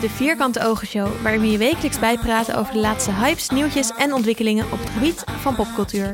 de 0.00 0.10
Vierkante 0.10 0.66
Ogen 0.66 0.86
Show, 0.86 1.08
waarin 1.22 1.40
we 1.40 1.50
je 1.50 1.58
wekelijks 1.58 1.98
bijpraten 1.98 2.56
over 2.56 2.72
de 2.72 2.78
laatste 2.78 3.12
hypes, 3.12 3.48
nieuwtjes 3.48 3.92
en 3.98 4.12
ontwikkelingen 4.12 4.64
op 4.72 4.78
het 4.78 4.90
gebied 4.90 5.24
van 5.40 5.54
popcultuur. 5.54 6.10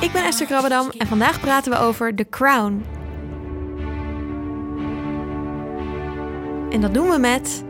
Ik 0.00 0.12
ben 0.12 0.24
Esther 0.24 0.46
Krabbedam 0.46 0.90
en 0.98 1.06
vandaag 1.06 1.40
praten 1.40 1.72
we 1.72 1.78
over 1.78 2.14
The 2.14 2.26
Crown. 2.30 2.84
En 6.70 6.80
dat 6.80 6.94
doen 6.94 7.08
we 7.08 7.18
met 7.18 7.64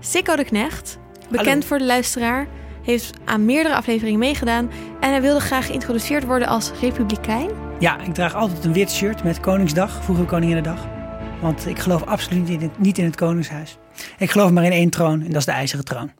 Sikko 0.00 0.36
de 0.36 0.44
Knecht, 0.44 0.98
bekend 1.28 1.46
Hallo. 1.48 1.66
voor 1.66 1.78
de 1.78 1.84
luisteraar, 1.84 2.46
heeft 2.82 3.18
aan 3.24 3.44
meerdere 3.44 3.74
afleveringen 3.74 4.18
meegedaan 4.18 4.70
en 5.00 5.10
hij 5.10 5.20
wilde 5.20 5.40
graag 5.40 5.66
geïntroduceerd 5.66 6.24
worden 6.24 6.48
als 6.48 6.72
republikein. 6.80 7.50
Ja, 7.78 7.98
ik 8.00 8.14
draag 8.14 8.34
altijd 8.34 8.64
een 8.64 8.72
wit 8.72 8.90
shirt 8.90 9.24
met 9.24 9.40
Koningsdag, 9.40 10.04
vroeger 10.04 10.24
Koninginnedag. 10.24 10.95
Want 11.40 11.66
ik 11.66 11.78
geloof 11.78 12.02
absoluut 12.02 12.48
niet 12.48 12.60
in, 12.62 12.68
het, 12.68 12.78
niet 12.78 12.98
in 12.98 13.04
het 13.04 13.16
Koningshuis. 13.16 13.78
Ik 14.18 14.30
geloof 14.30 14.50
maar 14.50 14.64
in 14.64 14.72
één 14.72 14.90
troon 14.90 15.20
en 15.20 15.28
dat 15.28 15.36
is 15.36 15.44
de 15.44 15.50
IJzeren 15.50 15.84
Troon. 15.84 16.12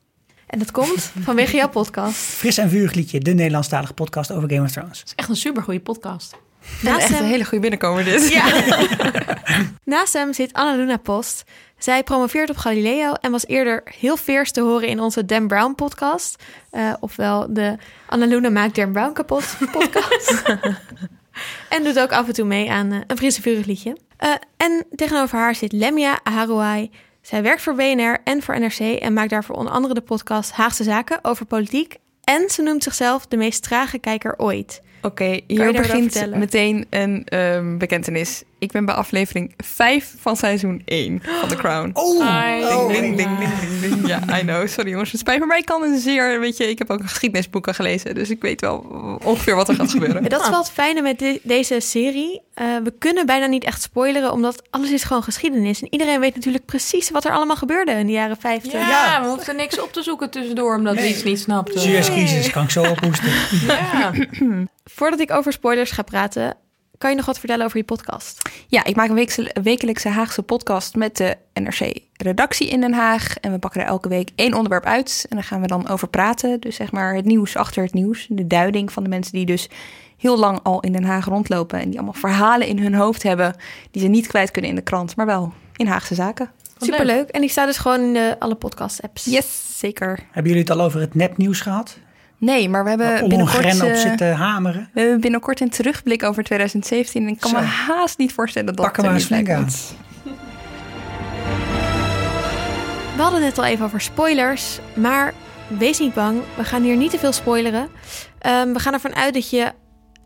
En 0.46 0.58
dat 0.58 0.70
komt 0.70 1.00
vanwege 1.24 1.56
jouw 1.56 1.68
podcast. 1.68 2.16
Fris 2.16 2.58
en 2.58 2.70
vurig 2.70 2.92
liedje, 2.92 3.20
de 3.20 3.32
Nederlandstalige 3.32 3.92
podcast 3.92 4.32
over 4.32 4.50
Game 4.50 4.62
of 4.62 4.70
Thrones. 4.70 4.98
Het 4.98 5.06
is 5.06 5.14
echt 5.14 5.28
een 5.28 5.36
supergoeie 5.36 5.80
podcast. 5.80 6.36
Naast 6.82 7.00
Echt 7.00 7.08
hem, 7.08 7.22
een 7.22 7.28
hele 7.30 7.44
goede 7.44 7.60
binnenkomer 7.60 8.04
dit. 8.04 8.28
Ja. 8.28 8.62
Naast 9.84 10.12
hem 10.12 10.32
zit 10.32 10.52
Annaluna 10.52 10.96
Post. 10.96 11.44
Zij 11.78 12.02
promoveert 12.02 12.50
op 12.50 12.56
Galileo 12.56 13.12
en 13.12 13.30
was 13.30 13.46
eerder 13.46 13.82
heel 13.98 14.16
veers 14.16 14.52
te 14.52 14.60
horen 14.60 14.88
in 14.88 15.00
onze 15.00 15.24
Dan 15.24 15.46
Brown 15.46 15.74
podcast. 15.74 16.42
Eh, 16.70 16.92
ofwel 17.00 17.46
de 17.54 17.76
Annaluna 18.06 18.50
maakt 18.50 18.74
Dan 18.74 18.92
Brown 18.92 19.12
kapot 19.12 19.56
podcast. 19.72 20.42
en 21.74 21.84
doet 21.84 21.98
ook 21.98 22.12
af 22.12 22.26
en 22.26 22.32
toe 22.32 22.46
mee 22.46 22.70
aan 22.70 22.92
eh, 22.92 23.00
een 23.06 23.16
frisse 23.16 23.42
vurig 23.42 23.66
liedje. 23.66 23.96
Eh, 24.16 24.34
en 24.56 24.86
tegenover 24.94 25.38
haar 25.38 25.54
zit 25.54 25.72
Lemia 25.72 26.20
Aharouai. 26.22 26.90
Zij 27.20 27.42
werkt 27.42 27.62
voor 27.62 27.74
BNR 27.74 28.20
en 28.24 28.42
voor 28.42 28.60
NRC 28.60 28.78
en 28.78 29.12
maakt 29.12 29.30
daarvoor 29.30 29.56
onder 29.56 29.72
andere 29.72 29.94
de 29.94 30.00
podcast 30.00 30.52
Haagse 30.52 30.82
Zaken 30.84 31.18
over 31.22 31.46
politiek. 31.46 31.96
En 32.24 32.50
ze 32.50 32.62
noemt 32.62 32.82
zichzelf 32.82 33.26
de 33.26 33.36
meest 33.36 33.62
trage 33.62 33.98
kijker 33.98 34.34
ooit. 34.38 34.82
Oké, 35.06 35.40
hier 35.46 35.72
begint 35.72 36.34
meteen 36.36 36.86
een 36.90 37.22
ehm, 37.28 37.76
bekentenis. 37.78 38.42
Ik 38.58 38.72
ben 38.72 38.84
bij 38.84 38.94
aflevering 38.94 39.54
5 39.56 40.14
van 40.20 40.36
seizoen 40.36 40.82
1 40.84 41.22
van 41.40 41.48
The 41.48 41.54
Crown. 41.56 41.90
Oh, 41.92 42.88
Ding, 42.92 43.16
ding, 43.16 43.16
ding, 43.38 43.48
ding, 43.58 43.80
ding. 43.80 44.06
Ja, 44.06 44.38
I 44.38 44.40
know. 44.40 44.68
Sorry 44.68 44.90
jongens, 44.90 45.10
het 45.12 45.20
spijt 45.20 45.40
me. 45.40 45.46
Maar 45.46 45.58
ik 45.58 45.64
kan 45.66 45.82
een 45.82 45.98
zeer, 45.98 46.40
weet 46.40 46.56
je, 46.56 46.68
ik 46.70 46.78
heb 46.78 46.90
ook 46.90 47.02
geschiedenisboeken 47.02 47.74
gelezen. 47.74 48.14
Dus 48.14 48.30
ik 48.30 48.42
weet 48.42 48.60
wel 48.60 48.76
ongeveer 49.24 49.54
wat 49.54 49.68
er 49.68 49.74
gaat 49.74 49.90
gebeuren. 49.90 50.28
Dat 50.28 50.40
is 50.42 50.48
wel 50.48 50.58
het 50.58 50.70
fijne 50.70 51.00
met 51.02 51.18
de- 51.18 51.40
deze 51.42 51.80
serie. 51.80 52.40
Eh, 52.54 52.66
we 52.84 52.92
kunnen 52.98 53.26
bijna 53.26 53.46
niet 53.46 53.64
echt 53.64 53.82
spoileren, 53.82 54.32
omdat 54.32 54.62
alles 54.70 54.90
is 54.90 55.04
gewoon 55.04 55.22
geschiedenis. 55.22 55.82
En 55.82 55.88
iedereen 55.92 56.20
weet 56.20 56.34
natuurlijk 56.34 56.64
precies 56.64 57.10
wat 57.10 57.24
er 57.24 57.30
allemaal 57.32 57.56
gebeurde 57.56 57.92
in 57.92 58.06
de 58.06 58.12
jaren 58.12 58.36
50. 58.36 58.72
Ja, 58.72 58.88
Ja. 58.88 59.22
we 59.22 59.28
hoefden 59.28 59.56
niks 59.56 59.80
op 59.80 59.92
te 59.92 60.02
zoeken 60.02 60.30
tussendoor 60.30 60.76
omdat 60.76 60.94
we 60.94 61.08
iets 61.08 61.24
niet 61.24 61.40
snapten. 61.40 61.80
Suezcrisis, 61.80 62.50
kan 62.50 62.62
ik 62.64 62.70
zo 62.70 62.82
ophoesten. 62.84 63.30
Ja. 63.66 64.12
Voordat 64.90 65.20
ik 65.20 65.30
over 65.30 65.52
spoilers 65.52 65.90
ga 65.90 66.02
praten, 66.02 66.56
kan 66.98 67.10
je 67.10 67.16
nog 67.16 67.26
wat 67.26 67.38
vertellen 67.38 67.64
over 67.64 67.78
je 67.78 67.84
podcast? 67.84 68.50
Ja, 68.66 68.84
ik 68.84 68.96
maak 68.96 69.08
een 69.08 69.48
wekelijkse 69.62 70.08
Haagse 70.08 70.42
podcast 70.42 70.94
met 70.94 71.16
de 71.16 71.36
NRC-redactie 71.52 72.68
in 72.68 72.80
Den 72.80 72.92
Haag. 72.92 73.36
En 73.36 73.52
we 73.52 73.58
pakken 73.58 73.80
er 73.80 73.86
elke 73.86 74.08
week 74.08 74.30
één 74.34 74.54
onderwerp 74.54 74.84
uit. 74.84 75.26
En 75.28 75.36
daar 75.36 75.44
gaan 75.44 75.60
we 75.60 75.66
dan 75.66 75.88
over 75.88 76.08
praten. 76.08 76.60
Dus 76.60 76.76
zeg 76.76 76.92
maar 76.92 77.14
het 77.14 77.24
nieuws 77.24 77.56
achter 77.56 77.82
het 77.82 77.92
nieuws. 77.92 78.26
De 78.30 78.46
duiding 78.46 78.92
van 78.92 79.02
de 79.02 79.08
mensen 79.08 79.32
die 79.32 79.46
dus 79.46 79.68
heel 80.16 80.38
lang 80.38 80.60
al 80.62 80.80
in 80.80 80.92
Den 80.92 81.04
Haag 81.04 81.24
rondlopen. 81.24 81.80
En 81.80 81.88
die 81.88 81.98
allemaal 81.98 82.20
verhalen 82.20 82.66
in 82.66 82.78
hun 82.78 82.94
hoofd 82.94 83.22
hebben. 83.22 83.56
Die 83.90 84.02
ze 84.02 84.08
niet 84.08 84.26
kwijt 84.26 84.50
kunnen 84.50 84.70
in 84.70 84.76
de 84.76 84.82
krant, 84.82 85.16
maar 85.16 85.26
wel 85.26 85.52
in 85.76 85.86
Haagse 85.86 86.14
zaken. 86.14 86.50
Superleuk. 86.78 87.28
En 87.28 87.40
die 87.40 87.50
staat 87.50 87.66
dus 87.66 87.78
gewoon 87.78 88.00
in 88.00 88.12
de, 88.12 88.36
alle 88.38 88.54
podcast-apps. 88.54 89.24
Yes, 89.24 89.78
zeker. 89.78 90.18
Hebben 90.30 90.52
jullie 90.52 90.68
het 90.68 90.70
al 90.78 90.80
over 90.80 91.00
het 91.00 91.14
nepnieuws 91.14 91.60
gehad? 91.60 91.98
Nee, 92.38 92.68
maar 92.68 92.84
we 92.84 92.88
hebben 92.88 93.28
binnenkort... 93.28 93.82
Op 93.82 93.88
eh, 93.88 93.94
zitten 93.96 94.34
hameren? 94.34 94.88
We 94.92 95.00
hebben 95.00 95.20
binnenkort 95.20 95.60
een 95.60 95.70
terugblik 95.70 96.22
over 96.22 96.42
2017. 96.42 97.22
En 97.22 97.28
ik 97.28 97.40
kan 97.40 97.50
Zo. 97.50 97.56
me 97.56 97.64
haast 97.64 98.18
niet 98.18 98.32
voorstellen 98.32 98.66
dat 98.66 98.84
Pak 98.84 98.96
er 98.96 99.04
er 99.04 99.10
maar 99.10 99.40
niet. 99.40 99.94
We 103.16 103.22
hadden 103.22 103.44
het 103.44 103.58
al 103.58 103.64
even 103.64 103.84
over 103.84 104.00
spoilers, 104.00 104.78
maar 104.94 105.34
wees 105.66 105.98
niet 105.98 106.14
bang. 106.14 106.40
We 106.56 106.64
gaan 106.64 106.82
hier 106.82 106.96
niet 106.96 107.10
te 107.10 107.18
veel 107.18 107.32
spoileren. 107.32 107.88
Ehm, 108.38 108.72
we 108.72 108.78
gaan 108.78 108.92
ervan 108.92 109.14
uit 109.14 109.34
dat 109.34 109.50
je 109.50 109.72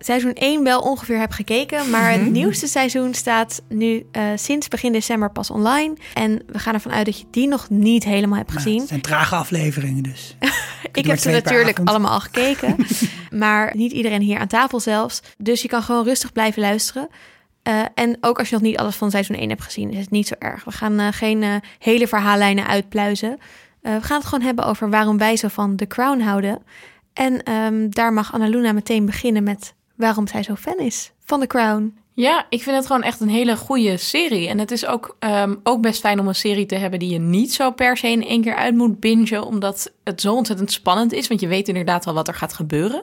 seizoen 0.05 0.33
1 0.33 0.65
wel 0.65 0.81
ongeveer 0.81 1.19
hebt 1.19 1.35
gekeken. 1.35 1.91
Maar 1.91 2.13
het 2.13 2.31
nieuwste 2.31 2.67
seizoen 2.67 3.15
staat 3.15 3.63
nu 3.69 4.07
eh, 4.13 4.23
sinds 4.35 4.69
begin 4.69 4.93
december 4.93 5.31
pas 5.31 5.51
online. 5.51 5.97
En 6.15 6.43
we 6.47 6.59
gaan 6.59 6.75
ervan 6.75 6.93
uit 6.93 7.05
dat 7.07 7.19
je 7.19 7.25
die 7.31 7.49
nog 7.49 7.69
niet 7.71 8.05
helemaal 8.05 8.37
hebt 8.37 8.51
Nou, 8.51 8.63
gezien. 8.63 8.79
het 8.79 8.89
zijn 8.89 9.01
trage 9.01 9.35
afleveringen 9.35 10.03
dus. 10.03 10.37
Ik 10.93 11.07
heb 11.07 11.19
ze 11.19 11.31
natuurlijk 11.31 11.71
avond. 11.71 11.89
allemaal 11.89 12.13
al 12.13 12.21
gekeken. 12.21 12.77
maar 13.31 13.73
niet 13.77 13.93
iedereen 13.93 14.21
hier 14.21 14.39
aan 14.39 14.47
tafel 14.47 14.81
zelfs. 14.81 15.23
Dus 15.39 15.63
je 15.63 15.69
kan 15.69 15.83
gewoon 15.83 16.05
rustig 16.05 16.33
blijven 16.33 16.63
luisteren. 16.63 17.09
Eh, 17.63 17.81
en 17.95 18.17
ook 18.21 18.39
als 18.39 18.49
je 18.49 18.55
nog 18.55 18.65
niet 18.65 18.79
alles 18.79 18.97
van 18.97 19.11
seizoen 19.11 19.37
1 19.37 19.49
hebt 19.49 19.63
gezien, 19.63 19.91
is 19.93 20.01
het 20.01 20.11
niet 20.11 20.27
zo 20.29 20.35
erg. 20.39 20.65
We 20.65 20.73
gaan 20.73 20.99
eh, 20.99 21.07
geen 21.11 21.45
hele 21.79 22.07
verhaallijnen 22.09 22.67
uitpluizen. 22.67 23.39
We 23.81 23.99
gaan 24.03 24.19
het 24.19 24.27
gewoon 24.29 24.45
hebben 24.45 24.65
over 24.65 24.91
waarom 24.91 25.19
wij 25.19 25.37
zo 25.37 25.49
van 25.49 25.77
The 25.77 25.87
Crown 25.87 26.21
houden. 26.21 26.63
En 27.13 27.43
ehm, 27.43 27.89
daar 27.89 28.13
mag 28.13 28.33
Annaluna 28.33 28.73
meteen 28.73 29.07
beginnen 29.07 29.43
met 29.43 29.75
waarom 30.01 30.27
zij 30.27 30.43
zo 30.43 30.55
fan 30.55 30.79
is 30.79 31.13
van 31.25 31.41
The 31.41 31.47
Crown. 31.47 31.99
Ja, 32.15 32.47
ik 32.49 32.63
vind 32.63 32.77
het 32.77 32.87
gewoon 32.87 33.03
echt 33.03 33.21
een 33.21 33.29
hele 33.29 33.57
goede 33.57 33.97
serie. 33.97 34.49
En 34.49 34.59
het 34.59 34.71
is 34.71 34.87
ook, 34.87 35.17
ehm, 35.19 35.55
ook 35.63 35.81
best 35.81 36.01
fijn 36.01 36.21
om 36.21 36.29
een 36.29 36.35
serie 36.35 36.67
te 36.67 36.75
hebben 36.75 36.99
die 36.99 37.13
je 37.13 37.19
niet 37.19 37.53
zo 37.53 37.71
per 37.71 37.97
se 37.97 38.09
in 38.09 38.27
één 38.27 38.43
keer 38.43 38.55
uit 38.55 38.75
moet 38.75 39.01
bingen. 39.01 39.45
Omdat 39.45 39.93
het 40.05 40.21
zo 40.21 40.35
ontzettend 40.35 40.73
spannend 40.73 41.13
is. 41.13 41.29
Want 41.29 41.41
je 41.41 41.47
weet 41.47 41.69
inderdaad 41.69 42.07
al 42.07 42.15
wat 42.15 42.29
er 42.29 42.35
gaat 42.35 42.53
gebeuren. 42.53 43.03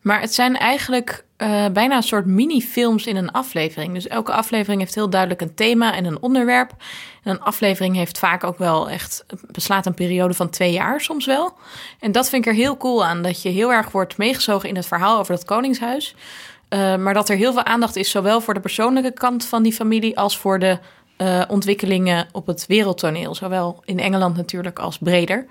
Maar 0.00 0.20
het 0.20 0.34
zijn 0.34 0.56
eigenlijk 0.56 1.24
eh, 1.36 1.66
bijna 1.72 1.96
een 1.96 2.02
soort 2.02 2.26
mini-films 2.26 3.06
in 3.06 3.16
een 3.16 3.30
aflevering. 3.30 3.94
Dus 3.94 4.06
elke 4.06 4.32
aflevering 4.32 4.80
heeft 4.80 4.94
heel 4.94 5.10
duidelijk 5.10 5.40
een 5.40 5.54
thema 5.54 5.94
en 5.94 6.04
een 6.04 6.22
onderwerp. 6.22 6.72
En 7.24 7.30
een 7.30 7.40
aflevering 7.40 7.96
heeft 7.96 8.18
vaak 8.18 8.44
ook 8.44 8.58
wel 8.58 8.90
echt, 8.90 9.24
beslaat 9.50 9.86
een 9.86 9.94
periode 9.94 10.34
van 10.34 10.50
twee 10.50 10.72
jaar 10.72 11.00
soms 11.00 11.26
wel. 11.26 11.52
En 12.00 12.12
dat 12.12 12.28
vind 12.28 12.46
ik 12.46 12.52
er 12.52 12.58
heel 12.58 12.76
cool 12.76 13.04
aan. 13.04 13.22
Dat 13.22 13.42
je 13.42 13.48
heel 13.48 13.72
erg 13.72 13.90
wordt 13.90 14.16
meegezogen 14.16 14.68
in 14.68 14.76
het 14.76 14.86
verhaal 14.86 15.18
over 15.18 15.34
dat 15.34 15.44
koningshuis. 15.44 16.14
Uh, 16.68 16.96
maar 16.96 17.14
dat 17.14 17.28
er 17.28 17.36
heel 17.36 17.52
veel 17.52 17.64
aandacht 17.64 17.96
is, 17.96 18.10
zowel 18.10 18.40
voor 18.40 18.54
de 18.54 18.60
persoonlijke 18.60 19.12
kant 19.12 19.44
van 19.44 19.62
die 19.62 19.72
familie 19.72 20.18
als 20.18 20.38
voor 20.38 20.58
de 20.58 20.78
uh, 21.18 21.42
ontwikkelingen 21.48 22.28
op 22.32 22.46
het 22.46 22.66
wereldtoneel. 22.66 23.34
Zowel 23.34 23.82
in 23.84 23.98
Engeland 23.98 24.36
natuurlijk 24.36 24.78
als 24.78 24.98
breder. 24.98 25.46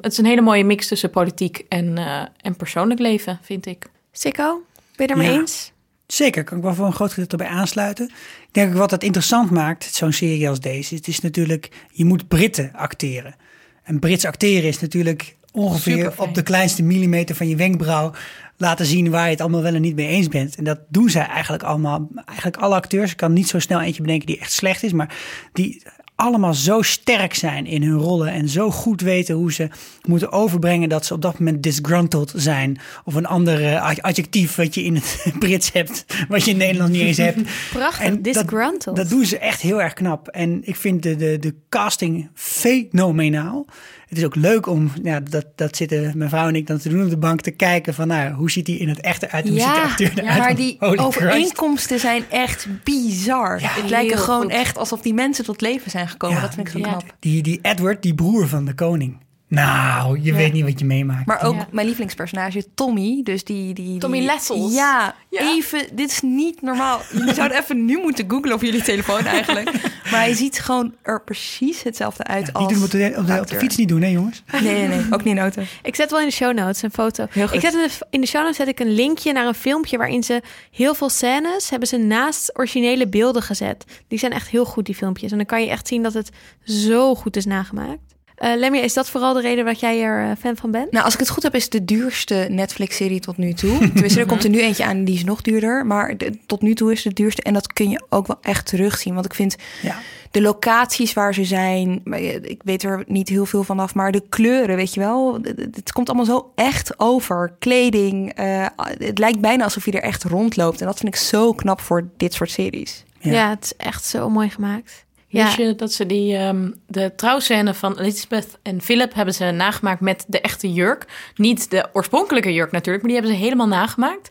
Het 0.00 0.12
is 0.12 0.18
een 0.18 0.24
hele 0.24 0.40
mooie 0.40 0.64
mix 0.64 0.88
tussen 0.88 1.10
politiek 1.10 1.64
en, 1.68 1.96
uh, 1.96 2.22
en 2.40 2.56
persoonlijk 2.56 3.00
leven, 3.00 3.38
vind 3.42 3.66
ik. 3.66 3.86
Sikko, 4.12 4.62
ben 4.74 4.84
je 4.96 5.02
het 5.02 5.10
er 5.10 5.16
mee 5.16 5.32
Ja. 5.32 5.38
eens? 5.38 5.72
Zeker, 6.06 6.44
kan 6.44 6.56
ik 6.56 6.62
wel 6.62 6.74
voor 6.74 6.86
een 6.86 6.92
groot 6.92 7.12
gedeelte 7.12 7.36
bij 7.36 7.46
aansluiten. 7.46 8.06
Ik 8.46 8.52
denk 8.52 8.72
ook 8.72 8.78
wat 8.78 8.90
het 8.90 9.02
interessant 9.02 9.50
maakt, 9.50 9.94
zo'n 9.94 10.12
serie 10.12 10.48
als 10.48 10.60
deze, 10.60 10.94
het 10.94 11.08
is 11.08 11.20
natuurlijk, 11.20 11.68
je 11.90 12.04
moet 12.04 12.28
Britten 12.28 12.70
acteren. 12.74 13.34
En 13.82 13.98
Brits 13.98 14.24
acteren 14.24 14.68
is 14.68 14.80
natuurlijk 14.80 15.36
ongeveer 15.52 16.12
op 16.16 16.34
de 16.34 16.42
kleinste 16.42 16.82
millimeter 16.82 17.34
van 17.34 17.48
je 17.48 17.56
wenkbrauw 17.56 18.12
laten 18.56 18.86
zien 18.86 19.10
waar 19.10 19.24
je 19.24 19.30
het 19.30 19.40
allemaal 19.40 19.62
wel 19.62 19.74
en 19.74 19.80
niet 19.80 19.96
mee 19.96 20.08
eens 20.08 20.28
bent. 20.28 20.56
En 20.56 20.64
dat 20.64 20.78
doen 20.88 21.10
zij 21.10 21.26
eigenlijk 21.26 21.62
allemaal, 21.62 22.08
eigenlijk 22.26 22.56
alle 22.56 22.74
acteurs. 22.74 23.10
Ik 23.10 23.16
kan 23.16 23.32
niet 23.32 23.48
zo 23.48 23.58
snel 23.58 23.80
eentje 23.80 24.02
bedenken 24.02 24.26
die 24.26 24.38
echt 24.38 24.52
slecht 24.52 24.82
is, 24.82 24.92
maar 24.92 25.16
die 25.52 25.82
allemaal 26.16 26.54
zo 26.54 26.82
sterk 26.82 27.34
zijn 27.34 27.66
in 27.66 27.82
hun 27.82 27.98
rollen 27.98 28.32
en 28.32 28.48
zo 28.48 28.70
goed 28.70 29.00
weten 29.00 29.34
hoe 29.34 29.52
ze 29.52 29.68
moeten 30.02 30.32
overbrengen 30.32 30.88
dat 30.88 31.06
ze 31.06 31.14
op 31.14 31.22
dat 31.22 31.38
moment 31.38 31.62
disgruntled 31.62 32.32
zijn. 32.36 32.78
Of 33.04 33.14
een 33.14 33.26
ander 33.26 33.64
eh, 33.64 33.96
adjectief 34.00 34.54
wat 34.54 34.74
je 34.74 34.82
in 34.84 34.94
het 34.94 35.24
Brits 35.38 35.72
hebt, 35.72 36.04
wat 36.28 36.44
je 36.44 36.50
in 36.50 36.56
Nederland 36.56 36.90
niet 36.92 37.00
eens 37.02 37.16
hebt. 37.16 37.40
Prachtig, 37.72 38.04
En 38.04 38.14
dat- 38.14 38.24
disgruntled. 38.24 38.96
Dat 38.96 39.08
doen 39.08 39.24
ze 39.24 39.38
echt 39.38 39.60
heel 39.60 39.82
erg 39.82 39.92
knap. 39.92 40.28
En 40.28 40.60
ik 40.64 40.76
vind 40.76 41.02
de, 41.02 41.16
de, 41.16 41.38
de 41.38 41.54
casting 41.68 42.28
fenomenaal. 42.34 43.66
Het 44.06 44.18
is 44.18 44.24
ook 44.24 44.34
leuk 44.34 44.66
om, 44.66 44.90
ja, 45.02 45.20
dat, 45.20 45.46
dat 45.54 45.76
zitten 45.76 46.12
mijn 46.18 46.30
vrouw 46.30 46.48
en 46.48 46.54
ik 46.54 46.66
dan 46.66 46.78
te 46.78 46.88
doen 46.88 47.04
op 47.04 47.10
de 47.10 47.16
bank 47.16 47.40
te 47.40 47.50
kijken 47.50 47.94
van, 47.94 48.08
nou, 48.08 48.32
hoe 48.32 48.50
ziet 48.50 48.66
hij 48.66 48.76
in 48.76 48.88
het 48.88 49.00
echte 49.00 49.30
uit? 49.30 49.48
Hoe 49.48 49.58
ziet 49.58 49.74
de 49.74 49.80
acteur 49.80 50.12
eruit? 50.18 50.38
maar 50.38 50.54
die 50.54 50.76
holy 50.78 50.92
Christ. 50.92 51.06
overeenkomsten 51.06 52.00
zijn 52.00 52.24
echt 52.30 52.66
bizar. 52.84 53.60
Ja, 53.60 53.68
het 53.68 53.90
lijken 53.90 54.18
gewoon 54.18 54.42
goed. 54.42 54.50
echt 54.50 54.78
alsof 54.78 55.00
die 55.00 55.14
mensen 55.14 55.44
tot 55.44 55.60
leven 55.60 55.90
zijn 55.90 56.08
gekomen. 56.08 56.36
Ja, 56.36 56.42
dat 56.42 56.54
vind 56.54 56.66
ik 56.66 56.72
zo 56.72 56.78
ja. 56.78 56.88
knap. 56.88 57.16
Die, 57.18 57.42
die 57.42 57.58
Edward, 57.62 58.02
die 58.02 58.14
broer 58.14 58.48
van 58.48 58.64
de 58.64 58.74
koning. 58.74 59.18
Nou, 59.48 60.20
je 60.22 60.32
weet 60.34 60.52
niet 60.52 60.64
wat 60.64 60.78
je 60.78 60.84
meemaakt. 60.84 61.26
Maar 61.26 61.42
ook 61.42 61.54
Ja. 61.54 61.66
mijn 61.70 61.86
lievelingspersonage, 61.86 62.64
Tommy. 62.74 63.20
Dus 63.24 63.44
die... 63.44 63.74
die 63.74 63.98
Tommy 63.98 64.18
die, 64.18 64.26
Lessels. 64.26 64.74
Ja, 64.74 65.14
Ja. 65.30 65.40
even... 65.40 65.86
Dit 65.92 66.10
is 66.10 66.20
niet 66.20 66.62
normaal. 66.62 67.00
Jullie 67.12 67.34
zouden 67.34 67.58
even 67.58 67.84
nu 67.84 67.98
moeten 67.98 68.24
googlen 68.30 68.52
op 68.54 68.62
jullie 68.62 68.82
telefoon 68.82 69.24
eigenlijk. 69.26 69.70
Maar 70.10 70.20
hij 70.20 70.34
ziet 70.34 70.58
gewoon 70.60 70.94
er 71.02 71.22
precies 71.22 71.82
hetzelfde 71.82 72.24
uit 72.24 72.46
Ja, 72.46 72.52
als... 72.52 72.66
niet 72.66 72.74
doen, 72.74 72.84
op, 72.84 72.90
de, 72.90 73.14
op, 73.18 73.26
de, 73.26 73.40
op 73.40 73.46
de 73.46 73.56
fiets 73.58 73.76
niet 73.76 73.88
doen, 73.88 74.02
hè 74.02 74.08
jongens? 74.08 74.42
Nee, 74.52 74.62
nee, 74.62 74.88
nee. 74.88 75.04
Ook 75.10 75.18
niet 75.18 75.26
in 75.26 75.34
de 75.34 75.40
auto. 75.40 75.62
Ik 75.82 75.94
zet 75.94 76.10
wel 76.10 76.20
in 76.20 76.26
de 76.26 76.32
show 76.32 76.54
notes 76.54 76.82
een 76.82 76.90
foto. 76.90 77.26
Heel 77.30 77.46
goed. 77.46 77.54
Ik 77.56 77.60
zet 77.60 77.72
in 77.74 77.78
de, 77.80 78.06
in 78.10 78.20
de 78.20 78.26
show 78.26 78.40
notes 78.42 78.56
zet 78.56 78.68
ik 78.68 78.80
een 78.80 78.94
linkje 78.94 79.32
naar 79.32 79.46
een 79.46 79.54
filmpje 79.54 79.96
waarin 79.96 80.22
ze 80.22 80.42
heel 80.70 80.94
veel 80.94 81.08
scènes 81.08 81.70
hebben 81.70 81.88
ze 81.88 81.96
naast 81.96 82.58
originele 82.58 83.08
beelden 83.08 83.42
gezet. 83.42 83.84
Die 84.08 84.18
zijn 84.18 84.32
echt 84.32 84.48
heel 84.48 84.64
goed, 84.64 84.86
die 84.86 84.94
filmpjes. 84.94 85.30
En 85.30 85.36
dan 85.36 85.46
kan 85.46 85.60
je 85.62 85.70
echt 85.70 85.88
zien 85.88 86.02
dat 86.02 86.14
het 86.14 86.30
zo 86.64 87.14
goed 87.14 87.36
is 87.36 87.44
nagemaakt. 87.44 88.05
Eh 88.36 88.56
Lemmy, 88.56 88.78
is 88.78 88.94
dat 88.94 89.10
vooral 89.10 89.34
de 89.34 89.40
reden 89.40 89.64
dat 89.64 89.80
jij 89.80 90.02
er 90.02 90.24
eh, 90.30 90.36
fan 90.38 90.56
van 90.56 90.70
bent? 90.70 90.90
Nou, 90.92 91.04
als 91.04 91.14
ik 91.14 91.20
het 91.20 91.28
goed 91.30 91.42
heb, 91.42 91.54
is 91.54 91.62
het 91.62 91.72
de 91.72 91.84
duurste 91.84 92.46
Netflix-serie 92.50 93.20
tot 93.20 93.36
nu 93.36 93.52
toe. 93.52 93.78
Tenminste, 93.92 94.20
er 94.20 94.26
komt 94.26 94.44
er 94.44 94.50
nu 94.50 94.60
eentje 94.60 94.84
aan 94.84 95.04
die 95.04 95.14
is 95.14 95.24
nog 95.24 95.42
duurder. 95.42 95.86
Maar 95.86 96.16
de- 96.16 96.38
tot 96.46 96.62
nu 96.62 96.74
toe 96.74 96.92
is 96.92 97.04
het 97.04 97.16
de 97.16 97.22
duurste. 97.22 97.42
En 97.42 97.52
dat 97.52 97.72
kun 97.72 97.90
je 97.90 98.02
ook 98.08 98.26
wel 98.26 98.38
echt 98.42 98.66
terugzien. 98.66 99.14
Want 99.14 99.26
ik 99.26 99.34
vind 99.34 99.56
Ja. 99.82 99.96
de 100.30 100.40
locaties 100.40 101.12
waar 101.12 101.34
ze 101.34 101.44
zijn... 101.44 102.00
Ik 102.42 102.60
weet 102.64 102.82
er 102.82 103.04
niet 103.06 103.28
heel 103.28 103.46
veel 103.46 103.62
vanaf, 103.64 103.94
maar 103.94 104.12
de 104.12 104.22
kleuren, 104.28 104.76
weet 104.76 104.94
je 104.94 105.00
wel. 105.00 105.38
Het- 105.42 105.92
komt 105.92 106.08
allemaal 106.08 106.26
zo 106.26 106.52
echt 106.54 106.98
over. 107.00 107.54
Kleding. 107.58 108.32
eh, 108.34 108.66
het 108.98 109.18
lijkt 109.18 109.40
bijna 109.40 109.64
alsof 109.64 109.84
je 109.84 109.92
er 109.92 110.02
echt 110.02 110.24
rondloopt. 110.24 110.80
En 110.80 110.86
dat 110.86 110.98
vind 110.98 111.14
ik 111.14 111.20
zo 111.20 111.52
knap 111.52 111.80
voor 111.80 112.08
dit 112.16 112.34
soort 112.34 112.50
series. 112.50 113.04
Ja. 113.20 113.32
Ja, 113.32 113.48
het 113.50 113.64
is 113.64 113.72
echt 113.86 114.04
zo 114.04 114.30
mooi 114.30 114.50
gemaakt. 114.50 115.04
Ja, 115.36 115.44
Wist 115.44 115.56
je 115.56 115.74
dat 115.74 115.92
ze 115.92 116.06
die, 116.06 116.36
ehm, 116.36 116.70
de 116.86 117.12
trouwscène 117.16 117.74
van 117.74 117.98
Elizabeth 117.98 118.58
en 118.62 118.82
Philip 118.82 119.14
hebben 119.14 119.34
ze 119.34 119.44
nagemaakt 119.44 120.00
met 120.00 120.24
de 120.26 120.40
echte 120.40 120.72
jurk. 120.72 121.04
Niet 121.34 121.70
de 121.70 121.88
oorspronkelijke 121.92 122.52
jurk 122.52 122.70
natuurlijk, 122.70 123.04
maar 123.04 123.12
die 123.12 123.20
hebben 123.20 123.38
ze 123.40 123.44
helemaal 123.44 123.78
nagemaakt. 123.78 124.28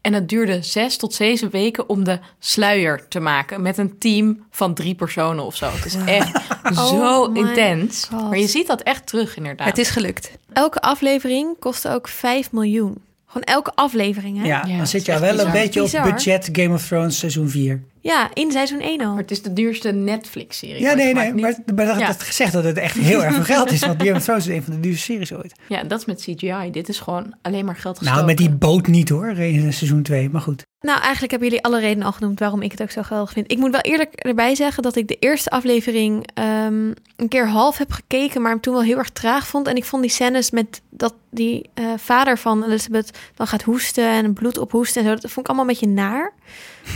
En 0.00 0.12
het 0.12 0.28
duurde 0.28 0.62
zes 0.62 0.96
tot 0.96 1.14
zeven 1.14 1.50
weken 1.50 1.88
om 1.88 2.04
de 2.04 2.18
sluier 2.38 3.08
te 3.08 3.20
maken 3.20 3.62
met 3.62 3.78
een 3.78 3.98
team 3.98 4.46
van 4.50 4.74
drie 4.74 4.94
personen 4.94 5.44
of 5.44 5.56
zo. 5.56 5.70
Het 5.70 5.84
is 5.84 5.94
echt 6.04 6.40
zo 6.88 7.22
Oh 7.22 7.32
my 7.32 7.38
intens. 7.38 8.04
God. 8.10 8.22
Maar 8.22 8.38
je 8.38 8.46
ziet 8.46 8.66
dat 8.66 8.82
echt 8.82 9.06
terug 9.06 9.36
inderdaad. 9.36 9.66
Het 9.66 9.78
is 9.78 9.90
gelukt. 9.90 10.30
elke 10.52 10.80
aflevering 10.80 11.58
kostte 11.58 11.90
ook 11.90 12.08
5 12.08 12.52
miljoen. 12.52 13.06
Gewoon 13.26 13.42
elke 13.46 13.72
aflevering, 13.74 14.38
hè? 14.38 14.46
Ja, 14.46 14.64
Ja, 14.66 14.76
dan 14.76 14.86
zit 14.86 15.04
je 15.06 15.18
wel 15.18 15.38
een 15.38 15.52
beetje 15.52 15.82
op 15.82 15.90
budget 16.02 16.48
Game 16.52 16.74
of 16.74 16.86
Thrones 16.86 17.18
seizoen 17.18 17.48
4. 17.48 17.82
Ja, 18.08 18.30
in 18.34 18.52
seizoen 18.52 18.80
1 18.80 19.00
al. 19.00 19.08
Maar 19.12 19.22
het 19.22 19.30
is 19.30 19.42
de 19.42 19.52
duurste 19.52 19.92
Netflix-serie. 19.92 20.80
Ja, 20.80 20.94
nee, 20.94 21.14
nee, 21.14 21.34
maar, 21.34 21.54
Niet- 21.58 21.76
maar 21.76 21.86
dat 21.86 21.98
Ja. 21.98 22.06
had 22.06 22.22
gezegd 22.22 22.52
dat 22.52 22.64
het 22.64 22.76
echt 22.78 22.96
heel 22.98 23.24
erg 23.24 23.34
veel 23.34 23.44
geld 23.44 23.70
is. 23.72 23.80
Want 23.80 24.02
Game 24.02 24.14
of 24.16 24.24
Thrones 24.24 24.46
is 24.46 24.54
een 24.56 24.62
van 24.62 24.72
de 24.74 24.80
duurste 24.80 25.02
series 25.12 25.32
ooit. 25.34 25.52
Ja, 25.68 25.82
dat 25.84 26.00
is 26.00 26.06
met 26.06 26.20
CGI. 26.20 26.70
Dit 26.70 26.88
is 26.88 26.98
gewoon 27.00 27.34
alleen 27.42 27.64
maar 27.64 27.76
geld 27.76 27.98
gestoken. 27.98 28.22
Nou, 28.22 28.26
met 28.34 28.36
die 28.38 28.50
boot 28.50 28.86
niet 28.86 29.08
hoor, 29.08 29.28
in 29.28 29.72
seizoen 29.72 30.02
2. 30.02 30.30
Maar 30.30 30.40
goed. 30.40 30.66
Nou, 30.80 31.00
eigenlijk 31.00 31.30
hebben 31.30 31.48
jullie 31.48 31.64
alle 31.64 31.80
redenen 31.80 32.06
al 32.06 32.12
genoemd 32.12 32.38
waarom 32.38 32.62
ik 32.62 32.70
het 32.70 32.82
ook 32.82 32.90
zo 32.90 33.02
geweldig 33.02 33.32
vind. 33.32 33.50
Ik 33.50 33.58
moet 33.58 33.70
wel 33.70 33.80
eerlijk 33.80 34.14
erbij 34.14 34.54
zeggen 34.54 34.82
dat 34.82 34.96
ik 34.96 35.08
de 35.08 35.16
eerste 35.18 35.50
aflevering 35.50 36.28
ehm, 36.34 36.92
een 37.16 37.28
keer 37.28 37.48
half 37.48 37.78
heb 37.78 37.92
gekeken, 37.92 38.42
maar 38.42 38.50
hem 38.50 38.60
toen 38.60 38.72
wel 38.72 38.82
heel 38.82 38.98
erg 38.98 39.10
traag 39.10 39.46
vond. 39.46 39.66
En 39.66 39.76
ik 39.76 39.84
vond 39.84 40.02
die 40.02 40.10
scènes 40.10 40.50
met 40.50 40.82
dat 40.90 41.14
die 41.30 41.70
eh, 41.74 41.86
vader 41.96 42.38
van 42.38 42.64
Elizabeth 42.64 43.18
dan 43.34 43.46
gaat 43.46 43.62
hoesten 43.62 44.04
en 44.04 44.32
bloed 44.32 44.58
ophoesten 44.58 45.02
en 45.02 45.08
zo, 45.08 45.14
dat 45.14 45.30
vond 45.30 45.46
ik 45.48 45.54
allemaal 45.54 45.68
een 45.68 45.80
beetje 45.80 45.94
naar. 45.94 46.32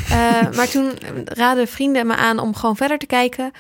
Eh, 0.09 0.51
maar 0.57 0.69
toen 0.69 0.93
raden 1.25 1.69
vrienden 1.69 2.07
me 2.07 2.15
aan 2.15 2.39
om 2.39 2.55
gewoon 2.55 2.77
verder 2.77 2.99
te 2.99 3.07
kijken. 3.07 3.51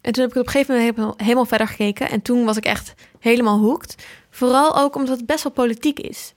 En 0.00 0.12
toen 0.12 0.22
heb 0.22 0.30
ik 0.30 0.38
het 0.38 0.46
op 0.46 0.46
een 0.46 0.52
gegeven 0.52 0.74
moment 0.74 0.94
helemaal, 0.94 1.14
helemaal 1.16 1.46
verder 1.46 1.68
gekeken. 1.68 2.10
En 2.10 2.22
toen 2.22 2.44
was 2.44 2.56
ik 2.56 2.64
echt 2.64 2.94
helemaal 3.18 3.58
hooked. 3.58 3.94
Vooral 4.30 4.78
ook 4.78 4.96
omdat 4.96 5.16
het 5.16 5.26
best 5.26 5.42
wel 5.42 5.52
politiek 5.52 5.98
is. 5.98 6.34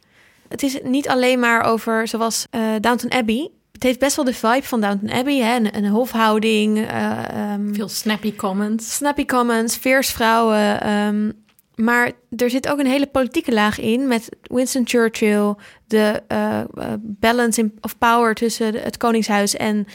Het 0.54 0.64
is 0.64 0.78
niet 0.84 1.08
alleen 1.10 1.40
maar 1.40 1.64
over, 1.64 2.08
zoals 2.08 2.48
eh 2.50 2.62
Downton 2.82 3.12
Abbey. 3.12 3.50
Het 3.72 3.84
heeft 3.84 4.00
best 4.00 4.16
wel 4.16 4.26
de 4.26 4.34
vibe 4.34 4.64
van 4.64 4.82
Downton 4.82 5.12
Abbey. 5.12 5.38
Hè? 5.38 5.56
Een, 5.56 5.78
een 5.78 5.86
hofhouding, 5.88 6.78
eh, 6.78 7.30
ehm, 7.30 7.74
Veel 7.74 7.88
snappy 7.90 8.36
comments. 8.36 8.96
snappy 8.96 9.26
comments, 9.26 9.76
fierce 9.76 10.14
vrouwen. 10.14 10.82
ehm, 10.82 11.32
maar 11.76 12.12
er 12.36 12.50
zit 12.50 12.68
ook 12.70 12.80
een 12.80 12.86
hele 12.86 13.08
politieke 13.08 13.54
laag 13.54 13.80
in 13.80 14.08
met 14.08 14.30
Winston 14.42 14.88
Churchill, 14.88 15.54
de 15.88 16.22
eh, 16.28 16.60
balance 17.00 17.62
in, 17.62 17.78
of 17.82 17.98
power 17.98 18.34
tussen 18.34 18.74
het 18.74 18.98
Koningshuis 18.98 19.56
en 19.56 19.88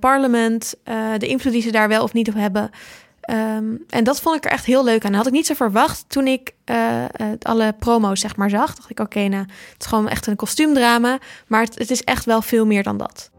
parlement, 0.00 0.74
de 1.18 1.26
invloed 1.26 1.52
die 1.52 1.62
ze 1.62 1.70
daar 1.70 1.88
wel 1.88 2.02
of 2.02 2.12
niet 2.12 2.28
op 2.28 2.34
hebben. 2.34 2.70
Ehm, 3.22 3.74
en 3.88 4.04
dat 4.04 4.20
vond 4.20 4.36
ik 4.36 4.44
er 4.44 4.50
echt 4.50 4.64
heel 4.64 4.84
leuk 4.84 5.04
aan. 5.04 5.10
Dat 5.10 5.18
had 5.20 5.26
ik 5.26 5.32
niet 5.32 5.46
zo 5.46 5.54
verwacht 5.54 6.04
toen 6.08 6.26
ik 6.26 6.52
eh, 6.64 7.04
eh, 7.04 7.08
alle 7.42 7.74
promo's 7.78 8.20
zeg 8.20 8.36
maar 8.36 8.50
zag. 8.50 8.74
Dacht 8.74 8.90
ik, 8.90 9.00
oké, 9.00 9.28
nou, 9.28 9.42
het 9.42 9.80
is 9.80 9.86
gewoon 9.86 10.08
echt 10.08 10.26
een 10.26 10.36
kostuumdrama. 10.36 11.18
Maar 11.46 11.62
het, 11.62 11.78
het 11.78 11.90
is 11.90 12.04
echt 12.04 12.24
wel 12.24 12.42
veel 12.42 12.66
meer 12.66 12.82
dan 12.82 12.96
dat. 12.96 13.30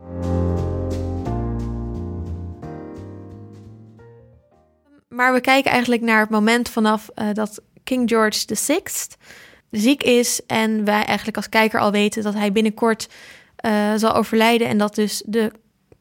Maar 5.10 5.34
we 5.34 5.42
kijken 5.42 5.72
eigenlijk 5.72 6.02
naar 6.02 6.20
het 6.20 6.30
moment 6.30 6.70
vanaf 6.70 7.10
eh, 7.16 7.28
dat 7.34 7.62
King 7.84 8.10
George 8.10 8.56
VI 8.56 8.82
ziek 9.72 10.04
is. 10.04 10.42
En 10.48 10.86
wij 10.86 11.04
eigenlijk 11.06 11.38
als 11.38 11.50
kijker 11.50 11.80
al 11.80 11.92
weten 11.92 12.24
dat 12.24 12.34
hij 12.34 12.52
binnenkort 12.52 13.10
zal 13.96 14.14
overlijden. 14.14 14.68
En 14.68 14.78
dat 14.78 14.96
dus 14.96 15.24
de 15.26 15.52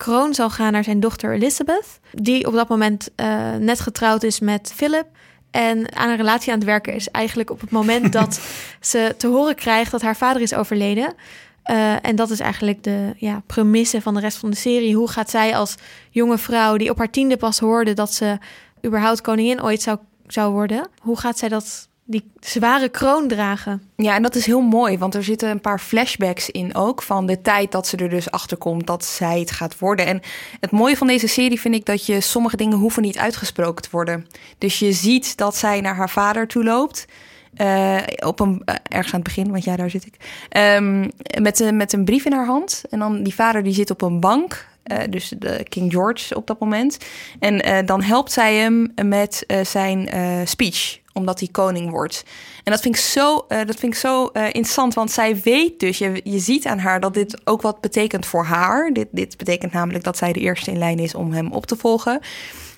kroon 0.02 0.34
zal 0.34 0.50
gaan 0.50 0.72
naar 0.72 0.84
zijn 0.84 1.00
dochter 1.00 1.32
Elizabeth. 1.32 2.00
Die 2.12 2.46
op 2.46 2.52
dat 2.52 2.69
moment 2.69 3.08
eh, 3.14 3.54
net 3.54 3.81
getrouwd 3.81 4.22
is 4.22 4.40
met 4.40 4.72
Philip. 4.75 5.06
En 5.50 5.96
aan 5.96 6.08
een 6.08 6.16
relatie 6.16 6.52
aan 6.52 6.58
het 6.58 6.66
werken 6.66 6.94
is 6.94 7.10
eigenlijk 7.10 7.50
op 7.50 7.60
het 7.60 7.70
moment 7.70 8.12
dat 8.19 8.40
ze 8.81 9.14
te 9.16 9.26
horen 9.26 9.54
krijgt 9.54 9.90
dat 9.90 10.02
haar 10.02 10.16
vader 10.16 10.43
is 10.43 10.54
overleden. 10.54 11.14
Eh, 11.62 12.06
en 12.06 12.16
dat 12.16 12.31
is 12.31 12.40
eigenlijk 12.40 12.82
de 12.82 13.14
ja, 13.16 13.43
premisse 13.46 14.00
van 14.00 14.14
de 14.14 14.20
rest 14.20 14.37
van 14.37 14.50
de 14.50 14.56
serie. 14.56 14.96
Hoe 14.96 15.08
gaat 15.08 15.31
zij 15.31 15.56
als 15.56 15.75
jonge 16.10 16.38
vrouw 16.38 16.76
die 16.76 16.90
op 16.90 16.98
haar 16.98 17.10
tiende 17.10 17.37
pas 17.37 17.58
hoorde 17.58 17.93
dat 17.93 18.14
ze 18.14 18.38
überhaupt 18.87 19.20
koningin 19.20 19.62
ooit 19.62 19.82
zou, 19.82 19.98
zou 20.26 20.52
worden. 20.52 20.88
Hoe 21.00 21.19
gaat 21.19 21.38
zij 21.38 21.48
dat, 21.48 21.88
die 22.04 22.31
zware 22.40 22.88
kroon 22.88 23.28
dragen? 23.28 23.82
Ja, 23.96 24.14
en 24.14 24.22
dat 24.22 24.34
is 24.34 24.46
heel 24.46 24.60
mooi, 24.60 24.99
want 24.99 25.14
er 25.14 25.25
zitten 25.25 25.50
een 25.50 25.60
paar 25.60 25.78
flashbacks 25.78 26.50
in 26.50 26.75
ook 26.75 27.02
van 27.02 27.26
de 27.26 27.40
tijd 27.43 27.72
dat 27.72 27.87
ze 27.87 27.96
er 27.96 28.08
dus 28.08 28.31
achter 28.31 28.56
komt 28.56 28.87
dat 28.87 29.04
zij 29.04 29.40
het 29.40 29.50
gaat 29.50 29.78
worden. 29.78 30.06
En 30.06 30.20
het 30.60 30.70
mooie 30.70 30.96
van 30.96 31.06
deze 31.06 31.26
serie 31.26 31.60
vind 31.60 31.75
ik 31.75 31.84
dat 31.84 32.06
je 32.06 32.20
sommige 32.20 32.56
dingen 32.56 32.78
hoeven 32.78 33.02
niet 33.02 33.19
uitgesproken 33.19 33.82
te 33.82 33.88
worden. 33.93 34.26
Dus 34.58 34.78
je 34.78 34.93
ziet 34.93 35.37
dat 35.37 35.56
zij 35.56 35.81
naar 35.81 35.96
haar 35.96 36.10
vader 36.10 36.46
toe 36.49 36.64
loopt. 36.64 37.04
eh, 37.52 37.96
op 38.25 38.40
een, 38.40 38.62
eh, 38.64 38.75
ergens 38.88 39.12
aan 39.14 39.20
het 39.20 39.28
begin, 39.28 39.50
want 39.50 39.64
ja, 39.64 39.76
daar 39.76 39.90
zit 39.90 40.06
ik. 40.06 40.14
Ehm, 40.48 41.08
met, 41.40 41.60
een- 41.60 41.76
met 41.76 41.93
een 41.93 42.05
brief 42.05 42.25
in 42.25 42.32
haar 42.32 42.46
hand. 42.46 42.82
En 42.90 42.98
dan 42.98 43.22
die 43.22 43.34
vader 43.34 43.62
die 43.62 43.75
zit 43.75 43.90
op 43.90 44.02
een 44.02 44.20
bank. 44.20 44.66
eh, 44.82 44.98
dus 45.10 45.32
de 45.38 45.66
King 45.69 45.93
George 45.93 46.37
op 46.37 46.46
dat 46.46 46.58
moment. 46.60 46.98
En 47.40 47.87
dan 47.87 48.02
helpt 48.02 48.32
zij 48.32 48.55
hem 48.56 48.93
met 49.05 49.44
zijn 49.62 50.08
speech, 50.48 50.98
omdat 51.12 51.38
hij 51.38 51.48
koning 51.48 51.90
wordt. 51.90 52.24
En 52.64 52.72
dat 52.72 52.81
vind 52.81 52.94
ik 52.94 53.00
zo, 53.00 53.44
eh, 53.48 53.58
dat 53.66 53.76
vind 53.76 53.92
ik 53.92 53.98
zo 53.98 54.26
eh, 54.26 54.44
interessant, 54.44 54.94
want 54.94 55.10
zij 55.10 55.40
weet 55.40 55.81
dus, 55.81 55.98
je, 55.98 56.20
je 56.24 56.38
ziet 56.38 56.66
aan 56.66 56.78
haar 56.78 57.00
dat 57.00 57.14
dit 57.14 57.40
ook 57.44 57.62
wat 57.62 57.81
betekent 57.81 58.26
voor 58.26 58.44
haar. 58.44 58.90
Dit, 58.92 59.08
dit 59.10 59.36
betekent 59.36 59.72
namelijk 59.72 60.04
dat 60.04 60.16
zij 60.16 60.32
de 60.32 60.40
eerste 60.40 60.70
in 60.70 60.78
lijn 60.78 60.98
is 60.98 61.14
om 61.14 61.32
hem 61.32 61.52
op 61.52 61.66
te 61.66 61.76
volgen. 61.76 62.20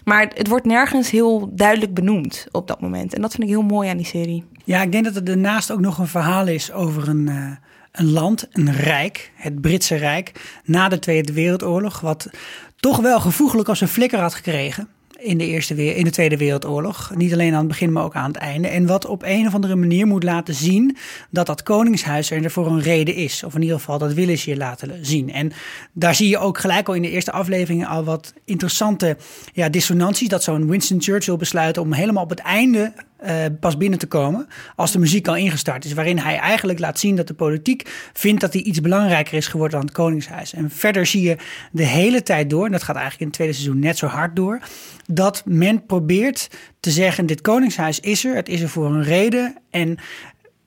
Maar 0.04 0.30
het 0.34 0.48
wordt 0.48 0.66
nergens 0.66 1.10
heel 1.10 1.50
duidelijk 1.52 1.94
benoemd 1.94 2.46
op 2.50 2.68
dat 2.68 2.80
moment. 2.80 3.14
En 3.14 3.20
dat 3.20 3.30
vind 3.30 3.42
ik 3.42 3.48
heel 3.48 3.62
mooi 3.62 3.88
aan 3.88 3.96
die 3.96 4.06
serie. 4.06 4.44
Ja, 4.64 4.82
ik 4.82 4.92
denk 4.92 5.04
dat 5.04 5.16
er 5.16 5.24
daarnaast 5.24 5.70
ook 5.70 5.80
nog 5.80 5.98
een 5.98 6.06
verhaal 6.06 6.46
is 6.46 6.72
over 6.72 7.08
een, 7.08 7.28
eh, 7.28 7.50
een 7.92 8.10
land, 8.10 8.48
een 8.52 8.72
rijk, 8.72 9.32
het 9.34 9.60
Britse 9.60 9.96
Rijk, 9.96 10.58
na 10.64 10.88
de 10.88 10.98
Tweede 10.98 11.32
Wereldoorlog, 11.32 12.00
wat 12.00 12.30
toch 12.76 12.98
wel 12.98 13.20
gevoeglijk 13.20 13.68
als 13.68 13.80
een 13.80 13.88
flikker 13.88 14.18
had 14.18 14.34
gekregen. 14.34 14.88
In 15.24 15.38
de, 15.38 15.46
eerste, 15.46 15.94
in 15.94 16.04
de 16.04 16.10
Tweede 16.10 16.36
Wereldoorlog. 16.36 17.12
Niet 17.14 17.32
alleen 17.32 17.52
aan 17.52 17.58
het 17.58 17.68
begin, 17.68 17.92
maar 17.92 18.04
ook 18.04 18.14
aan 18.14 18.30
het 18.32 18.36
einde. 18.36 18.68
En 18.68 18.86
wat 18.86 19.06
op 19.06 19.22
een 19.22 19.46
of 19.46 19.54
andere 19.54 19.74
manier 19.74 20.06
moet 20.06 20.22
laten 20.22 20.54
zien 20.54 20.96
dat 21.30 21.46
dat 21.46 21.62
koningshuis 21.62 22.30
er 22.30 22.50
voor 22.50 22.66
een 22.66 22.82
reden 22.82 23.14
is. 23.14 23.44
Of 23.44 23.54
in 23.54 23.62
ieder 23.62 23.76
geval, 23.76 23.98
dat 23.98 24.12
willen 24.12 24.38
ze 24.38 24.50
je 24.50 24.56
laten 24.56 25.06
zien. 25.06 25.32
En 25.32 25.52
daar 25.92 26.14
zie 26.14 26.28
je 26.28 26.38
ook 26.38 26.58
gelijk 26.58 26.88
al 26.88 26.94
in 26.94 27.02
de 27.02 27.10
eerste 27.10 27.32
afleveringen 27.32 27.86
al 27.86 28.04
wat 28.04 28.34
interessante 28.44 29.16
ja, 29.52 29.68
dissonanties. 29.68 30.28
Dat 30.28 30.42
zo'n 30.42 30.70
Winston 30.70 31.02
Churchill 31.02 31.36
besluit 31.36 31.78
om 31.78 31.92
helemaal 31.92 32.22
op 32.22 32.30
het 32.30 32.40
einde 32.40 32.92
eh, 33.24 33.44
pas 33.60 33.76
binnen 33.76 33.98
te 33.98 34.06
komen. 34.06 34.48
Als 34.76 34.92
de 34.92 34.98
muziek 34.98 35.28
al 35.28 35.36
ingestart 35.36 35.84
is. 35.84 35.92
Waarin 35.92 36.18
hij 36.18 36.36
eigenlijk 36.36 36.78
laat 36.78 36.98
zien 36.98 37.16
dat 37.16 37.26
de 37.26 37.34
politiek 37.34 38.10
vindt 38.12 38.40
dat 38.40 38.52
hij 38.52 38.62
iets 38.62 38.80
belangrijker 38.80 39.36
is 39.36 39.46
geworden 39.46 39.78
dan 39.78 39.86
het 39.86 39.96
Koningshuis. 39.96 40.52
En 40.52 40.70
verder 40.70 41.06
zie 41.06 41.22
je 41.22 41.36
de 41.72 41.84
hele 41.84 42.22
tijd 42.22 42.50
door, 42.50 42.66
en 42.66 42.72
dat 42.72 42.82
gaat 42.82 42.96
eigenlijk 42.96 43.20
in 43.20 43.26
het 43.26 43.36
tweede 43.36 43.54
seizoen 43.54 43.78
net 43.78 43.98
zo 43.98 44.06
hard 44.06 44.36
door. 44.36 44.60
Dat 45.06 45.42
men 45.44 45.86
probeert 45.86 46.50
te 46.80 46.90
zeggen: 46.90 47.26
dit 47.26 47.40
Koningshuis 47.40 48.00
is 48.00 48.24
er, 48.24 48.34
het 48.34 48.48
is 48.48 48.60
er 48.60 48.68
voor 48.68 48.86
een 48.86 49.02
reden. 49.02 49.56
En 49.70 49.98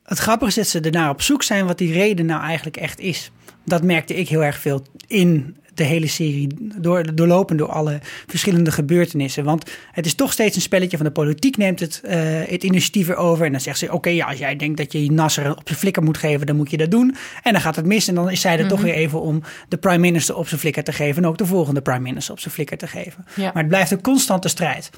het 0.04 0.18
grappige 0.18 0.50
is 0.50 0.56
dat 0.56 0.68
ze 0.68 0.80
ernaar 0.90 1.10
op 1.10 1.22
zoek 1.22 1.44
zijn 1.44 1.66
wat 1.66 1.78
die 1.78 1.94
reden 1.94 2.26
nou 2.26 2.42
eigenlijk 2.42 2.78
echt 2.78 3.00
is. 3.00 3.32
Dat 3.66 3.84
merkte 3.84 4.16
ik 4.16 4.30
heel 4.30 4.44
erg 4.44 4.58
veel 4.58 4.86
in 5.08 5.58
de 5.78 5.84
hele 5.84 6.08
serie 6.08 6.48
door, 6.76 7.16
doorlopen 7.16 7.58
door 7.58 7.70
alle 7.72 8.00
verschillende 8.28 8.72
gebeurtenissen. 8.72 9.44
Want 9.44 9.72
het 9.92 10.06
is 10.06 10.14
toch 10.16 10.32
steeds 10.32 10.56
een 10.56 10.62
spelletje 10.62 10.98
van 10.98 11.06
de 11.06 11.12
politiek 11.12 11.58
neemt 11.58 11.80
het, 11.80 12.02
uh, 12.06 12.12
het 12.48 12.64
initiatief 12.64 13.08
erover. 13.08 13.46
En 13.46 13.52
dan 13.52 13.62
zegt 13.62 13.78
ze, 13.78 13.94
oké, 13.94 14.10
ja, 14.10 14.26
als 14.28 14.38
jij 14.38 14.56
denkt 14.56 14.78
dat 14.78 14.92
je 14.92 15.12
Nasser 15.12 15.52
op 15.52 15.62
zijn 15.66 15.80
flikker 15.80 16.04
moet 16.04 16.18
geven, 16.18 16.46
dan 16.46 16.56
moet 16.56 16.72
je 16.72 16.78
dat 16.78 16.92
doen. 16.92 17.16
En 17.44 17.52
dan 17.52 17.62
gaat 17.62 17.76
het 17.76 17.86
mis 17.86 18.08
en 18.08 18.16
dan 18.16 18.30
is 18.30 18.42
zij 18.42 18.60
er 18.60 18.68
toch 18.68 18.82
weer 18.82 18.94
even 18.94 19.22
om 19.22 19.42
de 19.68 19.78
prime 19.78 19.98
minister 19.98 20.36
op 20.36 20.48
zijn 20.48 20.60
flikker 20.60 20.84
te 20.84 20.92
geven. 20.92 21.24
En 21.24 21.30
ook 21.30 21.38
de 21.38 21.46
volgende 21.46 21.82
prime 21.82 22.00
minister 22.00 22.34
op 22.34 22.40
zijn 22.40 22.54
flikker 22.54 22.78
te 22.78 22.88
geven. 22.88 23.26
Ja. 23.36 23.44
Maar 23.44 23.64
het 23.64 23.68
blijft 23.68 23.92
een 23.92 24.02
constante 24.02 24.48
strijd. 24.48 24.90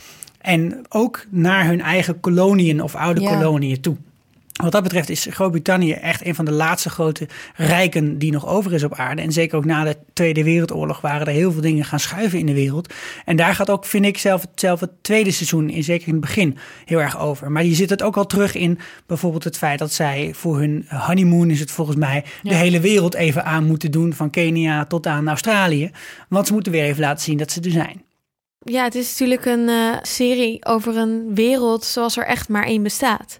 En 0.41 0.86
ook 0.89 1.25
naar 1.29 1.65
hun 1.65 1.81
eigen 1.81 2.19
koloniën 2.19 2.83
of 2.83 2.95
oude 2.95 3.21
Ja. 3.21 3.33
koloniën 3.36 3.81
toe. 3.81 3.95
Wat 4.63 4.72
dat 4.72 4.84
betreft 4.84 5.10
is 5.10 5.28
Groot-Brittannië 5.30 5.92
echt 5.92 6.25
een 6.25 6.36
van 6.36 6.46
de 6.46 6.51
laatste 6.51 6.89
grote 6.89 7.28
rijken 7.56 8.18
die 8.18 8.32
nog 8.32 8.48
over 8.48 8.74
is 8.74 8.84
op 8.84 8.94
aarde. 8.94 9.22
En 9.22 9.32
zeker 9.32 9.58
ook 9.58 9.66
na 9.66 9.84
de 9.84 9.98
Tweede 10.13 10.44
Wereldoorlog 10.44 11.01
waren 11.01 11.28
er 11.28 11.34
heel 11.34 11.51
veel 11.51 11.62
dingen 11.62 11.86
gaan 11.86 12.00
schuiven 12.00 12.39
in 12.39 12.46
de 12.46 12.54
wereld. 12.54 12.94
En 13.25 13.36
daar 13.36 13.56
gaat 13.56 13.70
ook, 13.70 13.86
vind 13.86 14.06
ik 14.06 14.18
zelf, 14.18 14.46
zelf 14.56 14.80
het 14.80 14.89
tweede 15.01 15.32
seizoen, 15.32 15.70
in, 15.70 15.84
zeker 15.84 16.08
in 16.08 16.13
het 16.13 16.22
begin, 16.22 16.58
heel 16.86 17.01
erg 17.01 17.20
over. 17.20 17.51
Maar 17.51 17.63
je 17.63 17.75
zit 17.75 17.89
het 17.89 18.04
ook 18.04 18.18
al 18.18 18.25
terug 18.25 18.56
in 18.56 18.80
bijvoorbeeld 19.06 19.44
het 19.44 19.58
feit 19.58 19.80
dat 19.80 19.94
zij 19.94 20.32
voor 20.34 20.60
hun 20.60 20.86
honeymoon, 20.89 21.50
is 21.50 21.60
het 21.60 21.72
volgens 21.72 21.98
mij, 21.98 22.24
de 22.42 22.56
hele 22.56 22.80
wereld 22.80 23.13
even 23.13 23.46
aan 23.46 23.63
moeten 23.63 23.92
doen. 23.92 24.13
Van 24.13 24.30
Kenia 24.30 24.86
tot 24.86 25.08
aan 25.08 25.28
Australië. 25.28 25.92
Want 26.30 26.48
ze 26.48 26.54
moeten 26.54 26.72
weer 26.72 26.84
even 26.84 27.01
laten 27.01 27.24
zien 27.24 27.38
dat 27.38 27.51
ze 27.51 27.62
er 27.62 27.72
zijn. 27.72 28.01
Ja, 28.60 28.84
het 28.84 28.96
is 28.96 29.10
natuurlijk 29.10 29.46
een 29.46 29.70
eh, 29.70 29.98
serie 30.01 30.66
over 30.66 30.98
een 30.98 31.36
wereld 31.36 31.86
zoals 31.86 32.18
er 32.18 32.25
echt 32.25 32.50
maar 32.50 32.66
één 32.66 32.84
bestaat. 32.84 33.39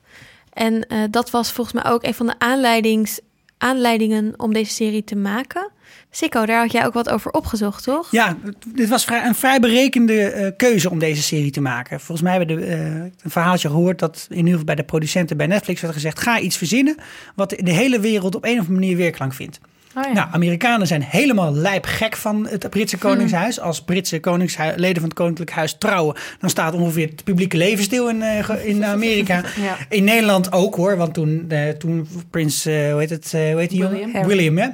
En 0.60 0.88
eh, 0.88 1.04
dat 1.10 1.30
was 1.30 1.52
volgens 1.52 1.84
mij 1.84 1.92
ook 1.92 2.04
een 2.04 2.14
van 2.14 2.26
de 2.26 2.34
aanleidings, 2.38 3.20
aanleidingen 3.58 4.34
om 4.38 4.54
deze 4.54 4.74
serie 4.74 5.04
te 5.04 5.16
maken. 5.16 5.70
Sikko, 6.12 6.46
daar 6.46 6.60
had 6.62 6.72
jij 6.72 6.86
ook 6.86 6.94
wat 6.94 7.10
over 7.10 7.32
opgezocht, 7.32 7.84
toch? 7.84 8.12
Ja, 8.12 8.38
dit 8.68 8.90
was 8.90 9.08
een 9.10 9.36
vrij 9.36 9.60
berekende 9.60 10.22
eh, 10.22 10.52
keuze 10.58 10.90
om 10.90 11.00
deze 11.00 11.22
serie 11.22 11.52
te 11.52 11.62
maken. 11.62 12.00
Volgens 12.00 12.22
mij 12.22 12.38
hebben 12.38 12.58
we 12.58 12.66
eh, 12.66 12.96
een 13.02 13.32
verhaaltje 13.32 13.70
gehoord 13.70 14.00
dat 14.00 14.26
in 14.30 14.36
ieder 14.36 14.52
geval 14.52 14.66
bij 14.66 14.76
de 14.76 14.84
producenten 14.84 15.38
bij 15.38 15.48
Netflix 15.48 15.82
werd 15.82 15.94
gezegd: 15.94 16.20
ga 16.20 16.40
iets 16.40 16.58
verzinnen 16.58 16.96
wat 17.36 17.50
de 17.50 17.72
hele 17.72 18.00
wereld 18.00 18.36
op 18.36 18.44
een 18.44 18.52
of 18.52 18.58
andere 18.58 18.80
manier 18.80 18.98
weerklank 18.98 19.34
vindt. 19.34 19.60
Oh 19.96 20.04
ja. 20.04 20.12
Nou, 20.14 20.28
Amerikanen 20.32 20.88
zijn 20.88 21.02
helemaal 21.02 21.54
lijpgek 21.54 22.16
van 22.16 22.48
het 22.48 22.70
Britse 22.70 22.98
Koningshuis. 22.98 23.60
Als 23.60 23.82
Britse 23.82 24.20
koningshui- 24.20 24.74
leden 24.76 24.96
van 24.96 25.10
het 25.10 25.14
Koninklijk 25.14 25.52
Huis 25.52 25.76
trouwen, 25.80 26.16
dan 26.40 26.50
staat 26.50 26.74
ongeveer 26.74 27.08
het 27.08 27.24
publieke 27.24 27.58
leven 27.58 27.84
stil 27.84 28.10
in, 28.10 28.22
eh, 28.22 28.66
in 28.66 28.86
Amerika. 28.96 29.44
Ja. 29.62 29.78
In 29.90 30.04
Nederland 30.04 30.52
ook 30.52 30.76
hoor, 30.76 30.98
want 30.98 31.14
toen, 31.14 31.46
eh, 31.50 31.70
toen 31.70 32.08
prins, 32.30 32.66
eh, 32.66 32.92
hoe 32.92 33.00
heet 33.00 33.10
het, 33.10 33.32
hoe 33.32 33.40
heet 33.40 33.70
die 33.70 33.80
jongen? 33.80 33.98
William. 34.00 34.28
William, 34.28 34.58
hè? 34.58 34.68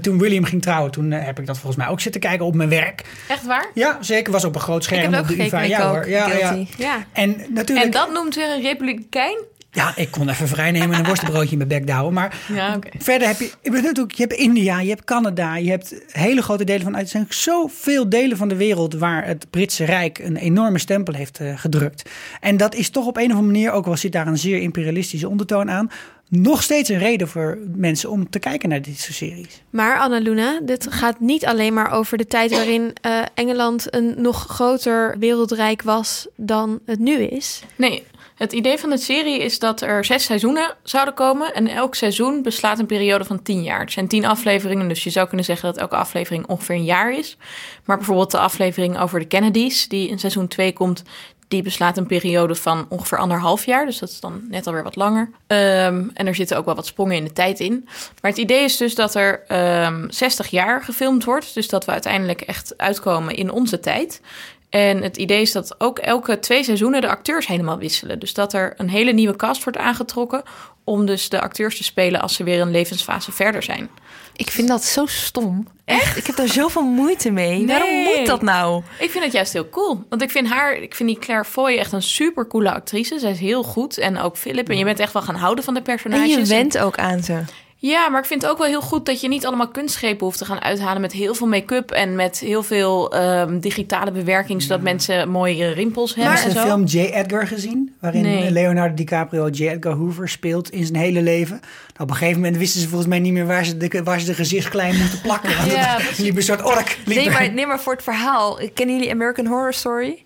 Toen 0.00 0.18
William 0.18 0.44
ging 0.44 0.62
trouwen, 0.62 0.90
toen 0.90 1.10
heb 1.10 1.38
ik 1.38 1.46
dat 1.46 1.58
volgens 1.58 1.76
mij 1.76 1.86
ook 1.92 2.00
zitten 2.00 2.20
kijken 2.20 2.46
op 2.46 2.54
mijn 2.54 2.68
werk. 2.68 3.04
Echt 3.28 3.46
waar? 3.46 3.66
Ja, 3.74 3.98
zeker. 4.00 4.32
Was 4.32 4.44
op 4.44 4.54
een 4.54 4.60
groot 4.60 4.84
scherm 4.84 5.12
heb 5.12 5.24
op 5.24 5.30
ook 5.30 5.36
UvA. 5.36 5.60
Ja, 5.62 5.78
ik 5.78 5.84
hoor. 5.84 6.08
Ja, 6.08 6.32
ja. 6.32 6.56
Ja. 6.76 7.04
En 7.12 7.36
natuurlijk... 7.48 7.86
En 7.86 7.92
dat 7.92 8.12
noemt 8.12 8.34
weer 8.34 8.50
een 8.50 8.62
republikein? 8.62 9.38
Ja, 9.78 9.92
ik 9.96 10.10
kon 10.10 10.28
even 10.28 10.48
vrij 10.48 10.70
nemen 10.70 10.92
en 10.92 10.98
een 10.98 11.06
worstenbroodje 11.06 11.50
in 11.50 11.56
mijn 11.56 11.68
bek 11.68 11.86
douwen. 11.86 12.12
Maar 12.14 12.36
Ja, 12.54 12.76
oké. 12.76 12.88
verder 12.98 13.28
heb 13.28 13.38
je... 13.38 13.44
Ik 13.44 13.70
bedoel, 13.70 13.82
natuurlijk, 13.82 14.14
je 14.14 14.22
hebt 14.22 14.34
India, 14.34 14.80
je 14.80 14.88
hebt 14.88 15.04
Canada, 15.04 15.56
je 15.56 15.70
hebt 15.70 15.94
hele 16.06 16.42
grote 16.42 16.64
delen 16.64 16.82
van... 16.82 16.96
Er 16.96 17.06
zijn 17.06 17.26
zoveel 17.28 18.08
delen 18.08 18.36
van 18.36 18.48
de 18.48 18.56
wereld 18.56 18.94
waar 18.94 19.26
het 19.26 19.50
Britse 19.50 19.84
Rijk 19.84 20.18
een 20.18 20.36
enorme 20.36 20.78
stempel 20.78 21.14
heeft 21.14 21.40
eh, 21.40 21.58
gedrukt. 21.58 22.10
En 22.40 22.56
dat 22.56 22.74
is 22.74 22.90
toch 22.90 23.06
op 23.06 23.16
een 23.16 23.30
of 23.30 23.36
andere 23.36 23.52
manier, 23.52 23.72
ook 23.72 23.86
al 23.86 23.96
zit 23.96 24.12
daar 24.12 24.26
een 24.26 24.38
zeer 24.38 24.60
imperialistische 24.60 25.28
ondertoon 25.28 25.70
aan... 25.70 25.90
nog 26.28 26.62
steeds 26.62 26.88
een 26.88 26.98
reden 26.98 27.28
voor 27.28 27.58
mensen 27.74 28.10
om 28.10 28.30
te 28.30 28.38
kijken 28.38 28.68
naar 28.68 28.82
dit 28.82 28.98
soort 28.98 29.16
series. 29.16 29.62
Maar 29.70 29.98
Annaluna, 29.98 30.60
dit 30.62 30.86
gaat 30.90 31.20
niet 31.20 31.46
alleen 31.46 31.74
maar 31.74 31.92
over 31.92 32.18
de 32.18 32.26
tijd 32.26 32.50
waarin 32.50 32.92
eh, 33.00 33.22
Engeland 33.34 33.94
een 33.94 34.14
nog 34.16 34.46
groter 34.48 35.16
wereldrijk 35.18 35.82
was 35.82 36.26
dan 36.36 36.80
het 36.86 36.98
nu 36.98 37.22
is. 37.22 37.62
Nee, 37.76 38.02
het 38.38 38.52
idee 38.52 38.78
van 38.78 38.90
de 38.90 38.98
serie 38.98 39.38
is 39.38 39.58
dat 39.58 39.80
er 39.80 40.04
zes 40.04 40.24
seizoenen 40.24 40.74
zouden 40.82 41.14
komen. 41.14 41.54
En 41.54 41.68
elk 41.68 41.94
seizoen 41.94 42.42
beslaat 42.42 42.78
een 42.78 42.86
periode 42.86 43.24
van 43.24 43.42
tien 43.42 43.62
jaar. 43.62 43.80
Het 43.80 43.92
zijn 43.92 44.08
tien 44.08 44.26
afleveringen, 44.26 44.88
dus 44.88 45.04
je 45.04 45.10
zou 45.10 45.26
kunnen 45.26 45.44
zeggen 45.44 45.72
dat 45.72 45.80
elke 45.80 45.96
aflevering 45.96 46.46
ongeveer 46.46 46.74
een 46.74 46.84
jaar 46.84 47.12
is. 47.12 47.36
Maar 47.84 47.96
bijvoorbeeld 47.96 48.30
de 48.30 48.38
aflevering 48.38 48.98
over 48.98 49.18
de 49.20 49.26
Kennedys, 49.26 49.88
die 49.88 50.08
in 50.08 50.18
seizoen 50.18 50.48
2 50.48 50.72
komt, 50.72 51.02
die 51.48 51.62
beslaat 51.62 51.96
een 51.96 52.06
periode 52.06 52.54
van 52.54 52.86
ongeveer 52.88 53.18
anderhalf 53.18 53.64
jaar. 53.64 53.86
Dus 53.86 53.98
dat 53.98 54.08
is 54.08 54.20
dan 54.20 54.42
net 54.48 54.66
alweer 54.66 54.82
wat 54.82 54.96
langer. 54.96 55.30
Ehm, 55.46 56.08
en 56.14 56.26
er 56.26 56.34
zitten 56.34 56.56
ook 56.56 56.64
wel 56.64 56.74
wat 56.74 56.86
sprongen 56.86 57.16
in 57.16 57.24
de 57.24 57.32
tijd 57.32 57.60
in. 57.60 57.82
Maar 58.22 58.30
het 58.30 58.40
idee 58.40 58.64
is 58.64 58.76
dus 58.76 58.94
dat 58.94 59.14
er 59.14 59.44
ehm 59.46 60.04
60 60.08 60.46
jaar 60.46 60.82
gefilmd 60.82 61.24
wordt. 61.24 61.54
Dus 61.54 61.68
dat 61.68 61.84
we 61.84 61.90
uiteindelijk 61.90 62.40
echt 62.40 62.74
uitkomen 62.76 63.34
in 63.34 63.50
onze 63.50 63.80
tijd. 63.80 64.20
En 64.70 65.02
het 65.02 65.16
idee 65.16 65.40
is 65.40 65.52
dat 65.52 65.74
ook 65.78 65.98
elke 65.98 66.38
twee 66.38 66.64
seizoenen 66.64 67.00
de 67.00 67.08
acteurs 67.08 67.46
helemaal 67.46 67.78
wisselen. 67.78 68.18
Dus 68.18 68.34
dat 68.34 68.52
er 68.52 68.74
een 68.76 68.88
hele 68.88 69.12
nieuwe 69.12 69.36
cast 69.36 69.64
wordt 69.64 69.78
aangetrokken 69.78 70.42
om 70.84 71.06
dus 71.06 71.28
de 71.28 71.40
acteurs 71.40 71.76
te 71.76 71.84
spelen 71.84 72.20
als 72.20 72.34
ze 72.34 72.44
weer 72.44 72.60
een 72.60 72.70
levensfase 72.70 73.32
verder 73.32 73.62
zijn. 73.62 73.88
Ik 74.36 74.50
vind 74.50 74.68
dat 74.68 74.84
zo 74.84 75.06
stom. 75.06 75.66
Echt? 75.84 76.16
Ik 76.16 76.26
heb 76.26 76.36
daar 76.36 76.48
zoveel 76.48 76.82
moeite 76.82 77.30
mee. 77.30 77.66
Waarom 77.66 77.90
moet 77.90 78.26
dat 78.26 78.42
nou? 78.42 78.82
Ik 78.98 79.10
vind 79.10 79.24
het 79.24 79.32
juist 79.32 79.52
heel 79.52 79.68
cool. 79.68 80.04
Want 80.08 80.22
ik 80.22 80.30
vind 80.30 80.48
haar, 80.48 80.76
ik 80.76 80.94
vind 80.94 81.08
die 81.08 81.18
Claire 81.18 81.44
Foy 81.44 81.76
echt 81.76 81.92
een 81.92 82.02
super 82.02 82.46
coole 82.46 82.72
actrice. 82.72 83.18
Zij 83.18 83.30
is 83.30 83.38
heel 83.38 83.62
goed. 83.62 83.98
En 83.98 84.18
ook 84.18 84.36
Philip. 84.36 84.68
En 84.68 84.78
je 84.78 84.84
bent 84.84 85.00
echt 85.00 85.12
wel 85.12 85.22
gaan 85.22 85.34
houden 85.34 85.64
van 85.64 85.74
de 85.74 85.80
En 85.80 85.86
personages. 85.86 86.34
je 86.34 86.46
went 86.46 86.78
ook 86.78 86.98
aan 86.98 87.22
ze. 87.22 87.40
Ja, 87.80 88.08
maar 88.08 88.20
ik 88.20 88.26
vind 88.26 88.42
het 88.42 88.50
ook 88.50 88.58
wel 88.58 88.66
heel 88.66 88.80
goed 88.80 89.06
dat 89.06 89.20
je 89.20 89.28
niet 89.28 89.46
allemaal 89.46 89.68
kunstgrepen 89.68 90.24
hoeft 90.26 90.38
te 90.38 90.44
gaan 90.44 90.60
uithalen 90.62 91.00
met 91.00 91.12
heel 91.12 91.34
veel 91.34 91.46
make-up 91.46 91.90
en 91.90 92.14
met 92.14 92.38
heel 92.38 92.62
veel 92.62 93.12
ehm, 93.12 93.58
digitale 93.58 94.10
bewerking, 94.10 94.62
zodat 94.62 94.80
mensen 94.80 95.28
mooie 95.28 95.72
rimpels 95.72 96.14
hebben 96.14 96.32
Heb 96.34 96.42
je 96.48 96.54
de 96.54 96.60
film 96.60 96.84
J. 96.84 96.98
Edgar 96.98 97.46
gezien? 97.46 97.94
Waarin 98.00 98.22
Nee. 98.22 98.50
Leonardo 98.50 98.94
DiCaprio 98.94 99.48
J. 99.48 99.68
Edgar 99.68 99.92
Hoover 99.92 100.28
speelt 100.28 100.70
in 100.70 100.84
zijn 100.86 100.98
hele 100.98 101.22
leven. 101.22 101.56
Nou, 101.60 101.62
op 101.98 102.10
een 102.10 102.16
gegeven 102.16 102.40
moment 102.40 102.56
wisten 102.56 102.80
ze 102.80 102.88
volgens 102.88 103.08
mij 103.08 103.18
niet 103.18 103.32
meer 103.32 103.46
waar 103.46 103.64
ze 103.64 103.76
de, 103.76 104.02
waar 104.04 104.20
ze 104.20 104.26
de 104.26 104.92
moeten 104.98 105.20
plakken. 105.22 105.56
Want 105.58 105.70
Ja, 105.72 105.96
het 106.00 106.18
liep 106.18 106.36
een 106.36 106.42
soort 106.42 106.62
ork. 106.62 106.98
liep 107.04 107.16
Nee 107.16 107.30
maar, 107.30 107.52
nee, 107.52 107.66
maar 107.66 107.80
voor 107.80 107.92
het 107.92 108.02
verhaal. 108.02 108.58
Kennen 108.74 108.96
jullie 108.96 109.10
American 109.10 109.46
Horror 109.46 109.74
Story? 109.74 110.22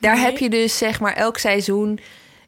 Daar 0.00 0.14
Nee. 0.14 0.24
heb 0.24 0.38
je 0.38 0.50
dus 0.50 0.78
zeg 0.78 1.00
maar 1.00 1.12
elk 1.14 1.38
seizoen... 1.38 2.00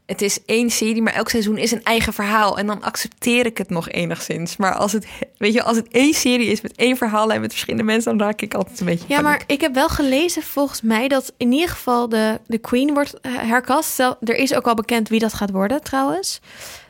Het 0.08 0.22
is 0.22 0.38
één 0.46 0.70
serie, 0.70 1.02
maar 1.02 1.12
elk 1.12 1.28
seizoen 1.28 1.58
is 1.58 1.70
een 1.72 1.82
eigen 1.82 2.12
verhaal. 2.12 2.58
En 2.58 2.66
dan 2.66 2.82
accepteer 2.82 3.46
ik 3.46 3.58
het 3.58 3.70
nog 3.70 3.88
enigszins. 3.88 4.56
Maar 4.56 4.74
als 4.74 4.92
het, 4.92 5.06
weet 5.36 5.52
je, 5.52 5.62
als 5.62 5.76
het 5.76 5.88
één 5.88 6.14
serie 6.14 6.46
is 6.46 6.60
met 6.60 6.72
één 6.76 6.96
verhaal 6.96 7.32
en 7.32 7.40
met 7.40 7.50
verschillende 7.50 7.84
mensen, 7.84 8.18
dan 8.18 8.26
raak 8.26 8.40
ik 8.42 8.54
altijd 8.54 8.80
een 8.80 8.86
beetje. 8.86 9.04
Ja, 9.08 9.20
maar 9.20 9.42
ik 9.46 9.60
heb 9.60 9.74
wel 9.74 9.88
gelezen 9.88 10.42
volgens 10.42 10.82
mij 10.82 11.08
dat 11.08 11.32
in 11.36 11.52
ieder 11.52 11.68
geval 11.68 12.08
de, 12.08 12.40
de 12.46 12.58
Queen 12.58 12.94
wordt 12.94 13.20
eh, 13.20 13.32
herkast. 13.36 13.98
Er 13.98 14.16
is 14.36 14.54
ook 14.54 14.66
al 14.66 14.74
bekend 14.74 15.08
wie 15.08 15.20
dat 15.20 15.34
gaat 15.34 15.50
worden 15.50 15.82
trouwens. 15.82 16.40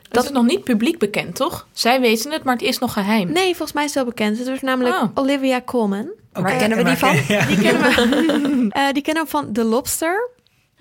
Dat 0.09 0.23
is 0.23 0.31
nog 0.31 0.45
niet 0.45 0.63
publiek 0.63 0.97
bekend, 0.97 1.35
toch? 1.35 1.67
Zij 1.71 2.01
weten 2.01 2.31
het, 2.31 2.43
maar 2.43 2.53
het 2.53 2.63
is 2.63 2.77
nog 2.77 2.93
geheim. 2.93 3.31
Nee, 3.31 3.47
volgens 3.47 3.73
mij 3.73 3.83
is 3.83 3.93
het 3.93 4.03
wel 4.03 4.13
bekend. 4.13 4.37
Het 4.37 4.47
is 4.47 4.61
namelijk 4.61 4.95
Oh. 4.95 5.09
Olivia 5.13 5.61
Colman. 5.65 6.07
Waar 6.33 6.57
kennen 6.57 6.77
we 6.77 6.83
die 6.83 6.97
van? 6.97 7.15
Ja. 7.27 7.45
Die 7.49 7.61
kennen 7.61 7.81
we, 7.81 8.67
Eh, 8.79 8.91
die 8.93 9.01
kennen 9.03 9.23
we 9.23 9.29
van 9.29 9.51
The 9.53 9.63
Lobster. 9.63 10.29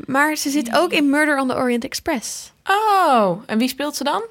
Maar 0.07 0.37
ze 0.37 0.50
zit 0.50 0.76
ook 0.76 0.93
in 0.93 1.11
Murder 1.11 1.40
on 1.40 1.49
the 1.49 1.57
Orient 1.57 1.85
Express. 1.85 2.52
Oh, 2.64 3.31
en 3.47 3.59
wie 3.59 3.69
speelt 3.69 3.97
ze 3.97 4.05
dan? 4.05 4.23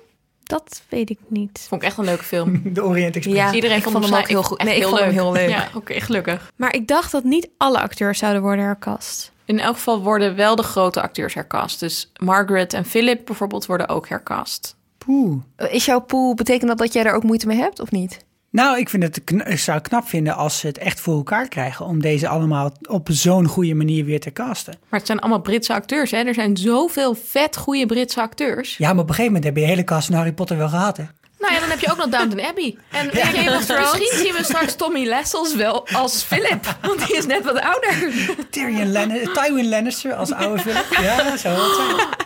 Dat 0.44 0.82
weet 0.90 1.10
ik 1.10 1.20
niet. 1.28 1.66
Vond 1.68 1.82
ik 1.82 1.88
echt 1.88 1.98
een 1.98 2.06
leuke 2.06 2.24
film. 2.24 2.62
De 2.74 2.84
Orient 2.84 3.16
Express. 3.16 3.40
Ja, 3.40 3.54
Iedereen 3.54 3.78
ik 3.78 3.84
vond 3.84 3.96
vond 3.96 4.10
hem 4.10 4.20
ook 4.20 4.28
heel 4.28 4.44
goed. 4.44 4.64
Nee, 4.64 4.76
ik 4.76 4.80
heel 4.80 4.90
vond 4.90 5.02
hem 5.02 5.12
heel 5.12 5.32
leuk. 5.32 5.50
Ja, 5.50 5.70
oké, 5.74 6.00
gelukkig. 6.00 6.52
Maar 6.56 6.74
ik 6.74 6.88
dacht 6.88 7.12
dat 7.12 7.24
niet 7.24 7.50
alle 7.58 7.80
acteurs 7.80 8.20
zouden 8.20 8.42
worden 8.42 8.66
herkast. 8.66 9.32
In 9.46 9.60
elk 9.60 9.76
geval 9.76 10.02
worden 10.02 10.36
wel 10.36 10.56
de 10.56 10.64
grote 10.64 11.02
acteurs 11.02 11.34
hercast. 11.34 11.80
Dus 11.80 12.12
Margaret 12.18 12.74
en 12.74 12.86
Philip 12.86 13.26
bijvoorbeeld 13.26 13.66
worden 13.66 13.90
ook 13.90 14.08
hercast. 14.08 14.76
Poeh. 14.98 15.42
Is 15.70 15.86
jouw 15.86 16.00
pool, 16.00 16.34
betekent 16.34 16.68
dat 16.70 16.78
dat 16.78 16.94
jij 16.94 17.04
daar 17.04 17.14
ook 17.16 17.24
moeite 17.24 17.48
mee 17.48 17.58
hebt 17.58 17.80
of 17.80 17.92
niet? 17.92 18.26
Nou, 18.52 18.80
ik, 18.80 18.90
vind 18.90 19.04
het, 19.04 19.24
kn- 19.24 19.44
ik 19.48 19.60
zou 19.60 19.78
het 19.78 19.88
knap 19.88 20.08
vinden 20.08 20.36
als 20.36 20.60
ze 20.60 20.68
het 20.68 20.78
echt 20.78 21.00
voor 21.00 21.16
elkaar 21.16 21.48
krijgen... 21.48 21.86
om 21.86 22.02
deze 22.02 22.28
allemaal 22.28 22.72
op 22.90 23.08
zo'n 23.12 23.46
goede 23.48 23.74
manier 23.74 24.06
weer 24.06 24.20
te 24.20 24.32
casten. 24.34 24.74
Maar 24.90 25.00
het 25.00 25.08
zijn 25.08 25.20
allemaal 25.20 25.42
Britse 25.42 25.74
acteurs, 25.74 26.12
hè? 26.12 26.18
Er 26.18 26.34
zijn 26.34 26.58
zoveel 26.58 27.18
vet 27.26 27.58
goede 27.58 27.86
Britse 27.86 28.22
acteurs. 28.22 28.78
Ja, 28.78 28.94
maar 28.94 29.04
op 29.04 29.10
een 29.10 29.16
gegeven 29.16 29.26
moment 29.26 29.44
heb 29.44 29.56
je 29.56 29.62
de 29.62 29.68
hele 29.68 29.84
cast 29.84 30.08
van 30.08 30.16
Harry 30.16 30.34
Potter 30.34 30.58
wel 30.58 30.70
gehad, 30.70 30.98
hè? 30.98 31.04
Nou 31.40 31.54
ja, 31.54 31.60
dan 31.60 31.70
heb 31.70 31.80
je 31.80 31.92
ook 31.92 31.98
nog 31.98 32.10
Downton 32.10 32.42
Abbey. 32.46 32.78
En 32.92 33.10
Thrones. 33.10 33.68
misschien 33.68 34.26
zien 34.26 34.34
we 34.34 34.44
straks 34.44 34.76
Tommy 34.76 35.06
Lessels 35.06 35.56
wel 35.56 35.88
als 35.88 36.24
Philip. 36.24 36.78
Want 36.82 37.08
die 37.08 37.18
is 37.18 37.26
net 37.26 37.44
wat 37.44 37.60
ouder. 37.62 38.12
Tyrion 38.50 38.92
Lannister, 38.92 39.34
Tywin 39.34 39.70
Lannister 39.70 40.14
als 40.14 40.32
oude 40.34 40.62
Philip. 40.62 40.86
Ja, 41.02 41.38
zo. 41.38 41.56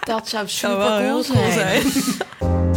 Dat 0.04 0.30
zou 0.30 0.48
super 0.48 0.78
wel 0.78 0.98
heel 0.98 1.24
cool 1.24 1.42
cool 1.42 1.52
zijn. 1.52 2.71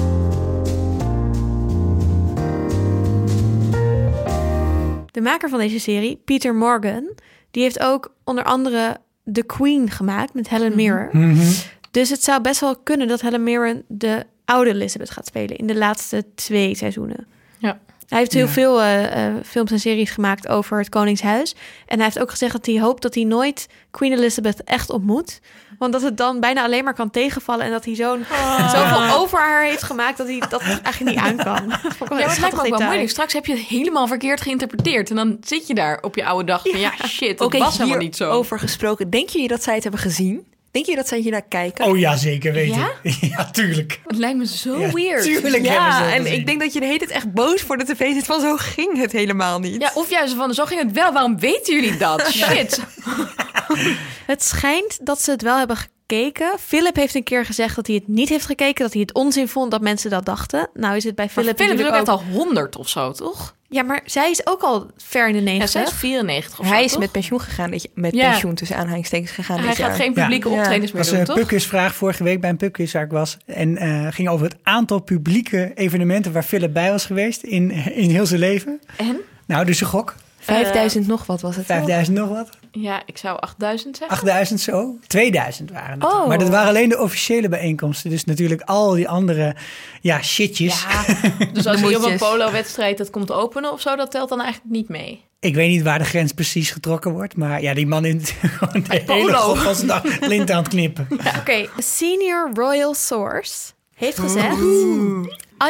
De 5.14 5.21
maker 5.21 5.49
van 5.49 5.59
deze 5.59 5.78
serie, 5.78 6.21
Peter 6.25 6.54
Morgan, 6.54 7.09
die 7.50 7.62
heeft 7.62 7.80
ook 7.80 8.14
onder 8.25 8.44
andere 8.44 8.97
The 9.33 9.42
Queen 9.42 9.90
gemaakt 9.90 10.35
met 10.35 10.49
Helen 10.49 10.76
Mirren. 10.76 11.09
Mhm. 11.12 11.50
Dus 11.90 12.11
het 12.11 12.25
zou 12.25 12.40
best 12.40 12.61
wel 12.61 12.76
kunnen 12.76 13.09
dat 13.09 13.21
Helen 13.21 13.42
Mirren 13.42 13.85
de 13.88 14.26
oude 14.44 14.71
Elizabeth 14.71 15.11
gaat 15.11 15.26
spelen 15.26 15.56
in 15.56 15.66
de 15.66 15.76
laatste 15.76 16.25
twee 16.35 16.75
seizoenen. 16.75 17.26
Ja. 17.59 17.80
Hij 18.08 18.18
heeft 18.18 18.32
heel 18.32 18.46
Ja. 18.46 18.52
veel 18.52 18.80
eh, 18.82 19.26
eh, 19.26 19.34
films 19.44 19.70
en 19.70 19.80
series 19.80 20.11
gemaakt 20.11 20.49
over 20.49 20.78
het 20.78 20.88
Koningshuis. 20.88 21.54
En 21.87 21.96
hij 21.96 22.04
heeft 22.04 22.20
ook 22.20 22.30
gezegd 22.30 22.52
dat 22.52 22.66
hij 22.66 22.80
hoopt 22.80 23.02
dat 23.02 23.14
hij 23.14 23.25
nooit 23.25 23.66
Queen 23.90 24.12
Elizabeth 24.12 24.64
echt 24.64 24.90
ontmoet. 24.90 25.40
Want 25.78 25.92
dat 25.92 26.02
het 26.02 26.16
dan 26.16 26.40
bijna 26.40 26.62
alleen 26.64 26.84
maar 26.84 26.94
kan 26.94 27.11
tegenvallen. 27.11 27.64
En 27.64 27.70
dat 27.70 27.84
hij 27.84 27.94
zo'n 27.94 28.25
zoveel 28.70 29.16
over 29.18 29.38
haar 29.38 29.64
heeft 29.64 29.82
gemaakt 29.82 30.16
dat 30.18 30.26
hij 30.26 30.42
dat 30.49 30.61
eigenlijk 30.62 31.04
niet 31.04 31.18
aan 31.18 31.37
kan. 31.37 31.62
Ja, 32.14 32.20
maar 32.20 32.28
het 32.28 32.38
lijkt 32.38 32.56
me 32.56 32.62
ook 32.62 32.78
wel 32.78 32.87
moeilijk. 32.87 33.11
Straks 33.11 33.32
heb 33.32 33.46
je 33.46 33.52
het 33.52 33.62
helemaal 33.62 34.06
verkeerd 34.06 34.40
geïnterpreteerd. 34.40 35.11
En 35.11 35.16
dan 35.16 35.37
zit 35.40 35.66
je 35.66 35.75
daar 35.75 35.99
op 36.00 36.14
je 36.14 36.25
oude 36.25 36.44
dag 36.44 36.62
van... 36.70 36.80
Ja, 36.80 36.92
shit, 37.06 37.38
dat 37.38 37.52
was 37.52 37.78
helemaal 37.78 37.99
niet 37.99 38.16
zo. 38.16 38.30
Over 38.30 38.58
gesproken, 38.58 39.11
denk 39.11 39.28
je 39.28 39.49
dat 39.49 39.62
zij 39.62 39.75
het 39.75 39.82
hebben 39.82 40.00
gezien? 40.00 40.46
Denk 40.75 40.87
je 40.87 40.97
dat 40.97 41.09
zij 41.09 41.19
hier 41.19 41.31
naar 41.31 41.49
kijken? 41.49 41.85
Oh 41.85 41.99
ja, 41.99 42.16
zeker 42.16 42.52
weten. 42.52 42.78
Ja? 42.78 42.93
Ja, 43.21 43.50
tuurlijk. 43.50 44.00
Het 44.07 44.16
lijkt 44.16 44.38
me 44.38 44.47
zo 44.47 44.78
Ja, 44.81 44.90
weird. 44.93 45.23
tuurlijk 45.23 45.66
hebben 45.66 45.93
ze 45.93 46.02
ja, 46.02 46.12
en 46.14 46.33
ik 46.33 46.47
denk 46.47 46.61
dat 46.61 46.73
je 46.73 46.81
de 46.81 46.87
hele 46.87 46.99
tijd 46.99 47.11
echt 47.11 47.33
boos 47.33 47.62
voor 47.62 47.76
de 47.76 47.85
tv 47.85 48.12
zit 48.12 48.25
van 48.25 48.40
zo 48.40 48.57
ging 48.57 48.97
het 49.00 49.12
helemaal 49.12 49.59
niet. 49.59 49.81
Ja, 49.83 49.90
of 49.95 50.11
juist 50.11 50.35
van, 50.35 50.54
zo 50.54 50.64
ging 50.64 50.81
het 50.83 50.93
wel. 50.93 51.12
Waarom 51.12 51.38
weten 51.38 51.75
jullie 51.75 51.97
dat? 51.97 52.31
Shit. 52.31 52.81
Het 54.26 54.45
schijnt 54.45 54.99
dat 55.07 55.23
ze 55.23 55.31
het 55.31 55.43
wel 55.43 55.59
hebben 55.59 55.76
gekeken. 56.08 56.58
Philip 56.58 56.96
heeft 56.96 57.14
een 57.14 57.23
keer 57.23 57.44
gezegd 57.44 57.76
dat 57.76 57.87
hij 57.87 57.96
het 57.96 58.08
niet 58.08 58.28
heeft 58.28 58.46
gekeken. 58.46 58.82
Dat 58.84 58.92
hij 58.92 59.00
het 59.02 59.14
onzin 59.14 59.49
vond 59.49 59.70
dat 59.70 59.80
mensen 59.80 60.11
dat 60.11 60.25
dachten. 60.26 60.68
Nou 60.75 60.96
is 60.96 61.04
het 61.04 61.14
bij 61.14 61.28
Philip, 61.28 61.56
Philip 61.56 61.78
is 61.78 61.87
ook 61.87 61.92
echt 61.94 62.08
al 62.08 62.23
100 62.32 62.76
of 62.76 62.88
zo, 62.88 63.12
toch? 63.12 63.54
Ja, 63.68 63.82
maar 63.82 64.00
zij 64.04 64.30
is 64.30 64.46
ook 64.46 64.62
al 64.62 64.87
ver 64.96 65.26
in 65.28 65.32
de 65.32 65.38
Ja, 65.38 65.44
90. 65.44 65.70
zij 65.70 65.82
is 65.82 65.92
94 65.92 66.58
of 66.58 66.66
zo, 66.66 66.73
Hij 66.73 66.84
is 66.84 66.90
toch? 66.90 67.00
met 67.00 67.12
pensioen 67.12 67.40
gegaan, 67.40 67.70
met 67.94 68.14
Ja. 68.14 68.30
pensioen 68.30 68.54
tussen 68.54 68.76
aanhalingstekens 68.76 69.30
gegaan 69.30 69.58
Hij 69.58 69.66
dit 69.66 69.76
gaat 69.76 69.87
jaar. 69.87 69.96
geen 69.96 70.12
publieke 70.12 70.49
Ja. 70.49 70.54
optredens 70.56 70.92
meer 70.92 71.00
was 71.02 71.11
doen, 71.11 71.18
een 71.20 71.25
toch? 71.25 71.37
Pukkersvraag 71.37 71.94
vorige 71.94 72.25
week 72.25 72.40
bij 72.40 72.50
een 72.50 72.56
Pukkersvraag 72.56 73.02
waar 73.02 73.11
ik 73.12 73.18
was. 73.18 73.37
En 73.46 73.76
eh, 73.76 74.06
ging 74.11 74.28
over 74.28 74.46
het 74.46 74.56
aantal 74.62 75.00
publieke 75.00 75.73
evenementen 75.75 76.32
waar 76.32 76.42
Philip 76.42 76.73
bij 76.73 76.90
was 76.90 77.04
geweest 77.06 77.42
in, 77.42 77.70
in 77.70 78.11
heel 78.11 78.26
zijn 78.26 78.40
leven. 78.40 78.80
En? 78.96 79.16
Nou, 79.46 79.64
dus 79.64 79.80
een 79.80 79.87
gok. 79.87 80.14
5000 80.44 81.06
nog 81.06 81.26
wat 81.26 81.40
was 81.40 81.56
het? 81.56 81.66
toch? 81.66 81.76
5000 81.76 82.16
nog 82.16 82.28
wat. 82.28 82.48
Ja, 82.72 83.02
ik 83.06 83.18
zou 83.18 83.38
8000 83.40 83.96
zeggen. 83.96 84.16
8000 84.16 84.60
zo. 84.60 84.96
2000 85.06 85.70
waren 85.70 86.00
het. 86.00 86.12
Oh. 86.12 86.28
Maar 86.28 86.38
dat 86.38 86.48
waren 86.48 86.68
alleen 86.68 86.88
de 86.88 87.00
officiële 87.00 87.48
bijeenkomsten. 87.48 88.10
Dus 88.10 88.24
natuurlijk 88.24 88.62
al 88.62 88.90
die 88.90 89.08
andere 89.08 89.56
ja, 90.00 90.22
shitjes. 90.22 90.82
Ja, 90.82 91.04
dus 91.52 91.66
als 91.66 91.80
je 91.90 91.96
op 91.96 92.04
een 92.04 92.18
polo-wedstrijd 92.18 92.98
dat 92.98 93.10
komt 93.10 93.32
openen 93.32 93.72
of 93.72 93.80
zo, 93.80 93.96
dat 93.96 94.10
telt 94.10 94.28
dan 94.28 94.40
eigenlijk 94.40 94.74
niet 94.74 94.88
mee. 94.88 95.24
Ik 95.40 95.54
weet 95.54 95.68
niet 95.68 95.82
waar 95.82 95.98
de 95.98 96.04
grens 96.04 96.32
precies 96.32 96.70
getrokken 96.70 97.12
wordt. 97.12 97.36
Maar 97.36 97.62
ja, 97.62 97.74
die 97.74 97.86
man 97.86 98.04
in 98.04 98.20
gewoon 98.58 98.84
de 98.88 98.92
hele 98.92 99.04
polo. 99.04 99.86
dag 99.86 100.20
lint 100.20 100.50
aan 100.50 100.62
het 100.62 100.68
knippen. 100.68 101.06
Oké, 101.38 101.66
senior 101.78 102.50
royal 102.54 102.94
source 102.94 103.72
heeft 103.94 104.18
gezegd... 104.18 104.56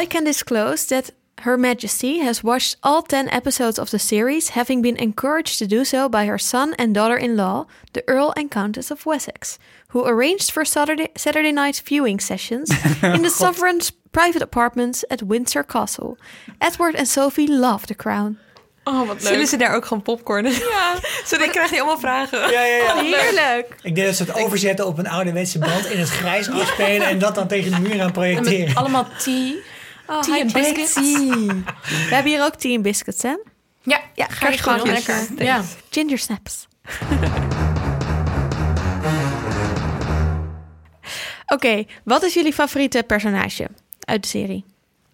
I 0.01 0.07
can 0.07 0.23
disclose 0.23 0.85
that 0.85 1.13
Her 1.39 1.57
Majesty 1.57 2.19
has 2.19 2.43
watched 2.43 2.77
all 2.81 3.01
10 3.01 3.29
episodes 3.29 3.77
of 3.77 3.91
the 3.91 3.99
series... 3.99 4.49
having 4.49 4.81
been 4.81 4.97
encouraged 4.97 5.59
to 5.59 5.67
do 5.67 5.83
so 5.85 6.09
by 6.09 6.25
her 6.25 6.37
son 6.37 6.73
and 6.79 6.95
daughter-in-law... 6.95 7.65
the 7.93 8.03
Earl 8.07 8.33
and 8.35 8.49
Countess 8.49 8.89
of 8.89 9.05
Wessex... 9.05 9.59
who 9.89 10.05
arranged 10.05 10.51
for 10.51 10.65
Saturday, 10.65 11.09
Saturday 11.15 11.51
night 11.51 11.81
viewing 11.85 12.19
sessions... 12.19 12.69
in 13.03 13.21
the 13.21 13.29
sovereign's 13.43 13.91
private 14.11 14.41
apartments 14.41 15.03
at 15.09 15.21
Windsor 15.21 15.63
Castle. 15.63 16.17
Edward 16.61 16.95
and 16.95 17.07
Sophie 17.07 17.47
love 17.47 17.85
the 17.87 17.95
crown. 17.95 18.37
Oh, 18.87 19.07
wat 19.07 19.23
Zullen 19.23 19.47
ze 19.47 19.57
daar 19.57 19.75
ook 19.75 19.85
gewoon 19.85 20.03
popcornen? 20.03 20.51
Ja. 20.51 20.95
Zo 21.27 21.37
dan 21.37 21.49
krijg 21.49 21.69
je 21.69 21.77
allemaal 21.77 21.99
vragen. 21.99 22.39
Ja, 22.39 22.63
ja, 22.63 22.75
ja. 22.75 22.95
Heerlijk! 22.95 23.75
Ik 23.81 23.95
denk 23.95 24.07
dat 24.07 24.15
ze 24.15 24.23
het 24.23 24.35
overzetten 24.35 24.87
op 24.87 24.97
een 24.97 25.09
ouderwetse 25.09 25.59
band 25.59 25.85
in 25.85 25.99
het 25.99 26.09
grijs 26.09 26.49
afspelen 26.49 27.07
en 27.07 27.19
dat 27.19 27.35
dan 27.35 27.47
tegen 27.47 27.71
de 27.71 27.89
muur 27.89 28.01
aan 28.01 28.11
projecteren. 28.11 28.67
Met 28.67 28.75
allemaal 28.75 29.07
tea. 29.17 29.55
Oh, 30.07 30.21
Tea 30.21 30.41
and 30.41 30.53
biscuits. 30.53 30.93
We 30.93 32.07
hebben 32.09 32.31
hier 32.31 32.43
ook 32.43 32.55
tea 32.55 32.75
en 32.75 32.81
biscuits, 32.81 33.21
hè? 33.23 33.35
Ja, 33.81 34.01
Ja, 34.13 34.25
ga 34.29 34.49
je 34.49 34.57
gewoon 34.57 34.87
lekker. 34.91 35.27
Ja. 35.37 35.61
Ginger 35.89 36.17
snaps. 36.17 36.67
Oké, 41.47 41.83
wat 42.03 42.23
is 42.23 42.33
jullie 42.33 42.53
favoriete 42.53 43.03
personage 43.07 43.67
uit 43.99 44.21
de 44.23 44.27
serie? 44.29 44.65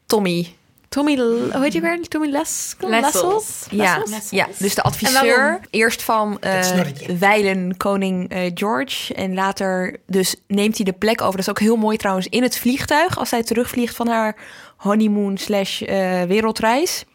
Tommy. 0.05 0.55
Tommy, 0.89 1.15
hoe 1.17 1.49
heet 1.61 1.73
je 1.73 1.81
weer? 1.81 2.01
Tommy 2.07 2.27
Les 2.29 2.75
Lessels? 2.79 3.65
Ja, 3.69 3.97
Lessels? 3.97 4.29
ja, 4.29 4.47
dus 4.57 4.75
de 4.75 4.81
En 4.81 4.87
adviseur. 4.87 5.23
waarom? 5.35 5.59
Eerst 5.69 6.01
van 6.03 6.37
Dat 6.39 6.71
eh 6.71 7.15
wijlen 7.19 7.77
koning 7.77 8.29
eh, 8.29 8.51
George. 8.53 9.13
En 9.13 9.33
later 9.33 9.95
dus 10.07 10.35
neemt 10.47 10.75
hij 10.75 10.85
de 10.85 10.93
plek 10.93 11.21
over. 11.21 11.31
Dat 11.31 11.39
is 11.39 11.49
ook 11.49 11.59
heel 11.59 11.75
mooi 11.75 11.97
trouwens 11.97 12.27
in 12.27 12.43
het 12.43 12.57
vliegtuig. 12.57 13.17
Als 13.17 13.29
zij 13.29 13.43
terugvliegt 13.43 13.95
van 13.95 14.07
haar 14.07 14.35
honeymoon 14.81 15.37
slash 15.37 15.81
eh, 15.81 16.21
wereldreis. 16.21 17.05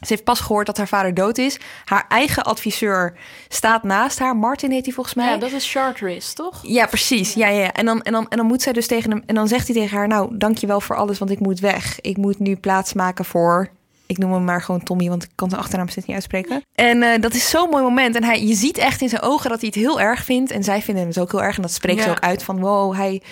Ze 0.00 0.08
heeft 0.08 0.24
pas 0.24 0.40
gehoord 0.40 0.66
dat 0.66 0.76
haar 0.76 0.88
vader 0.88 1.14
dood 1.14 1.38
is. 1.38 1.58
Haar 1.84 2.04
eigen 2.08 2.42
adviseur 2.44 3.14
staat 3.48 3.82
naast 3.82 4.18
haar. 4.18 4.36
Martin 4.36 4.70
heet 4.70 4.84
hij 4.84 4.94
volgens 4.94 5.14
mij. 5.14 5.26
ja, 5.30 5.36
dat 5.36 5.52
is 5.52 5.70
Charteris, 5.70 6.32
toch? 6.32 6.58
Ja, 6.62 6.86
precies. 6.86 7.34
Ja, 7.34 7.48
ja. 7.48 7.72
En, 7.72 7.84
dan, 7.84 8.02
en, 8.02 8.12
dan, 8.12 8.26
en 8.28 8.36
dan 8.36 8.46
moet 8.46 8.62
zij 8.62 8.72
dus 8.72 8.86
tegen 8.86 9.10
hem. 9.10 9.22
En 9.26 9.34
dan 9.34 9.48
zegt 9.48 9.66
hij 9.66 9.76
tegen 9.76 9.96
haar: 9.96 10.08
Nou, 10.08 10.36
dankjewel 10.38 10.80
voor 10.80 10.96
alles, 10.96 11.18
want 11.18 11.30
ik 11.30 11.40
moet 11.40 11.60
weg. 11.60 12.00
Ik 12.00 12.16
moet 12.16 12.38
nu 12.38 12.56
plaatsmaken 12.56 13.24
voor. 13.24 13.68
Ik 14.06 14.18
noem 14.18 14.32
hem 14.32 14.44
maar 14.44 14.62
gewoon 14.62 14.82
Tommy, 14.82 15.08
want 15.08 15.22
ik 15.22 15.30
kan 15.34 15.48
zijn 15.48 15.60
achternaam 15.60 15.88
steeds 15.88 16.06
niet 16.06 16.16
uitspreken. 16.16 16.62
En 16.74 17.02
eh, 17.02 17.20
dat 17.20 17.34
is 17.34 17.50
zo'n 17.50 17.70
mooi 17.70 17.82
moment. 17.82 18.16
En 18.16 18.24
hij, 18.24 18.44
je 18.46 18.54
ziet 18.54 18.78
echt 18.78 19.00
in 19.00 19.08
zijn 19.08 19.22
ogen 19.22 19.50
dat 19.50 19.60
hij 19.60 19.68
het 19.74 19.78
heel 19.84 20.00
erg 20.00 20.24
vindt. 20.24 20.50
En 20.50 20.64
zij 20.64 20.82
vinden 20.82 21.02
hem 21.02 21.12
dus 21.12 21.22
ook 21.22 21.30
heel 21.30 21.42
erg. 21.42 21.56
En 21.56 21.62
dat 21.62 21.72
spreekt 21.72 22.00
ze 22.02 22.06
Ja. 22.06 22.12
ook 22.12 22.20
uit 22.22 22.42
van: 22.42 22.60
Wow, 22.60 22.94
hij, 22.94 23.22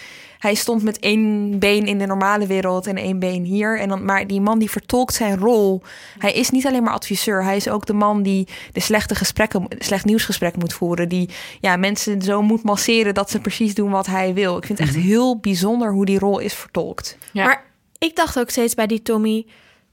hij 0.40 0.54
stond 0.54 0.82
met 0.82 0.98
één 0.98 1.58
been 1.58 1.86
in 1.86 1.98
de 1.98 2.06
normale 2.06 2.46
wereld 2.46 2.86
en 2.86 2.96
één 2.96 3.18
been 3.18 3.44
hier. 3.44 3.78
En 3.78 3.88
dan, 3.88 4.04
maar 4.04 4.26
die 4.26 4.40
man 4.40 4.58
die 4.58 4.70
vertolkt 4.70 5.14
zijn 5.14 5.38
rol. 5.38 5.82
Hij 6.18 6.32
is 6.32 6.50
niet 6.50 6.66
alleen 6.66 6.82
maar 6.82 6.92
adviseur. 6.92 7.44
Hij 7.44 7.56
is 7.56 7.68
ook 7.68 7.86
de 7.86 7.92
man 7.92 8.22
die 8.22 8.48
de 8.72 8.80
slechte 8.80 9.14
gesprekken, 9.14 9.66
slecht 9.78 10.04
nieuwsgesprekken 10.04 10.60
moet 10.60 10.72
voeren. 10.72 11.08
Die 11.08 11.28
ja, 11.60 11.76
mensen 11.76 12.22
zo 12.22 12.42
moet 12.42 12.62
masseren 12.62 13.14
dat 13.14 13.30
ze 13.30 13.40
precies 13.40 13.74
doen 13.74 13.90
wat 13.90 14.06
hij 14.06 14.34
wil. 14.34 14.56
Ik 14.56 14.66
vind 14.66 14.78
het 14.78 14.88
echt 14.88 14.96
heel 14.96 15.38
bijzonder 15.38 15.92
hoe 15.92 16.04
die 16.04 16.18
rol 16.18 16.38
is 16.38 16.54
vertolkt. 16.54 17.18
Ja. 17.32 17.44
Maar 17.44 17.64
ik 17.98 18.16
dacht 18.16 18.38
ook 18.38 18.50
steeds 18.50 18.74
bij 18.74 18.86
die 18.86 19.02
Tommy, 19.02 19.46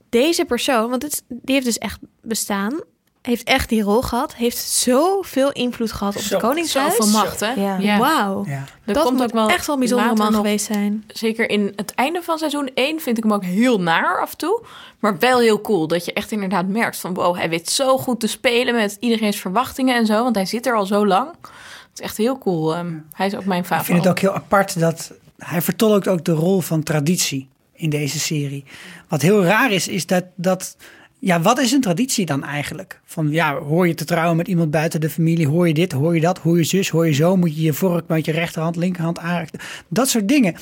deze 0.09 0.45
persoon, 0.45 0.89
want 0.89 1.01
het, 1.01 1.23
die 1.27 1.53
heeft 1.53 1.65
dus 1.65 1.77
echt 1.77 1.99
bestaan, 2.21 2.81
heeft 3.27 3.43
echt 3.43 3.69
die 3.69 3.81
rol 3.81 4.01
gehad, 4.01 4.35
heeft 4.35 4.57
zoveel 4.57 5.51
invloed 5.51 5.91
gehad 5.91 6.15
op 6.15 6.21
Zo, 6.21 6.33
het 6.35 6.43
Koningshuis. 6.43 6.95
Zoveel 6.95 7.11
macht, 7.11 7.39
hè? 7.39 7.51
Ja. 7.51 7.97
Wauw. 7.97 8.45
Ja. 8.45 8.63
Er 8.85 8.93
Dat 8.93 9.03
komt 9.03 9.15
moet 9.17 9.25
ook 9.25 9.33
wel 9.33 9.49
echt 9.49 9.65
wel 9.65 9.75
een 9.75 9.81
bijzondere 9.81 10.15
man 10.15 10.31
nog- 10.31 10.35
geweest 10.35 10.65
zijn. 10.65 11.03
Zeker 11.07 11.49
in 11.49 11.73
het 11.75 11.93
einde 11.95 12.21
van 12.21 12.37
seizoen 12.37 12.69
1 12.73 12.99
vind 13.01 13.17
ik 13.17 13.23
hem 13.23 13.33
ook 13.33 13.43
heel 13.43 13.79
naar 13.81 14.21
af 14.21 14.31
en 14.31 14.37
toe. 14.37 14.61
Maar 14.99 15.19
wel 15.19 15.39
heel 15.39 15.61
cool. 15.61 15.87
Dat 15.87 16.05
je 16.05 16.13
echt 16.13 16.31
inderdaad 16.31 16.67
merkt 16.67 16.97
van... 16.97 17.13
wow, 17.13 17.35
hij 17.35 17.49
weet 17.49 17.69
zo 17.69 17.97
goed 17.97 18.19
te 18.19 18.27
spelen 18.27 18.75
met 18.75 18.97
iedereen's 18.99 19.37
verwachtingen 19.39 19.95
en 19.95 20.05
zo. 20.05 20.23
Want 20.23 20.35
hij 20.35 20.45
zit 20.45 20.65
er 20.65 20.75
al 20.75 20.85
zo 20.85 21.07
lang. 21.07 21.29
Het 21.41 21.49
is 21.93 22.01
echt 22.01 22.17
heel 22.17 22.37
cool. 22.37 22.75
Ehm, 22.75 22.93
hij 23.11 23.27
is 23.27 23.35
ook 23.35 23.45
mijn 23.45 23.59
Ik 23.61 23.65
favoriet. 23.67 23.85
vind 23.91 24.03
het 24.03 24.07
ook 24.13 24.19
heel 24.19 24.33
apart 24.33 24.79
dat 24.79 25.11
hij 25.37 25.61
vertolkt 25.61 26.07
ook 26.07 26.25
de 26.25 26.31
rol 26.31 26.59
van 26.61 26.83
traditie 26.83 27.49
in 27.73 27.89
deze 27.89 28.19
serie. 28.19 28.63
Wat 29.07 29.21
heel 29.21 29.43
raar 29.43 29.71
is, 29.71 29.87
is 29.87 30.05
dat, 30.05 30.23
dat 30.35 30.75
ja, 31.19 31.41
wat 31.41 31.59
is 31.59 31.71
een 31.71 31.81
traditie 31.81 32.25
dan 32.25 32.43
eigenlijk? 32.43 32.99
Van 33.05 33.29
ja, 33.31 33.55
hoor 33.59 33.87
je 33.87 33.93
te 33.93 34.05
trouwen 34.05 34.37
met 34.37 34.47
iemand 34.47 34.71
buiten 34.71 35.01
de 35.01 35.09
familie? 35.09 35.47
Hoor 35.47 35.67
je 35.67 35.73
dit, 35.73 35.91
hoor 35.91 36.15
je 36.15 36.21
dat, 36.21 36.37
hoor 36.37 36.57
je 36.57 36.63
zus, 36.63 36.89
hoor 36.89 37.05
je 37.07 37.13
zo? 37.13 37.35
Moet 37.35 37.55
je 37.55 37.61
je 37.61 37.73
vork 37.73 38.07
met 38.07 38.25
je 38.25 38.31
rechterhand, 38.31 38.75
linkerhand 38.75 39.19
aanraken? 39.19 39.59
Dat 39.87 40.09
soort 40.09 40.27
dingen. 40.27 40.55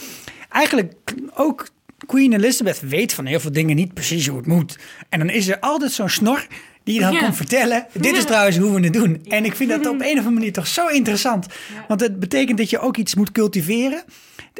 Eigenlijk 0.50 0.94
ook 1.34 1.68
Queen 2.06 2.34
Elizabeth 2.34 2.80
weet 2.80 3.14
van 3.14 3.26
heel 3.26 3.40
veel 3.40 3.52
dingen 3.52 3.76
niet 3.76 3.94
precies 3.94 4.28
hoe 4.28 4.38
het 4.38 4.48
moet. 4.48 4.78
En 5.10 5.20
dan 5.20 5.30
is 5.30 5.48
er 5.48 5.60
altijd 5.60 5.92
zo'n 5.92 6.10
snor 6.10 6.48
die 6.84 6.94
je 6.96 7.00
dan 7.00 7.14
Ja. 7.14 7.20
kan 7.20 7.36
vertellen. 7.36 7.86
Dit 7.94 8.18
is 8.18 8.26
trouwens 8.26 8.58
hoe 8.58 8.74
we 8.74 8.84
het 8.84 8.94
doen. 8.94 9.22
En 9.28 9.46
ik 9.46 9.56
vind 9.56 9.70
dat 9.70 9.80
op 9.86 9.86
een 9.94 10.02
of 10.02 10.08
andere 10.08 10.30
manier 10.30 10.54
toch 10.54 10.68
zo 10.68 10.88
interessant. 10.88 11.46
Want 11.88 12.00
het 12.02 12.20
betekent 12.20 12.58
dat 12.58 12.70
je 12.70 12.80
ook 12.80 12.98
iets 12.98 13.16
moet 13.16 13.32
cultiveren. 13.32 14.04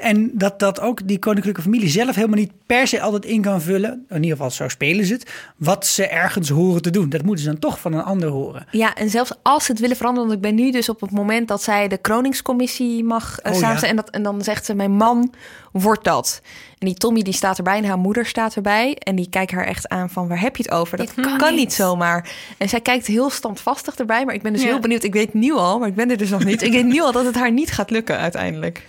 En 0.02 0.32
dat, 0.34 0.60
dat 0.60 0.80
ook 0.80 1.08
die 1.08 1.20
koninklijke 1.20 1.62
familie 1.62 1.90
zelf 1.90 2.16
helemaal 2.16 2.38
niet 2.38 2.52
per 2.66 2.88
se 2.88 3.02
altijd 3.02 3.26
in 3.26 3.42
kan 3.42 3.62
vullen. 3.62 4.06
In 4.10 4.16
ieder 4.16 4.38
geval, 4.38 4.52
zo 4.52 4.68
spelen 4.68 5.06
ze 5.06 5.14
het. 5.14 5.32
Wat 5.58 5.86
ze 5.86 6.08
ergens 6.08 6.50
horen 6.50 6.82
te 6.82 6.90
doen. 6.90 7.10
Dat 7.10 7.24
moeten 7.24 7.44
ze 7.44 7.50
dan 7.52 7.60
toch 7.60 7.80
van 7.80 7.94
een 7.94 8.04
ander 8.04 8.30
horen. 8.30 8.66
Ja, 8.72 8.96
en 8.96 9.10
zelfs 9.10 9.32
als 9.42 9.66
ze 9.66 9.72
het 9.72 9.82
willen 9.82 9.96
veranderen, 9.96 10.30
want 10.30 10.44
ik 10.44 10.50
ben 10.50 10.56
nu 10.66 10.72
dus 10.72 10.90
op 10.90 11.02
het 11.02 11.12
moment 11.12 11.48
dat 11.48 11.64
zij 11.64 11.88
de 11.88 11.98
kroningscommissie 11.98 13.04
mag 13.04 13.40
uh, 13.46 13.54
Oh, 13.54 13.60
ja. 13.60 13.82
En, 13.84 13.96
dat, 13.96 14.10
en 14.10 14.24
dan 14.24 14.42
zegt 14.42 14.66
ze, 14.66 14.74
mijn 14.74 14.92
man 14.92 15.34
wordt 15.72 16.04
dat. 16.04 16.42
En 16.78 16.88
die 16.88 16.96
Tommy 16.96 17.22
die 17.22 17.34
staat 17.34 17.58
erbij 17.58 17.78
en 17.78 17.86
haar 17.86 17.98
moeder 17.98 18.26
staat 18.26 18.56
erbij. 18.56 18.96
En 18.96 19.16
die 19.16 19.30
kijkt 19.30 19.52
haar 19.52 19.66
echt 19.66 19.88
aan 19.90 20.10
van, 20.10 20.28
waar 20.28 20.42
heb 20.42 20.58
je 20.58 20.64
het 20.64 20.72
over? 20.72 20.98
Dat 20.98 21.14
kan, 21.14 21.38
kan 21.38 21.50
niet. 21.50 21.60
niet. 21.60 21.74
zomaar. 21.74 22.30
En 22.58 22.70
zij 22.70 22.82
kijkt 22.82 23.08
heel 23.08 23.30
standvastig 23.30 23.96
erbij. 23.96 24.26
Maar 24.26 24.36
ik 24.36 24.42
ben 24.42 24.54
dus 24.54 24.62
Ja. 24.62 24.68
heel 24.68 24.80
benieuwd. 24.80 25.04
Ik 25.04 25.14
weet 25.14 25.34
nu 25.34 25.54
al, 25.54 25.80
maar 25.80 25.88
ik 25.88 25.96
ben 25.96 26.10
er 26.12 26.18
dus 26.18 26.30
nog 26.30 26.44
niet. 26.44 26.62
Ik 26.62 26.72
weet 26.72 26.86
nu 26.86 27.02
al 27.02 27.12
dat 27.12 27.26
het 27.26 27.36
haar 27.36 27.52
niet 27.52 27.72
gaat 27.72 27.90
lukken 27.90 28.18
uiteindelijk. 28.18 28.84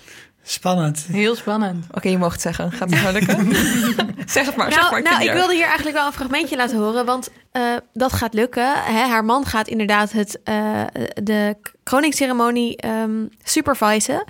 Spannend. 0.49 1.07
Heel 1.11 1.35
spannend. 1.35 1.87
Oké, 1.91 2.09
je 2.09 2.19
mag 2.19 2.33
het 2.33 2.41
zeggen. 2.41 2.73
Gaat 2.73 2.91
het 2.91 3.03
nou 3.03 3.13
lukken? 3.13 3.55
zeg 4.37 4.47
het 4.47 4.57
maar, 4.57 4.73
zeg 4.73 4.81
Nou, 4.81 4.93
maar. 4.93 5.03
nou 5.03 5.17
vind 5.17 5.29
ik 5.29 5.37
wilde 5.37 5.55
hier 5.55 5.67
eigenlijk 5.67 5.97
wel 5.97 6.07
een 6.07 6.13
fragmentje 6.13 6.57
laten 6.57 6.79
horen, 6.79 7.07
want 7.07 7.29
eh, 7.53 7.63
dat 7.93 8.13
gaat 8.13 8.35
lukken. 8.35 8.73
Hè, 8.85 9.07
haar 9.07 9.25
man 9.25 9.45
gaat 9.47 9.69
inderdaad 9.69 10.13
het, 10.13 10.41
eh, 10.45 10.83
de 11.23 11.57
kroningsceremonie 11.83 12.77
ehm 12.77 13.27
supervisen. 13.43 14.25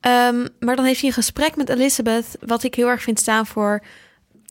Ehm, 0.00 0.46
maar 0.58 0.76
dan 0.76 0.84
heeft 0.84 1.00
hij 1.00 1.08
een 1.08 1.14
gesprek 1.14 1.56
met 1.56 1.68
Elizabeth, 1.68 2.26
wat 2.40 2.62
ik 2.62 2.74
heel 2.74 2.88
erg 2.88 3.02
vind 3.02 3.18
staan 3.18 3.46
voor 3.46 3.82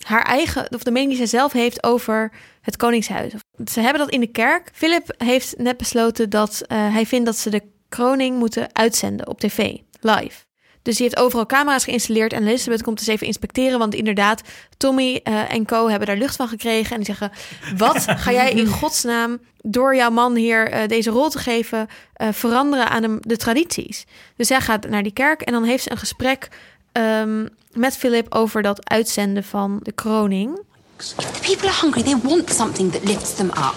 haar 0.05 0.23
eigen, 0.25 0.73
of 0.73 0.83
de 0.83 0.91
mening 0.91 1.09
die 1.09 1.27
zij 1.27 1.39
zelf 1.39 1.51
heeft 1.51 1.83
over 1.83 2.31
het 2.61 2.77
Koningshuis. 2.77 3.33
Ze 3.71 3.79
hebben 3.79 3.99
dat 3.99 4.09
in 4.09 4.19
de 4.19 4.31
kerk. 4.31 4.69
Philip 4.73 5.13
heeft 5.17 5.57
net 5.57 5.77
besloten 5.77 6.29
dat 6.29 6.61
uh, 6.67 6.93
hij 6.93 7.05
vindt 7.05 7.25
dat 7.25 7.37
ze 7.37 7.49
de 7.49 7.61
kroning 7.89 8.37
moeten 8.37 8.75
uitzenden 8.75 9.27
op 9.27 9.39
tv, 9.39 9.75
live. 9.99 10.49
Dus 10.81 10.95
die 10.95 11.03
heeft 11.03 11.17
overal 11.17 11.45
camera's 11.45 11.83
geïnstalleerd 11.83 12.33
en 12.33 12.47
Elizabeth 12.47 12.83
komt 12.83 12.99
eens 12.99 13.07
even 13.07 13.27
inspecteren. 13.27 13.79
Want 13.79 13.95
inderdaad, 13.95 14.41
Tommy 14.77 15.21
uh, 15.23 15.53
en 15.53 15.65
Co 15.65 15.87
hebben 15.87 16.07
daar 16.07 16.17
lucht 16.17 16.35
van 16.35 16.47
gekregen. 16.47 16.91
En 16.91 16.97
die 16.97 17.05
zeggen, 17.05 17.31
wat 17.77 18.05
ga 18.07 18.31
jij 18.31 18.51
in 18.51 18.67
godsnaam 18.81 19.39
door 19.61 19.95
jouw 19.95 20.09
man 20.09 20.35
hier 20.35 20.73
uh, 20.73 20.87
deze 20.87 21.09
rol 21.09 21.29
te 21.29 21.39
geven... 21.39 21.87
Uh, 22.17 22.27
veranderen 22.31 22.89
aan 22.89 23.01
de, 23.01 23.17
de, 23.19 23.37
tradities? 23.37 24.05
Dus 24.35 24.47
zij 24.47 24.61
gaat 24.61 24.89
naar 24.89 25.03
die 25.03 25.13
kerk 25.13 25.41
en 25.41 25.53
dan 25.53 25.63
heeft 25.63 25.83
ze 25.83 25.91
een 25.91 25.97
gesprek 25.97 26.47
um, 26.91 27.49
met 27.73 27.97
Philip... 27.97 28.35
over 28.35 28.61
dat 28.61 28.89
uitzenden 28.89 29.43
van 29.43 29.79
de 29.83 29.91
kroning. 29.91 30.59
The 30.97 31.39
people 31.41 31.67
are 31.67 31.77
hungry. 31.81 32.03
They 32.03 32.15
want 32.23 32.49
something 32.49 32.91
that 32.91 33.03
lifts 33.03 33.35
them 33.35 33.49
up. 33.49 33.75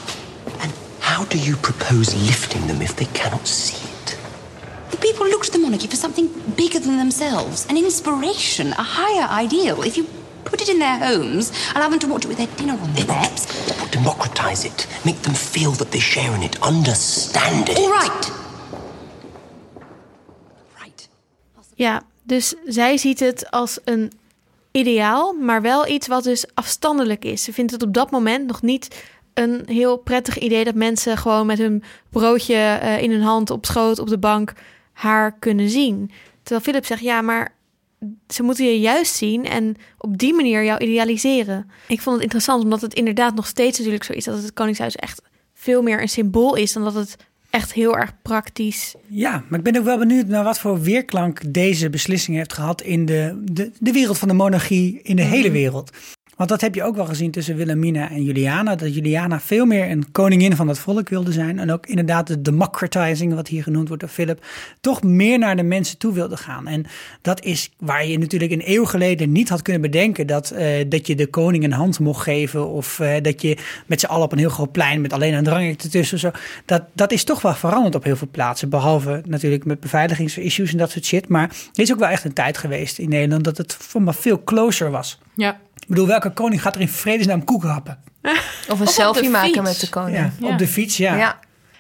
And 0.61 0.73
how 0.99 1.25
do 1.29 1.39
you 1.39 1.57
propose 1.57 2.15
lifting 2.17 2.67
them 2.67 2.81
if 2.81 2.95
they 2.95 3.09
cannot 3.13 3.49
see 3.49 3.77
it? 3.77 3.94
The 4.95 5.01
people 5.01 5.27
look 5.27 5.45
to 5.45 5.51
the 5.51 5.59
monarchy 5.59 5.89
for 5.89 5.97
something 5.97 6.29
bigger 6.55 6.79
than 6.79 6.99
themselves, 6.99 7.67
an 7.69 7.77
inspiration, 7.77 8.69
a 8.79 8.83
higher 8.83 9.29
ideal. 9.45 9.83
If 9.83 9.97
you 9.97 10.07
put 10.45 10.61
it 10.61 10.69
in 10.69 10.79
their 10.79 10.99
homes, 10.99 11.51
allow 11.75 11.89
them 11.89 11.99
to 11.99 12.07
watch 12.07 12.25
it 12.25 12.29
with 12.29 12.37
their 12.37 12.57
dinner 12.57 12.79
on 12.81 12.93
their 12.95 13.07
laps. 13.07 13.43
Democratize 13.91 14.65
it. 14.65 14.87
Make 15.05 15.21
them 15.23 15.35
feel 15.35 15.73
that 15.73 15.91
they 15.91 15.99
share 15.99 16.33
in 16.37 16.43
it. 16.43 16.63
Understand 16.63 17.69
it. 17.69 17.77
All 17.77 17.91
right. 17.91 18.33
Right. 20.81 21.09
Ja, 21.75 22.03
dus 22.23 22.55
zij 22.65 22.97
ziet 22.97 23.21
het 23.21 23.51
als 23.51 23.79
een 23.85 24.13
ideaal, 24.71 25.33
maar 25.33 25.63
wel 25.63 25.87
iets 25.87 26.07
wat 26.07 26.25
dus 26.25 26.45
afstandelijk 26.55 27.25
is. 27.25 27.43
Ze 27.43 27.53
vindt 27.53 27.73
het 27.73 27.83
op 27.83 27.95
dat 27.95 28.11
moment 28.11 28.47
nog 28.47 28.63
niet 28.63 29.05
een 29.33 29.63
heel 29.67 29.97
prettig 29.97 30.39
idee 30.39 30.65
dat 30.65 30.75
mensen 30.75 31.17
gewoon 31.17 31.47
met 31.47 31.59
hun 31.59 31.83
broodje 32.11 32.81
uh, 32.83 33.03
in 33.03 33.11
hun 33.11 33.23
hand 33.23 33.51
op 33.51 33.67
schoot 33.67 33.99
op 33.99 34.09
de 34.09 34.19
bank 34.19 34.53
haar 34.95 35.39
kunnen 35.39 35.71
zien. 35.71 36.11
Terwijl 36.43 36.65
Philip 36.65 36.87
zegt: 36.87 37.03
ja, 37.03 37.23
maar 37.23 37.55
ze 38.29 38.43
moeten 38.43 38.65
je 38.65 38.81
juist 38.81 39.15
zien 39.15 39.45
en 39.45 39.77
op 39.99 40.19
die 40.19 40.35
manier 40.35 40.65
jou 40.65 40.85
idealiseren. 40.85 41.71
Ik 41.89 42.01
vond 42.01 42.15
het 42.15 42.25
interessant 42.25 42.63
omdat 42.63 42.81
het 42.81 42.95
inderdaad 42.95 43.35
nog 43.35 43.47
steeds 43.47 43.79
natuurlijk 43.79 44.05
zo 44.05 44.13
is 44.13 44.25
dat 44.25 44.43
het 44.43 44.53
Koningshuis 44.53 44.97
echt 44.97 45.23
veel 45.55 45.83
meer 45.83 46.01
een 46.01 46.09
symbool 46.09 46.55
is 46.55 46.73
dan 46.73 46.85
dat 46.85 46.95
het 46.95 47.17
echt 47.51 47.73
heel 47.73 47.97
erg 47.97 48.13
praktisch. 48.23 48.95
Ja, 49.07 49.45
maar 49.49 49.59
ik 49.59 49.65
ben 49.65 49.77
ook 49.77 49.85
wel 49.85 49.99
benieuwd 49.99 50.27
naar 50.27 50.45
wat 50.45 50.59
voor 50.59 50.81
weerklank 50.81 51.53
deze 51.55 51.91
beslissing 51.91 52.37
heeft 52.37 52.53
gehad 52.53 52.83
in 52.83 53.07
de, 53.07 53.43
de, 53.53 53.71
de 53.79 53.93
wereld 53.93 54.19
van 54.19 54.29
de 54.29 54.35
monarchie, 54.35 55.01
in 55.03 55.17
de 55.17 55.23
hele 55.23 55.51
wereld. 55.51 55.91
Want 56.37 56.49
dat 56.49 56.61
heb 56.61 56.75
je 56.75 56.83
ook 56.83 56.97
wel 56.97 57.07
gezien 57.07 57.31
tussen 57.31 57.57
Wilhelmina 57.57 58.11
en 58.11 58.23
Juliana. 58.23 58.75
Dat 58.75 58.95
Juliana 58.95 59.41
veel 59.41 59.67
meer 59.67 59.91
een 59.91 60.13
koningin 60.13 60.57
van 60.57 60.69
het 60.69 60.79
volk 60.79 61.09
wilde 61.09 61.33
zijn. 61.33 61.59
En 61.59 61.73
ook 61.73 61.87
inderdaad 61.87 62.27
de 62.27 62.43
democratizing, 62.43 63.35
wat 63.35 63.49
hier 63.49 63.63
genoemd 63.63 63.89
wordt 63.89 64.03
door 64.03 64.13
Philip. 64.13 64.45
Toch 64.81 65.03
meer 65.03 65.39
naar 65.39 65.57
de 65.57 65.63
mensen 65.63 65.99
toe 65.99 66.13
wilde 66.13 66.37
gaan. 66.37 66.67
En 66.67 66.87
dat 67.23 67.45
is 67.45 67.71
waar 67.79 68.07
je 68.07 68.19
natuurlijk 68.19 68.53
een 68.53 68.63
eeuw 68.65 68.85
geleden 68.85 69.33
niet 69.33 69.49
had 69.49 69.63
kunnen 69.63 69.83
bedenken. 69.83 70.27
Dat, 70.27 70.53
uh, 70.53 70.85
dat 70.89 71.07
je 71.07 71.15
de 71.15 71.27
koning 71.27 71.65
een 71.65 71.73
hand 71.73 71.99
mocht 71.99 72.23
geven. 72.23 72.69
Of 72.69 72.99
uh, 72.99 73.15
dat 73.23 73.43
je 73.43 73.57
met 73.87 74.01
z'n 74.01 74.07
allen 74.07 74.25
op 74.25 74.33
een 74.33 74.39
heel 74.39 74.49
groot 74.49 74.73
plein 74.73 75.01
met 75.01 75.13
alleen 75.13 75.35
een 75.35 75.45
drangje 75.45 75.77
ertussen. 75.83 76.19
Zo. 76.19 76.31
Dat, 76.65 76.83
dat 76.93 77.13
is 77.13 77.25
toch 77.25 77.43
wel 77.43 77.55
veranderd 77.55 77.95
op 77.95 78.05
heel 78.05 78.17
veel 78.17 78.29
plaatsen. 78.31 78.69
Behalve 78.69 79.23
natuurlijk 79.27 79.65
met 79.65 79.81
beveiligingsissues 79.81 80.73
en 80.73 80.79
dat 80.79 80.91
soort 80.91 81.05
shit. 81.05 81.29
Maar 81.29 81.49
er 81.73 81.83
is 81.83 81.93
ook 81.93 81.99
wel 81.99 82.09
echt 82.09 82.25
een 82.25 82.33
tijd 82.33 82.59
geweest 82.59 82.99
in 82.99 83.09
Nederland 83.09 83.45
dat 83.45 83.57
het 83.57 83.75
voor 83.75 84.03
me 84.03 84.13
veel 84.13 84.45
closer 84.45 84.91
was. 84.91 85.19
Ja. 85.35 85.61
Ik 85.85 85.91
bedoel, 85.91 86.07
welke 86.07 86.31
koning 86.31 86.63
gaat 86.63 86.75
er 86.75 86.81
in 86.81 86.89
vredesnaam 86.89 87.45
koeken 87.45 87.69
happen? 87.69 87.99
Of 88.73 88.81
een 88.81 88.87
selfie 88.87 89.29
maken 89.29 89.63
met 89.63 89.81
de 89.81 89.89
koning. 89.89 90.17
Ja, 90.17 90.31
ja. 90.41 90.49
Op 90.49 90.59
de 90.59 90.67
fiets, 90.67 90.97
ja. 90.97 91.17
ja. 91.17 91.39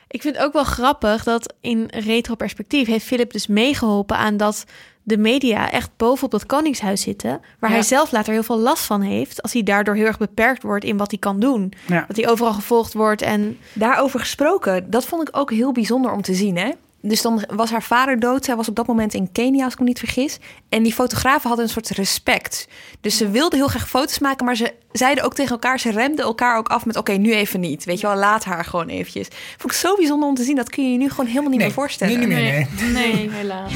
Ik 0.09 0.23
vind 0.23 0.37
het 0.37 0.45
ook 0.45 0.53
wel 0.53 0.65
grappig 0.65 1.25
dat 1.25 1.55
in 1.61 1.89
retro-perspectief 1.91 2.87
heeft 2.87 3.05
Philip 3.05 3.33
dus 3.33 3.47
meegeholpen 3.47 4.17
aan 4.17 4.37
dat 4.37 4.65
de 5.03 5.19
media 5.19 5.71
echt 5.71 5.91
bovenop 5.97 6.31
dat 6.31 6.47
koningshuis 6.47 7.01
zitten. 7.01 7.41
Waar 7.59 7.71
ja. 7.71 7.77
hij 7.77 7.85
zelf 7.85 8.13
later 8.13 8.33
heel 8.33 8.43
veel 8.43 8.59
last 8.59 8.85
van 8.85 9.01
heeft. 9.01 9.43
Als 9.43 9.53
hij 9.53 9.63
daardoor 9.63 9.95
heel 9.95 10.07
erg 10.07 10.19
beperkt 10.19 10.63
wordt 10.63 10.85
in 10.85 10.97
wat 10.97 11.11
hij 11.11 11.19
kan 11.19 11.41
doen. 11.41 11.73
Ja. 11.87 12.05
Dat 12.09 12.17
hij 12.17 12.29
overal 12.29 12.53
gevolgd 12.53 12.93
wordt. 12.93 13.23
En 13.23 13.59
daarover 13.73 14.21
gesproken, 14.21 14.91
dat 14.91 15.07
vond 15.07 15.29
ik 15.29 15.37
ook 15.37 15.51
heel 15.51 15.73
bijzonder 15.73 16.13
om 16.13 16.23
te 16.23 16.35
zien. 16.35 16.57
Hè? 16.57 16.71
Dus 17.07 17.23
dan 17.23 17.45
was 17.55 17.71
haar 17.71 17.83
vader 17.83 18.21
dood. 18.21 18.45
Zij 18.45 18.57
was 18.57 18.69
op 18.69 18.77
dat 18.77 18.87
moment 18.87 19.15
in 19.15 19.33
Kenia, 19.33 19.65
als 19.65 19.73
ik 19.73 19.79
me 19.79 19.85
niet 19.85 19.99
vergis. 19.99 20.39
En 20.69 20.83
die 20.83 20.93
fotografen 20.93 21.49
hadden 21.49 21.65
een 21.65 21.71
soort 21.71 21.89
respect. 21.89 22.69
Dus 23.01 23.17
ze 23.17 23.31
wilden 23.31 23.59
heel 23.59 23.69
graag 23.69 23.89
foto's 23.89 24.19
maken, 24.19 24.45
maar 24.45 24.57
ze 24.57 24.75
zeiden 24.93 25.25
ook 25.25 25.35
tegen 25.35 25.51
elkaar... 25.51 25.81
ze 25.81 25.91
remden 25.91 26.25
elkaar 26.25 26.59
ook 26.59 26.69
af 26.69 26.87
met 26.87 26.97
oké, 26.97 27.13
nu 27.13 27.35
even 27.35 27.61
niet. 27.61 27.85
Weet 27.85 28.01
je 28.01 28.07
wel, 28.07 28.17
laat 28.17 28.45
haar 28.45 28.65
gewoon 28.65 28.89
eventjes. 28.89 29.29
Vond 29.59 29.73
ik 29.73 29.79
zo 29.79 29.97
bijzonder 29.97 30.29
om 30.29 30.35
te 30.35 30.43
zien. 30.43 30.57
Dat 30.57 30.71
kun 30.71 30.85
je 30.85 30.93
je 30.93 30.99
nu 30.99 31.11
gewoon 31.11 31.27
helemaal 31.27 31.51
niet 31.51 31.59
nee, 31.59 31.67
meer 31.67 31.77
voorstellen. 31.77 32.19
Niet 32.19 32.29
meer, 32.29 32.39
nee. 32.39 32.67
nee. 32.93 33.13
nee 33.15 33.31
helaas. 33.31 33.73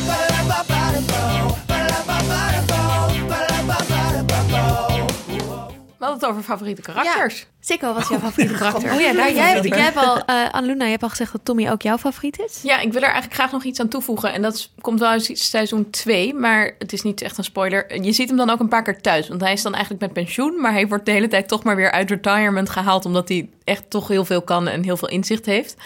We 5.99 6.05
hadden 6.05 6.23
het 6.23 6.31
over 6.31 6.43
favoriete 6.43 6.83
karakters. 6.83 7.39
Ja. 7.39 7.47
Sikko 7.61 7.95
was 7.95 8.09
jouw 8.09 8.19
favoriete 8.19 8.55
karakter. 8.55 8.93
Oh 8.93 9.01
ja, 9.01 9.13
daar 9.13 9.33
jij, 9.33 9.53
hebt, 9.53 9.69
jij 9.69 9.79
hebt 9.79 9.97
al, 9.97 10.17
uh, 10.17 10.51
Annaluna, 10.51 10.85
je 10.85 10.91
hebt 10.91 11.03
al 11.03 11.09
gezegd 11.09 11.33
dat 11.33 11.41
Tommy 11.45 11.69
ook 11.69 11.83
jouw 11.83 11.99
favoriet 11.99 12.39
is. 12.41 12.61
Ja, 12.63 12.79
ik 12.79 12.93
wil 12.93 13.03
er 13.03 13.09
eigenlijk 13.09 13.35
graag 13.35 13.53
nog 13.53 13.65
iets 13.65 13.81
aan 13.81 13.89
toevoegen. 13.89 14.33
En 14.33 14.43
dat 14.43 14.71
komt 14.81 15.01
wel 15.01 15.09
uit 15.09 15.31
seizoen 15.33 15.91
2, 15.91 16.35
maar 16.35 16.75
het 16.79 16.93
is 16.93 17.03
niet 17.03 17.23
echt 17.23 17.39
een 17.39 17.45
spoiler. 17.45 18.03
Je 18.03 18.13
ziet 18.13 18.29
hem 18.29 18.37
dan 18.37 18.51
ook 18.51 18.61
een 18.61 18.69
paar 18.69 18.83
keer 18.83 19.01
thuis. 19.01 19.29
Want 19.29 19.41
hij 19.41 19.53
is 19.53 19.63
dan 19.63 19.73
eigenlijk 19.73 20.03
met 20.03 20.13
pensioen, 20.13 20.61
maar 20.61 20.73
hij 20.73 20.89
wordt 20.89 21.07
de 21.07 21.13
hele 21.13 21.29
tijd 21.29 21.49
toch 21.49 21.65
maar 21.65 21.77
weer 21.77 21.91
uit 21.91 22.11
retirement 22.11 22.71
gehaald. 22.71 23.05
Omdat 23.05 23.29
hij 23.29 23.49
echt 23.65 23.91
toch 23.91 24.09
heel 24.09 24.25
veel 24.25 24.43
kan 24.43 24.69
en 24.69 24.83
heel 24.83 24.97
veel 24.97 25.09
inzicht 25.09 25.47
heeft. 25.47 25.77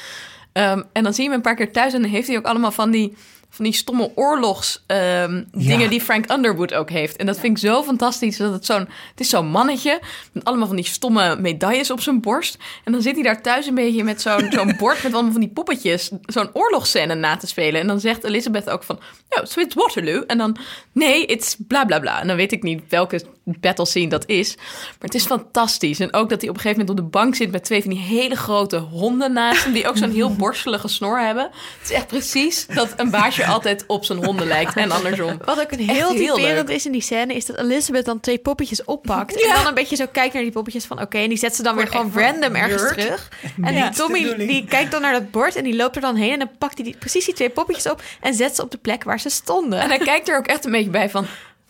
Um, 0.52 0.84
en 0.92 1.02
dan 1.02 1.14
zie 1.14 1.24
je 1.24 1.28
hem 1.28 1.38
een 1.38 1.44
paar 1.44 1.54
keer 1.54 1.72
thuis 1.72 1.94
en 1.94 2.02
dan 2.02 2.10
heeft 2.10 2.28
hij 2.28 2.36
ook 2.36 2.46
allemaal 2.46 2.70
van 2.70 2.90
die 2.90 3.16
van 3.54 3.64
die 3.64 3.74
stomme 3.74 4.10
oorlogs 4.14 4.84
um, 4.86 4.96
ja. 4.96 5.44
dingen 5.52 5.90
die 5.90 6.00
Frank 6.00 6.30
Underwood 6.30 6.74
ook 6.74 6.90
heeft. 6.90 7.16
En 7.16 7.26
dat 7.26 7.38
vind 7.38 7.56
ik 7.58 7.68
zo 7.68 7.82
fantastisch. 7.82 8.36
Dat 8.36 8.52
het 8.52 8.66
zo'n, 8.66 8.88
het 9.10 9.20
is 9.20 9.28
zo'n 9.28 9.46
mannetje 9.46 10.00
met 10.32 10.44
allemaal 10.44 10.66
van 10.66 10.76
die 10.76 10.84
stomme 10.84 11.36
medailles 11.36 11.90
op 11.90 12.00
zijn 12.00 12.20
borst. 12.20 12.58
En 12.84 12.92
dan 12.92 13.02
zit 13.02 13.14
hij 13.14 13.22
daar 13.22 13.42
thuis 13.42 13.66
een 13.66 13.74
beetje 13.74 14.04
met 14.04 14.20
zo'n 14.20 14.50
zo'n 14.50 14.76
bord 14.78 15.02
met 15.02 15.12
allemaal 15.12 15.32
van 15.32 15.40
die 15.40 15.50
poppetjes, 15.50 16.10
zo'n 16.26 16.50
oorlogsscène 16.52 17.14
na 17.14 17.36
te 17.36 17.46
spelen. 17.46 17.80
En 17.80 17.86
dan 17.86 18.00
zegt 18.00 18.24
Elizabeth 18.24 18.70
ook 18.70 18.82
van, 18.82 18.98
oh, 19.28 19.44
so 19.44 19.60
it's 19.60 19.74
Waterloo. 19.74 20.22
En 20.26 20.38
dan, 20.38 20.56
nee, 20.92 21.26
it's 21.26 21.56
bla 21.58 21.84
bla 21.84 22.00
bla. 22.00 22.20
En 22.20 22.26
dan 22.26 22.36
weet 22.36 22.52
ik 22.52 22.62
niet 22.62 22.82
welke 22.88 23.22
battle 23.44 23.86
scene 23.86 24.08
dat 24.08 24.28
is. 24.28 24.56
Maar 24.56 24.96
het 24.98 25.14
is 25.14 25.24
fantastisch. 25.24 26.00
En 26.00 26.14
ook 26.14 26.28
dat 26.28 26.40
hij 26.40 26.50
op 26.50 26.56
een 26.56 26.60
gegeven 26.60 26.84
moment 26.86 26.98
op 26.98 27.04
de 27.04 27.18
bank 27.18 27.34
zit 27.34 27.50
met 27.50 27.64
twee 27.64 27.82
van 27.82 27.90
die 27.90 28.00
hele 28.00 28.36
grote 28.36 28.76
honden 28.76 29.32
naast 29.32 29.64
hem, 29.64 29.72
die 29.72 29.88
ook 29.88 29.96
zo'n 29.96 30.10
heel 30.10 30.34
borstelige 30.42 30.88
snor 30.88 31.20
hebben. 31.20 31.44
Het 31.52 31.90
is 31.90 31.90
echt 31.90 32.06
precies 32.06 32.66
dat 32.66 32.92
een 32.96 33.10
baasje 33.10 33.46
altijd 33.46 33.84
op 33.86 34.04
zijn 34.04 34.24
honden 34.24 34.46
lijkt 34.46 34.76
en 34.76 34.90
andersom. 34.90 35.38
Wat 35.44 35.60
ook 35.60 35.72
een 35.72 35.88
heel 35.88 36.14
typerend 36.14 36.68
is 36.68 36.86
in 36.86 36.92
die 36.92 37.00
scène, 37.00 37.34
is 37.34 37.46
dat 37.46 37.58
Elizabeth 37.58 38.04
dan 38.04 38.20
twee 38.20 38.38
poppetjes 38.38 38.84
oppakt. 38.84 39.40
Ja. 39.40 39.48
En 39.48 39.54
dan 39.54 39.66
een 39.66 39.74
beetje 39.74 39.96
zo 39.96 40.06
kijkt 40.12 40.34
naar 40.34 40.42
die 40.42 40.52
poppetjes 40.52 40.84
van 40.84 41.00
oké, 41.00 41.18
en 41.18 41.28
die 41.28 41.38
zet 41.38 41.56
ze 41.56 41.62
dan 41.62 41.76
weer 41.76 41.86
gewoon 41.86 42.12
random 42.14 42.54
ergens 42.54 42.88
terug. 42.92 43.30
En 43.62 43.74
die 43.74 43.90
Tommy 43.90 44.34
die 44.36 44.64
kijkt 44.64 44.90
dan 44.90 45.00
naar 45.00 45.12
dat 45.12 45.30
bord 45.30 45.56
en 45.56 45.64
die 45.64 45.76
loopt 45.76 45.96
er 45.96 46.02
dan 46.02 46.16
heen 46.16 46.32
en 46.32 46.38
dan 46.38 46.50
pakt 46.58 46.74
hij 46.74 46.84
die, 46.84 46.96
precies 46.96 47.24
die 47.24 47.34
twee 47.34 47.50
poppetjes 47.50 47.90
op 47.90 48.02
en 48.20 48.34
zet 48.34 48.54
ze 48.54 48.62
op 48.62 48.70
de 48.70 48.78
plek 48.78 49.04
waar 49.04 49.20
ze 49.20 49.28
stonden. 49.28 49.80
En 49.80 49.88
hij 49.88 49.98
kijkt 49.98 50.28
er 50.28 50.36
ook 50.36 50.46
echt 50.46 50.64
een 50.64 50.70
beetje 50.70 50.90
bij 50.90 51.10
van, 51.10 51.26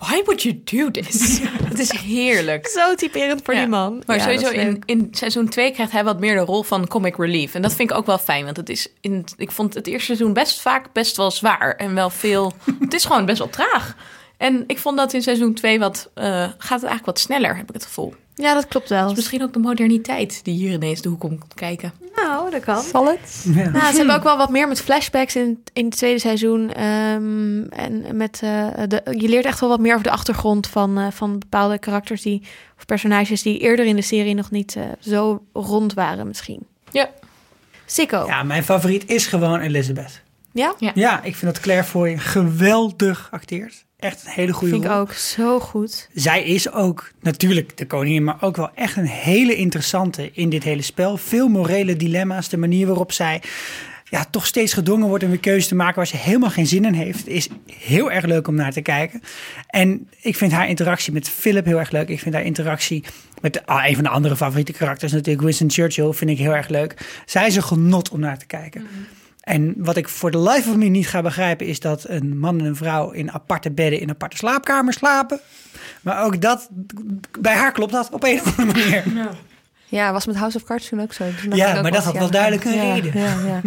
Why 0.08 0.22
would 0.24 0.42
you 0.42 0.60
do 0.64 0.90
this? 0.90 1.40
Het 1.70 1.78
is 1.78 1.90
heerlijk. 1.90 2.66
Zo 2.66 2.94
typerend 2.94 3.40
voor 3.44 3.54
ja. 3.54 3.60
die 3.60 3.68
man. 3.68 4.02
Maar 4.06 4.16
ja, 4.16 4.22
sowieso 4.22 4.48
in, 4.48 4.82
in 4.84 5.08
seizoen 5.10 5.48
2 5.48 5.72
krijgt 5.72 5.92
hij 5.92 6.04
wat 6.04 6.20
meer 6.20 6.34
de 6.34 6.40
rol 6.40 6.62
van 6.62 6.88
comic 6.88 7.16
relief. 7.16 7.54
En 7.54 7.62
dat 7.62 7.74
vind 7.74 7.90
ik 7.90 7.96
ook 7.96 8.06
wel 8.06 8.18
fijn. 8.18 8.44
Want 8.44 8.56
het 8.56 8.68
is 8.68 8.88
in, 9.00 9.24
ik 9.36 9.50
vond 9.50 9.74
het 9.74 9.86
eerste 9.86 10.04
seizoen 10.04 10.32
best 10.32 10.60
vaak 10.60 10.92
best 10.92 11.16
wel 11.16 11.30
zwaar. 11.30 11.74
En 11.76 11.94
wel 11.94 12.10
veel... 12.10 12.52
het 12.80 12.94
is 12.94 13.04
gewoon 13.04 13.24
best 13.24 13.38
wel 13.38 13.48
traag. 13.48 13.96
En 14.42 14.64
ik 14.66 14.78
vond 14.78 14.96
dat 14.96 15.12
in 15.12 15.22
seizoen 15.22 15.54
2 15.54 15.78
wat... 15.78 16.10
Uh, 16.14 16.24
gaat 16.24 16.52
het 16.58 16.68
eigenlijk 16.68 17.04
wat 17.04 17.18
sneller, 17.18 17.56
heb 17.56 17.68
ik 17.68 17.74
het 17.74 17.84
gevoel. 17.84 18.14
Ja, 18.34 18.54
dat 18.54 18.68
klopt 18.68 18.88
wel. 18.88 19.06
Dus 19.06 19.16
misschien 19.16 19.42
ook 19.42 19.52
de 19.52 19.58
moderniteit 19.58 20.44
die 20.44 20.54
hier 20.54 20.72
ineens 20.72 21.00
de 21.00 21.08
hoek 21.08 21.20
komt 21.20 21.54
kijken. 21.54 21.92
Nou, 22.14 22.50
dat 22.50 22.64
kan. 22.64 22.82
Zal 22.82 23.06
het? 23.06 23.44
Ja. 23.54 23.68
Nou, 23.68 23.90
ze 23.90 23.96
hebben 23.96 24.14
ook 24.14 24.22
wel 24.22 24.36
wat 24.36 24.50
meer 24.50 24.68
met 24.68 24.80
flashbacks 24.80 25.36
in, 25.36 25.62
in 25.72 25.84
het 25.84 25.96
tweede 25.96 26.18
seizoen. 26.18 26.84
Um, 26.84 27.68
en 27.68 28.16
met, 28.16 28.40
uh, 28.44 28.66
de, 28.88 29.02
je 29.18 29.28
leert 29.28 29.44
echt 29.44 29.60
wel 29.60 29.68
wat 29.68 29.80
meer 29.80 29.92
over 29.92 30.04
de 30.04 30.10
achtergrond 30.10 30.66
van, 30.66 30.98
uh, 30.98 31.06
van 31.10 31.38
bepaalde 31.38 31.78
karakters 31.78 32.22
die, 32.22 32.42
of 32.78 32.84
personages 32.86 33.42
die 33.42 33.58
eerder 33.58 33.86
in 33.86 33.96
de 33.96 34.02
serie 34.02 34.34
nog 34.34 34.50
niet 34.50 34.74
uh, 34.76 34.84
zo 35.00 35.44
rond 35.52 35.94
waren 35.94 36.26
misschien. 36.26 36.66
Ja. 36.90 37.10
Sikko. 37.86 38.26
Ja, 38.26 38.42
mijn 38.42 38.64
favoriet 38.64 39.06
is 39.06 39.26
gewoon 39.26 39.60
Elizabeth. 39.60 40.21
Ja? 40.52 40.74
Ja, 40.78 40.90
ja 40.94 41.22
ik 41.22 41.36
vind 41.36 41.52
dat 41.52 41.62
Claire 41.62 41.84
Foy 41.84 42.18
geweldig 42.18 43.28
acteert. 43.30 43.84
Echt 43.98 44.24
een 44.24 44.32
hele 44.32 44.52
goede 44.52 44.72
Vind 44.72 44.84
rol. 44.84 44.94
ik 44.94 45.00
ook 45.00 45.12
zo 45.12 45.60
goed. 45.60 46.08
Zij 46.14 46.44
is 46.44 46.72
ook 46.72 47.10
natuurlijk 47.20 47.76
de 47.76 47.86
koningin, 47.86 48.24
maar 48.24 48.36
ook 48.40 48.56
wel 48.56 48.70
echt 48.74 48.96
een 48.96 49.06
hele 49.06 49.54
interessante 49.56 50.30
in 50.32 50.48
dit 50.48 50.62
hele 50.62 50.82
spel. 50.82 51.16
Veel 51.16 51.48
morele 51.48 51.96
dilemma's, 51.96 52.48
de 52.48 52.56
manier 52.56 52.86
waarop 52.86 53.12
zij 53.12 53.42
ja, 54.12 54.24
toch 54.30 54.46
steeds 54.46 54.72
gedwongen 54.72 55.08
wordt 55.08 55.24
om 55.24 55.30
een 55.30 55.40
keuze 55.40 55.68
te 55.68 55.74
maken 55.74 55.96
waar 55.96 56.06
ze 56.06 56.16
helemaal 56.16 56.50
geen 56.50 56.66
zin 56.66 56.84
in 56.84 56.92
heeft, 56.92 57.28
is 57.28 57.48
heel 57.66 58.10
erg 58.10 58.24
leuk 58.24 58.48
om 58.48 58.54
naar 58.54 58.72
te 58.72 58.80
kijken. 58.80 59.22
En 59.66 60.08
ik 60.20 60.36
vind 60.36 60.52
haar 60.52 60.68
interactie 60.68 61.12
met 61.12 61.28
Philip 61.28 61.64
heel 61.64 61.78
erg 61.78 61.90
leuk. 61.90 62.08
Ik 62.08 62.20
vind 62.20 62.34
haar 62.34 62.44
interactie 62.44 63.04
met 63.40 63.66
ah, 63.66 63.86
een 63.86 63.94
van 63.94 64.04
de 64.04 64.10
andere 64.10 64.36
favoriete 64.36 64.72
karakters, 64.72 65.12
natuurlijk 65.12 65.44
Winston 65.44 65.70
Churchill, 65.70 66.12
vind 66.12 66.30
ik 66.30 66.38
heel 66.38 66.54
erg 66.54 66.68
leuk. 66.68 67.22
Zij 67.26 67.46
is 67.46 67.56
een 67.56 67.62
genot 67.62 68.10
om 68.10 68.20
naar 68.20 68.38
te 68.38 68.46
kijken. 68.46 68.86
En 69.42 69.74
wat 69.76 69.96
ik 69.96 70.08
voor 70.08 70.30
de 70.30 70.40
life 70.40 70.70
of 70.70 70.76
me 70.76 70.84
niet 70.84 71.08
ga 71.08 71.22
begrijpen, 71.22 71.66
is 71.66 71.80
dat 71.80 72.04
een 72.08 72.38
man 72.38 72.58
en 72.58 72.64
een 72.64 72.76
vrouw 72.76 73.10
in 73.10 73.32
aparte 73.32 73.70
bedden 73.70 74.00
in 74.00 74.10
aparte 74.10 74.36
slaapkamers 74.36 74.96
slapen. 74.96 75.40
Maar 76.02 76.24
ook 76.24 76.40
dat, 76.40 76.68
bij 77.40 77.54
haar 77.54 77.72
klopt 77.72 77.92
dat 77.92 78.08
op 78.12 78.24
een 78.24 78.40
of 78.40 78.58
andere 78.58 78.78
manier. 78.78 79.04
Ja, 79.86 80.12
was 80.12 80.26
met 80.26 80.36
House 80.36 80.56
of 80.56 80.64
Cards 80.64 80.88
toen 80.88 81.00
ook 81.00 81.12
zo. 81.12 81.24
Ja, 81.50 81.76
ook 81.76 81.82
maar 81.82 81.90
dat 81.92 82.04
had 82.04 82.18
wel 82.18 82.30
duidelijk 82.30 82.64
een 82.64 82.74
ja, 82.74 82.94
reden. 82.94 83.20
Ja, 83.20 83.36
ja. 83.46 83.60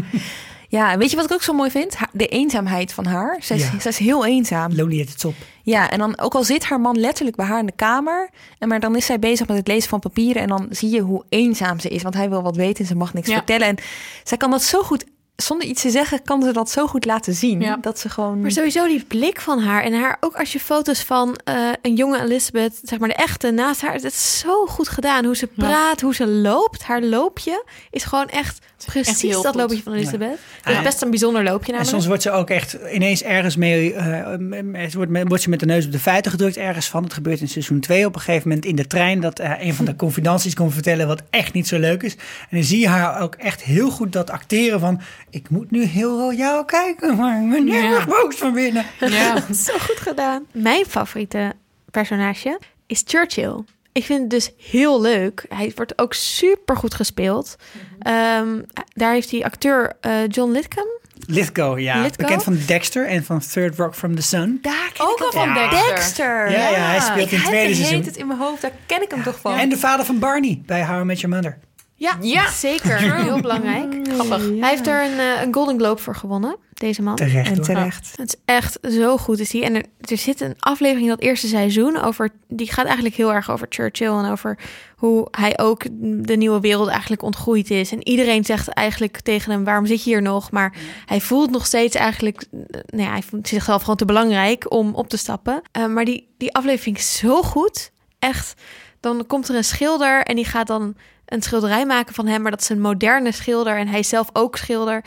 ja, 0.70 0.98
weet 0.98 1.10
je 1.10 1.16
wat 1.16 1.26
ik 1.26 1.32
ook 1.32 1.42
zo 1.42 1.54
mooi 1.54 1.72
vind? 1.72 1.96
De 2.12 2.28
eenzaamheid 2.28 2.94
van 2.94 3.06
haar. 3.06 3.38
Zij 3.40 3.58
is, 3.58 3.70
zij 3.80 3.92
is 3.92 3.98
heel 3.98 4.26
eenzaam. 4.26 4.76
Lonely 4.76 5.02
at 5.02 5.08
the 5.08 5.16
top. 5.18 5.34
Ja, 5.64 5.90
en 5.92 6.00
dan 6.00 6.20
ook 6.20 6.34
al 6.36 6.44
zit 6.44 6.66
haar 6.66 6.82
man 6.82 7.00
letterlijk 7.00 7.36
bij 7.38 7.46
haar 7.46 7.60
in 7.60 7.66
de 7.66 7.72
kamer, 7.76 8.30
en 8.60 8.68
maar 8.68 8.80
dan 8.80 8.96
is 8.96 9.06
zij 9.06 9.20
bezig 9.20 9.48
met 9.48 9.58
het 9.58 9.68
lezen 9.68 9.90
van 9.90 10.00
papieren 10.00 10.42
en 10.42 10.48
dan 10.48 10.68
zie 10.70 10.90
je 10.90 11.00
hoe 11.00 11.24
eenzaam 11.30 11.80
ze 11.80 11.90
is, 11.90 12.02
want 12.04 12.16
hij 12.16 12.30
wil 12.30 12.42
wat 12.44 12.56
weten 12.56 12.80
en 12.80 12.86
ze 12.86 12.96
mag 12.96 13.14
niks 13.14 13.28
Ja. 13.28 13.36
vertellen. 13.36 13.68
En 13.68 13.78
zij 14.24 14.38
kan 14.38 14.52
dat 14.52 14.64
zo 14.64 14.82
goed, 14.82 15.06
zonder 15.36 15.68
iets 15.68 15.82
te 15.82 15.90
zeggen, 15.90 16.24
kan 16.24 16.44
ze 16.44 16.52
dat 16.54 16.70
zo 16.70 16.88
goed 16.88 17.06
laten 17.06 17.34
zien. 17.34 17.62
Ja. 17.62 17.78
Dat 17.82 18.00
ze 18.00 18.10
gewoon. 18.10 18.42
Maar 18.42 18.52
sowieso 18.52 18.88
die 18.88 19.04
blik 19.08 19.40
van 19.42 19.60
haar 19.60 19.84
en 19.84 19.94
haar, 19.94 20.18
ook 20.20 20.36
als 20.36 20.52
je 20.52 20.60
foto's 20.60 21.02
van 21.02 21.36
eh, 21.44 21.56
een 21.82 21.96
jonge 21.96 22.22
Elizabeth, 22.22 22.80
zeg 22.84 23.00
maar 23.00 23.10
de 23.10 23.16
echte, 23.16 23.52
naast 23.52 23.82
haar, 23.82 23.94
het 23.94 24.04
is 24.04 24.40
zo 24.40 24.66
goed 24.66 24.88
gedaan. 24.90 25.26
Hoe 25.26 25.36
ze 25.36 25.48
praat, 25.48 26.02
hoe 26.02 26.16
ze 26.16 26.28
loopt. 26.28 26.84
Haar 26.84 27.02
loopje 27.02 27.64
is 27.92 28.04
gewoon 28.04 28.28
echt 28.30 28.60
precies 28.86 29.42
dat 29.42 29.56
loopje 29.56 29.82
van 29.84 29.94
Elizabeth. 29.94 30.38
Het 30.62 30.74
Ja. 30.74 30.78
is 30.80 30.84
best 30.84 31.02
een 31.02 31.10
bijzonder 31.10 31.44
loopje 31.44 31.66
En 31.66 31.72
namelijk. 31.72 31.90
soms 31.90 32.06
wordt 32.06 32.22
ze 32.22 32.32
ook 32.32 32.50
echt 32.50 32.78
ineens 32.94 33.24
ergens 33.24 33.56
mee. 33.56 33.94
eh, 33.94 34.34
eh, 34.34 34.92
wordt, 34.94 35.12
met- 35.12 35.28
wordt 35.28 35.44
ze 35.44 35.50
met 35.50 35.60
de 35.60 35.66
neus 35.66 35.86
op 35.86 35.92
de 35.92 36.00
feiten 36.00 36.32
gedrukt 36.32 36.58
ergens 36.58 36.88
van. 36.88 37.04
Het 37.04 37.14
gebeurt 37.14 37.42
in 37.42 37.48
seizoen 37.48 37.80
2 37.80 38.06
op 38.06 38.16
een 38.16 38.22
gegeven 38.22 38.48
moment 38.48 38.66
in 38.66 38.76
de 38.76 38.88
trein. 38.88 39.20
Dat 39.22 39.40
eh, 39.40 39.52
een 39.60 39.74
van 39.74 39.86
de 39.86 39.96
confidenties 39.96 40.54
komt 40.54 40.74
vertellen 40.74 41.08
wat 41.08 41.22
echt 41.30 41.54
niet 41.54 41.68
zo 41.68 41.80
leuk 41.80 42.04
is. 42.04 42.14
En 42.16 42.48
dan 42.58 42.64
zie 42.64 42.80
je 42.80 42.88
haar 42.88 43.22
ook 43.22 43.36
echt 43.36 43.64
heel 43.64 43.90
goed 43.90 44.12
dat 44.14 44.30
acteren 44.30 44.80
van. 44.80 45.02
Ik 45.36 45.50
moet 45.50 45.72
nu 45.72 45.84
heel 45.84 46.20
royaal 46.20 46.66
kijken, 46.66 47.16
maar 47.16 47.42
ik 47.44 47.50
ben 47.50 47.68
heel 47.68 47.82
Ja. 47.84 47.96
erg 47.96 48.08
boos 48.08 48.36
van 48.36 48.54
binnen. 48.54 48.86
Ja. 49.00 49.36
Zo 49.66 49.74
goed 49.80 49.98
gedaan. 50.00 50.46
Mijn 50.52 50.86
favoriete 50.86 51.54
personage 51.92 52.60
is 52.88 53.04
Churchill. 53.06 53.64
Ik 53.92 54.04
vind 54.06 54.20
het 54.22 54.30
dus 54.30 54.52
heel 54.72 55.02
leuk. 55.02 55.46
Hij 55.50 55.72
wordt 55.76 56.00
ook 56.00 56.14
super 56.14 56.78
goed 56.78 56.94
gespeeld. 56.94 57.56
Ehm, 58.00 58.62
daar 58.94 59.14
heeft 59.14 59.30
die 59.30 59.46
acteur 59.46 59.94
eh, 60.02 60.12
John 60.28 60.52
Lithcomb. 60.52 61.00
Lithgow, 61.28 61.80
ja. 61.80 62.02
Lithgow? 62.02 62.18
Bekend 62.26 62.44
van 62.44 62.58
Dexter 62.68 63.08
en 63.08 63.24
van 63.24 63.40
Third 63.40 63.78
Rock 63.78 63.96
from 63.96 64.16
the 64.16 64.22
Sun. 64.22 64.60
Daar 64.62 64.92
ken 64.94 65.06
Ook 65.08 65.18
ik 65.18 65.24
al 65.26 65.32
van 65.32 65.54
van. 65.56 65.70
Dexter. 65.70 66.52
Ja, 66.52 66.70
ja, 66.70 66.78
hij 66.78 67.00
speelt 67.00 67.32
in 67.32 67.38
het 67.38 67.46
Ik 67.46 67.52
tweede 67.52 67.68
de 67.70 67.76
seizoen. 67.76 67.96
heet 67.98 68.06
het 68.06 68.16
in 68.18 68.28
mijn 68.28 68.40
hoofd, 68.40 68.62
daar 68.62 68.72
ken 68.86 69.02
ik 69.02 69.12
hem 69.12 69.24
toch 69.24 69.40
van. 69.40 69.58
En 69.58 69.70
de 69.70 69.78
vader 69.78 70.06
van 70.06 70.20
Barney 70.20 70.62
bij 70.66 70.86
How 70.86 71.02
I 71.02 71.04
Met 71.04 71.20
Your 71.20 71.36
Mother. 71.36 71.58
Ja, 71.98 72.18
Ja. 72.22 72.52
zeker. 72.52 72.98
Heel 73.24 73.42
belangrijk. 73.42 74.08
Grappig. 74.08 74.50
Hij 74.60 74.70
heeft 74.70 74.88
er 74.88 75.04
een, 75.04 75.20
eh, 75.20 75.42
een 75.42 75.54
Golden 75.54 75.78
Globe 75.80 76.02
voor 76.02 76.16
gewonnen, 76.16 76.58
deze 76.74 77.02
man. 77.02 77.16
Terecht 77.16 77.50
En 77.52 77.62
terecht. 77.62 78.14
Het 78.16 78.28
is 78.28 78.42
echt 78.46 78.78
zo 78.92 79.18
goed 79.18 79.40
is 79.40 79.50
die. 79.50 79.64
En 79.64 79.76
er, 79.76 79.86
er 80.02 80.18
zit 80.18 80.42
een 80.42 80.56
aflevering 80.60 81.04
in 81.04 81.10
dat 81.16 81.22
eerste 81.22 81.48
seizoen 81.48 81.98
over. 82.02 82.30
Die 82.48 82.72
gaat 82.72 82.86
eigenlijk 82.86 83.16
heel 83.16 83.34
erg 83.34 83.52
over 83.52 83.68
Churchill 83.70 84.08
en 84.18 84.32
over 84.32 84.58
hoe 84.96 85.28
hij 85.32 85.60
ook 85.60 85.84
de 86.26 86.36
nieuwe 86.38 86.60
wereld 86.60 86.88
eigenlijk 86.88 87.22
ontgroeid 87.22 87.70
is. 87.72 87.92
En 87.92 88.08
iedereen 88.08 88.46
zegt 88.46 88.68
eigenlijk 88.68 89.20
tegen 89.22 89.52
hem: 89.52 89.64
waarom 89.64 89.86
zit 89.86 90.04
je 90.04 90.10
hier 90.10 90.22
nog? 90.22 90.52
Maar 90.52 90.74
hij 91.06 91.22
voelt 91.22 91.52
nog 91.52 91.66
steeds 91.66 91.96
eigenlijk. 91.96 92.42
eh, 92.52 92.60
Nou 92.86 93.04
ja, 93.04 93.10
hij 93.12 93.22
voelt 93.24 93.48
zichzelf 93.48 93.82
gewoon 93.82 93.96
te 93.98 94.06
belangrijk 94.06 94.72
om 94.72 94.94
op 94.96 95.08
te 95.10 95.18
stappen. 95.18 95.62
Eh, 95.72 95.86
maar 95.88 96.06
die, 96.06 96.34
die 96.38 96.54
aflevering 96.54 96.98
is 96.98 97.18
zo 97.18 97.42
goed. 97.42 97.92
Echt. 98.20 98.54
Dan 99.00 99.26
komt 99.28 99.48
er 99.50 99.56
een 99.56 99.64
schilder 99.64 100.24
en 100.24 100.36
die 100.36 100.46
gaat 100.46 100.68
dan 100.68 100.96
een 101.36 101.42
schilderij 101.42 101.86
maken 101.86 102.14
van 102.14 102.28
hem. 102.28 102.42
Maar 102.42 102.52
dat 102.52 102.62
is 102.62 102.70
een 102.70 102.82
moderne 102.82 103.32
schilder 103.32 103.78
en 103.78 103.88
hij 103.88 104.00
is 104.00 104.10
zelf 104.10 104.30
ook 104.34 104.58
schilder. 104.58 105.04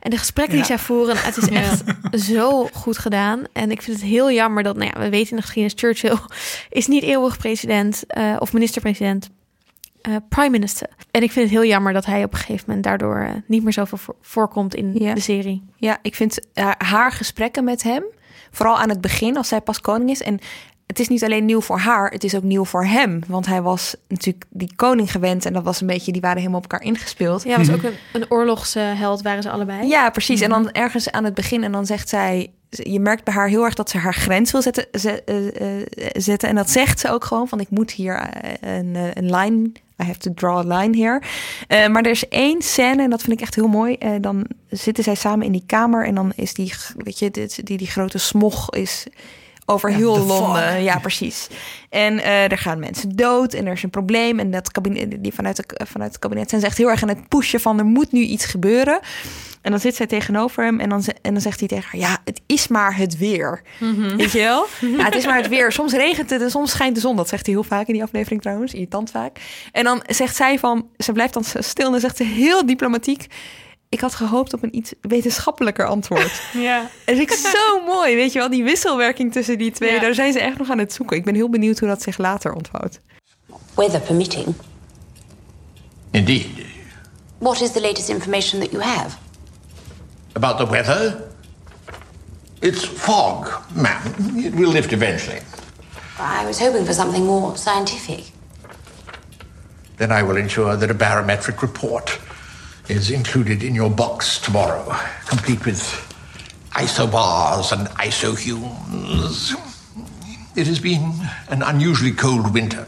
En 0.00 0.10
de 0.10 0.16
gesprekken 0.18 0.56
die 0.56 0.64
zij 0.64 0.78
voeren, 0.78 1.16
het 1.18 1.36
is 1.36 1.48
echt 1.64 1.82
zo 2.24 2.66
goed 2.72 2.98
gedaan. 2.98 3.42
En 3.52 3.70
ik 3.70 3.82
vind 3.82 3.96
het 3.96 4.06
heel 4.06 4.30
jammer 4.30 4.62
dat, 4.62 4.76
nou 4.76 4.90
ja, 4.94 5.00
we 5.00 5.08
weten 5.10 5.30
in 5.30 5.36
de 5.36 5.42
geschiedenis, 5.42 5.80
Churchill 5.80 6.18
is 6.78 6.86
niet 6.86 7.02
eeuwig 7.02 7.36
president 7.38 8.04
eh, 8.06 8.36
of 8.38 8.52
minister-president, 8.52 9.30
eh, 10.00 10.16
prime 10.28 10.50
minister. 10.50 10.88
En 11.10 11.22
ik 11.22 11.32
vind 11.32 11.50
het 11.50 11.58
heel 11.58 11.68
jammer 11.68 11.92
dat 11.92 12.06
hij 12.06 12.24
op 12.24 12.32
een 12.32 12.38
gegeven 12.38 12.64
moment 12.66 12.84
daardoor 12.84 13.16
eh, 13.20 13.30
niet 13.46 13.62
meer 13.62 13.72
zoveel 13.72 13.98
voor- 13.98 14.16
voorkomt 14.20 14.74
in 14.74 14.94
Ja. 14.94 15.14
de 15.14 15.20
serie. 15.20 15.64
Ja, 15.76 15.98
ik 16.02 16.14
vind 16.14 16.38
haar, 16.54 16.74
haar 16.78 17.12
gesprekken 17.12 17.64
met 17.64 17.82
hem, 17.82 18.04
vooral 18.50 18.78
aan 18.78 18.88
het 18.88 19.00
begin, 19.00 19.36
als 19.36 19.48
zij 19.48 19.60
pas 19.60 19.80
koning 19.80 20.10
is. 20.10 20.22
En 20.22 20.38
het 20.86 20.98
is 21.00 21.08
niet 21.08 21.24
alleen 21.24 21.44
nieuw 21.44 21.60
voor 21.60 21.78
haar, 21.78 22.10
het 22.10 22.24
is 22.24 22.34
ook 22.34 22.42
nieuw 22.42 22.64
voor 22.64 22.84
hem. 22.84 23.20
Want 23.28 23.46
hij 23.46 23.62
was 23.62 23.96
natuurlijk 24.08 24.44
die 24.50 24.72
koning 24.76 25.10
gewend 25.10 25.44
en 25.46 25.52
dat 25.52 25.62
was 25.64 25.80
een 25.80 25.86
beetje, 25.86 26.12
die 26.12 26.20
waren 26.20 26.38
helemaal 26.38 26.58
op 26.60 26.70
elkaar 26.72 26.86
ingespeeld. 26.86 27.42
Ja, 27.42 27.56
was 27.58 27.70
ook 27.72 27.82
een, 27.82 27.94
een 28.12 28.30
oorlogsheld, 28.30 29.22
waren 29.22 29.42
ze 29.42 29.50
allebei. 29.50 29.86
Ja, 29.88 30.10
precies. 30.10 30.40
En 30.40 30.50
dan 30.50 30.70
ergens 30.70 31.10
aan 31.10 31.24
het 31.24 31.34
begin 31.34 31.64
en 31.64 31.72
dan 31.72 31.86
zegt 31.86 32.08
zij... 32.08 32.50
Je 32.70 33.00
merkt 33.00 33.24
bij 33.24 33.34
haar 33.34 33.48
heel 33.48 33.64
erg 33.64 33.74
dat 33.74 33.90
ze 33.90 33.98
haar 33.98 34.14
grens 34.14 34.52
wil 34.52 34.62
zetten. 34.62 34.86
ze- 34.92 35.22
eh, 35.22 35.80
eh, 35.80 35.86
zetten. 36.12 36.48
En 36.48 36.54
dat 36.54 36.70
zegt 36.70 37.00
ze 37.00 37.10
ook 37.10 37.24
gewoon 37.24 37.48
van 37.48 37.60
ik 37.60 37.70
moet 37.70 37.90
hier 37.90 38.14
eh, 38.16 38.76
een, 38.76 38.96
een 39.14 39.30
line... 39.36 39.70
I 40.02 40.04
have 40.04 40.18
to 40.18 40.32
draw 40.34 40.72
a 40.72 40.78
line 40.78 40.98
here. 40.98 41.22
Maar 41.88 42.02
er 42.02 42.10
is 42.10 42.28
één 42.28 42.62
scène 42.62 43.02
en 43.02 43.10
dat 43.10 43.20
vind 43.22 43.32
ik 43.32 43.40
echt 43.40 43.54
heel 43.54 43.66
mooi. 43.66 43.94
Eh, 43.94 44.10
dan 44.20 44.46
zitten 44.70 45.04
zij 45.04 45.14
samen 45.14 45.46
in 45.46 45.52
die 45.52 45.62
kamer 45.66 46.06
en 46.06 46.14
dan 46.14 46.32
is 46.34 46.54
die, 46.54 46.72
weet 46.96 47.18
je, 47.18 47.30
dit, 47.30 47.66
die, 47.66 47.76
die 47.78 47.86
grote 47.86 48.18
smog 48.18 48.70
is 48.70 49.06
over 49.66 49.90
Ja, 49.90 49.96
heel 49.96 50.14
de 50.14 50.20
Londen. 50.20 50.82
Ja, 50.82 50.98
precies. 50.98 51.48
En 51.90 52.18
eh, 52.18 52.50
er 52.50 52.58
gaan 52.58 52.78
mensen 52.78 53.16
dood 53.16 53.52
en 53.52 53.66
er 53.66 53.72
is 53.72 53.82
een 53.82 53.90
probleem. 53.90 54.38
En 54.38 54.50
dat 54.50 54.70
kabinet, 54.70 55.22
die 55.22 55.34
vanuit, 55.34 55.56
de, 55.56 55.86
vanuit 55.86 56.10
het 56.10 56.20
kabinet 56.20 56.48
zijn 56.48 56.60
ze 56.60 56.66
echt 56.66 56.78
heel 56.78 56.90
erg 56.90 57.02
aan 57.02 57.08
het 57.08 57.28
pushen 57.28 57.60
van 57.60 57.78
er 57.78 57.84
moet 57.84 58.12
nu 58.12 58.20
iets 58.20 58.44
gebeuren. 58.44 58.98
En 59.62 59.70
dan 59.70 59.80
zit 59.80 59.94
zij 59.94 60.06
tegenover 60.06 60.64
hem 60.64 60.80
en 60.80 60.88
dan, 60.88 61.04
en 61.22 61.32
dan 61.32 61.42
zegt 61.42 61.58
hij 61.58 61.68
tegen 61.68 61.84
haar: 61.90 62.00
Ja, 62.00 62.18
het 62.24 62.40
is 62.46 62.68
maar 62.68 62.96
het 62.96 63.18
weer. 63.18 63.62
Weet 64.16 64.32
je 64.32 64.38
wel? 64.38 64.66
Ja, 64.96 65.04
het 65.04 65.14
is 65.14 65.26
maar 65.26 65.36
het 65.36 65.48
weer. 65.48 65.72
Soms 65.72 65.92
regent 65.92 66.30
het 66.30 66.42
en 66.42 66.50
soms 66.50 66.70
schijnt 66.70 66.94
de 66.94 67.00
zon. 67.00 67.16
Dat 67.16 67.28
zegt 67.28 67.46
hij 67.46 67.54
heel 67.54 67.64
vaak 67.64 67.86
in 67.86 67.92
die 67.92 68.02
aflevering 68.02 68.40
trouwens, 68.42 68.72
irritant 68.72 69.10
vaak. 69.10 69.38
En 69.72 69.84
dan 69.84 70.02
zegt 70.06 70.36
zij 70.36 70.58
van: 70.58 70.88
Ze 70.96 71.12
blijft 71.12 71.32
dan 71.32 71.44
stil 71.44 71.84
en 71.86 71.90
dan 71.90 72.00
zegt 72.00 72.16
ze 72.16 72.24
heel 72.24 72.66
diplomatiek. 72.66 73.26
Ik 73.88 74.00
had 74.00 74.14
gehoopt 74.14 74.52
op 74.52 74.62
een 74.62 74.76
iets 74.76 74.92
wetenschappelijker 75.00 75.86
antwoord. 75.86 76.40
Ja. 76.52 76.88
Vind 77.04 77.20
ik 77.20 77.32
zo 77.32 77.80
mooi, 77.94 78.14
weet 78.14 78.32
je 78.32 78.38
wel? 78.38 78.50
Die 78.50 78.64
wisselwerking 78.64 79.32
tussen 79.32 79.58
die 79.58 79.70
twee, 79.70 79.92
Ja. 79.92 80.00
daar 80.00 80.14
zijn 80.14 80.32
ze 80.32 80.40
echt 80.40 80.58
nog 80.58 80.70
aan 80.70 80.78
het 80.78 80.92
zoeken. 80.92 81.16
Ik 81.16 81.24
ben 81.24 81.34
heel 81.34 81.50
benieuwd 81.50 81.78
hoe 81.78 81.88
dat 81.88 82.02
zich 82.02 82.18
later 82.18 82.52
ontvouwt. 82.52 83.00
Weather 83.74 84.00
permitting. 84.00 84.54
Indeed. 86.10 86.46
What 87.38 87.60
is 87.60 87.72
the 87.72 87.80
latest 87.80 88.08
information 88.08 88.60
that 88.60 88.70
you 88.70 88.82
have? 88.82 89.16
About 90.32 90.56
the 90.58 90.66
weather? 90.68 91.24
It's 92.58 92.84
fog, 92.86 93.62
ma'am. 93.74 94.00
It 94.36 94.54
will 94.54 94.70
lift 94.72 94.92
eventually. 94.92 95.40
I 96.42 96.44
was 96.46 96.58
hoping 96.58 96.84
for 96.84 96.94
something 96.94 97.24
more 97.24 97.56
scientific. 97.56 98.24
Then 99.96 100.10
I 100.10 100.22
will 100.22 100.36
ensure 100.36 100.76
that 100.76 100.90
a 100.90 100.94
barometric 100.94 101.60
report 101.60 102.20
is 102.88 103.10
included 103.10 103.62
in 103.62 103.74
your 103.74 103.90
box 103.90 104.38
tomorrow, 104.38 104.84
complete 105.26 105.64
with 105.66 105.80
isobars 106.72 107.72
and 107.72 107.88
isohumes. 107.98 109.54
It 110.56 110.66
has 110.66 110.78
been 110.78 111.12
an 111.48 111.62
unusually 111.62 112.12
cold 112.12 112.54
winter, 112.54 112.86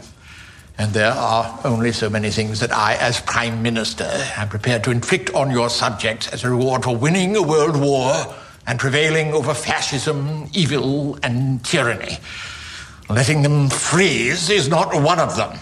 and 0.77 0.93
there 0.93 1.11
are 1.11 1.59
only 1.65 1.91
so 1.91 2.09
many 2.09 2.31
things 2.31 2.59
that 2.61 2.71
I, 2.71 2.95
as 2.95 3.19
Prime 3.21 3.61
Minister, 3.61 4.09
am 4.37 4.49
prepared 4.49 4.83
to 4.85 4.91
inflict 4.91 5.33
on 5.35 5.51
your 5.51 5.69
subjects 5.69 6.27
as 6.29 6.43
a 6.43 6.49
reward 6.49 6.83
for 6.83 6.95
winning 6.95 7.35
a 7.35 7.43
world 7.43 7.79
war 7.79 8.13
and 8.65 8.79
prevailing 8.79 9.33
over 9.33 9.53
fascism, 9.53 10.49
evil, 10.53 11.19
and 11.23 11.63
tyranny. 11.65 12.17
Letting 13.09 13.41
them 13.41 13.69
freeze 13.69 14.49
is 14.49 14.69
not 14.69 14.93
one 14.93 15.19
of 15.19 15.35
them. 15.35 15.57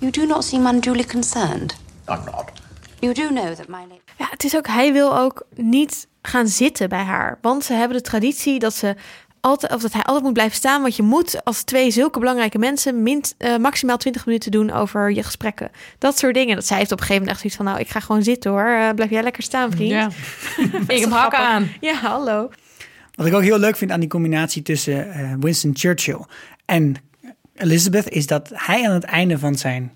You 0.00 0.10
do 0.10 0.26
not 0.26 0.44
seem 0.44 0.66
unduly 0.66 1.04
concerned. 1.04 1.76
I'm 2.08 2.24
not. 2.24 2.60
You 3.04 3.14
do 3.14 3.28
know 3.28 3.54
that 3.54 3.68
my 3.68 3.84
late. 3.88 4.00
Ja, 4.18 4.26
het 4.30 4.44
is 4.44 4.56
ook, 4.56 4.66
hij 4.66 4.92
wil 4.92 5.18
ook 5.18 5.46
niet 5.54 6.06
gaan 6.22 6.48
zitten 6.48 6.88
bij 6.88 7.02
haar. 7.02 7.38
Want 7.40 7.64
ze 7.64 7.72
hebben 7.72 7.96
de 7.96 8.02
traditie 8.02 8.58
dat 8.58 8.74
ze 8.74 8.94
altijd, 9.40 9.72
of 9.72 9.82
dat 9.82 9.92
hij 9.92 10.02
altijd 10.02 10.24
moet 10.24 10.32
blijven 10.32 10.56
staan. 10.56 10.82
Want 10.82 10.96
je 10.96 11.02
moet 11.02 11.44
als 11.44 11.62
twee 11.62 11.90
zulke 11.90 12.18
belangrijke 12.18 12.58
mensen 12.58 13.02
minst, 13.02 13.34
eh, 13.38 13.56
maximaal 13.56 13.96
20 13.96 14.26
minuten 14.26 14.50
doen 14.50 14.70
over 14.70 15.10
je 15.10 15.22
gesprekken. 15.22 15.70
Dat 15.98 16.18
soort 16.18 16.34
dingen. 16.34 16.54
Dat 16.54 16.66
zij 16.66 16.78
heeft 16.78 16.92
op 16.92 16.98
een 16.98 17.04
gegeven 17.06 17.26
moment 17.26 17.42
echt 17.42 17.52
zoiets 17.52 17.56
van, 17.56 17.66
nou, 17.66 17.78
ik 17.78 17.94
ga 17.94 18.00
gewoon 18.00 18.22
zitten 18.22 18.50
hoor. 18.50 18.66
Eh, 18.66 18.94
blijf 18.94 19.10
jij 19.10 19.22
lekker 19.22 19.42
staan, 19.42 19.70
vriend. 19.70 19.90
ja. 19.90 20.08
Ik 20.94 21.00
heb 21.00 21.10
hakken 21.10 21.38
aan. 21.38 21.68
Ja, 21.80 21.94
hallo. 21.94 22.50
Wat 23.14 23.26
ik 23.26 23.34
ook 23.34 23.42
heel 23.42 23.58
leuk 23.58 23.76
vind 23.76 23.90
aan 23.90 24.00
die 24.00 24.08
combinatie 24.08 24.62
tussen 24.62 25.12
eh, 25.12 25.32
Winston 25.40 25.70
Churchill 25.74 26.24
en 26.64 26.94
Elizabeth, 27.54 28.08
is 28.08 28.26
dat 28.26 28.50
hij 28.54 28.88
aan 28.88 28.94
het 28.94 29.04
einde 29.04 29.38
van 29.38 29.54
zijn 29.54 29.92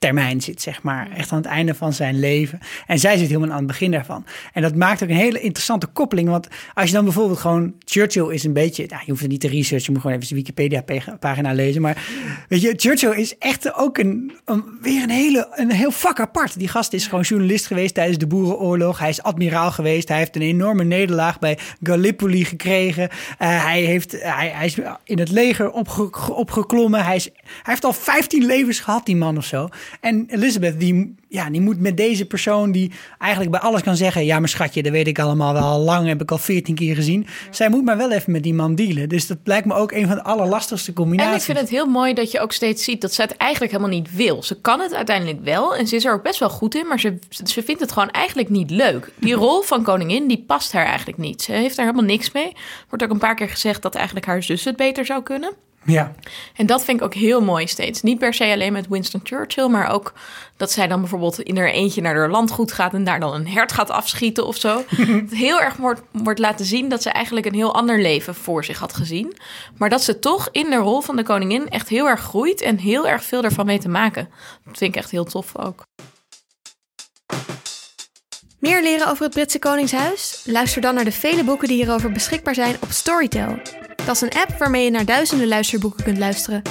termijn 0.00 0.40
zit, 0.40 0.62
zeg 0.62 0.82
maar. 0.82 1.10
Echt 1.16 1.32
aan 1.32 1.38
het 1.38 1.46
einde 1.46 1.74
van 1.74 1.92
zijn 1.92 2.18
leven. 2.18 2.58
En 2.86 2.98
zij 2.98 3.16
zit 3.16 3.28
helemaal 3.28 3.50
aan 3.50 3.56
het 3.56 3.66
begin 3.66 3.90
daarvan. 3.90 4.24
En 4.52 4.62
dat 4.62 4.74
maakt 4.74 5.02
ook 5.02 5.08
een 5.08 5.14
hele 5.14 5.40
interessante 5.40 5.86
koppeling. 5.86 6.28
Want 6.28 6.48
als 6.74 6.86
je 6.86 6.94
dan 6.94 7.04
bijvoorbeeld 7.04 7.38
gewoon... 7.38 7.74
Churchill 7.84 8.28
is 8.28 8.44
een 8.44 8.52
beetje... 8.52 8.86
Nou, 8.88 9.02
je 9.04 9.10
hoeft 9.10 9.22
het 9.22 9.30
niet 9.30 9.40
te 9.40 9.48
researchen. 9.48 9.86
Je 9.86 9.90
moet 9.90 10.00
gewoon 10.00 10.16
even 10.16 10.26
zijn 10.26 10.40
Wikipedia-pagina 10.40 11.52
lezen. 11.52 11.82
Maar 11.82 12.04
weet 12.48 12.60
je, 12.60 12.74
Churchill 12.76 13.10
is 13.10 13.38
echt 13.38 13.74
ook 13.74 13.98
een, 13.98 14.32
een, 14.44 14.64
weer 14.80 15.02
een, 15.02 15.10
hele, 15.10 15.48
een 15.54 15.70
heel 15.70 15.90
vak 15.90 16.20
apart. 16.20 16.58
Die 16.58 16.68
gast 16.68 16.92
is 16.92 17.06
gewoon 17.06 17.24
journalist 17.24 17.66
geweest 17.66 17.94
tijdens 17.94 18.18
de 18.18 18.26
Boerenoorlog. 18.26 18.98
Hij 18.98 19.08
is 19.08 19.22
admiraal 19.22 19.70
geweest. 19.70 20.08
Hij 20.08 20.18
heeft 20.18 20.36
een 20.36 20.42
enorme 20.42 20.84
nederlaag 20.84 21.38
bij 21.38 21.58
Gallipoli 21.82 22.44
gekregen. 22.44 23.02
Uh, 23.02 23.64
hij, 23.64 23.80
heeft, 23.80 24.12
hij, 24.12 24.48
hij 24.48 24.66
is 24.66 24.76
in 25.04 25.18
het 25.18 25.30
leger 25.30 25.70
opge, 25.70 26.32
opgeklommen. 26.32 27.04
Hij, 27.04 27.16
is, 27.16 27.24
hij 27.42 27.62
heeft 27.62 27.84
al 27.84 27.92
15 27.92 28.44
levens 28.44 28.80
gehad, 28.80 29.06
die 29.06 29.16
man 29.16 29.36
of 29.36 29.44
zo. 29.44 29.68
En 30.00 30.26
Elizabeth, 30.28 30.80
die, 30.80 31.14
ja, 31.28 31.50
die 31.50 31.60
moet 31.60 31.80
met 31.80 31.96
deze 31.96 32.24
persoon 32.24 32.72
die 32.72 32.92
eigenlijk 33.18 33.50
bij 33.50 33.60
alles 33.60 33.82
kan 33.82 33.96
zeggen... 33.96 34.24
ja, 34.24 34.38
maar 34.38 34.48
schatje, 34.48 34.82
dat 34.82 34.92
weet 34.92 35.06
ik 35.06 35.18
allemaal 35.18 35.52
wel 35.52 35.62
al 35.62 35.80
lang, 35.80 36.06
heb 36.08 36.22
ik 36.22 36.30
al 36.30 36.38
veertien 36.38 36.74
keer 36.74 36.94
gezien. 36.94 37.26
Zij 37.50 37.68
moet 37.68 37.84
maar 37.84 37.96
wel 37.96 38.10
even 38.10 38.32
met 38.32 38.42
die 38.42 38.54
man 38.54 38.74
dealen. 38.74 39.08
Dus 39.08 39.26
dat 39.26 39.38
lijkt 39.44 39.66
me 39.66 39.74
ook 39.74 39.92
een 39.92 40.06
van 40.06 40.16
de 40.16 40.22
allerlastigste 40.22 40.92
combinaties. 40.92 41.32
En 41.32 41.38
ik 41.38 41.44
vind 41.44 41.58
het 41.58 41.68
heel 41.68 41.86
mooi 41.86 42.14
dat 42.14 42.30
je 42.30 42.40
ook 42.40 42.52
steeds 42.52 42.84
ziet 42.84 43.00
dat 43.00 43.12
ze 43.12 43.22
het 43.22 43.36
eigenlijk 43.36 43.72
helemaal 43.72 43.94
niet 43.94 44.14
wil. 44.14 44.42
Ze 44.42 44.60
kan 44.60 44.80
het 44.80 44.94
uiteindelijk 44.94 45.44
wel 45.44 45.76
en 45.76 45.86
ze 45.86 45.96
is 45.96 46.04
er 46.04 46.12
ook 46.12 46.22
best 46.22 46.38
wel 46.38 46.50
goed 46.50 46.74
in... 46.74 46.86
maar 46.86 47.00
ze, 47.00 47.18
ze 47.44 47.62
vindt 47.62 47.80
het 47.80 47.92
gewoon 47.92 48.10
eigenlijk 48.10 48.48
niet 48.48 48.70
leuk. 48.70 49.12
Die 49.18 49.34
rol 49.44 49.62
van 49.62 49.82
koningin, 49.82 50.28
die 50.28 50.44
past 50.46 50.72
haar 50.72 50.86
eigenlijk 50.86 51.18
niet. 51.18 51.42
Ze 51.42 51.52
heeft 51.52 51.78
er 51.78 51.84
helemaal 51.84 52.04
niks 52.04 52.32
mee. 52.32 52.52
Wordt 52.88 53.04
ook 53.04 53.10
een 53.10 53.18
paar 53.18 53.34
keer 53.34 53.48
gezegd 53.48 53.82
dat 53.82 53.94
eigenlijk 53.94 54.26
haar 54.26 54.42
zus 54.42 54.64
het 54.64 54.76
beter 54.76 55.06
zou 55.06 55.22
kunnen... 55.22 55.68
Ja. 55.84 56.12
En 56.54 56.66
dat 56.66 56.84
vind 56.84 56.98
ik 56.98 57.04
ook 57.04 57.14
heel 57.14 57.40
mooi 57.42 57.66
steeds. 57.66 58.02
Niet 58.02 58.18
per 58.18 58.34
se 58.34 58.44
alleen 58.44 58.72
met 58.72 58.88
Winston 58.88 59.20
Churchill, 59.24 59.68
maar 59.68 59.90
ook 59.90 60.12
dat 60.56 60.70
zij 60.70 60.86
dan 60.86 61.00
bijvoorbeeld 61.00 61.40
in 61.40 61.56
haar 61.56 61.70
eentje 61.70 62.00
naar 62.00 62.16
haar 62.16 62.30
landgoed 62.30 62.72
gaat 62.72 62.94
en 62.94 63.04
daar 63.04 63.20
dan 63.20 63.34
een 63.34 63.48
hert 63.48 63.72
gaat 63.72 63.90
afschieten 63.90 64.46
of 64.46 64.56
zo. 64.56 64.84
heel 65.30 65.60
erg 65.60 65.76
wordt, 65.76 66.02
wordt 66.12 66.38
laten 66.38 66.64
zien 66.64 66.88
dat 66.88 67.02
ze 67.02 67.10
eigenlijk 67.10 67.46
een 67.46 67.54
heel 67.54 67.74
ander 67.74 68.00
leven 68.00 68.34
voor 68.34 68.64
zich 68.64 68.78
had 68.78 68.94
gezien. 68.94 69.36
Maar 69.76 69.88
dat 69.88 70.02
ze 70.02 70.18
toch 70.18 70.48
in 70.52 70.70
de 70.70 70.76
rol 70.76 71.00
van 71.00 71.16
de 71.16 71.22
koningin 71.22 71.68
echt 71.68 71.88
heel 71.88 72.08
erg 72.08 72.20
groeit 72.20 72.60
en 72.60 72.78
heel 72.78 73.08
erg 73.08 73.24
veel 73.24 73.42
ervan 73.42 73.66
mee 73.66 73.78
te 73.78 73.88
maken. 73.88 74.28
Dat 74.64 74.78
vind 74.78 74.94
ik 74.94 75.00
echt 75.00 75.10
heel 75.10 75.24
tof 75.24 75.56
ook. 75.56 75.84
Meer 78.60 78.82
leren 78.82 79.08
over 79.08 79.24
het 79.24 79.34
Britse 79.34 79.58
Koningshuis? 79.58 80.42
Luister 80.44 80.80
dan 80.80 80.94
naar 80.94 81.04
de 81.04 81.12
vele 81.12 81.44
boeken 81.44 81.68
die 81.68 81.76
hierover 81.76 82.12
beschikbaar 82.12 82.54
zijn 82.54 82.76
op 82.80 82.90
Storytel. 82.90 83.58
Dat 84.06 84.14
is 84.14 84.20
een 84.20 84.32
app 84.32 84.58
waarmee 84.58 84.84
je 84.84 84.90
naar 84.90 85.04
duizenden 85.04 85.48
luisterboeken 85.48 86.04
kunt 86.04 86.18
luisteren. 86.18 86.62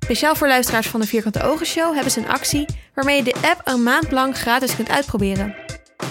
Speciaal 0.00 0.34
voor 0.34 0.48
luisteraars 0.48 0.86
van 0.86 1.00
de 1.00 1.06
Vierkante 1.06 1.42
Ogen 1.42 1.66
Show 1.66 1.94
hebben 1.94 2.12
ze 2.12 2.20
een 2.20 2.28
actie 2.28 2.66
waarmee 2.94 3.16
je 3.16 3.22
de 3.22 3.34
app 3.42 3.60
een 3.64 3.82
maand 3.82 4.10
lang 4.10 4.36
gratis 4.36 4.76
kunt 4.76 4.88
uitproberen. 4.88 5.54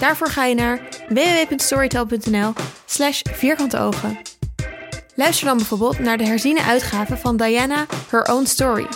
Daarvoor 0.00 0.28
ga 0.28 0.44
je 0.44 0.54
naar 0.54 0.88
www.storytel.nl 1.08 2.52
slash 2.86 3.20
vierkante 3.32 3.78
ogen. 3.78 4.18
Luister 5.14 5.46
dan 5.46 5.56
bijvoorbeeld 5.56 5.98
naar 5.98 6.18
de 6.18 6.26
herziene 6.26 6.62
uitgave 6.62 7.16
van 7.16 7.36
Diana 7.36 7.86
Her 8.10 8.32
Own 8.32 8.44
Story. 8.44 8.86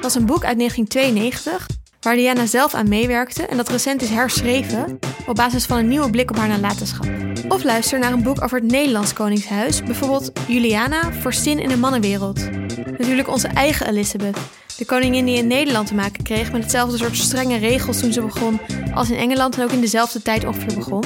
Dat 0.00 0.10
is 0.10 0.14
een 0.14 0.26
boek 0.26 0.44
uit 0.44 0.58
1992 0.58 1.66
waar 2.04 2.16
Diana 2.16 2.46
zelf 2.46 2.74
aan 2.74 2.88
meewerkte 2.88 3.46
en 3.46 3.56
dat 3.56 3.68
recent 3.68 4.02
is 4.02 4.08
herschreven 4.08 4.98
op 5.26 5.34
basis 5.34 5.64
van 5.64 5.78
een 5.78 5.88
nieuwe 5.88 6.10
blik 6.10 6.30
op 6.30 6.36
haar 6.36 6.48
nalatenschap. 6.48 7.06
Of 7.48 7.64
luister 7.64 7.98
naar 7.98 8.12
een 8.12 8.22
boek 8.22 8.42
over 8.42 8.58
het 8.58 8.70
Nederlands 8.70 9.12
Koningshuis, 9.12 9.82
bijvoorbeeld 9.82 10.32
Juliana, 10.48 11.12
Vorstin 11.12 11.58
in 11.58 11.68
de 11.68 11.76
mannenwereld. 11.76 12.50
Natuurlijk 12.98 13.28
onze 13.28 13.48
eigen 13.48 13.88
Elizabeth, 13.88 14.36
de 14.76 14.84
koningin 14.84 15.24
die 15.24 15.36
in 15.36 15.46
Nederland 15.46 15.86
te 15.86 15.94
maken 15.94 16.22
kreeg 16.22 16.52
met 16.52 16.62
hetzelfde 16.62 16.96
soort 16.96 17.16
strenge 17.16 17.56
regels 17.56 18.00
toen 18.00 18.12
ze 18.12 18.20
begon 18.20 18.60
als 18.94 19.10
in 19.10 19.16
Engeland 19.16 19.56
en 19.56 19.64
ook 19.64 19.72
in 19.72 19.80
dezelfde 19.80 20.22
tijd 20.22 20.44
ongeveer 20.44 20.74
begon. 20.74 21.04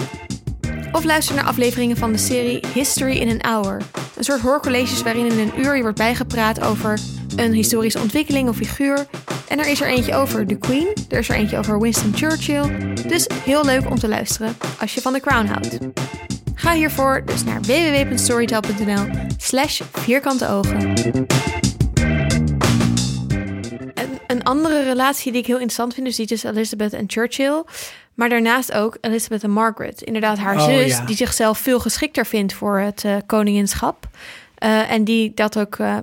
Of 0.93 1.05
luister 1.05 1.35
naar 1.35 1.45
afleveringen 1.45 1.97
van 1.97 2.13
de 2.13 2.19
serie 2.19 2.65
History 2.75 3.17
in 3.17 3.41
an 3.41 3.53
Hour. 3.53 3.83
Een 4.17 4.25
soort 4.25 4.41
hoorcolleges 4.41 5.03
waarin 5.03 5.27
in 5.27 5.39
een 5.39 5.61
uur 5.61 5.77
je 5.77 5.83
wordt 5.83 5.99
bijgepraat 5.99 6.61
over 6.61 6.99
een 7.37 7.53
historische 7.53 8.01
ontwikkeling 8.01 8.49
of 8.49 8.57
figuur. 8.57 9.07
En 9.49 9.59
er 9.59 9.69
is 9.69 9.81
er 9.81 9.87
eentje 9.87 10.15
over 10.15 10.47
The 10.47 10.55
Queen, 10.55 10.95
er 11.09 11.19
is 11.19 11.29
er 11.29 11.35
eentje 11.35 11.59
over 11.59 11.81
Winston 11.81 12.13
Churchill. 12.15 12.95
Dus 13.07 13.27
heel 13.45 13.65
leuk 13.65 13.91
om 13.91 13.99
te 13.99 14.09
luisteren 14.09 14.57
als 14.81 14.95
je 14.95 15.01
van 15.01 15.13
The 15.13 15.21
Crown 15.21 15.47
houdt. 15.47 15.79
Ga 16.55 16.73
hiervoor 16.73 17.23
dus 17.25 17.45
naar 17.45 17.61
www.storytel.nl 17.61 19.07
slash 19.37 19.81
vierkante 19.93 20.49
ogen. 20.49 20.95
En 23.95 24.21
een 24.27 24.43
andere 24.43 24.83
relatie 24.83 25.33
die 25.33 25.41
ik 25.41 25.47
heel 25.47 25.57
interessant 25.57 25.95
vind, 25.95 26.07
dus 26.07 26.17
die 26.17 26.27
tussen 26.27 26.51
Elizabeth 26.51 26.93
en 26.93 27.05
Churchill... 27.07 27.65
Maar 28.19 28.29
daarnaast 28.29 28.73
ook 28.73 28.99
Elizabeth 29.01 29.43
en 29.43 29.51
Margaret. 29.51 30.03
Inderdaad, 30.03 30.39
haar 30.39 30.57
Oh, 30.57 30.65
zus, 30.65 30.97
ja. 30.97 31.05
die 31.05 31.17
zichzelf 31.17 31.59
veel 31.59 31.81
geschikter 31.81 32.27
vindt 32.27 32.53
voor 32.53 32.79
het 32.79 33.05
eh, 33.05 33.17
koninginschap. 33.27 34.09
Eh, 34.55 34.91
en 34.91 35.05
die 35.05 35.33
dat 35.35 35.59
ook 35.59 35.77
eh, 35.77 35.97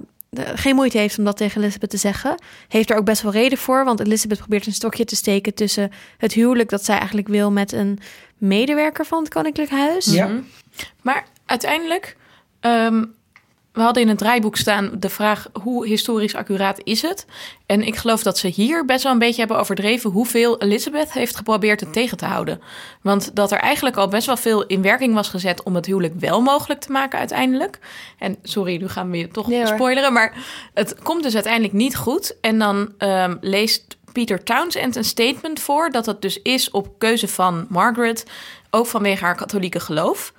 geen 0.55 0.75
moeite 0.75 0.97
heeft 0.97 1.17
om 1.17 1.23
dat 1.23 1.37
tegen 1.37 1.61
Elizabeth 1.61 1.89
te 1.89 1.97
zeggen. 1.97 2.41
Heeft 2.67 2.89
er 2.89 2.97
ook 2.97 3.05
best 3.05 3.21
wel 3.21 3.31
reden 3.31 3.57
voor. 3.57 3.85
Want 3.85 3.99
Elizabeth 3.99 4.37
probeert 4.37 4.65
een 4.65 4.73
stokje 4.73 5.05
te 5.05 5.15
steken 5.15 5.53
tussen 5.53 5.91
het 6.17 6.33
huwelijk 6.33 6.69
dat 6.69 6.85
zij 6.85 6.97
eigenlijk 6.97 7.27
wil 7.27 7.51
met 7.51 7.71
een 7.71 7.99
medewerker 8.37 9.05
van 9.05 9.19
het 9.19 9.33
Koninklijk 9.33 9.69
Huis. 9.69 10.05
Ja. 10.05 10.39
Maar 11.01 11.25
uiteindelijk, 11.45 12.15
ehm, 12.59 13.03
we 13.75 13.81
hadden 13.81 14.03
in 14.03 14.09
het 14.09 14.17
draaiboek 14.17 14.55
staan 14.55 14.91
de 14.99 15.09
vraag 15.09 15.47
hoe 15.61 15.87
historisch 15.87 16.35
accuraat 16.35 16.79
is 16.83 17.01
het? 17.01 17.25
En 17.65 17.81
ik 17.81 17.95
geloof 17.95 18.23
dat 18.23 18.37
ze 18.37 18.47
hier 18.47 18.85
best 18.85 19.03
wel 19.03 19.11
een 19.11 19.19
beetje 19.19 19.39
hebben 19.39 19.59
overdreven 19.59 20.09
hoeveel 20.09 20.61
Elizabeth 20.61 21.13
heeft 21.13 21.35
geprobeerd 21.35 21.79
het 21.79 21.93
tegen 21.93 22.17
te 22.17 22.25
houden. 22.25 22.61
Want 23.01 23.35
dat 23.35 23.51
er 23.51 23.59
eigenlijk 23.59 23.97
al 23.97 24.07
best 24.07 24.25
wel 24.25 24.37
veel 24.37 24.65
in 24.65 24.81
werking 24.81 25.13
was 25.13 25.29
gezet 25.29 25.63
om 25.63 25.75
het 25.75 25.85
huwelijk 25.85 26.13
wel 26.19 26.41
mogelijk 26.41 26.79
te 26.79 26.91
maken 26.91 27.19
uiteindelijk. 27.19 27.79
En 28.19 28.37
sorry, 28.43 28.77
nu 28.77 28.87
gaan 28.87 29.11
we 29.11 29.17
je 29.17 29.27
toch 29.27 29.47
Nee 29.47 29.65
spoileren, 29.65 30.13
maar 30.13 30.37
het 30.73 30.95
komt 31.03 31.23
dus 31.23 31.33
uiteindelijk 31.33 31.73
niet 31.73 31.95
goed. 31.95 32.35
En 32.41 32.59
dan 32.59 32.93
ehm, 32.97 33.35
leest 33.41 33.97
Peter 34.11 34.43
Townsend 34.43 34.95
een 34.95 35.03
statement 35.03 35.59
voor 35.59 35.89
dat 35.89 36.05
het 36.05 36.21
dus 36.21 36.41
is 36.41 36.71
op 36.71 36.89
keuze 36.97 37.27
van 37.27 37.65
Margaret, 37.69 38.25
ook 38.69 38.87
vanwege 38.87 39.23
haar 39.23 39.35
katholieke 39.35 39.79
geloof. 39.79 40.33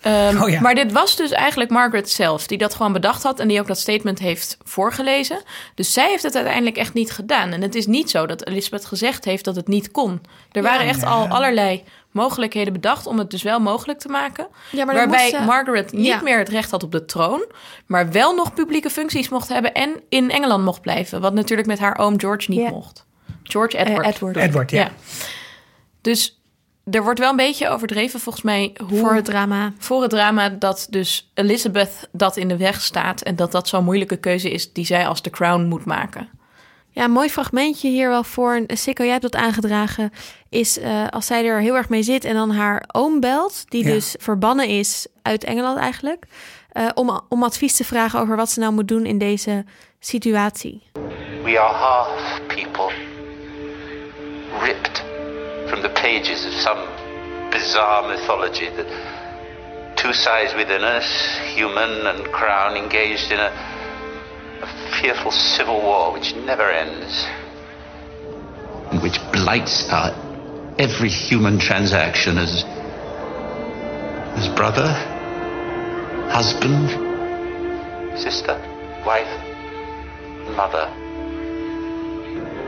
Ehm, 0.00 0.42
Oh 0.42 0.48
ja. 0.48 0.60
Maar 0.60 0.74
dit 0.74 0.92
was 0.92 1.16
dus 1.16 1.30
eigenlijk 1.30 1.70
Margaret 1.70 2.10
zelf, 2.10 2.46
die 2.46 2.58
dat 2.58 2.74
gewoon 2.74 2.92
bedacht 2.92 3.22
had 3.22 3.40
en 3.40 3.48
die 3.48 3.60
ook 3.60 3.66
dat 3.66 3.78
statement 3.78 4.18
heeft 4.18 4.56
voorgelezen. 4.64 5.42
Dus 5.74 5.92
zij 5.92 6.08
heeft 6.08 6.22
het 6.22 6.34
uiteindelijk 6.36 6.76
echt 6.76 6.94
niet 6.94 7.10
gedaan. 7.12 7.50
En 7.52 7.62
het 7.62 7.74
is 7.74 7.86
niet 7.86 8.10
zo 8.10 8.26
dat 8.26 8.46
Elizabeth 8.46 8.84
gezegd 8.84 9.24
heeft 9.24 9.44
dat 9.44 9.56
het 9.56 9.68
niet 9.68 9.90
kon. 9.90 10.20
Er 10.52 10.62
waren 10.62 10.86
echt 10.86 11.04
al 11.04 11.26
allerlei 11.28 11.84
mogelijkheden 12.10 12.72
bedacht 12.72 13.06
om 13.06 13.18
het 13.18 13.30
dus 13.30 13.42
wel 13.42 13.60
mogelijk 13.60 13.98
te 13.98 14.08
maken. 14.08 14.46
Ja, 14.70 14.84
maar 14.84 14.94
dan 14.94 15.08
waarbij 15.08 15.30
moest 15.32 15.44
Margaret 15.44 15.92
niet 15.92 16.06
Ja. 16.06 16.20
meer 16.22 16.38
het 16.38 16.48
recht 16.48 16.70
had 16.70 16.82
op 16.82 16.92
de 16.92 17.04
troon, 17.04 17.44
maar 17.86 18.10
wel 18.12 18.34
nog 18.34 18.54
publieke 18.54 18.90
functies 18.90 19.28
mocht 19.28 19.48
hebben 19.48 19.72
en 19.74 20.00
in 20.08 20.30
Engeland 20.30 20.64
mocht 20.64 20.80
blijven. 20.80 21.20
Wat 21.20 21.34
natuurlijk 21.34 21.68
met 21.68 21.78
haar 21.78 21.98
oom 21.98 22.20
George 22.20 22.50
niet 22.50 22.60
Ja. 22.60 22.70
mocht. 22.70 23.06
George 23.42 23.76
Edward. 23.78 24.02
Eh, 24.06 24.08
Edward. 24.12 24.36
Edward, 24.36 24.70
ja. 24.70 24.80
Ja. 24.80 24.90
Dus 26.00 26.39
er 26.90 27.02
wordt 27.02 27.18
wel 27.18 27.30
een 27.30 27.36
beetje 27.36 27.68
overdreven 27.68 28.20
volgens 28.20 28.44
mij 28.44 28.74
hoe 28.88 28.98
Voor 28.98 29.14
het 29.14 29.24
drama. 29.24 29.72
voor 29.78 30.00
het 30.02 30.10
drama 30.10 30.48
dat 30.48 30.86
dus 30.90 31.30
Elizabeth 31.34 32.08
dat 32.12 32.36
in 32.36 32.48
de 32.48 32.56
weg 32.56 32.80
staat 32.80 33.20
en 33.22 33.36
dat 33.36 33.52
dat 33.52 33.68
zo'n 33.68 33.84
moeilijke 33.84 34.16
keuze 34.16 34.50
is 34.50 34.72
die 34.72 34.84
zij 34.86 35.06
als 35.06 35.22
de 35.22 35.30
crown 35.30 35.62
moet 35.62 35.84
maken. 35.84 36.28
Ja, 36.92 37.04
een 37.04 37.10
mooi 37.10 37.28
fragmentje 37.30 37.88
hier 37.88 38.08
wel 38.08 38.24
voor. 38.24 38.60
Sikko, 38.66 39.02
jij 39.02 39.10
hebt 39.12 39.22
dat 39.32 39.36
aangedragen. 39.36 40.10
Is 40.48 40.78
eh, 40.78 41.06
als 41.08 41.26
zij 41.26 41.44
er 41.46 41.60
heel 41.60 41.76
erg 41.76 41.88
mee 41.88 42.02
zit 42.02 42.24
en 42.24 42.34
dan 42.34 42.50
haar 42.50 42.84
oom 42.92 43.20
belt, 43.20 43.64
die 43.68 43.84
Ja. 43.84 43.90
dus 43.92 44.14
verbannen 44.18 44.66
is 44.68 45.06
uit 45.22 45.44
Engeland 45.44 45.78
eigenlijk. 45.78 46.24
eh, 46.72 46.88
om, 46.94 47.20
om 47.28 47.42
advies 47.42 47.76
te 47.76 47.84
vragen 47.84 48.20
over 48.20 48.36
wat 48.36 48.50
ze 48.50 48.60
nou 48.60 48.72
moet 48.72 48.88
doen 48.88 49.06
in 49.06 49.18
deze 49.18 49.64
situatie. 50.00 50.82
We 51.44 51.58
are 51.60 51.74
half 51.74 52.40
people, 52.46 52.92
ripped 54.60 55.04
from 55.70 55.82
the 55.82 55.88
pages 55.90 56.44
of 56.44 56.52
some 56.52 56.82
bizarre 57.52 58.02
mythology 58.08 58.68
that 58.70 58.86
two 59.96 60.12
sides 60.12 60.52
within 60.54 60.82
us, 60.82 61.06
human 61.54 62.06
and 62.06 62.26
crown, 62.32 62.76
engaged 62.76 63.30
in 63.30 63.38
a, 63.38 63.50
a 64.62 65.00
fearful 65.00 65.30
civil 65.30 65.80
war 65.80 66.12
which 66.12 66.34
never 66.34 66.68
ends. 66.68 67.24
and 68.90 69.00
which 69.00 69.18
blights 69.32 69.88
our 69.90 70.10
every 70.78 71.08
human 71.08 71.58
transaction 71.58 72.36
as 72.36 72.64
as 74.36 74.48
brother, 74.56 74.90
husband, 76.30 77.08
Sister, 78.18 78.58
wife, 79.06 79.30
mother. 80.56 80.86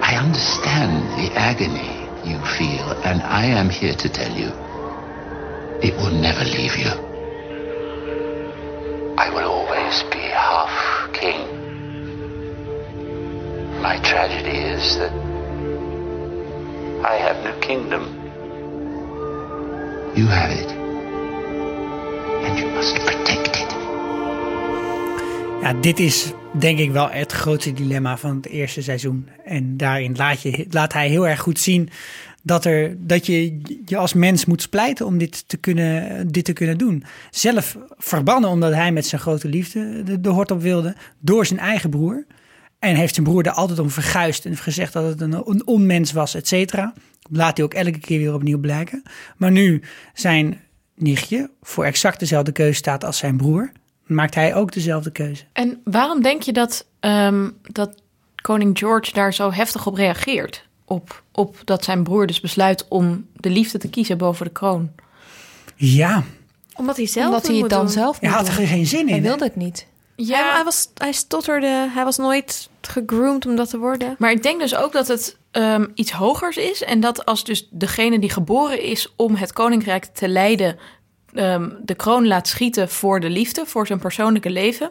I 0.00 0.14
understand 0.16 1.18
the 1.18 1.32
agony 1.36 2.01
you 2.24 2.38
feel, 2.58 2.90
and 3.04 3.22
I 3.22 3.46
am 3.46 3.70
here 3.70 3.94
to 3.94 4.08
tell 4.08 4.32
you 4.32 4.50
it 5.82 5.94
will 5.96 6.12
never 6.12 6.44
leave 6.44 6.76
you. 6.76 6.92
I 9.18 9.28
will 9.34 9.50
always 9.50 10.02
be 10.12 10.20
half 10.20 11.12
king. 11.12 11.40
My 13.82 13.98
tragedy 13.98 14.58
is 14.58 14.98
that 14.98 15.12
I 17.04 17.14
have 17.16 17.42
no 17.44 17.58
kingdom. 17.60 18.02
You 20.14 20.26
have 20.26 20.50
it. 20.50 20.70
And 22.44 22.58
you 22.58 22.66
must 22.70 22.94
protect 23.06 23.56
it. 23.56 23.72
Ja, 25.62 25.72
dit 25.72 25.98
is 26.00 26.34
denk 26.58 26.78
ik 26.78 26.90
wel 26.90 27.10
het 27.10 27.32
grootste 27.32 27.72
dilemma 27.72 28.16
van 28.16 28.36
het 28.36 28.46
eerste 28.46 28.82
seizoen. 28.82 29.28
En 29.44 29.76
daarin 29.76 30.16
laat, 30.16 30.42
je, 30.42 30.66
laat 30.70 30.92
hij 30.92 31.08
heel 31.08 31.28
erg 31.28 31.40
goed 31.40 31.58
zien 31.58 31.88
dat, 32.42 32.64
er, 32.64 32.96
dat 32.98 33.26
je 33.26 33.60
je 33.84 33.96
als 33.96 34.12
mens 34.12 34.44
moet 34.44 34.62
splijten 34.62 35.06
om 35.06 35.18
dit 35.18 35.48
te 35.48 35.56
kunnen, 35.56 36.28
dit 36.28 36.44
te 36.44 36.52
kunnen 36.52 36.78
doen. 36.78 37.04
Zelf 37.30 37.76
verbannen 37.98 38.50
omdat 38.50 38.72
hij 38.72 38.92
met 38.92 39.06
zijn 39.06 39.20
grote 39.20 39.48
liefde 39.48 40.02
de, 40.02 40.20
de 40.20 40.28
hort 40.28 40.50
op 40.50 40.62
wilde 40.62 40.96
door 41.18 41.46
zijn 41.46 41.58
eigen 41.58 41.90
broer. 41.90 42.26
En 42.78 42.94
heeft 42.94 43.14
zijn 43.14 43.26
broer 43.26 43.46
er 43.46 43.52
altijd 43.52 43.78
om 43.78 43.90
verguisd 43.90 44.44
en 44.44 44.56
gezegd 44.56 44.92
dat 44.92 45.04
het 45.04 45.20
een, 45.20 45.32
een 45.32 45.66
onmens 45.66 46.12
was, 46.12 46.34
et 46.34 46.48
cetera. 46.48 46.92
Laat 47.30 47.56
hij 47.56 47.66
ook 47.66 47.74
elke 47.74 47.98
keer 47.98 48.18
weer 48.18 48.34
opnieuw 48.34 48.58
blijken. 48.58 49.02
Maar 49.36 49.50
nu 49.50 49.82
zijn 50.14 50.60
nichtje 50.94 51.50
voor 51.62 51.84
exact 51.84 52.20
dezelfde 52.20 52.52
keuze 52.52 52.74
staat 52.74 53.04
als 53.04 53.18
zijn 53.18 53.36
broer, 53.36 53.72
maakt 54.14 54.34
hij 54.34 54.54
ook 54.54 54.72
dezelfde 54.72 55.10
keuze. 55.10 55.44
En 55.52 55.80
waarom 55.84 56.22
denk 56.22 56.42
je 56.42 56.52
dat, 56.52 56.86
ehm, 57.00 57.50
dat 57.62 57.94
koning 58.42 58.78
George 58.78 59.12
daar 59.12 59.34
zo 59.34 59.52
heftig 59.52 59.86
op 59.86 59.94
reageert? 59.94 60.66
Op, 60.84 61.22
op 61.32 61.56
dat 61.64 61.84
zijn 61.84 62.02
broer 62.02 62.26
dus 62.26 62.40
besluit 62.40 62.86
om 62.88 63.26
de 63.34 63.50
liefde 63.50 63.78
te 63.78 63.88
kiezen 63.88 64.18
boven 64.18 64.46
de 64.46 64.52
kroon. 64.52 64.90
Ja, 65.76 66.22
Omdat 66.76 66.96
hij 66.96 67.06
zelf 67.06 67.26
Omdat 67.26 67.46
hij 67.46 67.56
het 67.56 67.70
dan 67.70 67.80
doen. 67.80 67.90
zelf 67.90 68.20
hij 68.20 68.30
had 68.30 68.48
er 68.48 68.56
doen. 68.56 68.66
geen 68.66 68.86
zin 68.86 69.00
in. 69.00 69.06
Hij 69.06 69.16
hè? 69.16 69.22
wilde 69.22 69.44
het 69.44 69.56
niet. 69.56 69.86
Hij, 70.16 70.52
hij, 70.52 70.64
was, 70.64 70.88
hij 70.94 71.12
stotterde, 71.12 71.88
hij 71.94 72.04
was 72.04 72.16
nooit 72.16 72.68
gegroomd 72.80 73.46
om 73.46 73.56
dat 73.56 73.70
te 73.70 73.78
worden. 73.78 74.16
Maar 74.18 74.30
ik 74.30 74.42
denk 74.42 74.60
dus 74.60 74.74
ook 74.74 74.92
dat 74.92 75.08
het 75.08 75.36
ehm, 75.50 75.86
iets 75.94 76.12
hogers 76.12 76.56
is. 76.56 76.82
En 76.82 77.00
dat 77.00 77.24
als 77.26 77.44
dus 77.44 77.68
degene 77.70 78.18
die 78.18 78.30
geboren 78.30 78.82
is 78.82 79.12
om 79.16 79.34
het 79.34 79.52
koninkrijk 79.52 80.04
te 80.04 80.28
leiden... 80.28 80.78
ehm, 81.34 81.68
de 81.84 81.94
kroon 81.94 82.26
laat 82.26 82.48
schieten 82.48 82.88
voor 82.88 83.20
de 83.20 83.30
liefde, 83.30 83.66
voor 83.66 83.86
zijn 83.86 83.98
persoonlijke 83.98 84.50
leven... 84.50 84.90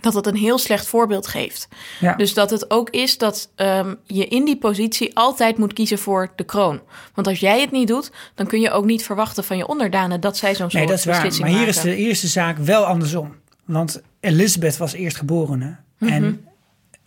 dat 0.00 0.14
het 0.14 0.26
een 0.26 0.36
heel 0.36 0.58
slecht 0.58 0.86
voorbeeld 0.86 1.26
geeft. 1.26 1.68
Ja. 2.00 2.14
Dus 2.14 2.34
dat 2.34 2.50
het 2.50 2.70
ook 2.70 2.90
is 2.90 3.18
dat 3.18 3.50
ehm, 3.54 3.94
je 4.06 4.26
in 4.26 4.44
die 4.44 4.56
positie 4.58 5.16
altijd 5.16 5.58
moet 5.58 5.72
kiezen 5.72 5.98
voor 5.98 6.32
de 6.36 6.44
kroon. 6.44 6.80
Want 7.14 7.26
als 7.26 7.40
jij 7.40 7.60
het 7.60 7.70
niet 7.70 7.88
doet, 7.88 8.10
dan 8.34 8.46
kun 8.46 8.60
je 8.60 8.70
ook 8.70 8.84
niet 8.84 9.04
verwachten 9.04 9.44
van 9.44 9.56
je 9.56 9.66
onderdanen... 9.66 10.20
dat 10.20 10.36
zij 10.36 10.54
zo'n 10.54 10.70
soort 10.70 10.72
Nee, 10.72 10.86
dat 10.86 10.98
is 10.98 11.04
waar. 11.04 11.14
beslissing 11.14 11.48
Maar 11.48 11.58
hier 11.58 11.68
is, 11.68 11.76
maken. 11.76 11.90
de, 11.90 11.98
is 12.08 12.20
de 12.20 12.26
zaak 12.26 12.58
wel 12.58 12.84
andersom. 12.84 13.34
Want 13.64 14.02
Elizabeth 14.20 14.76
was 14.76 14.92
eerst 14.92 15.16
geborene. 15.16 15.76
En 15.98 16.46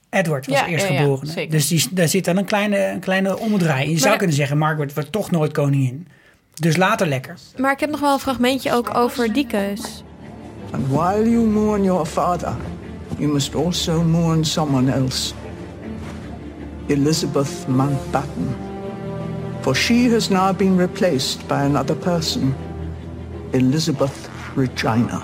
Edward 0.10 0.46
was 0.46 0.56
Mhm. 0.56 0.66
Ja, 0.66 0.72
eerst 0.72 0.88
ja, 0.88 1.26
zeker. 1.26 1.52
dus 1.52 1.68
die, 1.68 1.86
daar 1.92 2.08
zit 2.08 2.26
dan 2.26 2.38
een 2.38 2.46
kleine, 2.46 2.78
een 2.86 3.00
kleine 3.00 3.38
omdraai. 3.38 3.90
Je 3.90 3.98
zou 3.98 4.18
kunnen 4.18 4.36
zeggen, 4.36 4.58
Margaret 4.58 4.94
wordt 4.94 5.12
toch 5.12 5.32
nooit 5.32 5.52
koningin. 5.52 6.08
Dus 6.60 6.78
later 6.78 7.08
lekker. 7.08 7.36
Maar 7.58 7.72
ik 7.72 7.80
heb 7.80 7.90
nog 7.90 8.00
wel 8.00 8.14
een 8.14 8.20
fragmentje 8.20 8.74
ook 8.74 8.96
over 8.96 9.34
die 9.34 9.48
keus. 9.48 10.04
And 10.72 10.88
while 10.88 11.30
you 11.30 11.46
mourn 11.46 11.84
your 11.84 12.06
father, 12.06 12.56
you 13.18 13.32
must 13.32 13.56
also 13.56 14.04
mourn 14.04 14.46
someone 14.46 14.92
else 14.92 15.34
Elizabeth 16.88 17.68
Mountbatten. 17.68 18.56
For 19.62 19.76
she 19.76 20.10
has 20.12 20.30
now 20.30 20.56
been 20.56 20.78
replaced 20.78 21.48
by 21.48 21.62
another 21.62 21.96
person, 21.96 22.56
Elizabeth 23.52 24.30
Regina. 24.56 25.22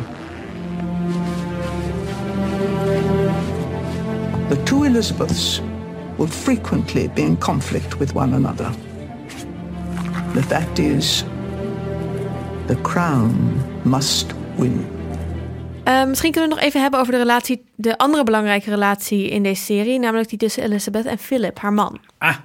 The 4.49 4.63
two 4.63 4.83
Elizabeths 4.83 5.61
will 6.17 6.27
frequently 6.27 7.07
be 7.07 7.21
in 7.21 7.37
conflict 7.37 7.99
with 7.99 8.13
one 8.13 8.33
another. 8.35 8.71
The 10.33 10.43
fact 10.43 10.79
is, 10.79 11.23
the 12.67 12.81
crown 12.81 13.61
must 13.81 14.25
win. 14.55 14.85
Eh, 15.83 16.05
misschien 16.05 16.31
kunnen 16.31 16.49
we 16.49 16.55
het 16.55 16.63
nog 16.63 16.67
even 16.69 16.81
hebben 16.81 16.99
over 16.99 17.11
de 17.11 17.17
relatie, 17.19 17.65
de 17.75 17.97
andere 17.97 18.23
belangrijke 18.23 18.69
relatie 18.69 19.29
in 19.29 19.43
deze 19.43 19.63
serie, 19.63 19.99
namelijk 19.99 20.29
die 20.29 20.37
tussen 20.37 20.63
Elizabeth 20.63 21.05
en 21.05 21.17
Philip, 21.17 21.59
haar 21.59 21.73
man. 21.73 21.99
Ah, 22.17 22.35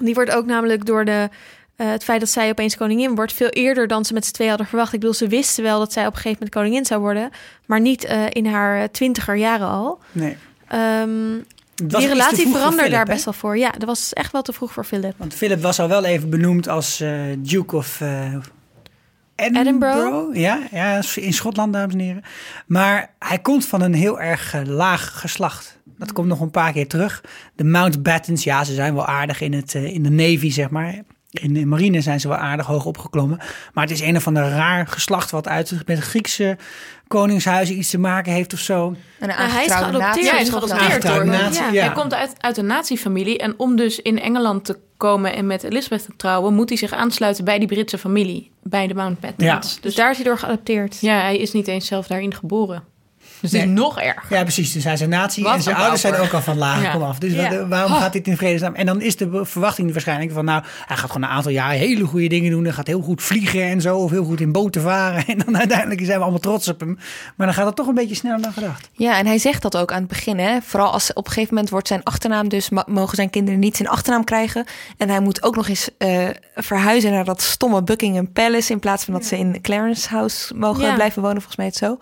Die 0.00 0.14
wordt 0.14 0.30
ook 0.30 0.46
namelijk 0.46 0.86
door 0.86 1.04
de, 1.04 1.28
eh, 1.76 1.90
het 1.90 2.04
feit 2.04 2.20
dat 2.20 2.28
zij 2.28 2.50
opeens 2.50 2.76
koningin 2.76 3.14
wordt, 3.14 3.32
veel 3.32 3.48
eerder 3.48 3.86
dan 3.86 4.04
ze 4.04 4.12
met 4.12 4.26
z'n 4.26 4.32
twee 4.32 4.48
hadden 4.48 4.66
verwacht. 4.66 4.92
Ik 4.92 5.00
bedoel, 5.00 5.14
ze 5.14 5.28
wisten 5.28 5.64
wel 5.64 5.78
dat 5.78 5.92
zij 5.92 6.02
op 6.06 6.08
een 6.12 6.16
gegeven 6.20 6.38
moment 6.38 6.54
koningin 6.54 6.84
zou 6.84 7.00
worden, 7.00 7.30
maar 7.66 7.80
niet 7.80 8.04
eh, 8.04 8.22
in 8.30 8.46
haar 8.46 8.90
twintiger 8.90 9.36
jaren 9.36 9.68
al. 9.68 9.98
nee. 10.12 10.36
Ehm, 10.68 11.36
die 11.74 12.06
relatie 12.06 12.46
veranderde 12.46 12.76
Philip, 12.76 12.92
daar 12.92 13.04
best 13.04 13.24
wel 13.24 13.34
voor. 13.34 13.58
Ja, 13.58 13.70
dat 13.70 13.84
was 13.84 14.12
echt 14.12 14.32
wel 14.32 14.42
te 14.42 14.52
vroeg 14.52 14.72
voor 14.72 14.84
Philip. 14.84 15.14
Want 15.16 15.34
Philip 15.34 15.62
was 15.62 15.80
al 15.80 15.88
wel 15.88 16.04
even 16.04 16.30
benoemd 16.30 16.68
als 16.68 17.00
eh, 17.00 17.10
Duke 17.38 17.76
of 17.76 18.00
eh, 18.00 18.34
Edinburgh. 19.34 19.60
Edinburgh? 19.60 20.36
Ja, 20.36 20.58
ja, 20.70 21.00
in 21.14 21.32
Schotland, 21.32 21.72
dames 21.72 21.94
en 21.94 22.00
heren. 22.00 22.22
Maar 22.66 23.10
hij 23.18 23.38
komt 23.38 23.66
van 23.66 23.80
een 23.80 23.94
heel 23.94 24.20
erg 24.20 24.54
eh, 24.54 24.60
laag 24.64 25.20
geslacht. 25.20 25.78
Dat 25.98 26.12
komt 26.12 26.28
nog 26.28 26.40
een 26.40 26.50
paar 26.50 26.72
keer 26.72 26.88
terug. 26.88 27.24
De 27.54 27.64
Mountbattens, 27.64 28.44
ja, 28.44 28.64
ze 28.64 28.74
zijn 28.74 28.94
wel 28.94 29.06
aardig 29.06 29.40
in, 29.40 29.52
het, 29.52 29.74
in 29.74 30.02
de 30.02 30.10
Navy, 30.10 30.50
zeg 30.50 30.70
maar. 30.70 30.94
In 31.34 31.52
de 31.54 31.66
marine 31.66 32.00
zijn 32.00 32.20
ze 32.20 32.28
wel 32.28 32.36
aardig 32.36 32.66
hoog 32.66 32.84
opgeklommen. 32.84 33.38
Maar 33.72 33.84
het 33.84 33.92
is 33.92 34.00
een 34.00 34.16
of 34.16 34.26
ander 34.26 34.48
raar 34.48 34.86
geslacht 34.86 35.30
wat 35.30 35.48
uit 35.48 35.70
met 35.86 35.96
het 35.96 36.06
Griekse 36.06 36.56
koningshuizen 37.08 37.78
iets 37.78 37.90
te 37.90 37.98
maken 37.98 38.32
heeft 38.32 38.52
of 38.52 38.58
zo. 38.58 38.94
En 39.18 39.28
Nou, 39.28 39.40
hij 39.50 39.64
is 39.64 39.72
geadopteerd. 39.72 40.30
hij 40.30 40.40
is 40.40 40.48
geadopteerd 40.48 41.02
door. 41.02 41.26
natie, 41.26 41.60
Ja. 41.62 41.70
ja. 41.72 41.84
Hij 41.84 41.92
komt 41.94 42.14
uit, 42.14 42.32
uit 42.38 42.56
een 42.56 42.66
natiefamilie 42.66 43.38
en 43.38 43.54
om 43.56 43.76
dus 43.76 44.00
in 44.00 44.20
Engeland 44.20 44.64
te 44.64 44.78
komen 44.96 45.34
en 45.34 45.46
met 45.46 45.62
Elizabeth 45.62 46.04
te 46.04 46.12
trouwen, 46.16 46.54
moet 46.54 46.68
hij 46.68 46.78
zich 46.78 46.92
aansluiten 46.92 47.44
bij 47.44 47.58
die 47.58 47.68
Britse 47.68 47.98
familie, 47.98 48.50
bij 48.62 48.86
de 48.86 48.94
Mountbattens. 48.94 49.44
Ja. 49.48 49.58
Dus 49.58 49.78
Dus 49.80 49.94
daar 49.94 50.10
is 50.10 50.16
hij 50.16 50.24
door 50.24 50.38
geadopteerd. 50.38 51.00
ja, 51.00 51.20
hij 51.20 51.38
is 51.38 51.52
niet 51.52 51.68
eens 51.68 51.86
zelf 51.86 52.06
daarin 52.06 52.34
geboren. 52.34 52.82
Dus 53.44 53.52
het 53.52 53.62
Nee. 53.64 53.74
is 53.74 53.80
nog 53.80 54.00
erger. 54.00 54.36
Ja, 54.36 54.42
precies. 54.42 54.72
Dus 54.72 54.84
hij 54.84 54.92
is 54.92 55.00
een 55.00 55.08
natie 55.08 55.44
Wat 55.44 55.54
en 55.54 55.62
zijn 55.62 55.76
ouders 55.76 56.00
zijn 56.00 56.14
ook 56.16 56.32
al 56.32 56.40
van 56.42 56.58
laag 56.58 56.82
Ja. 56.82 56.92
komaf. 56.92 57.18
Dus 57.18 57.32
Ja. 57.32 57.56
wat- 57.58 57.68
waarom 57.68 57.92
gaat 57.92 58.12
dit 58.12 58.26
in 58.26 58.36
vredesnaam? 58.36 58.74
En 58.74 58.86
dan 58.86 59.00
is 59.00 59.16
de 59.16 59.40
verwachting 59.44 59.92
waarschijnlijk 59.92 60.32
van... 60.32 60.44
nou, 60.44 60.62
hij 60.86 60.96
gaat 60.96 61.10
gewoon 61.10 61.28
een 61.28 61.34
aantal 61.34 61.52
jaar 61.52 61.70
hele 61.70 62.04
goede 62.04 62.26
dingen 62.28 62.50
doen. 62.50 62.64
Hij 62.64 62.72
gaat 62.72 62.86
heel 62.86 63.00
goed 63.00 63.22
vliegen 63.22 63.62
en 63.62 63.80
zo. 63.80 63.96
Of 63.96 64.10
heel 64.10 64.24
goed 64.24 64.40
in 64.40 64.52
boten 64.52 64.82
varen. 64.82 65.24
En 65.34 65.38
dan 65.38 65.58
uiteindelijk 65.58 66.00
zijn 66.04 66.16
we 66.16 66.22
allemaal 66.22 66.40
trots 66.40 66.68
op 66.68 66.80
hem. 66.80 66.98
Maar 67.36 67.46
dan 67.46 67.56
gaat 67.56 67.66
het 67.66 67.76
toch 67.76 67.86
een 67.86 67.94
beetje 67.94 68.14
sneller 68.14 68.42
dan 68.42 68.52
gedacht. 68.52 68.88
Ja, 68.92 69.18
en 69.18 69.26
hij 69.26 69.38
zegt 69.38 69.62
dat 69.62 69.76
ook 69.76 69.92
aan 69.92 69.98
het 69.98 70.08
begin. 70.08 70.38
Hè? 70.38 70.58
Vooral 70.62 70.90
als 70.92 71.12
op 71.12 71.26
een 71.26 71.32
gegeven 71.32 71.54
moment 71.54 71.72
wordt 71.72 71.88
zijn 71.88 72.02
achternaam, 72.02 72.48
dus 72.48 72.68
mogen 72.86 73.16
zijn 73.16 73.30
kinderen 73.30 73.60
niet 73.60 73.76
zijn 73.76 73.88
achternaam 73.88 74.24
krijgen. 74.24 74.64
En 74.96 75.08
hij 75.08 75.20
moet 75.20 75.42
ook 75.42 75.56
nog 75.56 75.68
eens 75.68 75.88
eh, 75.98 76.26
verhuizen 76.54 77.10
naar 77.12 77.24
dat 77.24 77.42
stomme 77.42 77.82
Buckingham 77.82 78.32
Palace. 78.32 78.72
In 78.72 78.78
plaats 78.78 79.04
van 79.04 79.14
dat 79.14 79.24
ze 79.24 79.38
in 79.38 79.60
Clarence 79.62 80.08
House 80.08 80.54
mogen 80.54 80.84
Ja. 80.84 80.94
blijven 80.94 81.22
wonen, 81.22 81.36
volgens 81.36 81.56
mij 81.56 81.66
het 81.66 81.76
zo. 81.76 81.98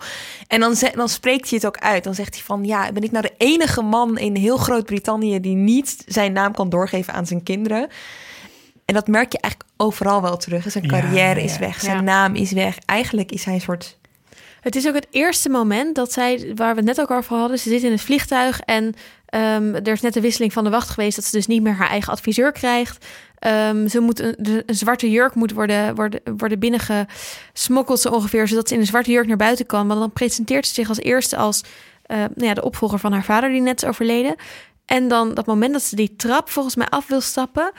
En 0.47 0.59
dan, 0.59 0.75
dan 0.95 1.09
spreekt 1.09 1.32
hij 1.41 1.57
het 1.57 1.65
ook 1.65 1.77
uit. 1.77 2.03
Dan 2.03 2.15
zegt 2.15 2.33
hij 2.33 2.43
van 2.43 2.65
ja, 2.65 2.91
ben 2.91 3.03
ik 3.03 3.11
nou 3.11 3.23
de 3.23 3.33
enige 3.37 3.81
man 3.81 4.17
in 4.17 4.35
heel 4.35 4.57
Groot-Brittannië 4.57 5.39
die 5.39 5.55
niet 5.55 6.03
zijn 6.07 6.33
naam 6.33 6.53
kan 6.53 6.69
doorgeven 6.69 7.13
aan 7.13 7.25
zijn 7.25 7.43
kinderen. 7.43 7.87
En 8.85 8.93
dat 8.93 9.07
merk 9.07 9.31
je 9.31 9.39
eigenlijk 9.39 9.73
overal 9.77 10.21
wel 10.21 10.37
terug. 10.37 10.71
Zijn 10.71 10.87
carrière 10.87 11.39
ja, 11.39 11.45
is 11.45 11.57
weg, 11.57 11.79
zijn 11.79 11.95
Ja. 11.95 12.01
naam 12.01 12.35
is 12.35 12.51
weg. 12.51 12.77
Eigenlijk 12.85 13.31
is 13.31 13.43
hij 13.43 13.53
een 13.53 13.61
soort 13.61 13.97
Het 14.61 14.75
is 14.75 14.87
ook 14.87 14.93
het 14.95 15.07
eerste 15.11 15.49
moment 15.49 15.95
dat 15.95 16.11
zij, 16.11 16.51
waar 16.55 16.75
we 16.75 16.79
het 16.79 16.85
net 16.85 17.01
ook 17.01 17.11
over 17.11 17.37
hadden, 17.37 17.59
ze 17.59 17.69
zit 17.69 17.83
in 17.83 17.91
het 17.91 18.01
vliegtuig 18.01 18.59
en 18.59 18.95
ehm, 19.33 19.75
er 19.75 19.91
is 19.91 20.01
net 20.01 20.13
de 20.13 20.21
wisseling 20.21 20.53
van 20.53 20.63
de 20.63 20.69
wacht 20.69 20.89
geweest 20.89 21.15
dat 21.15 21.25
ze 21.25 21.35
dus 21.35 21.47
niet 21.47 21.61
meer 21.61 21.73
haar 21.73 21.89
eigen 21.89 22.11
adviseur 22.11 22.51
krijgt. 22.51 23.05
Ehm, 23.39 23.87
ze 23.87 23.99
moet 23.99 24.19
een, 24.19 24.63
een 24.65 24.75
zwarte 24.75 25.09
jurk 25.09 25.35
moet 25.35 25.51
worden, 25.51 25.95
worden, 25.95 26.21
worden 26.37 26.59
binnengesmokkeld 26.59 27.99
zo 27.99 28.09
ongeveer, 28.09 28.47
zodat 28.47 28.67
ze 28.67 28.73
in 28.73 28.79
een 28.79 28.85
zwarte 28.85 29.11
jurk 29.11 29.27
naar 29.27 29.37
buiten 29.37 29.65
kan. 29.65 29.87
Maar 29.87 29.97
dan 29.97 30.11
presenteert 30.11 30.67
ze 30.67 30.73
zich 30.73 30.89
als 30.89 30.99
eerste 30.99 31.37
als 31.37 31.63
eh, 32.03 32.17
nou 32.17 32.47
ja, 32.47 32.53
de 32.53 32.63
opvolger 32.63 32.99
van 32.99 33.11
haar 33.11 33.23
vader 33.23 33.49
die 33.49 33.61
net 33.61 33.83
is 33.83 33.89
overleden. 33.89 34.35
En 34.85 35.07
dan 35.07 35.33
dat 35.33 35.45
moment 35.45 35.73
dat 35.73 35.81
ze 35.81 35.95
die 35.95 36.15
trap 36.15 36.49
volgens 36.49 36.75
mij 36.75 36.87
af 36.89 37.07
wil 37.07 37.21
stappen, 37.21 37.71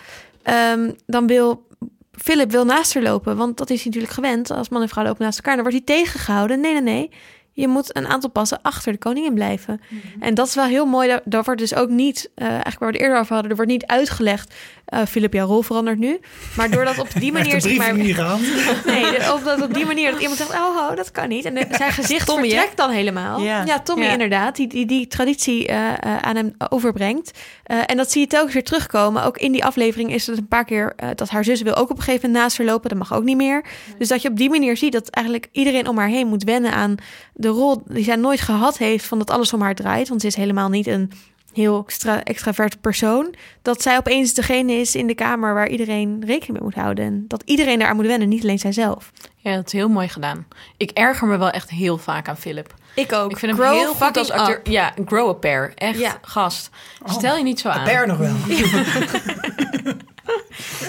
ehm, 0.42 0.90
dan 1.06 1.26
wil 1.26 1.66
Philip 2.12 2.50
wil 2.50 2.64
naast 2.64 2.94
haar 2.94 3.02
lopen, 3.02 3.36
want 3.36 3.56
dat 3.56 3.70
is 3.70 3.84
natuurlijk 3.84 4.12
gewend. 4.12 4.50
Als 4.50 4.68
man 4.68 4.82
en 4.82 4.88
vrouw 4.88 5.04
lopen 5.04 5.24
naast 5.24 5.38
elkaar, 5.38 5.54
dan 5.54 5.64
wordt 5.64 5.86
hij 5.86 5.96
tegengehouden. 5.96 6.60
Nee, 6.60 6.72
nee, 6.72 6.82
nee. 6.82 7.10
Je 7.56 7.68
moet 7.68 7.96
een 7.96 8.06
aantal 8.06 8.30
passen 8.30 8.62
achter 8.62 8.92
de 8.92 8.98
koningin 8.98 9.34
blijven. 9.34 9.80
En 10.20 10.34
dat 10.34 10.46
is 10.46 10.54
wel 10.54 10.64
heel 10.64 10.86
mooi. 10.86 11.08
Daar, 11.08 11.20
daar 11.24 11.42
wordt 11.42 11.60
dus 11.60 11.74
ook 11.74 11.88
niet, 11.88 12.30
eh, 12.34 12.46
eigenlijk 12.46 12.78
waar 12.78 12.88
we 12.88 12.94
het 12.94 13.04
eerder 13.04 13.18
over 13.18 13.32
hadden, 13.32 13.50
er 13.50 13.56
wordt 13.56 13.70
niet 13.70 13.86
uitgelegd. 13.86 14.54
Eh 14.84 15.00
Philip, 15.08 15.32
jouw 15.32 15.46
rol 15.46 15.62
verandert 15.62 15.98
nu. 15.98 16.20
Maar 16.56 16.70
doordat 16.70 16.98
op 16.98 17.08
die 17.18 17.32
manier. 17.32 17.52
heeft 17.52 17.62
de 17.64 17.68
zeg 17.68 17.78
maar, 17.78 17.94
niet 17.96 18.14
gehad. 18.14 18.38
Nee, 18.86 19.02
de- 19.02 19.32
op, 19.34 19.44
dat 19.44 19.62
op 19.62 19.74
die 19.74 19.86
manier 19.86 20.10
dat 20.10 20.20
iemand 20.20 20.38
zegt, 20.38 20.50
oh, 20.50 20.76
oh 20.90 20.96
dat 20.96 21.10
kan 21.10 21.28
niet. 21.28 21.44
En 21.44 21.54
de- 21.54 21.66
zijn 21.70 21.92
gezicht 22.02 22.26
Tommy, 22.26 22.42
hè? 22.48 22.50
vertrekt 22.54 22.76
dan 22.76 22.90
helemaal. 22.90 23.40
Ja. 23.40 23.64
Ja, 23.64 23.80
Tommy 23.80 24.04
Ja. 24.04 24.12
inderdaad, 24.12 24.56
die 24.56 24.66
die, 24.66 24.86
die 24.86 25.06
traditie 25.06 25.66
eh, 25.66 25.88
eh, 25.92 25.96
aan 26.20 26.36
hem 26.36 26.54
overbrengt. 26.68 27.30
Eh, 27.64 27.78
en 27.86 27.96
dat 27.96 28.10
zie 28.12 28.20
je 28.20 28.26
telkens 28.26 28.52
weer 28.54 28.64
terugkomen. 28.64 29.24
Ook 29.24 29.38
in 29.38 29.52
die 29.52 29.64
aflevering 29.64 30.12
is 30.12 30.26
het 30.26 30.38
een 30.38 30.48
paar 30.48 30.64
keer 30.64 30.92
eh, 30.96 31.08
dat 31.14 31.28
haar 31.28 31.44
zus 31.44 31.62
wil 31.62 31.74
ook 31.74 31.90
op 31.90 31.96
een 31.96 32.02
gegeven 32.02 32.26
moment 32.26 32.42
naast 32.44 32.58
haar 32.58 32.66
lopen. 32.66 32.88
Dat 32.88 32.98
mag 32.98 33.14
ook 33.14 33.24
niet 33.24 33.36
meer. 33.36 33.64
Dus 33.98 34.08
dat 34.08 34.22
je 34.22 34.28
op 34.28 34.36
die 34.36 34.50
manier 34.50 34.76
ziet 34.76 34.92
dat 34.92 35.08
eigenlijk 35.08 35.48
iedereen 35.52 35.88
om 35.88 35.98
haar 35.98 36.08
heen 36.08 36.26
moet 36.26 36.44
wennen 36.44 36.72
aan 36.72 36.94
de 37.34 37.48
rol 37.48 37.82
die 37.86 38.04
zij 38.04 38.16
nooit 38.16 38.40
gehad 38.40 38.78
heeft 38.78 39.04
van 39.06 39.18
dat 39.18 39.30
alles 39.30 39.52
om 39.52 39.60
haar 39.60 39.74
draait. 39.74 40.08
Want 40.08 40.20
ze 40.20 40.26
is 40.26 40.36
helemaal 40.36 40.68
niet 40.68 40.86
een 40.86 41.10
heel 41.54 41.82
extra, 41.86 42.22
extraverte 42.24 42.76
persoon, 42.76 43.34
dat 43.62 43.82
zij 43.82 43.96
opeens 43.96 44.34
degene 44.34 44.72
is 44.72 44.94
in 44.94 45.06
de 45.06 45.14
kamer 45.14 45.54
waar 45.54 45.68
iedereen 45.68 46.22
rekening 46.26 46.52
mee 46.52 46.62
moet 46.62 46.74
houden. 46.74 47.04
En 47.04 47.24
dat 47.28 47.42
iedereen 47.44 47.78
daaraan 47.78 47.96
moet 47.96 48.06
wennen, 48.06 48.28
niet 48.28 48.42
alleen 48.42 48.58
zijzelf. 48.58 49.12
Ja, 49.36 49.54
dat 49.54 49.66
is 49.66 49.72
heel 49.72 49.88
mooi 49.88 50.08
gedaan. 50.08 50.46
Ik 50.76 50.90
erger 50.90 51.26
me 51.28 51.36
wel 51.36 51.50
echt 51.50 51.70
heel 51.70 51.98
vaak 51.98 52.28
aan 52.28 52.36
Philip. 52.36 52.74
Ik 52.94 53.12
ook. 53.12 53.30
Ik 53.30 53.38
vind 53.38 53.52
hem 53.56 53.60
Grow 53.60 53.74
heel 53.78 53.94
goed 53.94 54.16
als 54.16 54.30
acteur. 54.30 54.56
up. 54.58 54.66
Ja, 54.66 54.92
grow 55.06 55.28
a 55.28 55.32
pair. 55.32 55.72
Echt, 55.74 55.98
Ja. 55.98 56.18
gast. 56.22 56.70
Stel 57.04 57.36
je 57.36 57.42
niet 57.42 57.60
zo 57.60 57.68
aan. 57.68 57.84
Per 57.84 58.06
nog 58.06 58.18
wel. 58.18 58.34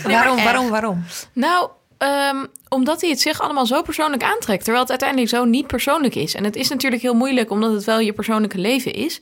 waarom, 0.03 0.43
waarom, 0.43 0.69
waarom? 0.69 1.03
Nou, 1.33 1.69
ehm, 1.97 2.45
omdat 2.69 3.01
hij 3.01 3.09
het 3.09 3.21
zich 3.21 3.41
allemaal 3.41 3.65
zo 3.65 3.81
persoonlijk 3.81 4.23
aantrekt. 4.23 4.59
Terwijl 4.63 4.81
het 4.81 4.89
uiteindelijk 4.89 5.29
zo 5.29 5.45
niet 5.45 5.67
persoonlijk 5.67 6.15
is. 6.15 6.35
En 6.35 6.43
het 6.43 6.55
is 6.55 6.69
natuurlijk 6.69 7.01
heel 7.01 7.13
moeilijk 7.13 7.49
omdat 7.51 7.71
het 7.73 7.83
wel 7.83 7.99
je 7.99 8.13
persoonlijke 8.13 8.57
leven 8.57 8.93
is. 8.93 9.21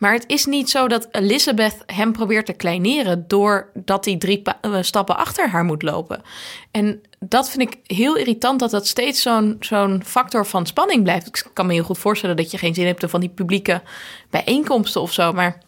Maar 0.00 0.12
het 0.12 0.24
is 0.26 0.44
niet 0.46 0.70
zo 0.70 0.88
dat 0.88 1.08
Elizabeth 1.10 1.76
hem 1.86 2.12
probeert 2.12 2.46
te 2.46 2.52
kleineren... 2.52 3.24
doordat 3.28 4.04
hij 4.04 4.16
drie 4.16 4.42
eh, 4.60 4.76
stappen 4.80 5.16
achter 5.16 5.48
haar 5.48 5.64
moet 5.64 5.82
lopen. 5.82 6.22
En 6.70 7.02
dat 7.18 7.50
vind 7.50 7.62
ik 7.72 7.96
heel 7.96 8.16
irritant 8.16 8.60
dat 8.60 8.70
dat 8.70 8.86
steeds 8.86 9.22
zo'n 9.22 9.56
zo'n 9.60 10.02
factor 10.06 10.46
van 10.46 10.66
spanning 10.66 11.02
blijft. 11.02 11.26
Ik 11.26 11.44
kan 11.52 11.66
me 11.66 11.72
heel 11.72 11.82
goed 11.82 11.98
voorstellen 11.98 12.36
dat 12.36 12.50
je 12.50 12.58
geen 12.58 12.74
zin 12.74 12.86
hebt... 12.86 13.04
van 13.08 13.20
die 13.20 13.28
publieke 13.28 13.82
bijeenkomsten 14.30 15.00
of 15.00 15.12
zo, 15.12 15.32
maar 15.32 15.58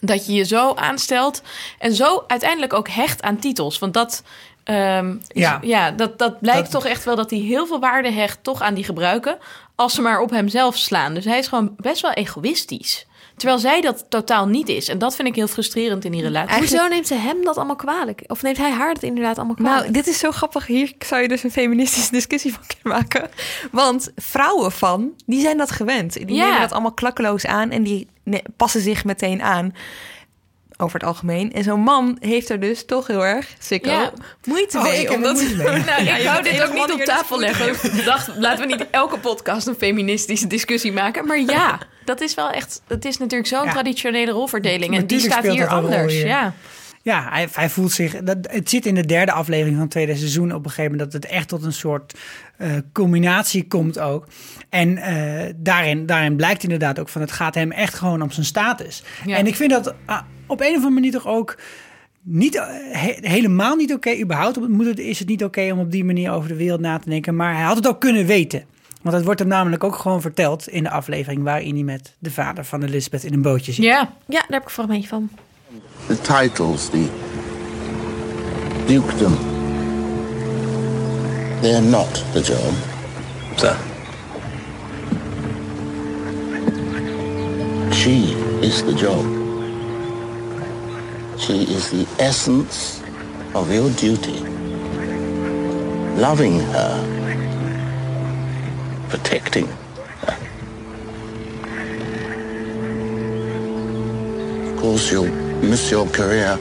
dat 0.00 0.26
je 0.26 0.32
je 0.32 0.44
zo 0.44 0.74
aanstelt 0.74 1.42
en 1.78 1.94
zo 1.94 2.24
uiteindelijk 2.26 2.72
ook 2.72 2.88
hecht 2.88 3.22
aan 3.22 3.38
titels. 3.38 3.78
Want 3.78 3.94
dat, 3.94 4.22
ehm, 4.64 5.14
Ja. 5.28 5.58
ja. 5.62 5.90
dat, 5.90 6.18
dat 6.18 6.40
blijkt 6.40 6.62
Dat- 6.62 6.82
toch 6.82 6.90
echt 6.90 7.04
wel 7.04 7.16
dat 7.16 7.30
hij 7.30 7.38
heel 7.38 7.66
veel 7.66 7.80
waarde 7.80 8.10
hecht 8.10 8.38
toch 8.42 8.60
aan 8.62 8.74
die 8.74 8.84
gebruiken. 8.84 9.38
Als 9.74 9.94
ze 9.94 10.00
maar 10.02 10.20
op 10.20 10.30
hemzelf 10.30 10.76
slaan. 10.76 11.14
Dus 11.14 11.24
hij 11.24 11.38
is 11.38 11.46
gewoon 11.46 11.74
best 11.76 12.00
wel 12.02 12.12
egoïstisch. 12.12 13.06
Terwijl 13.36 13.58
zij 13.58 13.80
dat 13.80 14.04
totaal 14.08 14.46
niet 14.46 14.68
is. 14.68 14.88
En 14.88 14.98
dat 14.98 15.16
vind 15.16 15.28
ik 15.28 15.34
heel 15.34 15.46
frustrerend 15.46 16.04
in 16.04 16.12
die 16.12 16.22
relatie. 16.22 16.56
Hoezo 16.58 16.86
neemt 16.88 17.06
ze 17.06 17.14
hem 17.14 17.44
dat 17.44 17.56
allemaal 17.56 17.76
kwalijk? 17.76 18.22
Of 18.26 18.42
neemt 18.42 18.56
hij 18.56 18.70
haar 18.70 18.94
dat 18.94 19.02
inderdaad 19.02 19.36
allemaal 19.36 19.54
kwalijk? 19.54 19.80
Nou, 19.80 19.92
dit 19.92 20.06
is 20.06 20.18
zo 20.18 20.30
grappig. 20.30 20.66
Hier 20.66 20.92
zou 20.98 21.22
je 21.22 21.28
dus 21.28 21.42
een 21.42 21.50
feministische 21.50 22.10
discussie 22.20 22.52
van 22.52 22.62
kunnen 22.66 22.98
maken. 23.00 23.30
Want 23.70 24.12
vrouwen 24.16 24.72
van, 24.72 25.10
die 25.26 25.40
zijn 25.40 25.56
dat 25.56 25.70
gewend. 25.70 26.12
Die 26.12 26.34
Ja. 26.36 26.44
nemen 26.44 26.60
dat 26.60 26.72
allemaal 26.72 26.92
klakkeloos 26.92 27.46
aan 27.46 27.70
en 27.70 27.82
die 27.82 28.06
passen 28.56 28.80
zich 28.80 29.04
meteen 29.04 29.42
aan. 29.42 29.74
Over 30.76 30.98
het 31.00 31.08
algemeen. 31.08 31.52
En 31.52 31.62
zo'n 31.64 31.80
man 31.80 32.16
heeft 32.20 32.48
er 32.50 32.60
dus 32.60 32.84
toch 32.84 33.06
heel 33.06 33.24
erg, 33.24 33.48
sikko, 33.58 33.90
Ja. 33.90 34.12
moeite 34.44 34.78
Oh, 34.78 34.82
mee. 34.82 34.92
ik 34.92 34.98
heb 35.00 35.10
er 35.10 35.16
omdat... 35.16 35.34
moeite 35.34 35.56
mee. 35.56 35.66
Nou, 35.84 36.00
ik 36.02 36.06
Ja, 36.08 36.22
wou 36.32 36.42
dit 36.42 36.62
ook 36.62 36.72
niet 36.72 36.92
op 36.92 37.00
tafel 37.00 37.36
dus 37.38 37.56
goed 37.56 37.66
leggen. 37.66 37.98
Ik 37.98 38.04
dacht, 38.04 38.30
laten 38.36 38.66
we 38.68 38.74
niet 38.74 38.86
elke 38.90 39.18
podcast 39.18 39.66
een 39.66 39.74
feministische 39.74 40.46
discussie 40.46 40.92
maken. 40.92 41.26
Maar 41.26 41.40
ja, 41.40 41.78
dat 42.04 42.20
is 42.20 42.34
wel 42.34 42.50
echt... 42.50 42.82
Het 42.86 43.04
is 43.04 43.18
natuurlijk 43.18 43.48
zo'n 43.48 43.64
Ja. 43.64 43.72
traditionele 43.72 44.30
rolverdeling. 44.30 44.96
En 44.96 45.06
die 45.06 45.20
staat 45.20 45.46
hier 45.46 45.66
anders. 45.66 46.12
hier. 46.12 46.26
Ja. 46.26 46.54
Ja, 47.02 47.28
hij, 47.30 47.48
hij 47.52 47.68
voelt 47.70 47.92
zich. 47.92 48.16
Dat, 48.22 48.36
het 48.40 48.70
zit 48.70 48.86
in 48.86 48.94
de 48.94 49.06
derde 49.06 49.32
aflevering 49.32 49.72
van 49.74 49.82
het 49.82 49.90
tweede 49.90 50.16
seizoen 50.16 50.52
op 50.54 50.64
een 50.64 50.70
gegeven 50.70 50.90
moment 50.90 51.12
dat 51.12 51.22
het 51.22 51.30
echt 51.32 51.48
tot 51.48 51.64
een 51.64 51.72
soort 51.72 52.18
eh, 52.56 52.70
culminatie 52.92 53.66
komt 53.66 53.98
ook. 53.98 54.26
En 54.68 54.96
eh, 54.98 55.52
daarin, 55.56 56.06
daarin 56.06 56.36
blijkt 56.36 56.62
inderdaad 56.62 56.98
ook 56.98 57.08
van 57.08 57.20
het 57.20 57.32
gaat 57.32 57.54
hem 57.54 57.72
echt 57.72 57.94
gewoon 57.94 58.22
om 58.22 58.30
zijn 58.30 58.46
status. 58.46 59.02
Ja. 59.26 59.36
En 59.36 59.46
ik 59.46 59.54
vind 59.54 59.70
dat 59.70 59.94
ah, 60.06 60.20
op 60.46 60.60
een 60.60 60.66
of 60.68 60.74
andere 60.74 60.90
manier 60.90 61.12
toch 61.12 61.26
ook 61.26 61.58
niet, 62.22 62.54
eh, 62.56 62.62
he- 62.92 63.16
helemaal 63.20 63.76
niet 63.76 63.92
oké. 63.92 64.16
Überhaupt 64.20 64.56
op- 64.56 64.68
moet 64.68 64.86
het, 64.86 64.98
is 64.98 65.18
het 65.18 65.28
niet 65.28 65.44
oké 65.44 65.72
om 65.72 65.78
op 65.78 65.90
die 65.90 66.04
manier 66.04 66.32
over 66.32 66.48
de 66.48 66.56
wereld 66.56 66.80
na 66.80 66.98
te 66.98 67.08
denken. 67.08 67.36
Maar 67.36 67.54
hij 67.54 67.62
had 67.64 67.76
het 67.76 67.88
ook 67.88 68.00
kunnen 68.00 68.26
weten. 68.26 68.64
Want 69.02 69.16
het 69.16 69.24
wordt 69.24 69.40
hem 69.40 69.48
namelijk 69.48 69.84
ook 69.84 69.96
gewoon 69.96 70.20
verteld 70.20 70.68
in 70.68 70.82
de 70.82 70.90
aflevering 70.90 71.42
waarin 71.42 71.74
hij 71.74 71.84
met 71.84 72.14
de 72.18 72.30
vader 72.30 72.64
van 72.64 72.82
Elizabeth 72.82 73.24
in 73.24 73.32
een 73.32 73.42
bootje 73.42 73.72
zit. 73.72 73.84
ja. 73.84 73.98
Ja, 74.00 74.10
daar 74.26 74.44
heb 74.48 74.60
ik 74.60 74.64
een 74.64 74.70
fragmentje 74.70 75.08
van. 75.08 75.30
the 76.06 76.20
titles, 76.20 76.88
the 76.88 77.06
dukedom, 78.86 79.36
they're 81.60 81.80
not 81.82 82.24
the 82.32 82.40
job. 82.40 82.72
Sir. 83.56 83.76
She 87.92 88.34
is 88.60 88.76
the 88.78 88.94
job. 88.94 89.43
She 91.38 91.64
is 91.64 91.90
the 91.90 92.06
essence 92.18 93.02
of 93.54 93.72
your 93.72 93.90
duty. 93.90 94.38
Loving 96.16 96.60
her, 96.60 96.94
protecting 99.08 99.66
her. 99.66 100.36
Of 104.70 104.80
course, 104.80 105.10
you'll 105.10 105.26
miss 105.26 105.90
your 105.90 106.06
career. 106.06 106.56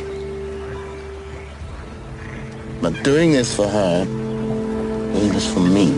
But 2.82 3.03
doing 3.03 3.32
this 3.32 3.55
for 3.55 3.67
her, 3.67 4.05
doing 4.05 5.32
this 5.32 5.53
for 5.53 5.61
me, 5.61 5.91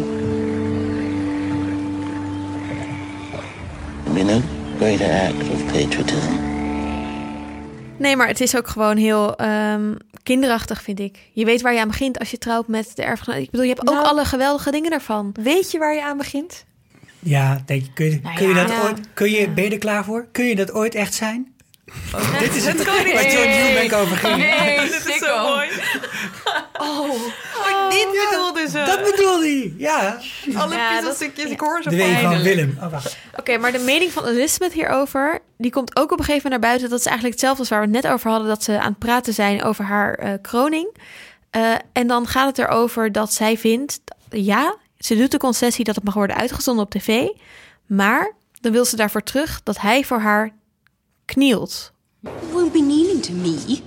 would 4.03 4.15
be 4.15 4.23
no 4.23 4.41
greater 4.77 5.05
act 5.05 5.41
of 5.41 5.67
patriotism. 5.71 6.44
Nee, 7.97 8.15
maar 8.15 8.27
het 8.27 8.41
is 8.41 8.55
ook 8.57 8.67
gewoon 8.67 8.97
heel 8.97 9.35
ehm, 9.35 9.95
kinderachtig, 10.23 10.81
vind 10.81 10.99
ik. 10.99 11.17
Je 11.33 11.45
weet 11.45 11.61
waar 11.61 11.73
je 11.73 11.79
aan 11.79 11.87
begint 11.87 12.19
als 12.19 12.31
je 12.31 12.37
trouwt 12.37 12.67
met 12.67 12.91
de 12.95 13.03
erfgenaam. 13.03 13.39
Ik 13.41 13.49
bedoel, 13.51 13.65
je 13.65 13.73
hebt 13.73 13.87
ook 13.89 13.93
Nou. 13.95 14.07
alle 14.07 14.25
geweldige 14.25 14.71
dingen 14.71 14.89
daarvan. 14.89 15.35
Weet 15.41 15.71
je 15.71 15.77
waar 15.79 15.93
je 15.95 16.03
aan 16.03 16.17
begint? 16.17 16.65
Ja, 17.19 17.61
denk 17.65 17.81
je, 17.81 17.93
kun 17.93 18.05
je, 18.05 18.19
Nou 18.23 18.35
kun 18.35 18.47
je 18.47 18.53
dat 18.53 18.69
Ja. 18.69 18.81
ooit, 18.83 18.99
kun 19.13 19.31
je, 19.31 19.49
ben 19.49 19.63
je 19.63 19.69
er 19.69 19.77
klaar 19.77 20.03
voor? 20.05 20.27
Kun 20.31 20.45
je 20.45 20.55
dat 20.55 20.71
ooit 20.71 20.95
echt 20.95 21.13
zijn? 21.13 21.53
Dit 22.39 22.55
is 22.55 22.65
het 22.65 22.77
niet. 22.77 23.13
waar 23.13 23.31
John 23.31 23.47
Newbank 23.47 23.93
over 23.93 24.17
ging. 24.17 24.37
Nee, 24.37 24.79
Dit 24.89 25.05
is 25.07 25.17
zo 25.17 25.43
mooi. 25.47 25.69
Oh, 26.79 27.09
dit 27.89 28.07
bedoelde 28.29 28.67
ze. 28.69 28.83
Dat 28.85 29.11
bedoelde 29.11 29.45
hij, 29.45 29.73
ja. 29.77 30.19
Alle 30.55 30.75
Ja, 30.75 30.95
puzzelstukjes, 30.95 31.49
ik 31.51 31.59
hoor 31.59 31.81
ze 31.83 31.89
De 31.89 31.95
W 31.97 32.17
van. 32.21 32.41
Willem. 32.41 32.77
Oh, 32.81 32.91
wacht. 32.91 33.17
Oké, 33.39 33.57
maar 33.57 33.71
de 33.71 33.79
mening 33.79 34.11
van 34.11 34.25
Elizabeth 34.25 34.73
hierover, 34.73 35.39
die 35.57 35.71
komt 35.71 35.95
ook 35.97 36.11
op 36.11 36.19
een 36.19 36.25
gegeven 36.25 36.43
moment 36.43 36.61
naar 36.61 36.69
buiten. 36.69 36.89
Dat 36.89 36.99
is 36.99 37.05
eigenlijk 37.05 37.35
hetzelfde 37.35 37.59
als 37.61 37.69
waar 37.69 37.79
we 37.87 37.95
het 37.95 38.03
net 38.03 38.11
over 38.13 38.29
hadden, 38.29 38.47
dat 38.47 38.63
ze 38.63 38.79
aan 38.79 38.89
het 38.89 38.99
praten 38.99 39.33
zijn 39.33 39.63
over 39.63 39.85
haar 39.85 40.13
eh, 40.13 40.33
kroning. 40.41 40.95
Eh, 41.49 41.73
en 41.93 42.07
dan 42.07 42.27
gaat 42.27 42.47
het 42.57 42.57
erover 42.67 43.11
dat 43.11 43.33
zij 43.33 43.57
vindt, 43.57 43.99
ja, 44.29 44.75
ze 44.97 45.15
doet 45.15 45.31
de 45.31 45.37
concessie 45.37 45.85
dat 45.85 45.95
het 45.95 46.03
mag 46.03 46.13
worden 46.13 46.35
uitgezonden 46.35 46.85
op 46.85 46.91
tv, 46.91 47.27
maar 47.85 48.33
dan 48.61 48.71
wil 48.71 48.85
ze 48.85 48.95
daarvoor 48.95 49.23
terug 49.23 49.61
dat 49.63 49.79
hij 49.81 50.03
voor 50.03 50.19
haar 50.19 50.51
knielt. 51.27 51.91
You 52.23 52.31
won't 52.53 52.73
be 52.73 52.81
kneeling 52.81 53.21
to 53.21 53.33
me. 53.33 53.83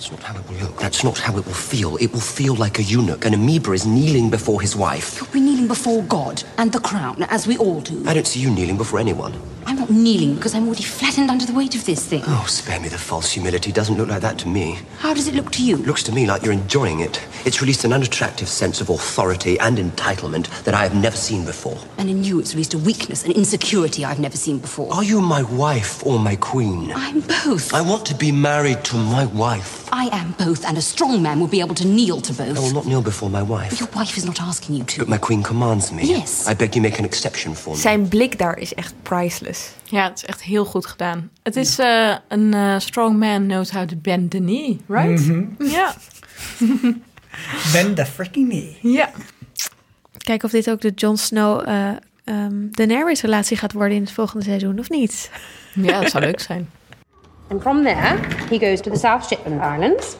That's 0.00 0.12
not 0.12 0.22
how 0.22 0.40
it 0.40 0.48
will 0.48 0.56
look. 0.56 0.78
That's 0.78 1.04
not 1.04 1.18
how 1.18 1.36
it 1.36 1.44
will 1.44 1.52
feel. 1.52 1.98
It 1.98 2.10
will 2.10 2.20
feel 2.20 2.54
like 2.54 2.78
a 2.78 2.82
eunuch. 2.82 3.26
An 3.26 3.34
amoeba 3.34 3.72
is 3.72 3.84
kneeling 3.84 4.30
before 4.30 4.58
his 4.62 4.74
wife. 4.74 5.20
You'll 5.20 5.30
be 5.30 5.40
kneeling 5.40 5.68
before 5.68 6.02
God 6.04 6.42
and 6.56 6.72
the 6.72 6.80
crown, 6.80 7.22
as 7.24 7.46
we 7.46 7.58
all 7.58 7.82
do. 7.82 8.02
I 8.06 8.14
don't 8.14 8.26
see 8.26 8.40
you 8.40 8.50
kneeling 8.50 8.78
before 8.78 8.98
anyone. 8.98 9.34
I'm 9.66 9.76
not 9.76 9.90
kneeling 9.90 10.36
because 10.36 10.54
I'm 10.54 10.66
already 10.66 10.84
flattened 10.84 11.30
under 11.30 11.44
the 11.44 11.52
weight 11.52 11.74
of 11.74 11.84
this 11.84 12.04
thing. 12.04 12.22
Oh, 12.26 12.46
spare 12.48 12.80
me 12.80 12.88
the 12.88 12.96
false 12.96 13.30
humility. 13.30 13.70
It 13.70 13.76
doesn't 13.76 13.98
look 13.98 14.08
like 14.08 14.22
that 14.22 14.38
to 14.38 14.48
me. 14.48 14.78
How 14.98 15.12
does 15.12 15.28
it 15.28 15.34
look 15.34 15.52
to 15.52 15.62
you? 15.62 15.76
It 15.76 15.86
Looks 15.86 16.02
to 16.04 16.12
me 16.12 16.26
like 16.26 16.42
you're 16.42 16.54
enjoying 16.54 17.00
it. 17.00 17.22
It's 17.44 17.60
released 17.60 17.84
an 17.84 17.92
unattractive 17.92 18.48
sense 18.48 18.80
of 18.80 18.88
authority 18.88 19.60
and 19.60 19.76
entitlement 19.76 20.64
that 20.64 20.72
I 20.72 20.82
have 20.82 20.94
never 20.94 21.16
seen 21.16 21.44
before. 21.44 21.78
And 21.98 22.08
in 22.08 22.24
you, 22.24 22.40
it's 22.40 22.54
released 22.54 22.72
a 22.72 22.78
weakness, 22.78 23.24
an 23.26 23.32
insecurity 23.32 24.04
I've 24.04 24.18
never 24.18 24.36
seen 24.36 24.58
before. 24.60 24.92
Are 24.94 25.04
you 25.04 25.20
my 25.20 25.42
wife 25.42 26.04
or 26.06 26.18
my 26.18 26.36
queen? 26.36 26.90
I'm 26.94 27.20
both. 27.20 27.74
I 27.74 27.82
want 27.82 28.06
to 28.06 28.14
be 28.14 28.32
married 28.32 28.82
to 28.84 28.96
my 28.96 29.26
wife. 29.26 29.89
I 29.92 30.08
am 30.12 30.34
both, 30.38 30.64
and 30.64 30.76
a 30.76 30.80
strong 30.80 31.22
man 31.22 31.38
will 31.38 31.48
be 31.48 31.60
able 31.60 31.74
to 31.74 31.84
kneel 31.84 32.20
to 32.20 32.32
I 32.42 32.46
will 32.46 32.54
both. 32.54 32.72
not 32.72 32.84
kneel 32.84 33.02
before 33.02 33.30
my 33.30 33.42
wife. 33.42 33.78
Your 33.78 33.88
wife 33.94 34.16
is 34.16 34.24
not 34.24 34.38
asking 34.40 34.76
you 34.76 34.84
to. 34.84 34.98
But 34.98 35.08
my 35.08 35.18
queen 35.18 35.42
commands 35.42 35.90
me. 35.90 36.02
Yes. 36.04 36.46
I 36.48 36.54
beg 36.54 36.74
you 36.74 36.82
make 36.82 36.98
an 36.98 37.04
exception 37.04 37.54
for 37.54 37.72
me. 37.74 37.80
Zijn 37.80 38.08
blik 38.08 38.38
daar 38.38 38.58
is 38.58 38.74
echt 38.74 38.94
priceless. 39.02 39.70
Ja, 39.84 40.02
het 40.08 40.16
is 40.16 40.24
echt 40.24 40.42
heel 40.42 40.64
goed 40.64 40.86
gedaan. 40.86 41.30
Het 41.42 41.56
is 41.56 41.78
eh, 41.78 42.14
een 42.28 42.54
eh, 42.54 42.78
strong 42.78 43.18
man 43.18 43.46
knows 43.46 43.70
how 43.70 43.88
to 43.88 43.96
bend 43.96 44.30
the 44.30 44.36
knee, 44.38 44.80
right? 44.88 45.30
Ja. 45.76 45.94
Ben 47.72 47.94
de 47.94 48.06
freaking 48.06 48.48
me. 48.48 48.74
ja. 48.82 49.10
Kijken 50.18 50.44
of 50.46 50.50
dit 50.50 50.70
ook 50.70 50.80
de 50.80 50.92
Jon 50.94 51.16
Snow 51.16 51.68
eh 51.68 51.88
ehm 52.24 52.52
Daenerys 52.70 53.20
relatie 53.20 53.56
gaat 53.56 53.72
worden 53.72 53.96
in 53.96 54.02
het 54.02 54.12
volgende 54.12 54.44
seizoen, 54.44 54.78
of 54.78 54.88
niet? 54.88 55.30
Ja, 55.74 56.00
dat 56.00 56.10
zou 56.10 56.24
leuk 56.24 56.40
zijn. 56.40 56.70
And 57.50 57.62
from 57.62 57.84
there, 57.84 58.16
he 58.48 58.58
goes 58.58 58.80
to 58.82 58.90
the 58.90 58.96
South 58.96 59.28
Shetland 59.28 59.60
Islands. 59.60 60.16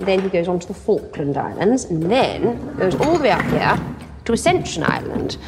Then 0.00 0.20
he 0.20 0.28
goes 0.28 0.48
on 0.48 0.60
to 0.60 0.68
the 0.68 0.74
Falkland 0.74 1.36
Islands, 1.36 1.84
and 1.84 2.10
then 2.10 2.76
goes 2.76 2.94
all 2.96 3.16
the 3.16 3.24
way 3.24 3.30
up 3.30 3.44
here 3.46 3.78
to 4.26 4.32
Ascension 4.32 4.82
Island. 4.82 5.38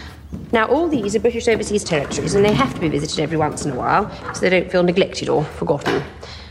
Now, 0.53 0.67
all 0.67 0.89
these 0.89 1.15
are 1.15 1.21
British 1.21 1.47
overseas 1.49 1.85
territories, 1.85 2.35
and 2.35 2.45
they 2.45 2.53
have 2.53 2.73
to 2.75 2.81
be 2.81 2.89
visited 2.89 3.21
every 3.23 3.37
once 3.37 3.65
in 3.65 3.73
a 3.73 3.75
while 3.75 4.11
so 4.35 4.41
they 4.41 4.51
don't 4.51 4.71
feel 4.71 4.83
neglected 4.83 5.29
or 5.29 5.45
forgotten. 5.45 6.03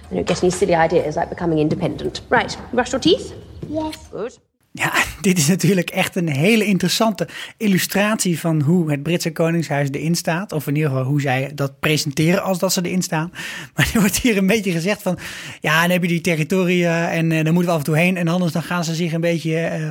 They 0.09 0.17
don't 0.17 0.27
get 0.27 0.43
any 0.43 0.51
silly 0.51 0.75
ideas 0.75 1.15
like 1.15 1.29
becoming 1.29 1.59
independent. 1.59 2.21
Right, 2.29 2.55
brush 2.73 2.91
your 2.91 3.01
teeth? 3.01 3.33
Yes. 3.67 4.07
Good. 4.07 4.38
Ja, 4.78 4.93
dit 5.21 5.38
is 5.38 5.47
natuurlijk 5.47 5.89
echt 5.89 6.15
een 6.15 6.30
hele 6.30 6.65
interessante 6.65 7.28
illustratie 7.57 8.39
van 8.39 8.61
hoe 8.61 8.91
het 8.91 9.03
Britse 9.03 9.32
Koningshuis 9.32 9.89
erin 9.91 10.15
staat. 10.15 10.51
Of 10.51 10.67
in 10.67 10.76
ieder 10.76 10.89
geval 10.89 11.05
hoe 11.05 11.21
zij 11.21 11.51
dat 11.53 11.80
presenteren 11.80 12.43
als 12.43 12.59
dat 12.59 12.73
ze 12.73 12.82
erin 12.84 13.01
staan. 13.01 13.32
Maar 13.76 13.91
er 13.93 13.99
wordt 13.99 14.17
hier 14.17 14.38
een 14.38 14.47
beetje 14.47 14.71
gezegd 14.71 15.01
van, 15.01 15.17
ja, 15.61 15.82
dan 15.82 15.89
heb 15.89 16.01
je 16.01 16.07
die 16.07 16.21
territoria 16.21 17.11
en 17.11 17.32
uh, 17.32 17.43
daar 17.43 17.53
moeten 17.53 17.65
we 17.65 17.71
af 17.71 17.78
en 17.78 17.84
toe 17.84 17.97
heen. 17.97 18.17
En 18.17 18.28
anders 18.28 18.51
dan 18.51 18.63
gaan 18.63 18.84
ze 18.84 18.95
zich 18.95 19.13
een 19.13 19.21
beetje 19.21 19.78
uh, 19.80 19.89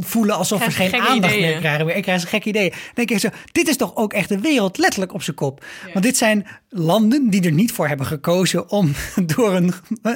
voelen 0.00 0.36
alsof 0.36 0.64
er 0.64 0.72
geen 0.72 0.94
aandacht 0.94 1.34
ideeën. 1.34 1.50
meer 1.50 1.58
krijgen. 1.58 1.96
Ik 1.96 2.02
krijg 2.02 2.22
een 2.22 2.28
gek 2.28 2.44
idee. 2.44 2.70
Dan 2.70 2.80
denk 2.94 3.10
ik 3.10 3.18
zo, 3.18 3.28
dit 3.52 3.68
is 3.68 3.76
toch 3.76 3.96
ook 3.96 4.12
echt 4.12 4.28
de 4.28 4.40
wereld 4.40 4.78
letterlijk 4.78 5.14
op 5.14 5.22
zijn 5.22 5.36
kop. 5.36 5.64
Want 5.92 6.04
dit 6.04 6.16
zijn 6.16 6.46
landen 6.68 7.30
die 7.30 7.44
er 7.44 7.52
niet 7.52 7.72
voor 7.72 7.88
hebben 7.88 8.06
gekozen 8.06 8.70
om 8.70 8.92
door 9.34 9.54
een, 9.54 9.72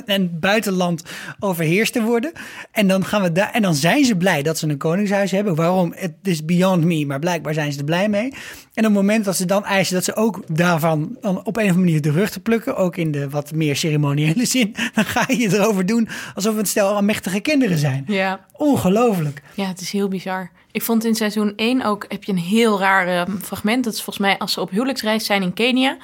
een 0.07 0.39
buitenland 0.41 1.03
overheerst 1.39 1.93
te 1.93 2.03
worden. 2.03 2.33
En 2.73 2.89
dan 2.89 3.05
gaan 3.05 3.23
we 3.23 3.33
daar 3.33 3.51
en 3.51 3.63
dan 3.63 3.75
zijn 3.75 4.05
ze 4.05 4.17
blij 4.17 4.43
dat 4.43 4.59
ze 4.59 4.69
een 4.69 4.79
koningshuis 4.79 5.31
hebben. 5.31 5.55
Waarom? 5.55 5.93
Het 5.97 6.15
is 6.23 6.45
beyond 6.45 6.85
me, 6.85 7.07
maar 7.07 7.19
blijkbaar 7.19 7.55
zijn 7.55 7.73
ze 7.73 7.79
er 7.79 7.85
blij 7.85 8.09
mee. 8.09 8.33
En 8.75 8.87
op 8.87 8.93
het 8.93 8.93
moment 8.93 9.25
dat 9.25 9.37
ze 9.37 9.45
dan 9.45 9.65
eisen 9.65 9.95
dat 9.95 10.05
ze 10.05 10.17
ook 10.17 10.43
daarvan 10.57 11.17
dan 11.21 11.45
op 11.45 11.57
een 11.57 11.63
of 11.63 11.69
andere 11.69 11.79
manier 11.79 12.01
de 12.01 12.11
rug 12.11 12.31
te 12.31 12.41
plukken, 12.41 12.77
ook 12.77 12.97
in 12.97 13.11
de 13.11 13.29
wat 13.29 13.53
meer 13.55 13.77
ceremoniële 13.77 14.47
zin, 14.57 14.75
dan 14.95 15.05
ga 15.05 15.25
je 15.29 15.49
erover 15.53 15.87
doen 15.87 16.09
alsof 16.35 16.57
het 16.57 16.69
stel 16.69 16.95
almechtige 16.95 17.41
kinderen 17.41 17.79
zijn. 17.79 18.05
Ja. 18.07 18.41
Ongelooflijk. 18.53 19.43
Ja, 19.55 19.67
het 19.67 19.81
is 19.81 19.93
heel 19.93 20.09
bizar. 20.09 20.51
Ik 20.71 20.83
vond 20.83 21.05
in 21.05 21.15
seizoen 21.15 21.53
1 21.57 21.83
ook, 21.83 22.05
heb 22.09 22.25
je 22.25 22.33
een 22.33 22.39
heel 22.39 22.79
raar 22.79 23.07
eh, 23.09 23.35
fragment. 23.43 23.85
Dat 23.85 23.93
is 23.93 24.03
volgens 24.03 24.27
mij 24.27 24.39
als 24.39 24.53
ze 24.53 24.61
op 24.61 24.71
huwelijksreis 24.71 25.27
zijn 25.27 25.43
in 25.43 25.53
Kenia. 25.53 25.97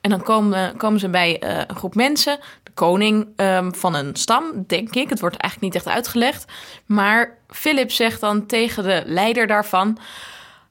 En 0.00 0.10
dan 0.10 0.22
komen, 0.22 0.76
komen 0.76 1.00
ze 1.00 1.08
bij 1.08 1.38
eh, 1.38 1.58
een 1.66 1.76
groep 1.76 1.94
mensen. 1.94 2.38
De 2.62 2.70
koning 2.74 3.26
ehm, 3.36 3.72
van 3.72 3.94
een 3.94 4.16
stam, 4.16 4.64
denk 4.66 4.94
ik. 4.94 5.10
Het 5.10 5.20
wordt 5.20 5.36
eigenlijk 5.36 5.74
niet 5.74 5.84
echt 5.84 5.94
uitgelegd. 5.94 6.52
Maar 6.86 7.38
Philip 7.48 7.90
zegt 7.90 8.20
dan 8.20 8.46
tegen 8.46 8.82
de 8.82 9.02
leider 9.06 9.46
daarvan... 9.46 9.98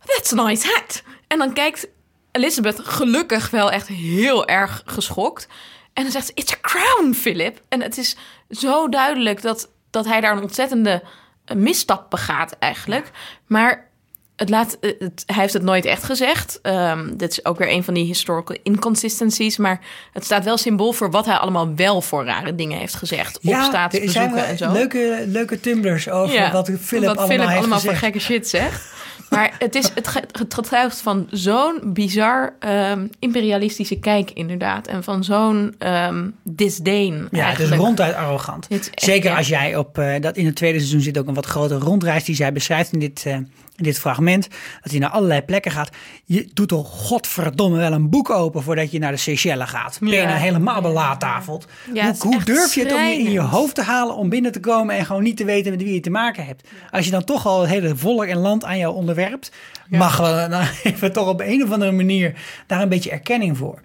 That's 0.06 0.34
a 0.34 0.44
nice 0.44 0.68
hat. 0.68 1.04
En 1.28 1.38
dan 1.38 1.54
kijkt 1.54 1.88
Elizabeth 2.32 2.80
gelukkig 2.80 3.50
wel 3.50 3.72
echt 3.72 3.88
heel 3.88 4.48
erg 4.48 4.82
geschokt. 4.86 5.48
En 5.94 6.04
dan 6.04 6.12
zegt 6.12 6.26
ze, 6.26 6.32
it's 6.36 6.54
a 6.54 6.58
crown, 6.62 7.14
Philip. 7.14 7.62
En 7.70 7.82
het 7.82 7.98
is 7.98 8.16
zo 8.50 8.90
duidelijk 8.90 9.42
dat, 9.42 9.70
dat 9.90 10.06
hij 10.06 10.22
daar 10.22 10.38
een 10.38 10.42
ontzettende 10.42 11.04
eh, 11.52 11.58
misstap 11.58 12.10
begaat 12.10 12.56
eigenlijk. 12.60 13.12
Maar 13.48 13.90
het 14.36 14.50
laat, 14.50 14.78
eh, 14.80 14.92
het, 15.00 15.24
hij 15.26 15.42
heeft 15.42 15.54
het 15.54 15.64
nooit 15.64 15.86
echt 15.86 16.04
gezegd. 16.04 16.60
Ehm, 16.62 17.16
dit 17.18 17.32
is 17.32 17.46
ook 17.46 17.58
weer 17.58 17.72
een 17.72 17.84
van 17.84 17.94
die 17.94 18.06
historical 18.06 18.58
inconsistencies. 18.64 19.58
Maar 19.58 19.80
het 20.14 20.26
staat 20.26 20.44
wel 20.44 20.58
symbool 20.58 20.92
voor 20.92 21.12
wat 21.12 21.26
hij 21.26 21.36
allemaal 21.36 21.76
wel 21.76 22.02
voor 22.02 22.26
rare 22.26 22.56
dingen 22.56 22.78
heeft 22.78 22.96
gezegd. 22.96 23.38
op 23.38 23.44
er 23.44 23.50
zijn 23.50 23.64
staatsbezoeken 23.64 24.46
en 24.46 24.58
zo. 24.58 24.72
Leuke, 24.72 25.24
leuke 25.28 25.60
tumblers 25.60 26.10
over 26.10 26.52
wat 26.52 26.72
Philip 26.82 27.08
wat 27.08 27.18
allemaal 27.18 27.38
Philip 27.38 27.58
allemaal 27.58 27.80
voor 27.80 27.96
gekke 27.96 28.20
shit 28.20 28.50
zegt. 28.50 28.90
Maar 29.32 29.56
het, 29.60 29.76
is, 29.76 29.90
het, 29.96 30.08
ge- 30.08 30.24
het 30.32 30.54
getuigt 30.54 31.02
van 31.02 31.28
zo'n 31.32 31.80
bizar 31.84 32.54
ehm, 32.60 33.08
imperialistische 33.20 34.00
kijk 34.00 34.32
inderdaad. 34.32 34.88
En 34.88 35.04
van 35.04 35.24
zo'n 35.24 35.76
ehm 35.78 36.28
disdain 36.44 37.28
Ja, 37.32 37.50
het 37.50 37.60
is 37.60 37.70
ronduit 37.70 38.16
arrogant. 38.16 38.66
Het 38.70 38.82
is 38.82 38.90
echt, 38.90 39.04
Zeker 39.04 39.30
ja. 39.32 39.38
als 39.38 39.48
jij 39.48 39.76
op 39.76 39.98
eh, 39.98 40.22
dat 40.22 40.38
in 40.38 40.46
het 40.46 40.56
tweede 40.56 40.78
seizoen 40.78 41.02
zit 41.02 41.18
ook 41.18 41.28
een 41.28 41.34
wat 41.34 41.46
grotere 41.46 41.80
rondreis 41.80 42.24
die 42.24 42.36
zij 42.36 42.54
beschrijft 42.54 42.92
in 42.94 43.00
dit, 43.00 43.24
eh, 43.26 43.38
in 43.82 43.88
dit 43.88 44.00
fragment. 44.00 44.48
Dat 44.82 44.92
hij 44.92 45.00
naar 45.00 45.10
allerlei 45.10 45.42
plekken 45.42 45.72
gaat. 45.72 45.90
Je 46.26 46.50
doet 46.54 46.68
toch 46.68 46.88
godverdomme 46.90 47.78
wel 47.78 47.92
een 47.92 48.10
boek 48.10 48.30
open 48.30 48.64
voordat 48.64 48.92
je 48.92 49.00
naar 49.00 49.12
de 49.12 49.18
Seychelles 49.18 49.70
gaat. 49.70 49.98
Ben 50.00 50.10
je 50.10 50.16
Ja. 50.16 50.26
nou 50.28 50.40
helemaal 50.40 50.82
belaattafeld? 50.82 51.68
Ja, 51.94 52.14
hoe 52.20 52.44
durf 52.44 52.74
je 52.76 52.84
het 52.84 52.94
om 52.94 53.02
je 53.02 53.14
in 53.18 53.32
je 53.32 53.40
hoofd 53.40 53.76
te 53.76 53.82
halen 53.82 54.16
om 54.16 54.30
binnen 54.30 54.52
te 54.52 54.60
komen 54.60 54.96
en 54.96 55.06
gewoon 55.06 55.24
niet 55.24 55.38
te 55.38 55.46
weten 55.46 55.72
met 55.72 55.82
wie 55.84 55.94
je 55.94 56.00
te 56.00 56.10
maken 56.10 56.46
hebt? 56.46 56.68
Als 56.92 57.06
je 57.06 57.12
dan 57.12 57.24
toch 57.24 57.46
al 57.46 57.62
het 57.62 57.70
hele 57.70 57.96
volk 57.96 58.26
en 58.26 58.38
land 58.38 58.64
aan 58.66 58.78
jou 58.78 58.96
onderwerpt, 58.96 59.52
mag 59.90 60.18
wel 60.18 60.50
dan 60.50 60.62
even 60.84 61.14
toch 61.14 61.28
op 61.28 61.42
een 61.42 61.64
of 61.64 61.72
andere 61.72 61.92
manier 61.92 62.34
daar 62.68 62.82
een 62.82 62.90
beetje 62.90 63.12
erkenning 63.12 63.58
voor. 63.58 63.82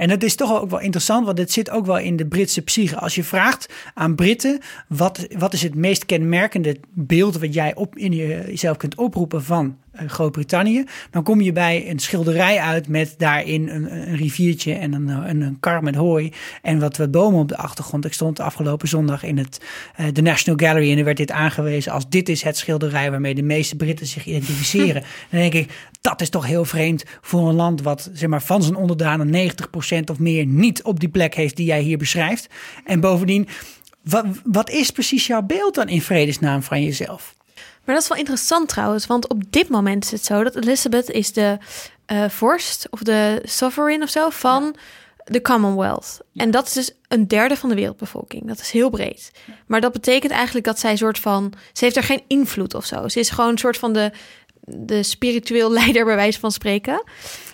En 0.00 0.08
dat 0.08 0.22
is 0.22 0.34
toch 0.34 0.60
ook 0.60 0.70
wel 0.70 0.80
interessant, 0.80 1.26
want 1.26 1.38
het 1.38 1.52
zit 1.52 1.70
ook 1.70 1.86
wel 1.86 1.98
in 1.98 2.16
de 2.16 2.26
Britse 2.26 2.62
psyche. 2.62 2.96
Als 2.96 3.14
je 3.14 3.24
vraagt 3.24 3.72
aan 3.94 4.14
Britten, 4.14 4.58
wat, 4.88 5.26
wat 5.38 5.52
is 5.52 5.62
het 5.62 5.74
meest 5.74 6.06
kenmerkende 6.06 6.76
beeld 6.90 7.38
wat 7.38 7.54
jij 7.54 7.74
op, 7.74 7.96
in 7.96 8.12
je- 8.12 8.42
jezelf 8.46 8.76
kunt 8.76 8.94
oproepen 8.94 9.44
van 9.44 9.76
Groot-Brittannië, 10.08 10.84
dan 11.10 11.22
kom 11.22 11.40
je 11.40 11.52
bij 11.52 11.90
een 11.90 11.98
schilderij 11.98 12.58
uit 12.58 12.88
met 12.88 13.14
daarin 13.18 13.68
een, 13.68 14.08
een 14.08 14.16
riviertje 14.16 14.74
en 14.74 14.92
een, 14.92 15.08
een, 15.08 15.40
een 15.40 15.56
kar 15.60 15.82
met 15.82 15.94
hooi 15.94 16.32
en 16.62 16.80
wat, 16.80 16.96
wat 16.96 17.10
bomen 17.10 17.40
op 17.40 17.48
de 17.48 17.56
achtergrond. 17.56 18.04
Ik 18.04 18.12
stond 18.12 18.40
afgelopen 18.40 18.88
zondag 18.88 19.22
in 19.22 19.38
het, 19.38 19.60
eh, 19.96 20.06
de 20.12 20.22
National 20.22 20.58
Gallery 20.66 20.92
en 20.92 20.98
er 20.98 21.04
werd 21.04 21.16
dit 21.16 21.30
aangewezen 21.30 21.92
als 21.92 22.08
dit 22.08 22.28
is 22.28 22.42
het 22.42 22.56
schilderij 22.56 23.10
waarmee 23.10 23.34
de 23.34 23.42
meeste 23.42 23.76
Britten 23.76 24.06
zich 24.06 24.24
identificeren. 24.24 25.02
dan 25.30 25.40
denk 25.40 25.54
ik, 25.54 25.88
dat 26.00 26.20
is 26.20 26.28
toch 26.28 26.46
heel 26.46 26.64
vreemd 26.64 27.04
voor 27.20 27.48
een 27.48 27.54
land 27.54 27.82
wat 27.82 28.10
zeg 28.12 28.28
maar, 28.28 28.42
van 28.42 28.62
zijn 28.62 28.76
onderdanen 28.76 29.52
90% 30.00 30.10
of 30.10 30.18
meer 30.18 30.46
niet 30.46 30.82
op 30.82 31.00
die 31.00 31.08
plek 31.08 31.34
heeft 31.34 31.56
die 31.56 31.66
jij 31.66 31.80
hier 31.80 31.98
beschrijft. 31.98 32.48
En 32.84 33.00
bovendien, 33.00 33.48
wat, 34.02 34.24
wat 34.44 34.70
is 34.70 34.90
precies 34.90 35.26
jouw 35.26 35.42
beeld 35.42 35.74
dan 35.74 35.88
in 35.88 36.02
vredesnaam 36.02 36.62
van 36.62 36.82
jezelf? 36.82 37.38
Maar 37.84 37.94
dat 37.94 38.02
is 38.04 38.08
wel 38.08 38.18
interessant 38.18 38.68
trouwens, 38.68 39.06
want 39.06 39.28
op 39.28 39.42
dit 39.50 39.68
moment 39.68 40.04
is 40.04 40.10
het 40.10 40.24
zo 40.24 40.42
dat 40.42 40.56
Elizabeth 40.56 41.10
is 41.10 41.32
de 41.32 41.58
eh, 42.06 42.28
vorst 42.28 42.86
of 42.90 43.02
de 43.02 43.40
sovereign 43.44 44.02
of 44.02 44.08
zo 44.10 44.30
van 44.30 44.76
de 45.24 45.42
Commonwealth. 45.42 46.20
En 46.34 46.50
dat 46.50 46.66
is 46.66 46.72
dus 46.72 46.92
een 47.08 47.28
derde 47.28 47.56
van 47.56 47.68
de 47.68 47.74
wereldbevolking. 47.74 48.46
Dat 48.46 48.60
is 48.60 48.70
heel 48.70 48.90
breed. 48.90 49.30
Maar 49.66 49.80
dat 49.80 49.92
betekent 49.92 50.32
eigenlijk 50.32 50.66
dat 50.66 50.78
zij 50.78 50.90
een 50.90 50.98
soort 50.98 51.18
van... 51.18 51.52
Ze 51.72 51.84
heeft 51.84 51.96
er 51.96 52.02
geen 52.02 52.22
invloed 52.26 52.74
of 52.74 52.84
zo. 52.84 53.08
Ze 53.08 53.18
is 53.18 53.30
gewoon 53.30 53.50
een 53.50 53.58
soort 53.58 53.76
van 53.76 53.92
de, 53.92 54.12
de 54.60 55.02
spiritueel 55.02 55.72
leider 55.80 56.04
bij 56.04 56.16
wijze 56.16 56.38
van 56.38 56.52
spreken. 56.52 57.02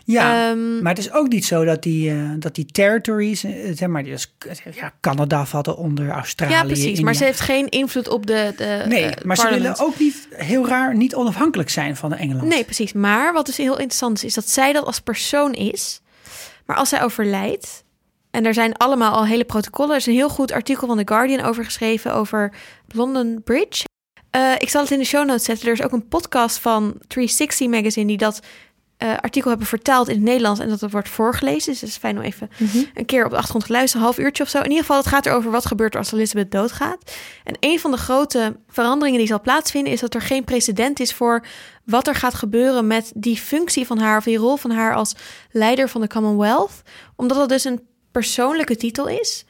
Ja, 0.07 0.51
Ehm, 0.51 0.83
maar 0.83 0.95
het 0.95 1.05
is 1.05 1.13
ook 1.13 1.29
niet 1.29 1.45
zo 1.45 1.65
dat 1.65 1.83
die, 1.83 2.11
eh, 2.11 2.31
dat 2.39 2.55
die 2.55 2.67
territories, 2.67 3.45
eh, 3.45 3.53
zeg 3.75 3.89
maar, 3.89 4.03
die 4.03 4.13
is, 4.13 4.35
ja, 4.75 4.93
Canada 5.01 5.47
valt 5.47 5.75
onder 5.77 6.09
Australië. 6.11 6.53
ja, 6.53 6.65
precies. 6.65 7.01
Maar 7.01 7.15
ze 7.15 7.25
heeft 7.25 7.41
geen 7.41 7.69
invloed 7.69 8.09
op 8.09 8.27
de, 8.27 8.53
de 8.57 8.85
Nee, 8.89 9.05
eh, 9.05 9.25
maar 9.25 9.37
ze 9.37 9.49
willen 9.49 9.79
ook 9.79 9.99
niet, 9.99 10.29
heel 10.31 10.69
raar, 10.69 10.97
niet 10.97 11.15
onafhankelijk 11.15 11.71
zijn 11.71 11.97
van 11.97 12.13
Engeland. 12.15 12.49
Nee, 12.49 12.65
precies. 12.65 12.93
Maar 12.93 13.33
wat 13.33 13.47
dus 13.47 13.57
heel 13.57 13.79
interessant 13.79 14.17
is, 14.17 14.25
is 14.25 14.35
dat 14.35 14.49
zij 14.49 14.73
dat 14.73 14.85
als 14.85 15.01
persoon 15.01 15.53
is. 15.53 16.01
Maar 16.67 16.77
als 16.77 16.89
zij 16.89 17.03
overlijdt, 17.03 17.85
en 18.31 18.47
er 18.47 18.55
zijn 18.55 18.77
allemaal 18.77 19.13
al 19.13 19.27
hele 19.27 19.45
protocollen. 19.45 19.91
Er 19.91 19.97
is 19.97 20.07
een 20.07 20.13
heel 20.13 20.29
goed 20.29 20.53
artikel 20.53 20.87
van 20.87 20.97
The 20.97 21.15
Guardian 21.15 21.41
over 21.45 21.65
geschreven 21.65 22.15
over 22.15 22.53
London 22.89 23.41
Bridge. 23.45 23.85
Eh, 24.31 24.53
ik 24.59 24.69
zal 24.69 24.83
het 24.83 24.91
in 24.91 24.99
de 24.99 25.05
show 25.05 25.27
notes 25.27 25.45
zetten. 25.45 25.67
Er 25.67 25.73
is 25.73 25.83
ook 25.83 25.93
een 25.93 26.09
podcast 26.09 26.59
van 26.59 26.95
360 27.07 27.69
Magazine 27.69 28.07
die 28.07 28.17
dat 28.17 28.41
eh, 28.97 29.17
artikel 29.21 29.49
hebben 29.51 29.69
vertaald 29.69 30.09
in 30.09 30.15
het 30.15 30.25
Nederlands 30.25 30.61
en 30.61 30.69
dat 30.69 30.81
het 30.81 30.93
wordt 30.93 31.09
voorgelezen. 31.09 31.73
Dus 31.73 31.81
het 31.81 31.91
is 31.91 31.97
fijn 31.97 32.17
om 32.17 32.23
even 32.23 32.51
een 32.95 33.05
keer 33.05 33.25
op 33.25 33.31
de 33.31 33.37
achtergrond 33.37 33.67
te 33.67 33.73
luisteren, 33.73 34.01
een 34.01 34.13
half 34.13 34.25
uurtje 34.25 34.43
of 34.43 34.49
zo. 34.49 34.59
In 34.59 34.65
ieder 34.65 34.81
geval, 34.81 34.97
het 34.97 35.07
gaat 35.07 35.27
erover 35.27 35.51
wat 35.51 35.67
gebeurt 35.67 35.93
er 35.93 35.99
als 35.99 36.13
Elizabeth 36.13 36.51
doodgaat. 36.51 37.13
En 37.45 37.57
een 37.61 37.81
van 37.81 37.91
de 37.91 37.97
grote 37.97 38.57
veranderingen 38.69 39.19
die 39.19 39.29
zal 39.29 39.41
plaatsvinden 39.41 39.93
is 39.93 40.01
dat 40.01 40.15
er 40.15 40.23
geen 40.23 40.45
precedent 40.45 41.01
is 41.01 41.15
voor 41.15 41.47
wat 41.85 42.07
er 42.07 42.15
gaat 42.15 42.35
gebeuren 42.35 42.87
met 42.87 43.13
die 43.15 43.37
functie 43.37 43.87
van 43.87 43.99
haar 43.99 44.19
of 44.19 44.25
die 44.25 44.37
rol 44.37 44.57
van 44.57 44.71
haar 44.71 44.95
als 44.95 45.15
leider 45.51 45.89
van 45.89 46.01
de 46.01 46.09
Commonwealth, 46.09 46.83
omdat 47.17 47.39
dat 47.39 47.49
dus 47.49 47.65
een 47.65 47.81
persoonlijke 48.11 48.77
titel 48.77 49.09
is. 49.09 49.45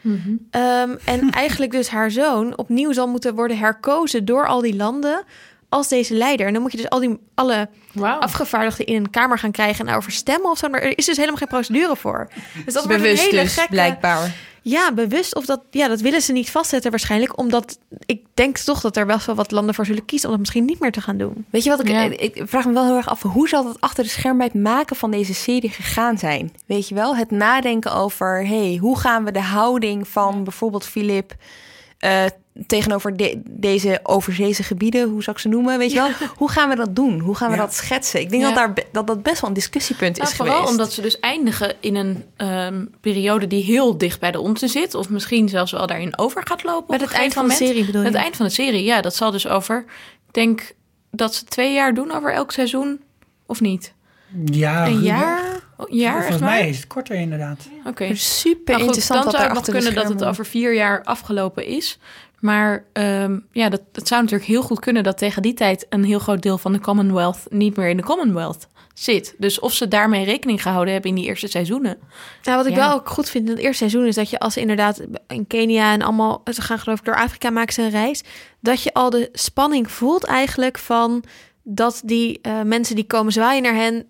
Ehm, 0.51 0.97
en 1.05 1.31
eigenlijk 1.45 1.73
dus 1.73 1.89
haar 1.89 2.11
zoon 2.11 2.59
opnieuw 2.59 2.93
zal 2.93 3.09
moeten 3.09 3.35
worden 3.35 3.59
herkozen 3.59 4.25
door 4.25 4.47
al 4.47 4.61
die 4.61 4.77
landen 4.77 5.25
als 5.69 5.89
deze 5.89 6.15
leider. 6.15 6.47
En 6.47 6.53
dan 6.53 6.63
moet 6.63 6.73
je 6.73 6.77
dus 6.77 6.89
al 6.89 7.01
die 7.01 7.19
alle 7.35 7.69
afgevaardigden 8.01 8.87
in 8.87 8.97
een 8.97 9.11
kamer 9.11 9.39
gaan 9.39 9.51
krijgen 9.51 9.81
en 9.81 9.87
daarover 9.87 10.13
stemmen 10.13 10.51
of 10.51 10.59
zo. 10.59 10.69
Maar 10.69 10.81
er 10.81 10.99
is 10.99 11.07
dus 11.07 11.17
helemaal 11.17 11.37
geen 11.37 11.49
procedure 11.49 11.97
voor. 11.97 12.29
Dus 12.65 12.75
dat 12.75 12.85
wordt 12.85 13.03
Bewust 13.03 13.23
een 13.23 13.31
hele 13.31 13.43
dus, 13.43 13.55
gekke, 13.55 13.71
blijkbaar. 13.71 14.35
Ja, 14.63 14.93
bewust. 14.93 15.35
Of 15.35 15.47
dat, 15.47 15.61
ja, 15.71 15.89
dat 15.89 16.01
willen 16.01 16.23
ze 16.23 16.33
niet 16.33 16.51
vastzetten 16.51 16.91
waarschijnlijk. 16.91 17.39
Omdat 17.39 17.79
ik 18.07 18.23
denk 18.35 18.59
toch 18.59 18.81
dat 18.81 18.97
er 18.97 19.07
best 19.07 19.27
wel 19.27 19.35
wat 19.35 19.51
landen 19.51 19.75
voor 19.75 19.87
zullen 19.87 20.05
kiezen... 20.05 20.27
om 20.29 20.31
dat 20.31 20.41
misschien 20.41 20.65
niet 20.65 20.81
meer 20.81 20.93
te 20.93 21.01
gaan 21.01 21.17
doen. 21.19 21.47
Weet 21.51 21.65
je 21.65 21.71
wat, 21.71 21.89
ik, 21.89 22.21
ik 22.21 22.43
vraag 22.45 22.67
me 22.67 22.73
wel 22.73 22.85
heel 22.85 22.97
erg 22.97 23.09
af... 23.09 23.23
hoe 23.23 23.49
zal 23.49 23.67
het 23.67 23.81
achter 23.81 24.05
de 24.05 24.11
scherm 24.11 24.37
bij 24.37 24.47
het 24.53 24.63
maken 24.63 24.97
van 24.97 25.11
deze 25.11 25.35
serie 25.35 25.71
gegaan 25.71 26.19
zijn? 26.19 26.53
Weet 26.67 26.89
je 26.89 26.95
wel, 26.95 27.17
het 27.17 27.31
nadenken 27.31 27.93
over... 27.93 28.47
hey, 28.47 28.79
hoe 28.81 28.99
gaan 28.99 29.25
we 29.25 29.33
de 29.33 29.41
houding 29.41 30.09
van 30.09 30.45
bijvoorbeeld 30.45 30.87
Filip... 30.87 31.35
eh, 32.07 32.25
tegenover 32.67 33.17
de- 33.17 33.41
deze 33.45 34.01
overzeese 34.03 34.63
gebieden, 34.63 35.09
hoe 35.09 35.23
zou 35.23 35.37
ik 35.37 35.43
ze 35.43 35.49
noemen, 35.49 35.79
weet 35.79 35.91
je 35.93 35.97
wel? 35.97 36.09
Hoe 36.37 36.51
gaan 36.51 36.69
we 36.69 36.75
dat 36.77 36.97
doen? 36.97 37.19
Hoe 37.21 37.35
gaan 37.37 37.51
we 37.51 37.57
Ja. 37.57 37.61
dat 37.63 37.75
schetsen? 37.75 38.21
Ik 38.21 38.31
denk 38.31 38.43
Ja. 38.43 38.49
dat, 38.49 38.57
daar, 38.77 38.85
dat 38.93 39.07
dat 39.07 39.23
best 39.23 39.41
wel 39.41 39.51
een 39.51 39.57
discussiepunt 39.57 40.17
Nou, 40.17 40.31
is 40.31 40.37
vooral 40.37 40.55
geweest. 40.55 40.73
omdat 40.73 40.93
ze 40.93 41.01
dus 41.01 41.21
eindigen 41.21 41.75
in 41.81 41.95
een 41.97 42.25
ehm, 42.37 42.85
periode 43.01 43.47
die 43.47 43.63
heel 43.65 43.99
dicht 43.99 44.21
bij 44.21 44.31
de 44.31 44.41
onze 44.41 44.69
zit. 44.69 44.95
Of 44.95 45.09
misschien 45.09 45.49
zelfs 45.49 45.73
wel 45.73 45.87
daarin 45.87 46.19
over 46.19 46.47
gaat 46.47 46.63
lopen. 46.65 46.91
Met 46.99 47.01
het 47.01 47.13
eind 47.13 47.33
van 47.33 47.49
de 47.49 47.55
serie 47.55 47.85
bedoel 47.85 48.01
je? 48.01 48.07
Het 48.07 48.17
eind 48.17 48.37
van 48.37 48.47
de 48.47 48.53
serie, 48.53 48.85
ja. 48.85 49.01
Dat 49.01 49.15
zal 49.17 49.31
dus 49.31 49.49
over... 49.49 49.85
Ik 50.27 50.33
denk 50.43 50.73
dat 51.11 51.35
ze 51.35 51.45
twee 51.45 51.73
jaar 51.75 51.95
doen 51.95 52.13
over 52.13 52.33
elk 52.33 52.53
seizoen. 52.53 53.01
Of 53.47 53.61
niet? 53.61 53.93
Ja, 54.45 54.87
Een 54.87 55.01
jaar? 55.01 55.65
Jaar, 55.89 56.21
Volgens 56.21 56.41
mij 56.43 56.69
is 56.69 56.77
het 56.77 56.87
korter 56.87 57.17
inderdaad. 57.17 57.69
Oké. 57.87 58.15
Super 58.15 58.75
Nou 58.75 58.77
goed, 58.77 58.97
interessant 58.97 59.23
Dan 59.23 59.33
wat 59.33 59.35
zou 59.41 59.45
het 59.45 59.55
nog 59.55 59.75
kunnen 59.75 59.95
dat 59.95 60.09
het 60.09 60.25
over 60.25 60.47
vier 60.47 60.75
jaar 60.75 61.03
afgelopen 61.05 61.67
is. 61.67 61.99
Maar 62.41 62.85
ehm, 62.93 63.39
ja, 63.53 63.69
dat, 63.69 63.81
het 63.93 64.09
zou 64.09 64.23
natuurlijk 64.23 64.49
heel 64.49 64.63
goed 64.63 64.81
kunnen 64.81 65.03
dat 65.03 65.19
tegen 65.19 65.43
die 65.43 65.55
tijd 65.55 65.87
een 65.89 66.05
heel 66.05 66.19
groot 66.19 66.43
deel 66.43 66.59
van 66.59 66.73
de 66.73 66.81
Commonwealth 66.81 67.39
niet 67.49 67.77
meer 67.77 67.89
in 67.89 67.97
de 67.97 68.03
Commonwealth 68.03 68.69
zit. 68.95 69.35
Dus 69.39 69.59
of 69.59 69.73
ze 69.73 69.89
daarmee 69.89 70.25
rekening 70.25 70.63
gehouden 70.63 70.93
hebben 70.93 71.11
in 71.11 71.17
die 71.17 71.27
eerste 71.27 71.47
seizoenen. 71.49 71.99
Nou, 72.43 72.57
wat 72.57 72.67
ik 72.67 72.73
Ja. 72.75 72.89
wel 72.89 72.95
ook 72.95 73.09
goed 73.09 73.31
vind 73.31 73.45
in 73.49 73.55
het 73.55 73.63
eerste 73.63 73.77
seizoen 73.89 74.07
is 74.07 74.15
dat 74.15 74.31
je 74.31 74.39
als 74.39 74.55
ze 74.55 74.61
inderdaad 74.61 75.03
in 75.29 75.47
Kenia 75.47 75.93
en 75.93 76.03
allemaal, 76.03 76.43
ze 76.53 76.63
gaan 76.63 76.79
geloof 76.79 76.99
ik 76.99 77.05
door 77.05 77.17
Afrika 77.17 77.51
maken 77.51 77.73
ze 77.75 77.83
een 77.83 77.91
reis, 77.91 78.23
dat 78.61 78.83
je 78.83 78.95
al 78.95 79.11
de 79.11 79.29
spanning 79.33 79.91
voelt 79.91 80.25
eigenlijk 80.25 80.79
van 80.79 81.25
dat 81.63 82.03
die 82.05 82.39
eh, 82.43 82.63
mensen 82.63 82.95
die 82.95 83.07
komen 83.07 83.33
zwaaien 83.33 83.63
naar 83.63 83.75
hen 83.75 84.07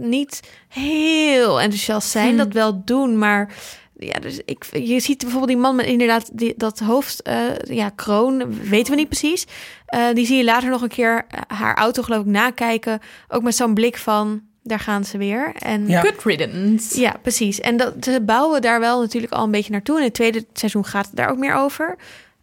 niet 0.00 0.40
heel 0.68 1.60
enthousiast 1.60 2.08
zijn, 2.10 2.28
Hmm. 2.28 2.36
dat 2.36 2.52
wel 2.52 2.84
doen, 2.84 3.18
maar 3.18 3.54
ja, 3.98 4.18
dus 4.20 4.40
ik, 4.44 4.64
je 4.72 5.00
ziet 5.00 5.18
bijvoorbeeld 5.18 5.50
die 5.50 5.60
man 5.60 5.76
met 5.76 5.86
inderdaad 5.86 6.30
die, 6.38 6.54
dat 6.56 6.78
hoofd, 6.78 7.22
eh, 7.22 7.36
ja, 7.64 7.88
kroon, 7.88 8.58
weten 8.68 8.90
we 8.92 8.98
niet 8.98 9.08
precies. 9.08 9.46
Eh, 9.86 10.06
die 10.14 10.26
zie 10.26 10.36
je 10.36 10.44
later 10.44 10.68
nog 10.70 10.82
een 10.82 10.88
keer 10.88 11.24
eh, 11.28 11.40
haar 11.58 11.76
auto 11.76 12.02
geloof 12.02 12.20
ik 12.20 12.26
nakijken, 12.30 13.00
ook 13.28 13.42
met 13.42 13.56
zo'n 13.56 13.74
blik 13.74 13.96
van, 13.96 14.42
daar 14.62 14.80
gaan 14.80 15.04
ze 15.04 15.18
weer. 15.18 15.52
En 15.58 15.88
Ja. 15.88 16.00
Good 16.00 16.24
riddance. 16.24 17.00
ja, 17.00 17.16
precies. 17.22 17.60
En 17.60 17.76
dat, 17.76 17.94
ze 18.00 18.20
bouwen 18.22 18.62
daar 18.62 18.80
wel 18.80 19.00
natuurlijk 19.00 19.32
al 19.32 19.44
een 19.44 19.50
beetje 19.50 19.72
naartoe. 19.72 19.98
In 19.98 20.04
het 20.04 20.14
tweede 20.14 20.44
seizoen 20.52 20.84
gaat 20.84 21.06
het 21.06 21.16
daar 21.16 21.30
ook 21.30 21.38
meer 21.38 21.54
over. 21.54 21.96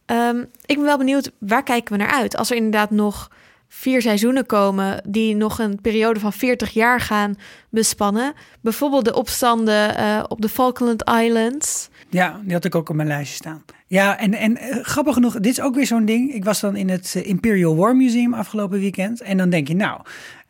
Ehm, 0.05 0.39
ik 0.65 0.75
ben 0.75 0.85
wel 0.85 0.97
benieuwd, 0.97 1.31
waar 1.39 1.63
kijken 1.63 1.91
we 1.97 2.03
naar 2.03 2.13
uit? 2.13 2.35
Als 2.37 2.49
er 2.49 2.55
inderdaad 2.55 2.91
nog 2.91 3.29
vier 3.73 4.01
seizoenen 4.01 4.45
komen... 4.45 5.01
die 5.07 5.35
nog 5.35 5.59
een 5.59 5.81
periode 5.81 6.19
van 6.19 6.33
40 6.33 6.69
jaar 6.69 6.99
gaan 6.99 7.35
bespannen. 7.69 8.33
Bijvoorbeeld 8.61 9.05
de 9.05 9.15
opstanden 9.15 9.97
eh, 9.97 10.23
op 10.27 10.41
de 10.41 10.49
Falkland 10.49 11.03
Islands. 11.09 11.89
Ja, 12.09 12.39
die 12.43 12.53
had 12.53 12.65
ik 12.65 12.75
ook 12.75 12.89
op 12.89 12.95
mijn 12.95 13.07
lijstje 13.07 13.35
staan. 13.35 13.63
Ja, 13.87 14.19
en, 14.19 14.33
en 14.33 14.57
eh, 14.57 14.83
grappig 14.83 15.13
genoeg, 15.13 15.33
dit 15.33 15.51
is 15.51 15.61
ook 15.61 15.75
weer 15.75 15.85
zo'n 15.85 16.05
ding. 16.05 16.33
Ik 16.33 16.43
was 16.43 16.59
dan 16.59 16.75
in 16.75 16.89
het 16.89 17.13
eh, 17.15 17.27
Imperial 17.27 17.75
War 17.75 17.95
Museum 17.95 18.33
afgelopen 18.33 18.79
weekend. 18.79 19.21
En 19.21 19.37
dan 19.37 19.49
denk 19.49 19.67
je, 19.67 19.75
nou, 19.75 20.01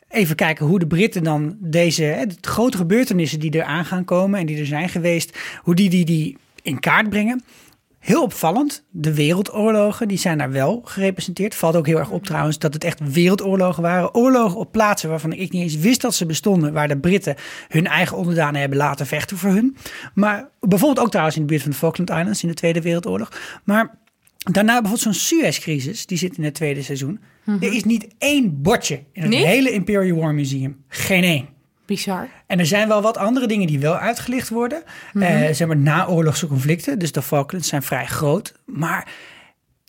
even 0.10 0.36
kijken 0.36 0.66
hoe 0.66 0.80
de 0.80 0.88
Britten 0.88 1.24
dan 1.24 1.56
deze 1.60 2.04
hè, 2.04 2.26
grote 2.42 2.78
gebeurtenissen 2.78 3.40
die 3.40 3.52
er 3.52 3.64
aan 3.64 3.86
gaan 3.86 4.06
komen 4.06 4.40
en 4.40 4.46
die 4.46 4.60
er 4.60 4.66
zijn 4.66 4.90
geweest, 4.90 5.38
hoe 5.64 5.76
die 5.76 5.90
die, 5.90 6.06
die 6.06 6.38
in 6.62 6.80
kaart 6.80 7.10
brengen. 7.10 7.44
Heel 8.02 8.24
opvallend, 8.24 8.84
de 8.90 9.14
wereldoorlogen, 9.14 10.08
die 10.08 10.18
zijn 10.18 10.38
daar 10.38 10.52
wel 10.52 10.82
gerepresenteerd. 10.86 11.56
Valt 11.56 11.76
ook 11.76 11.86
heel 11.86 11.98
erg 11.98 12.10
op 12.10 12.24
trouwens 12.24 12.60
dat 12.60 12.74
het 12.74 12.84
echt 12.84 13.14
wereldoorlogen 13.14 13.84
waren. 13.84 14.16
Oorlogen 14.16 14.58
op 14.58 14.72
plaatsen 14.72 15.10
waarvan 15.10 15.34
ik 15.34 15.52
niet 15.52 15.62
eens 15.62 15.78
wist 15.78 16.02
dat 16.02 16.16
ze 16.16 16.26
bestonden. 16.26 16.74
Waar 16.74 16.88
de 16.88 16.98
Britten 16.98 17.36
hun 17.68 17.88
eigen 17.88 18.18
onderdanen 18.18 18.60
hebben 18.60 18.78
laten 18.78 19.06
vechten 19.08 19.38
voor 19.38 19.50
hun. 19.50 19.78
Maar 20.14 20.50
bijvoorbeeld 20.60 21.00
ook 21.00 21.10
trouwens 21.10 21.36
in 21.36 21.42
de 21.42 21.48
buurt 21.48 21.62
van 21.62 21.72
de 21.72 21.78
Falkland 21.78 22.10
Islands 22.10 22.44
in 22.44 22.50
de 22.50 22.56
Tweede 22.56 22.82
Wereldoorlog. 22.82 23.32
Maar 23.64 24.00
daarna 24.38 24.82
bijvoorbeeld 24.82 25.02
zo'n 25.02 25.14
Suez-crisis, 25.14 26.06
die 26.06 26.18
zit 26.18 26.38
in 26.38 26.44
het 26.44 26.54
tweede 26.54 26.82
seizoen. 26.82 27.20
Er 27.46 27.74
is 27.74 27.84
niet 27.84 28.08
één 28.18 28.62
bordje 28.62 29.04
in 29.14 29.22
het 29.22 29.34
hele 29.34 29.72
Imperial 29.72 30.18
War 30.18 30.34
Museum. 30.34 30.84
Geen 30.88 31.24
één. 31.24 31.51
Bizar. 31.92 32.30
En 32.48 32.60
er 32.60 32.66
zijn 32.66 32.88
wel 32.88 33.02
wat 33.02 33.18
andere 33.18 33.48
dingen 33.48 33.68
die 33.68 33.80
wel 33.80 33.96
uitgelicht 33.96 34.50
worden. 34.50 34.84
Eh, 35.14 35.52
zeg 35.52 35.68
maar 35.68 35.78
naoorlogse 35.78 36.48
conflicten. 36.48 37.00
Dus 37.00 37.12
de 37.12 37.22
Falklands 37.22 37.68
zijn 37.68 37.84
vrij 37.84 38.06
groot. 38.06 38.54
Maar 38.66 39.08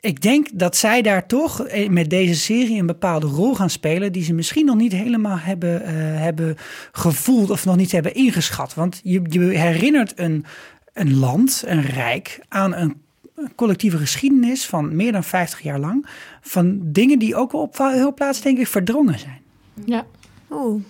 ik 0.01 0.21
denk 0.21 0.49
dat 0.53 0.77
zij 0.77 1.03
daar 1.03 1.27
toch 1.27 1.67
eh, 1.67 1.89
met 1.89 2.11
deze 2.11 2.35
serie 2.35 2.81
een 2.81 2.87
bepaalde 2.87 3.27
rol 3.27 3.55
gaan 3.55 3.71
spelen. 3.71 4.13
die 4.13 4.25
ze 4.25 4.35
misschien 4.35 4.67
nog 4.67 4.77
niet 4.77 4.93
helemaal 4.93 5.39
hebben, 5.39 5.85
eh, 5.85 5.93
hebben 6.21 6.57
gevoeld 6.93 7.51
of 7.51 7.65
nog 7.65 7.77
niet 7.77 7.93
hebben 7.93 8.15
ingeschat. 8.15 8.75
Want 8.75 9.01
je, 9.03 9.23
je 9.29 9.41
herinnert 9.41 10.19
een, 10.19 10.45
een 10.93 11.19
land, 11.19 11.63
een 11.67 11.83
rijk, 11.83 12.41
aan 12.49 12.75
een 12.75 13.03
collectieve 13.55 13.97
geschiedenis 13.97 14.67
van 14.67 14.97
meer 14.97 15.13
dan 15.13 15.25
50 15.25 15.61
jaar 15.61 15.79
lang. 15.79 16.07
Van 16.41 16.81
dingen 16.83 17.19
die 17.19 17.37
ook 17.37 17.53
op 17.53 17.79
heel 17.79 18.15
plaats, 18.15 18.41
denk 18.41 18.59
ik, 18.59 18.67
verdrongen 18.67 19.19
zijn. 19.19 19.41
Ja. 19.85 20.07
Oeh, 20.51 20.83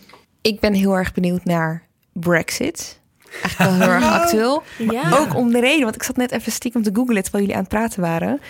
Ik 0.43 0.61
ben 0.61 0.73
heel 0.73 0.97
erg 0.97 1.13
benieuwd 1.13 1.45
naar 1.45 1.83
Brexit. 2.13 3.01
Eigenlijk 3.43 3.59
wel 3.59 3.73
heel 3.81 3.89
erg 3.89 4.05
actueel. 4.21 4.63
ja. 4.79 5.19
Ook 5.19 5.35
om 5.37 5.53
de 5.53 5.61
reden, 5.61 5.83
want 5.83 5.95
ik 5.95 6.03
zat 6.03 6.17
net 6.17 6.33
even 6.33 6.53
stiekem 6.53 6.83
te 6.83 6.91
googlen 6.93 7.23
terwijl 7.23 7.45
jullie 7.45 7.59
aan 7.59 7.65
het 7.65 7.75
praten 7.75 8.01
waren. 8.01 8.41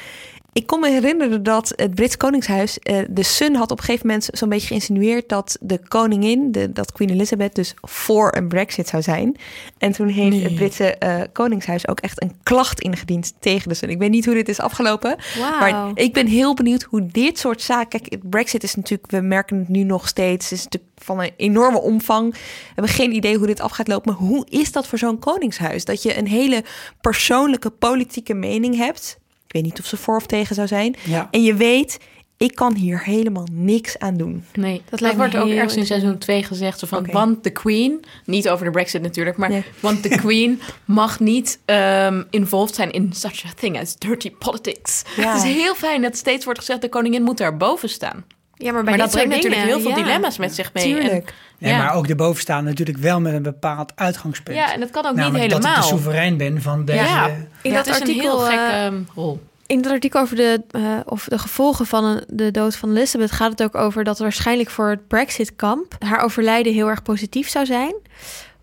Ik 0.54 0.66
kon 0.66 0.80
me 0.80 0.90
herinneren 0.90 1.42
dat 1.42 1.72
het 1.76 1.94
Brits 1.94 2.16
Koningshuis, 2.16 2.78
eh, 2.78 2.98
de 3.10 3.22
Sun 3.22 3.54
had 3.54 3.70
op 3.70 3.78
een 3.78 3.84
gegeven 3.84 4.06
moment 4.06 4.28
zo'n 4.32 4.48
beetje 4.48 4.66
geïnsinueerd 4.66 5.28
dat 5.28 5.56
de 5.60 5.80
koningin, 5.88 6.52
de, 6.52 6.72
dat 6.72 6.92
Queen 6.92 7.10
Elizabeth, 7.10 7.54
dus 7.54 7.74
voor 7.80 8.36
een 8.36 8.48
Brexit 8.48 8.88
zou 8.88 9.02
zijn. 9.02 9.36
En 9.78 9.92
toen 9.92 10.08
heeft 10.08 10.42
het 10.42 10.54
Britse 10.54 10.94
eh, 10.94 11.20
Koningshuis 11.32 11.88
ook 11.88 12.00
echt 12.00 12.22
een 12.22 12.32
klacht 12.42 12.80
ingediend 12.80 13.34
tegen 13.38 13.68
de 13.68 13.74
Sun. 13.74 13.90
Ik 13.90 13.98
weet 13.98 14.10
niet 14.10 14.24
hoe 14.24 14.34
dit 14.34 14.48
is 14.48 14.60
afgelopen, 14.60 15.16
maar 15.60 15.90
ik 15.94 16.12
ben 16.12 16.26
heel 16.26 16.54
benieuwd 16.54 16.82
hoe 16.82 17.06
dit 17.06 17.38
soort 17.38 17.62
zaken. 17.62 17.88
Kijk, 17.88 18.12
het 18.12 18.30
Brexit 18.30 18.62
is 18.62 18.74
natuurlijk, 18.74 19.10
we 19.10 19.20
merken 19.20 19.58
het 19.58 19.68
nu 19.68 19.82
nog 19.82 20.08
steeds, 20.08 20.50
het 20.50 20.58
is 20.58 20.64
natuurlijk 20.64 20.92
van 20.96 21.20
een 21.20 21.32
enorme 21.36 21.80
omvang. 21.80 22.32
We 22.32 22.38
hebben 22.74 22.92
geen 22.92 23.12
idee 23.12 23.36
hoe 23.36 23.46
dit 23.46 23.60
af 23.60 23.70
gaat 23.70 23.88
lopen. 23.88 24.12
Maar 24.12 24.28
hoe 24.28 24.46
is 24.48 24.72
dat 24.72 24.86
voor 24.86 24.98
zo'n 24.98 25.18
koningshuis? 25.18 25.84
Dat 25.84 26.02
je 26.02 26.18
een 26.18 26.26
hele 26.26 26.64
persoonlijke 27.00 27.70
politieke 27.70 28.34
mening 28.34 28.76
hebt. 28.76 29.20
Ik 29.52 29.60
weet 29.60 29.70
niet 29.72 29.80
of 29.80 29.86
ze 29.86 29.96
voor 29.96 30.16
of 30.16 30.26
tegen 30.26 30.54
zou 30.54 30.66
zijn. 30.66 30.94
Ja. 31.04 31.28
En 31.30 31.42
je 31.42 31.54
weet, 31.54 31.98
ik 32.36 32.54
kan 32.54 32.74
hier 32.74 33.04
helemaal 33.04 33.46
niks 33.52 33.98
aan 33.98 34.16
doen. 34.16 34.44
Nee, 34.54 34.82
dat, 34.90 35.00
lijkt 35.00 35.16
me 35.16 35.22
wordt 35.22 35.36
ook 35.36 35.50
ergens 35.50 35.76
in 35.76 35.86
seizoen 35.86 36.18
2 36.18 36.42
gezegd. 36.42 36.78
Zo 36.78 36.86
van, 36.86 37.06
want 37.10 37.44
de 37.44 37.50
queen, 37.50 38.04
niet 38.24 38.48
over 38.48 38.64
de 38.64 38.70
brexit 38.70 39.02
natuurlijk, 39.02 39.36
maar 39.36 39.48
Nee. 39.48 39.64
want 39.80 40.02
de 40.02 40.08
queen 40.24 40.60
mag 40.84 41.20
niet 41.20 41.58
ehm, 41.64 42.22
involved 42.30 42.74
zijn 42.74 42.90
in 42.90 43.12
such 43.12 43.44
a 43.44 43.50
thing 43.56 43.80
as 43.80 43.96
dirty 43.96 44.30
politics. 44.30 45.02
Ja. 45.16 45.32
Het 45.34 45.44
is 45.44 45.54
heel 45.54 45.74
fijn 45.74 46.02
dat 46.02 46.16
steeds 46.16 46.44
wordt 46.44 46.58
gezegd, 46.58 46.80
de 46.80 46.88
koningin 46.88 47.22
moet 47.22 47.38
daar 47.38 47.56
boven 47.56 47.88
staan. 47.88 48.24
Ja, 48.62 48.72
maar 48.72 48.82
bij 48.82 48.96
Maar 48.96 49.02
dat 49.02 49.10
brengt 49.10 49.28
natuurlijk 49.28 49.62
dingen, 49.62 49.74
heel 49.74 49.80
veel 49.80 49.98
ja. 49.98 50.04
dilemma's 50.04 50.38
met 50.38 50.54
zich 50.54 50.72
mee. 50.72 50.84
Tuurlijk. 50.84 51.34
En, 51.58 51.68
Ja, 51.68 51.78
maar 51.78 51.94
ook 51.94 52.06
de 52.06 52.14
bovenstaan 52.14 52.64
natuurlijk 52.64 52.98
wel 52.98 53.20
met 53.20 53.34
een 53.34 53.42
bepaald 53.42 53.92
uitgangspunt. 53.94 54.56
ja, 54.58 54.72
en 54.72 54.80
dat 54.80 54.90
kan 54.90 55.06
ook 55.06 55.14
Namelijk 55.14 55.42
niet 55.42 55.50
dat 55.50 55.58
ik 55.58 55.64
helemaal. 55.64 55.88
de 55.90 55.96
soeverein 55.96 56.36
ben 56.36 56.62
van 56.62 56.84
deze... 56.84 56.98
ja, 56.98 57.30
In 57.62 57.72
dat 57.72 57.86
het 57.86 57.94
is 57.94 58.00
artikel, 58.00 58.44
een 58.44 58.50
heel 58.50 58.58
gekke 58.58 58.72
eh, 58.72 58.86
ehm, 58.86 59.02
rol. 59.14 59.40
In 59.66 59.82
dat 59.82 59.92
artikel 59.92 60.20
over 60.20 60.36
de, 60.36 60.62
eh, 60.70 60.82
of 61.04 61.24
de 61.24 61.38
gevolgen 61.38 61.86
van 61.86 62.24
de 62.28 62.50
dood 62.50 62.76
van 62.76 62.90
Elizabeth 62.90 63.30
gaat 63.30 63.50
het 63.50 63.62
ook 63.62 63.74
over 63.74 64.04
dat 64.04 64.18
waarschijnlijk 64.18 64.70
voor 64.70 64.90
het 64.90 65.08
Brexit-kamp 65.08 65.94
haar 65.98 66.20
overlijden 66.20 66.72
heel 66.72 66.88
erg 66.88 67.02
positief 67.02 67.48
zou 67.48 67.66
zijn. 67.66 67.94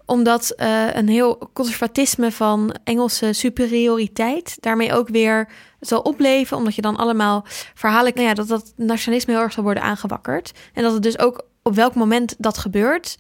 Omdat 0.10 0.50
eh, 0.50 0.94
een 0.94 1.08
heel 1.08 1.50
conservatisme 1.54 2.32
van 2.32 2.76
Engelse 2.84 3.34
superioriteit 3.34 4.58
daarmee 4.60 4.94
ook 4.94 5.10
weer 5.10 5.50
zal 5.80 6.02
opleven. 6.02 6.58
Omdat 6.58 6.76
je 6.76 6.82
dan 6.82 6.96
allemaal 6.96 7.46
verhalen, 7.74 8.12
nou 8.16 8.28
ja, 8.28 8.34
dat 8.34 8.48
dat 8.48 8.74
nationalisme 8.76 9.34
heel 9.34 9.42
erg 9.42 9.52
zal 9.52 9.64
worden 9.64 9.84
aangewakkerd. 9.84 10.52
En 10.74 10.84
dat 10.84 10.94
het 10.94 11.04
dus 11.04 11.20
ook 11.20 11.46
op 11.64 11.76
welk 11.76 11.96
moment 11.96 12.36
dat 12.38 12.58
gebeurt, 12.58 13.18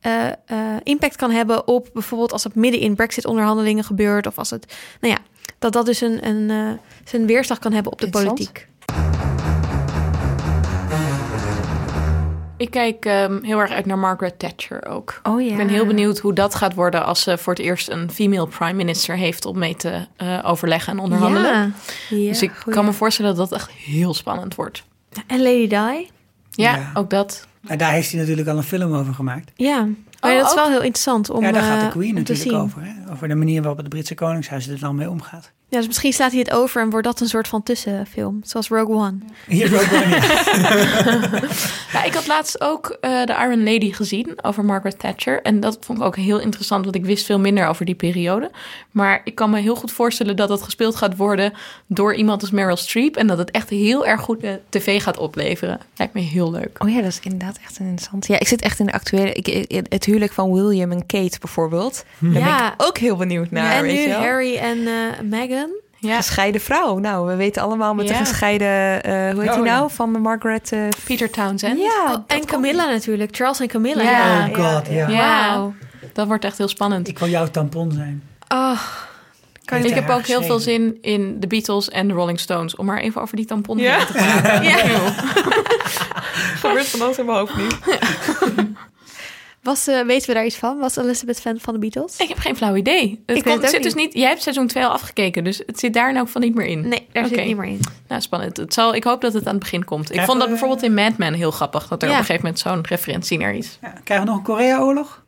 eh, 0.00 0.26
eh, 0.26 0.34
impact 0.82 1.16
kan 1.16 1.30
hebben 1.30 1.68
op 1.68 1.88
bijvoorbeeld 1.92 2.32
als 2.32 2.44
het 2.44 2.54
midden 2.54 2.80
in 2.80 2.94
Brexit-onderhandelingen 2.94 3.84
gebeurt. 3.84 4.26
Of 4.26 4.38
als 4.38 4.50
het, 4.50 4.74
nou 5.00 5.14
ja, 5.14 5.20
dat 5.58 5.72
dat 5.72 5.86
dus 5.86 6.00
een, 6.00 6.26
een, 6.26 6.78
zijn 7.04 7.26
weerslag 7.26 7.58
kan 7.58 7.72
hebben 7.72 7.92
op 7.92 8.00
de 8.00 8.10
politiek. 8.10 8.68
Ik 12.58 12.70
kijk 12.70 13.04
ehm, 13.04 13.42
heel 13.42 13.58
erg 13.58 13.70
uit 13.70 13.86
naar 13.86 13.98
Margaret 13.98 14.38
Thatcher 14.38 14.86
ook. 14.86 15.20
Oh 15.22 15.42
ja. 15.42 15.50
Ik 15.50 15.56
ben 15.56 15.68
heel 15.68 15.86
benieuwd 15.86 16.18
hoe 16.18 16.32
dat 16.32 16.54
gaat 16.54 16.74
worden 16.74 17.04
als 17.04 17.22
ze 17.22 17.38
voor 17.38 17.52
het 17.52 17.62
eerst 17.62 17.88
een 17.88 18.10
female 18.10 18.46
prime 18.46 18.72
minister 18.72 19.16
heeft 19.16 19.44
om 19.44 19.58
mee 19.58 19.76
te 19.76 20.06
eh, 20.16 20.38
overleggen 20.44 20.92
en 20.92 20.98
onderhandelen. 20.98 21.52
Ja. 21.52 22.16
Ja, 22.16 22.28
dus 22.28 22.42
ik 22.42 22.50
goeie. 22.50 22.74
kan 22.76 22.84
me 22.84 22.92
voorstellen 22.92 23.36
dat 23.36 23.48
dat 23.48 23.58
echt 23.58 23.70
heel 23.70 24.14
spannend 24.14 24.54
wordt. 24.54 24.84
En 25.26 25.42
Lady 25.42 25.66
Di. 25.66 25.74
Ja, 26.50 26.76
Ja. 26.76 26.90
ook 26.94 27.10
dat. 27.10 27.46
En 27.66 27.78
daar 27.78 27.92
heeft 27.92 28.10
hij 28.10 28.20
natuurlijk 28.20 28.48
al 28.48 28.56
een 28.56 28.62
film 28.62 28.94
over 28.94 29.14
gemaakt. 29.14 29.52
Ja. 29.56 29.86
Maar 30.20 30.32
Oh, 30.34 30.38
dat 30.40 30.48
is 30.48 30.54
wel 30.54 30.68
heel 30.68 30.82
interessant 30.82 31.30
om, 31.30 31.42
ja, 31.44 31.52
daar 31.52 31.62
gaat 31.62 31.80
de 31.80 31.86
eh, 31.86 31.92
Queen 31.92 32.14
natuurlijk 32.14 32.48
zien. 32.48 32.58
over. 32.60 32.82
Hè? 32.82 33.05
Over 33.12 33.28
de 33.28 33.34
manier 33.34 33.60
waarop 33.60 33.78
het 33.78 33.88
Britse 33.88 34.14
Koningshuis 34.14 34.68
er 34.68 34.78
dan 34.78 34.94
mee 34.96 35.10
omgaat. 35.10 35.50
Ja, 35.68 35.78
dus 35.78 35.86
misschien 35.86 36.12
slaat 36.12 36.30
hij 36.30 36.40
het 36.40 36.50
over 36.50 36.80
en 36.82 36.90
wordt 36.90 37.06
dat 37.06 37.20
een 37.20 37.28
soort 37.28 37.48
van 37.48 37.62
tussenfilm. 37.62 38.40
Zoals 38.44 38.68
Rogue 38.68 38.94
One. 38.96 39.18
Hier 39.46 39.70
wel 39.70 39.80
niet. 39.80 40.24
Ja, 41.92 42.04
ik 42.04 42.14
had 42.14 42.26
laatst 42.26 42.60
ook 42.60 42.96
eh 43.00 43.24
de 43.24 43.32
Iron 43.32 43.64
Lady 43.64 43.92
gezien 43.92 44.38
over 44.42 44.64
Margaret 44.64 44.98
Thatcher. 44.98 45.42
En 45.42 45.60
dat 45.60 45.78
vond 45.80 45.98
ik 45.98 46.04
ook 46.04 46.16
heel 46.16 46.40
interessant, 46.40 46.84
want 46.84 46.96
ik 46.96 47.04
wist 47.04 47.26
veel 47.26 47.38
minder 47.38 47.66
over 47.66 47.84
die 47.84 47.94
periode. 47.94 48.50
Maar 48.90 49.20
ik 49.24 49.34
kan 49.34 49.50
me 49.50 49.60
heel 49.60 49.76
goed 49.76 49.92
voorstellen 49.92 50.36
dat 50.36 50.48
het 50.48 50.62
gespeeld 50.62 50.96
gaat 50.96 51.16
worden 51.16 51.52
door 51.86 52.14
iemand 52.14 52.40
als 52.40 52.50
Meryl 52.50 52.76
Streep. 52.76 53.16
En 53.16 53.26
dat 53.26 53.38
het 53.38 53.50
echt 53.50 53.68
heel 53.70 54.06
erg 54.06 54.20
goed 54.20 54.44
tv 54.68 55.02
gaat 55.02 55.18
opleveren. 55.18 55.80
Lijkt 55.96 56.14
me 56.14 56.20
heel 56.20 56.50
leuk. 56.50 56.76
Oh 56.84 56.90
ja, 56.90 56.96
dat 57.00 57.10
is 57.10 57.20
inderdaad 57.22 57.58
echt 57.64 57.78
een 57.78 57.86
interessant. 57.86 58.26
Ja, 58.26 58.38
ik 58.38 58.48
zit 58.48 58.62
echt 58.62 58.78
in 58.78 58.86
de 58.86 58.92
actuele... 58.92 59.32
Ik, 59.32 59.82
het 59.88 60.04
huwelijk 60.04 60.32
van 60.32 60.52
William 60.52 60.92
en 60.92 61.06
Kate 61.06 61.38
bijvoorbeeld. 61.40 62.04
Daar 62.18 62.32
Ja. 62.32 62.58
ben 62.58 62.66
ik 62.72 62.82
ook 62.86 62.95
heel 62.98 63.16
benieuwd 63.16 63.50
naar. 63.50 63.72
en 63.72 63.82
weet 63.82 63.94
nu 63.94 64.00
je 64.00 64.08
wel. 64.08 64.18
Harry 64.20 64.56
en 64.56 64.78
eh, 64.86 64.92
Meghan. 65.22 65.70
Ja, 65.98 66.16
Gescheiden 66.16 66.60
vrouw. 66.60 66.98
Nou, 66.98 67.26
we 67.26 67.34
weten 67.36 67.62
allemaal 67.62 67.94
met 67.94 68.08
Ja. 68.08 68.18
de 68.18 68.24
gescheiden... 68.24 69.02
eh, 69.02 69.12
hoe 69.32 69.40
heet 69.40 69.50
Oh, 69.50 69.56
die 69.56 69.64
ja. 69.64 69.76
nou? 69.78 69.90
Van 69.90 70.10
Margaret... 70.20 70.72
eh, 70.72 70.80
Peter 71.04 71.30
Townsend. 71.30 71.78
ja, 71.78 72.04
Oh, 72.12 72.18
en 72.26 72.44
Camilla 72.46 72.86
natuurlijk. 72.86 73.36
Charles 73.36 73.60
en 73.60 73.68
Camilla. 73.68 74.02
Ja. 74.02 74.48
Oh 74.48 74.54
god, 74.74 74.86
ja. 74.90 75.08
Ja, 75.08 75.48
Wauw. 75.56 75.74
dat 76.12 76.26
wordt 76.26 76.44
echt 76.44 76.58
heel 76.58 76.68
spannend. 76.68 77.08
Ik 77.08 77.18
wil 77.18 77.28
jouw 77.28 77.46
tampon 77.50 77.92
zijn. 77.92 78.22
Oh, 78.48 78.80
kan 79.64 79.84
Ik 79.84 79.94
heb 79.94 80.08
ook 80.10 80.26
heel 80.26 80.42
veel 80.42 80.58
zin 80.58 80.98
in 81.00 81.40
de 81.40 81.46
Beatles 81.46 81.88
en 81.90 82.08
de 82.08 82.14
Rolling 82.14 82.40
Stones. 82.40 82.76
Om 82.76 82.86
maar 82.86 82.98
even 82.98 83.20
over 83.22 83.36
die 83.36 83.44
tampon 83.46 83.78
Ja? 83.78 84.04
te 84.04 84.12
praten. 84.12 84.62
Ja. 84.62 84.76
Gebeurt 86.56 86.86
van 86.96 87.00
alles 87.00 87.18
in 87.18 87.24
mijn 87.26 87.38
hoofd 87.38 87.56
nu. 87.56 87.66
Was, 89.66 89.86
eh, 89.86 90.00
weten 90.00 90.28
we 90.28 90.34
daar 90.34 90.44
iets 90.46 90.56
van? 90.56 90.78
Was 90.78 90.96
Elizabeth 90.96 91.40
fan 91.40 91.58
van 91.60 91.74
de 91.74 91.80
Beatles? 91.80 92.16
Ik 92.16 92.28
heb 92.28 92.38
geen 92.38 92.56
flauw 92.56 92.74
idee. 92.76 93.22
Het, 93.26 93.42
komt, 93.42 93.68
zit 93.70 93.82
dus 93.82 93.94
niet. 93.94 94.12
Jij 94.14 94.28
hebt 94.28 94.42
seizoen 94.42 94.66
2 94.66 94.84
al 94.84 94.90
afgekeken, 94.90 95.44
dus 95.44 95.62
het 95.66 95.78
zit 95.78 95.94
daar 95.94 96.12
nou 96.12 96.28
van 96.28 96.40
niet 96.40 96.54
meer 96.54 96.66
in. 96.66 96.80
Nee, 96.88 97.06
daar 97.12 97.22
zit 97.22 97.32
Oké. 97.32 97.40
het 97.40 97.48
niet 97.48 97.56
meer 97.56 97.68
in. 97.70 97.80
Nou, 98.08 98.20
spannend. 98.20 98.56
Het 98.56 98.74
zal, 98.74 98.94
ik 98.94 99.04
hoop 99.04 99.20
dat 99.20 99.32
het 99.32 99.46
aan 99.46 99.54
het 99.54 99.62
begin 99.62 99.84
komt. 99.84 100.10
Ik 100.14 100.20
vond 100.20 100.32
dat 100.38 100.42
we- 100.42 100.48
bijvoorbeeld 100.48 100.82
in 100.82 100.94
Mad 100.94 101.16
Men 101.16 101.34
heel 101.34 101.50
grappig. 101.50 101.88
Dat 101.88 102.02
er 102.02 102.08
Ja. 102.08 102.14
op 102.14 102.20
een 102.20 102.26
gegeven 102.26 102.46
moment 102.46 102.62
zo'n 102.62 102.86
referentie 102.96 103.38
naar 103.38 103.54
is. 103.54 103.78
Ja, 103.82 103.88
krijgen 104.04 104.26
we 104.26 104.32
nog 104.32 104.38
een 104.40 104.46
Korea-oorlog? 104.46 105.24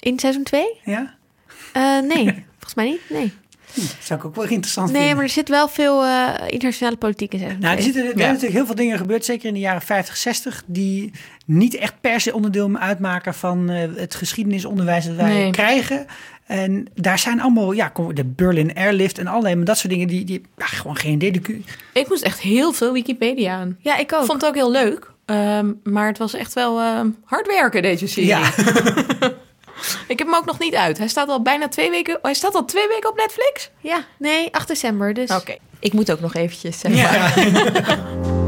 In 0.00 0.18
seizoen 0.18 0.42
2? 0.42 0.66
Ja? 0.84 1.14
Eh, 1.72 1.82
nee, 2.00 2.24
volgens 2.58 2.74
mij 2.74 2.84
niet. 2.84 3.00
Nee. 3.08 3.32
Dat 3.74 3.96
zou 4.00 4.18
ik 4.20 4.26
ook 4.26 4.34
wel 4.34 4.44
interessant 4.44 4.86
Nee, 4.88 4.96
vinden. 4.96 5.16
maar 5.16 5.24
er 5.24 5.30
zit 5.30 5.48
wel 5.48 5.68
veel 5.68 6.04
eh, 6.04 6.28
internationale 6.46 6.96
politiek 6.96 7.32
in 7.34 7.40
Nou, 7.40 7.52
er 7.52 7.58
2. 7.58 7.82
zitten 7.82 8.02
er 8.04 8.08
zijn 8.08 8.26
natuurlijk 8.28 8.52
heel 8.52 8.66
veel 8.66 8.74
dingen 8.74 8.98
gebeurd, 8.98 9.24
zeker 9.24 9.48
in 9.48 9.54
de 9.54 9.60
jaren 9.60 9.82
50, 9.82 10.16
60, 10.16 10.62
die 10.66 11.12
niet 11.46 11.74
echt 11.76 11.94
per 12.00 12.20
se 12.20 12.34
onderdeel 12.34 12.76
uitmaken 12.76 13.34
van 13.34 13.70
eh, 13.70 13.88
het 13.96 14.14
geschiedenisonderwijs 14.14 15.06
dat 15.06 15.16
wij 15.16 15.32
Nee. 15.32 15.50
krijgen. 15.50 16.06
En 16.46 16.86
daar 16.94 17.18
zijn 17.18 17.40
allemaal, 17.40 17.72
ja, 17.72 17.92
de 18.14 18.24
Berlin 18.24 18.74
Airlift 18.74 19.18
en 19.18 19.26
allerlei, 19.26 19.54
maar 19.54 19.64
dat 19.64 19.78
soort 19.78 19.92
dingen, 19.92 20.06
die, 20.08 20.24
die 20.24 20.42
ja, 20.56 20.66
gewoon 20.66 20.96
geen 20.96 21.12
idee. 21.12 21.62
Ik 21.92 22.08
moest 22.08 22.22
echt 22.22 22.40
heel 22.40 22.72
veel 22.72 22.92
Wikipedia 22.92 23.54
aan. 23.54 23.76
Ja, 23.80 23.96
ik 23.96 24.12
ook. 24.12 24.20
Ik 24.20 24.26
vond 24.26 24.40
het 24.40 24.50
ook 24.50 24.56
heel 24.56 24.70
leuk. 24.70 25.10
ehm, 25.24 25.72
maar 25.82 26.06
het 26.06 26.18
was 26.18 26.34
echt 26.34 26.52
wel 26.52 26.80
ehm, 26.80 27.08
hard 27.24 27.46
werken, 27.46 27.82
deze 27.82 28.06
serie. 28.06 28.28
Ja. 28.28 28.50
Ik 30.08 30.18
heb 30.18 30.26
hem 30.26 30.36
ook 30.36 30.44
nog 30.44 30.58
niet 30.58 30.74
uit. 30.74 30.98
Hij 30.98 31.08
staat 31.08 31.28
al 31.28 31.42
bijna 31.42 31.68
twee 31.68 31.90
weken... 31.90 32.18
Hij 32.22 32.34
staat 32.34 32.54
al 32.54 32.64
twee 32.64 32.88
weken 32.88 33.10
op 33.10 33.16
Netflix? 33.16 33.70
Ja, 33.80 34.04
nee, 34.18 34.48
8 34.52 34.68
december. 34.68 35.14
Dus 35.14 35.30
Oké. 35.30 35.56
Ik 35.78 35.92
moet 35.92 36.12
ook 36.12 36.20
nog 36.20 36.34
eventjes, 36.34 36.78
zeg 36.78 36.92
maar. 36.92 37.38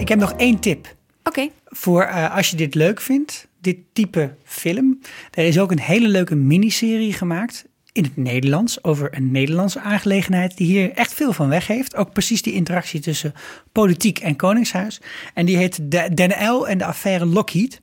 Ik 0.00 0.08
heb 0.08 0.18
nog 0.18 0.32
één 0.32 0.58
tip. 0.58 0.94
Oké. 1.24 1.48
Voor 1.64 2.02
eh, 2.02 2.36
als 2.36 2.50
je 2.50 2.56
dit 2.56 2.74
leuk 2.74 3.00
vindt, 3.00 3.46
dit 3.60 3.78
type 3.92 4.34
film. 4.44 5.00
Er 5.30 5.44
is 5.44 5.58
ook 5.58 5.70
een 5.70 5.80
hele 5.80 6.08
leuke 6.08 6.34
miniserie 6.34 7.12
gemaakt 7.12 7.64
in 7.92 8.02
het 8.02 8.16
Nederlands 8.16 8.84
over 8.84 9.08
een 9.16 9.30
Nederlandse 9.30 9.80
aangelegenheid 9.80 10.56
die 10.56 10.66
hier 10.66 10.92
echt 10.92 11.14
veel 11.14 11.32
van 11.32 11.48
weg 11.48 11.66
heeft. 11.66 11.96
Ook 11.96 12.12
precies 12.12 12.42
die 12.42 12.52
interactie 12.54 13.00
tussen 13.00 13.34
politiek 13.72 14.18
en 14.18 14.36
koningshuis. 14.36 15.00
En 15.34 15.46
die 15.46 15.56
heet 15.56 15.78
De- 15.82 16.10
Den 16.14 16.30
L 16.52 16.68
en 16.68 16.78
de 16.78 16.84
affaire 16.84 17.26
Lockheed. 17.26 17.80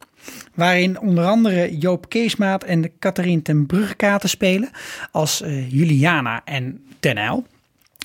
Waarin 0.54 1.00
onder 1.00 1.26
andere 1.26 1.78
Joop 1.78 2.10
Keesmaat 2.10 2.64
en 2.64 2.92
Catherine 3.00 3.42
ten 3.42 3.66
Brugkate 3.66 4.28
spelen 4.28 4.70
als 5.12 5.42
eh, 5.42 5.72
Juliana 5.72 6.42
en 6.46 6.80
Den 7.00 7.30
L. 7.32 7.46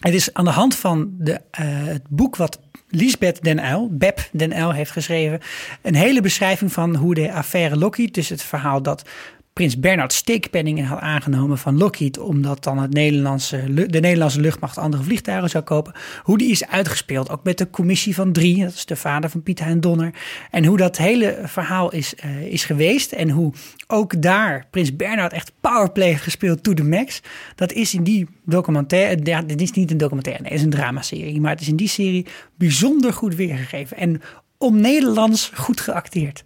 Het 0.00 0.14
is 0.14 0.34
aan 0.34 0.44
de 0.44 0.50
hand 0.50 0.76
van 0.76 1.10
de, 1.18 1.40
eh, 1.50 1.64
het 1.66 2.02
boek 2.08 2.36
wat 2.36 2.60
Lisbeth 2.88 3.42
Den 3.42 3.64
Uyl, 3.64 3.88
Beb 3.90 4.28
Den 4.32 4.56
Uyl, 4.58 4.70
heeft 4.72 4.90
geschreven. 4.90 5.40
Een 5.82 5.94
hele 5.94 6.20
beschrijving 6.20 6.72
van 6.72 6.96
hoe 6.96 7.14
de 7.14 7.32
affaire 7.32 7.76
Lockheed, 7.76 8.14
dus 8.14 8.28
het 8.28 8.42
verhaal 8.42 8.82
dat 8.82 9.08
prins 9.52 9.78
Bernhard 9.78 10.12
steekpenningen 10.12 10.84
had 10.84 10.98
aangenomen 10.98 11.58
van 11.58 11.78
Lockheed, 11.78 12.18
omdat 12.18 12.64
dan 12.64 12.78
het 12.78 12.92
Nederlandse, 12.92 13.86
de 13.88 14.00
Nederlandse 14.00 14.40
luchtmacht 14.40 14.78
andere 14.78 15.02
vliegtuigen 15.02 15.50
zou 15.50 15.64
kopen. 15.64 15.92
Hoe 16.22 16.38
die 16.38 16.50
is 16.50 16.66
uitgespeeld, 16.66 17.30
ook 17.30 17.44
met 17.44 17.58
de 17.58 17.70
commissie 17.70 18.14
van 18.14 18.32
drie, 18.32 18.62
dat 18.62 18.72
is 18.72 18.84
de 18.84 18.96
vader 18.96 19.30
van 19.30 19.42
Pieter 19.42 19.66
en 19.66 19.80
Donner. 19.80 20.14
En 20.50 20.64
hoe 20.64 20.76
dat 20.76 20.96
hele 20.96 21.40
verhaal 21.44 21.92
is, 21.92 22.14
eh, 22.14 22.42
is 22.42 22.64
geweest 22.64 23.12
en 23.12 23.30
hoe 23.30 23.52
ook 23.86 24.22
daar 24.22 24.66
prins 24.70 24.96
Bernhard 24.96 25.32
echt 25.32 25.52
powerplay 25.60 26.08
heeft 26.08 26.22
gespeeld 26.22 26.62
to 26.62 26.74
the 26.74 26.84
max. 26.84 27.22
Dat 27.54 27.72
is 27.72 27.94
in 27.94 28.02
die 28.02 28.28
documentaire, 28.44 29.44
dit 29.46 29.60
is 29.60 29.70
niet 29.70 29.90
een 29.90 29.96
documentaire, 29.96 30.42
nee, 30.42 30.52
het 30.52 30.60
is 30.60 30.66
een 30.66 30.72
dramaserie, 30.72 31.40
maar 31.40 31.50
het 31.50 31.60
is 31.60 31.68
in 31.68 31.76
die 31.76 31.88
serie 31.88 32.26
bijzonder 32.56 33.12
goed 33.12 33.34
weergegeven 33.34 33.96
en 33.96 34.22
om 34.58 34.80
Nederlands 34.80 35.50
goed 35.54 35.80
geacteerd. 35.80 36.44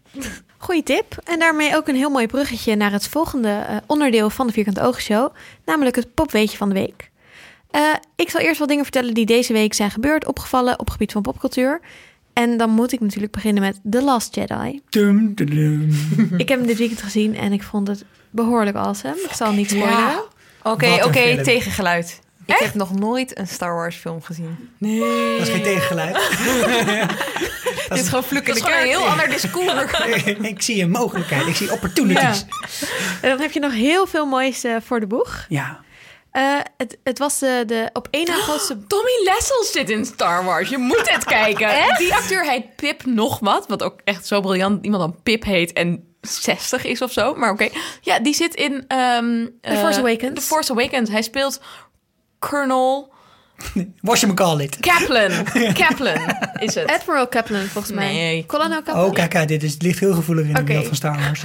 Goeie 0.59 0.83
tip. 0.83 1.17
En 1.25 1.39
daarmee 1.39 1.77
ook 1.77 1.89
een 1.89 1.97
heel 1.97 2.11
mooi 2.11 2.27
bruggetje 2.27 2.77
naar 2.77 2.93
het 2.93 3.09
volgende 3.09 3.49
eh, 3.49 3.77
onderdeel 3.87 4.31
van 4.31 4.47
de 4.47 4.53
Vierkante 4.53 4.83
Ogen 4.83 5.03
Show. 5.03 5.35
Namelijk 5.65 5.97
het 5.97 6.15
popweetje 6.15 6.57
van 6.57 6.69
de 6.69 6.75
week. 6.75 7.11
Eh, 7.71 7.83
ik 8.17 8.31
zal 8.31 8.41
eerst 8.41 8.59
wat 8.59 8.69
dingen 8.69 8.85
vertellen 8.85 9.15
die 9.15 9.27
deze 9.27 9.53
week 9.53 9.75
zijn 9.75 9.91
gebeurd, 9.91 10.27
opgevallen 10.27 10.73
op 10.73 10.85
het 10.85 10.91
gebied 10.91 11.13
van 11.13 11.23
popcultuur. 11.23 11.81
En 12.33 12.57
dan 12.57 12.71
moet 12.71 12.93
ik 12.93 13.01
natuurlijk 13.01 13.33
beginnen 13.33 13.63
met 13.63 13.81
The 13.91 14.03
Last 14.03 14.35
Jedi. 14.35 14.81
Dum, 14.89 15.35
dum, 15.35 15.51
dum. 15.51 15.91
ik 16.43 16.49
heb 16.49 16.59
hem 16.59 16.67
dit 16.67 16.79
weekend 16.79 17.03
gezien 17.03 17.37
en 17.37 17.53
ik 17.53 17.63
vond 17.63 17.89
het 17.89 18.05
behoorlijk 18.31 18.77
awesome. 18.77 19.21
Ik 19.25 19.33
zal 19.33 19.53
niet 19.53 19.71
spoileren. 19.71 19.99
Ja. 19.99 20.25
Oké, 20.63 21.05
oké, 21.05 21.43
tegengeluid. 21.43 22.21
Ik 22.47 22.57
heb 22.57 22.75
nog 22.75 22.95
nooit 22.95 23.39
een 23.39 23.49
Star 23.49 23.75
Wars 23.75 23.97
film 23.97 24.23
gezien. 24.23 24.71
Nee. 24.79 25.39
Dat 25.39 25.47
is 25.47 25.53
geen 25.53 25.63
tegengeluid. 25.63 26.15
Dit 27.89 27.99
is 27.99 28.09
gewoon 28.09 28.25
Dat 28.31 28.45
de 28.45 28.53
is 28.53 28.61
gewoon 28.61 28.79
een 28.79 28.87
heel 28.87 29.07
ander 29.07 29.29
discours. 29.29 29.93
ik 30.53 30.63
zie 30.63 30.83
een 30.83 30.91
mogelijkheid, 30.91 31.47
ik 31.47 31.57
zie 31.57 31.73
opportunities. 31.73 32.45
En 33.23 33.29
dan 33.31 33.41
heb 33.41 33.53
je 33.53 33.61
nog 33.61 33.73
heel 33.73 34.07
veel 34.07 34.27
moois 34.27 34.65
eh, 34.65 34.77
voor 34.85 35.01
de 35.01 35.07
boeg. 35.07 35.47
Ja. 35.49 35.85
Eh, 36.31 36.59
het, 36.77 36.99
het 37.05 37.19
was 37.19 37.39
de, 37.39 37.63
de 37.67 37.91
op 37.93 38.09
één 38.11 38.27
na 38.27 38.35
grootste... 38.35 38.87
Tommy 38.87 39.23
Lessels 39.25 39.71
zit 39.73 39.91
in 39.91 40.05
Star 40.05 40.45
Wars. 40.45 40.69
Je 40.69 40.79
moet 40.79 41.11
het 41.11 41.25
kijken. 41.25 41.69
Die 41.99 42.15
acteur 42.15 42.45
heet 42.51 42.77
Pip 42.77 43.05
nog 43.05 43.39
wat. 43.39 43.67
Wat 43.69 43.83
ook 43.83 44.01
echt 44.05 44.27
zo 44.27 44.41
briljant 44.41 44.85
iemand 44.85 45.03
dan 45.03 45.23
Pip 45.23 45.45
heet 45.45 45.73
en 45.73 46.17
60 46.21 46.85
is 46.85 47.03
of 47.03 47.13
zo. 47.13 47.35
Maar 47.35 47.51
oké. 47.51 47.69
Ja, 48.01 48.19
die 48.19 48.35
zit 48.35 48.55
in... 48.55 48.85
ehm 48.89 49.47
The 49.61 49.77
Force 49.77 49.99
Awakens. 49.99 50.35
The 50.35 50.47
Force 50.47 50.73
Awakens. 50.73 51.11
Hij 51.11 51.23
speelt 51.23 51.61
Colonel 52.39 53.15
Was 54.01 54.21
je 54.21 54.27
me 54.27 54.35
call 54.35 54.61
it? 54.61 54.77
Kaplan. 54.81 55.31
Kaplan 55.85 56.35
is 56.59 56.75
het. 56.75 56.87
Admiral 56.91 57.29
Kaplan, 57.29 57.61
volgens 57.67 57.95
mij. 57.95 58.13
Nee. 58.13 58.47
Colonel 58.47 58.83
Kaplan. 58.83 59.05
Oh, 59.05 59.13
kijk, 59.13 59.31
kijk, 59.31 59.49
dit 59.49 59.63
is, 59.63 59.73
het 59.73 59.83
ligt 59.83 59.99
heel 59.99 60.15
gevoelig 60.15 60.47
in 60.47 60.53
de 60.55 60.59
Oké. 60.61 60.67
wereld 60.69 60.87
van 60.87 60.97
Star 60.97 61.19
Wars. 61.19 61.43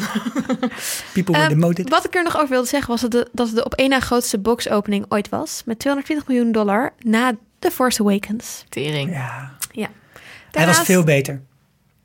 People 1.13 1.33
were 1.33 1.43
Eh, 1.43 1.49
demoted. 1.49 1.89
wat 1.89 2.05
ik 2.05 2.15
er 2.15 2.23
nog 2.23 2.35
over 2.37 2.49
wilde 2.49 2.67
zeggen 2.67 2.89
was 2.89 3.01
dat, 3.01 3.11
de, 3.11 3.27
dat 3.31 3.47
het 3.47 3.55
de 3.55 3.63
op 3.65 3.73
één 3.73 3.89
na 3.89 3.99
grootste 3.99 4.39
box-opening 4.39 5.05
ooit 5.09 5.29
was. 5.29 5.61
Met 5.65 5.79
220 5.79 6.27
miljoen 6.27 6.51
dollar 6.51 6.93
na 6.99 7.31
The 7.59 7.71
Force 7.71 8.01
Awakens. 8.01 8.63
Tering. 8.69 9.11
Ja. 9.11 9.51
Ja. 9.71 9.87
Hij 10.51 10.65
was 10.65 10.79
veel 10.79 11.03
beter. 11.03 11.41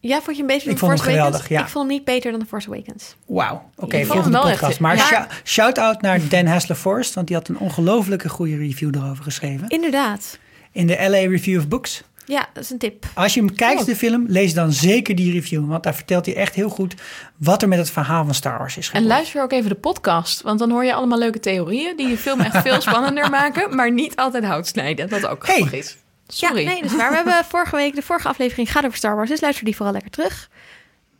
Ja, 0.07 0.21
vond 0.23 0.37
je 0.37 0.43
hem 0.43 0.47
beter 0.47 0.65
dan 0.65 0.73
Ik 0.73 0.79
vond 0.79 0.91
Force 0.93 1.05
hem 1.11 1.19
Awakens? 1.19 1.37
geweldig, 1.43 1.49
ja. 1.49 1.61
Ik 1.67 1.69
vond 1.73 1.87
hem 1.89 1.97
niet 1.97 2.05
beter 2.05 2.31
dan 2.31 2.41
The 2.41 2.47
Force 2.47 2.69
Awakens. 2.69 3.17
Wauw. 3.27 3.71
Oké, 3.77 3.97
hem 3.97 4.07
volgende 4.07 4.31
wel 4.39 4.41
podcast. 4.43 4.63
echt- 4.71 4.81
Maar 4.81 4.97
ja. 4.97 5.03
shou- 5.07 5.27
shout-out 5.45 6.01
naar 6.03 6.21
Dan 6.29 6.47
Hassler 6.47 6.77
Forrest, 6.77 7.15
want 7.15 7.27
die 7.27 7.37
had 7.37 7.49
een 7.49 7.59
ongelofelijke 7.59 8.29
goede 8.29 8.57
review 8.57 8.95
erover 8.95 9.25
geschreven. 9.25 9.69
Inderdaad. 9.69 10.39
In 10.73 10.87
de 10.87 10.97
LA 11.09 11.29
Review 11.31 11.59
of 11.59 11.69
Books. 11.69 12.03
Ja, 12.29 12.49
dat 12.53 12.63
is 12.63 12.71
een 12.71 12.79
tip. 12.79 13.05
Als 13.15 13.35
je 13.35 13.41
hem 13.41 13.55
kijkt, 13.55 13.81
Oh. 13.81 13.87
de 13.87 13.97
film, 13.97 14.25
lees 14.29 14.55
dan 14.55 14.73
zeker 14.73 15.15
die 15.15 15.33
review. 15.33 15.69
Want 15.69 15.83
daar 15.83 15.95
vertelt 15.95 16.27
hij 16.27 16.35
echt 16.37 16.55
heel 16.55 16.69
goed 16.69 16.95
wat 17.37 17.63
er 17.63 17.69
met 17.69 17.79
het 17.79 17.91
verhaal 17.91 18.25
van 18.25 18.35
Star 18.35 18.59
Wars 18.59 18.77
is 18.77 18.85
En 18.87 18.91
gebeurd. 18.93 19.07
luister 19.09 19.43
ook 19.43 19.53
even 19.53 19.69
de 19.69 19.75
podcast. 19.77 20.43
Want 20.43 20.59
dan 20.59 20.71
hoor 20.71 20.85
je 20.85 20.95
allemaal 20.95 21.19
leuke 21.19 21.41
theorieën... 21.41 21.97
die 21.97 22.09
je 22.09 22.19
film 22.19 22.41
echt 22.41 22.57
veel 22.63 22.81
spannender 22.91 23.31
maken... 23.31 23.75
maar 23.77 23.93
niet 23.93 24.17
altijd 24.17 24.45
hout 24.45 24.67
snijden. 24.67 25.09
Dat 25.09 25.27
ook 25.27 25.47
Hey. 25.47 25.55
grappig 25.57 25.79
is. 25.79 25.97
Sorry. 26.29 26.62
Ja, 26.62 26.68
nee, 26.72 26.83
dus 26.83 26.97
waar. 26.97 27.11
We 27.11 27.16
hebben 27.16 27.45
vorige 27.55 27.77
week, 27.77 27.95
de 27.95 28.03
vorige 28.03 28.29
aflevering 28.29 28.72
gaat 28.72 28.85
over 28.85 28.97
Star 28.97 29.16
Wars. 29.16 29.29
Dus 29.29 29.41
luister 29.41 29.64
die 29.64 29.77
vooral 29.77 29.93
lekker 29.93 30.11
terug. 30.11 30.49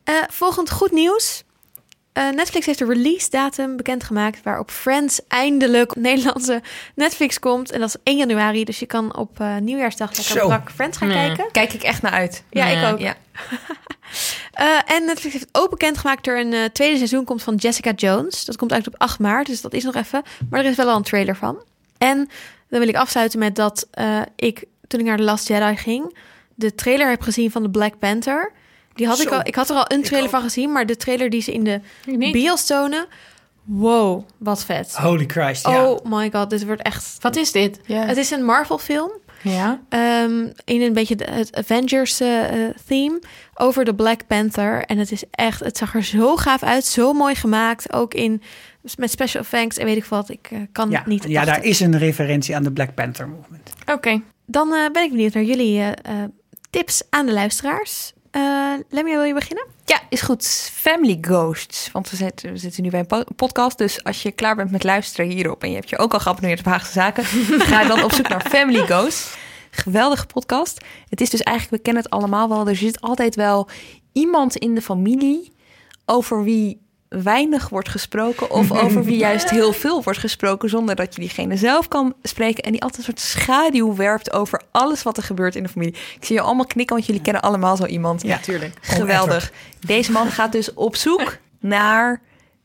Eh, 0.04 0.14
volgend 0.30 0.70
goed 0.70 0.90
nieuws. 0.92 1.42
Eh, 2.12 2.28
Netflix 2.28 2.66
heeft 2.66 2.78
de 2.78 2.84
release 2.84 3.30
datum 3.30 3.76
bekendgemaakt 3.76 4.42
waarop 4.42 4.70
Friends 4.70 5.20
eindelijk 5.28 5.90
op 5.96 6.02
Nederlandse 6.02 6.62
Netflix 6.94 7.38
komt. 7.38 7.70
En 7.70 7.80
dat 7.80 7.88
is 7.88 7.96
1 8.04 8.16
januari, 8.16 8.64
dus 8.64 8.78
je 8.78 8.86
kan 8.86 9.16
op 9.16 9.40
eh, 9.40 9.57
nieuwjaarsdag 9.57 10.16
lekker 10.16 10.38
Zo. 10.38 10.46
brak 10.46 10.70
Friends 10.70 10.98
gaan 10.98 11.09
Nee. 11.09 11.26
kijken. 11.26 11.52
Kijk 11.52 11.72
ik 11.72 11.82
echt 11.82 12.02
naar 12.02 12.12
uit. 12.12 12.44
Ja, 12.50 12.66
ik 12.66 12.92
ook. 12.92 12.98
Ja. 12.98 13.14
Eh, 14.52 14.66
en 14.86 15.04
Netflix 15.04 15.34
heeft 15.34 15.48
ook 15.52 15.70
bekendgemaakt 15.70 16.24
dat 16.24 16.34
er 16.34 16.40
een 16.40 16.72
tweede 16.72 16.96
seizoen 16.96 17.24
komt 17.24 17.42
van 17.42 17.54
Jessica 17.54 17.90
Jones. 17.92 18.44
Dat 18.44 18.57
komt 18.57 18.72
uit 18.72 18.86
op 18.86 18.94
8 18.98 19.18
maart, 19.18 19.46
dus 19.46 19.61
dat 19.61 19.72
is 19.72 19.84
nog 19.84 19.94
even. 19.94 20.22
Maar 20.50 20.61
er 20.61 20.70
is 20.70 20.76
wel 20.76 20.88
al 20.88 20.96
een 20.96 21.02
trailer 21.02 21.36
van. 21.36 21.62
En 21.98 22.28
dan 22.68 22.78
wil 22.80 22.88
ik 22.88 22.96
afsluiten 22.96 23.38
met 23.38 23.57
dat 23.57 23.86
eh, 23.90 24.20
ik, 24.36 24.64
toen 24.89 25.01
ik 25.01 25.07
naar 25.07 25.16
The 25.16 25.22
Last 25.22 25.49
Jedi 25.49 25.76
ging, 25.76 26.16
de 26.55 26.74
trailer 26.74 27.09
heb 27.09 27.20
gezien 27.22 27.51
van 27.51 27.62
de 27.62 27.70
Black 27.70 27.99
Panther. 27.99 28.53
Die 28.95 29.07
had 29.07 29.20
ik 29.20 29.28
al. 29.30 29.41
Ik 29.43 29.55
had 29.55 29.70
er 29.70 29.76
al 29.76 29.84
een 29.89 30.03
trailer 30.03 30.30
van 30.30 30.43
gezien, 30.43 30.72
maar 30.72 30.87
de 30.87 30.97
trailer 30.97 31.30
die 31.30 31.41
ze 31.43 31.53
in 31.53 31.64
de 31.64 31.80
bios 32.32 32.66
tonen. 32.66 33.07
Wow, 33.64 34.22
wat 34.39 34.64
vet. 34.64 34.97
Holy 34.97 35.24
Christ, 35.26 35.66
ja. 35.66 35.84
Oh 35.91 36.05
my 36.05 36.30
god, 36.32 36.51
dit 36.51 36.64
wordt 36.66 36.82
echt. 36.82 37.16
Wat 37.20 37.37
is 37.37 37.53
dit? 37.53 37.80
Ja. 37.87 38.05
Het 38.07 38.16
is 38.16 38.30
een 38.30 38.45
Marvel 38.45 38.78
film. 38.78 39.11
Ja. 39.43 39.80
Ehm, 39.89 40.49
in 40.64 40.80
een 40.82 40.93
beetje 40.93 41.16
de- 41.16 41.30
het 41.30 41.57
Avengers 41.57 42.20
eh, 42.20 42.66
eh, 42.68 42.74
theme 42.87 43.20
over 43.55 43.84
de 43.84 43.95
Black 43.95 44.26
Panther. 44.26 44.84
En 44.84 44.99
het 44.99 45.12
is 45.12 45.22
echt, 45.30 45.61
het 45.61 45.76
zag 45.76 45.95
er 45.95 46.05
zo 46.05 46.37
gaaf 46.37 46.62
uit, 46.62 46.84
zo 46.84 47.12
mooi 47.12 47.34
gemaakt. 47.34 47.93
Ook 47.93 48.14
in 48.14 48.43
met 48.97 49.11
special 49.11 49.43
effects 49.43 49.76
en 49.78 49.84
weet 49.84 49.97
ik 49.97 50.05
wat. 50.05 50.28
Ik 50.30 50.49
eh, 50.51 50.59
kan 50.72 50.91
Ja, 50.91 51.03
niet. 51.07 51.24
ja, 51.28 51.45
daar 51.45 51.64
is 51.64 51.80
een 51.80 51.99
referentie 51.99 52.57
aan 52.57 52.62
de 52.62 52.72
Black 52.72 52.95
Panther 52.95 53.28
movement. 53.28 53.70
Oké. 53.93 54.20
Dan 54.47 54.72
eh, 54.72 54.90
ben 54.90 55.03
ik 55.03 55.11
benieuwd 55.11 55.34
naar 55.34 55.42
jullie 55.42 55.80
eh, 55.80 56.22
eh, 56.22 56.28
tips 56.70 57.03
aan 57.11 57.26
de 57.26 57.32
luisteraars. 57.32 58.14
Lemja, 58.88 59.14
wil 59.14 59.22
je 59.22 59.34
beginnen? 59.34 59.66
Ja, 59.84 60.01
is 60.09 60.20
goed. 60.20 60.70
Family 60.72 61.18
Ghosts. 61.20 61.90
Want 61.92 62.11
we 62.11 62.16
zitten, 62.16 62.53
we 62.53 62.57
zitten 62.57 62.82
nu 62.82 62.90
bij 62.90 63.01
een 63.01 63.07
po- 63.07 63.24
podcast. 63.36 63.78
Dus 63.78 64.05
als 64.05 64.22
je 64.22 64.30
klaar 64.30 64.57
bent 64.57 64.70
met 64.70 64.84
luisteren 64.84 65.30
hierop... 65.30 65.62
en 65.62 65.68
je 65.68 65.74
hebt 65.74 65.90
je 65.90 65.99
ook 65.99 66.12
al 66.12 66.20
geabonneerd 66.20 66.59
op 66.59 66.64
Haagse 66.64 66.92
Zaken... 66.92 67.24
ga 67.70 67.84
dan 67.84 68.05
op 68.05 68.12
zoek 68.12 68.28
naar 68.28 68.47
Family 68.49 68.86
Ghosts. 68.86 69.36
Geweldige 69.70 70.26
podcast. 70.26 70.84
Het 71.09 71.20
is 71.20 71.30
dus 71.30 71.40
eigenlijk, 71.40 71.76
we 71.76 71.82
kennen 71.82 72.03
het 72.03 72.12
allemaal 72.12 72.49
wel... 72.49 72.68
er 72.68 72.76
zit 72.76 73.01
altijd 73.01 73.34
wel 73.34 73.68
iemand 74.12 74.57
in 74.57 74.74
de 74.74 74.82
familie... 74.82 75.53
over 76.05 76.44
wie 76.44 76.86
weinig 77.22 77.68
wordt 77.68 77.88
gesproken... 77.88 78.50
of 78.50 78.72
over 78.82 79.04
wie 79.04 79.16
juist 79.16 79.50
heel 79.50 79.72
veel 79.72 80.02
wordt 80.02 80.18
gesproken... 80.18 80.68
zonder 80.68 80.94
dat 80.94 81.14
je 81.14 81.20
diegene 81.20 81.56
zelf 81.56 81.88
kan 81.88 82.14
spreken... 82.22 82.64
en 82.64 82.72
die 82.72 82.82
altijd 82.82 82.98
een 82.98 83.04
soort 83.04 83.20
schaduw 83.20 83.94
werpt 83.94 84.32
over 84.32 84.62
alles 84.70 85.02
wat 85.02 85.16
er 85.16 85.22
gebeurt 85.22 85.54
in 85.54 85.62
de 85.62 85.68
familie. 85.68 85.94
Ik 85.94 86.24
zie 86.24 86.36
je 86.36 86.42
allemaal 86.42 86.66
knikken, 86.66 86.94
want 86.94 87.06
jullie 87.06 87.22
kennen 87.22 87.42
allemaal 87.42 87.76
zo 87.76 87.86
iemand. 87.86 88.22
Ja, 88.22 88.38
tuurlijk. 88.38 88.74
Geweldig. 88.80 89.52
Deze 89.80 90.12
man 90.12 90.30
gaat 90.30 90.52
dus 90.52 90.74
op 90.74 90.96
zoek 90.96 91.36
naar 91.60 92.20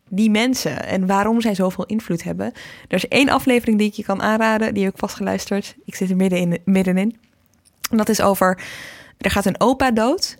die 0.09 0.29
mensen 0.29 0.85
en 0.85 1.07
waarom 1.07 1.41
zij 1.41 1.55
zoveel 1.55 1.85
invloed 1.85 2.23
hebben. 2.23 2.51
Er 2.87 2.95
is 2.95 3.07
één 3.07 3.29
aflevering 3.29 3.77
die 3.77 3.87
ik 3.87 3.93
je 3.93 4.03
kan 4.03 4.21
aanraden, 4.21 4.73
die 4.73 4.83
heb 4.83 4.93
ik 4.93 4.99
vast 4.99 5.15
geluisterd. 5.15 5.75
Ik 5.85 5.95
zit 5.95 6.09
er 6.09 6.15
midden 6.15 6.39
in, 6.39 6.59
middenin. 6.65 7.17
En 7.89 7.97
dat 7.97 8.09
is 8.09 8.21
over, 8.21 8.61
er 9.17 9.31
gaat 9.31 9.45
een 9.45 9.59
opa 9.59 9.91
dood 9.91 10.37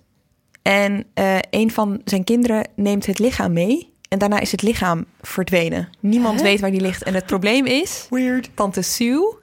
en 0.62 1.05
eh, 1.14 1.38
een 1.49 1.72
van 1.72 2.01
zijn 2.05 2.24
kinderen 2.24 2.68
neemt 2.76 3.05
het 3.05 3.20
lichaam 3.20 3.53
mee. 3.53 3.91
En 4.12 4.18
daarna 4.20 4.39
is 4.39 4.51
het 4.51 4.62
lichaam 4.62 5.05
verdwenen. 5.22 5.89
Niemand 5.99 6.38
Hè? 6.38 6.43
weet 6.43 6.59
waar 6.59 6.72
die 6.72 6.82
ligt. 6.82 7.03
En 7.03 7.14
het 7.14 7.26
probleem 7.26 7.66
is, 7.66 8.05
Weird. 8.09 8.49
tante 8.53 8.82
Sue, 8.82 9.36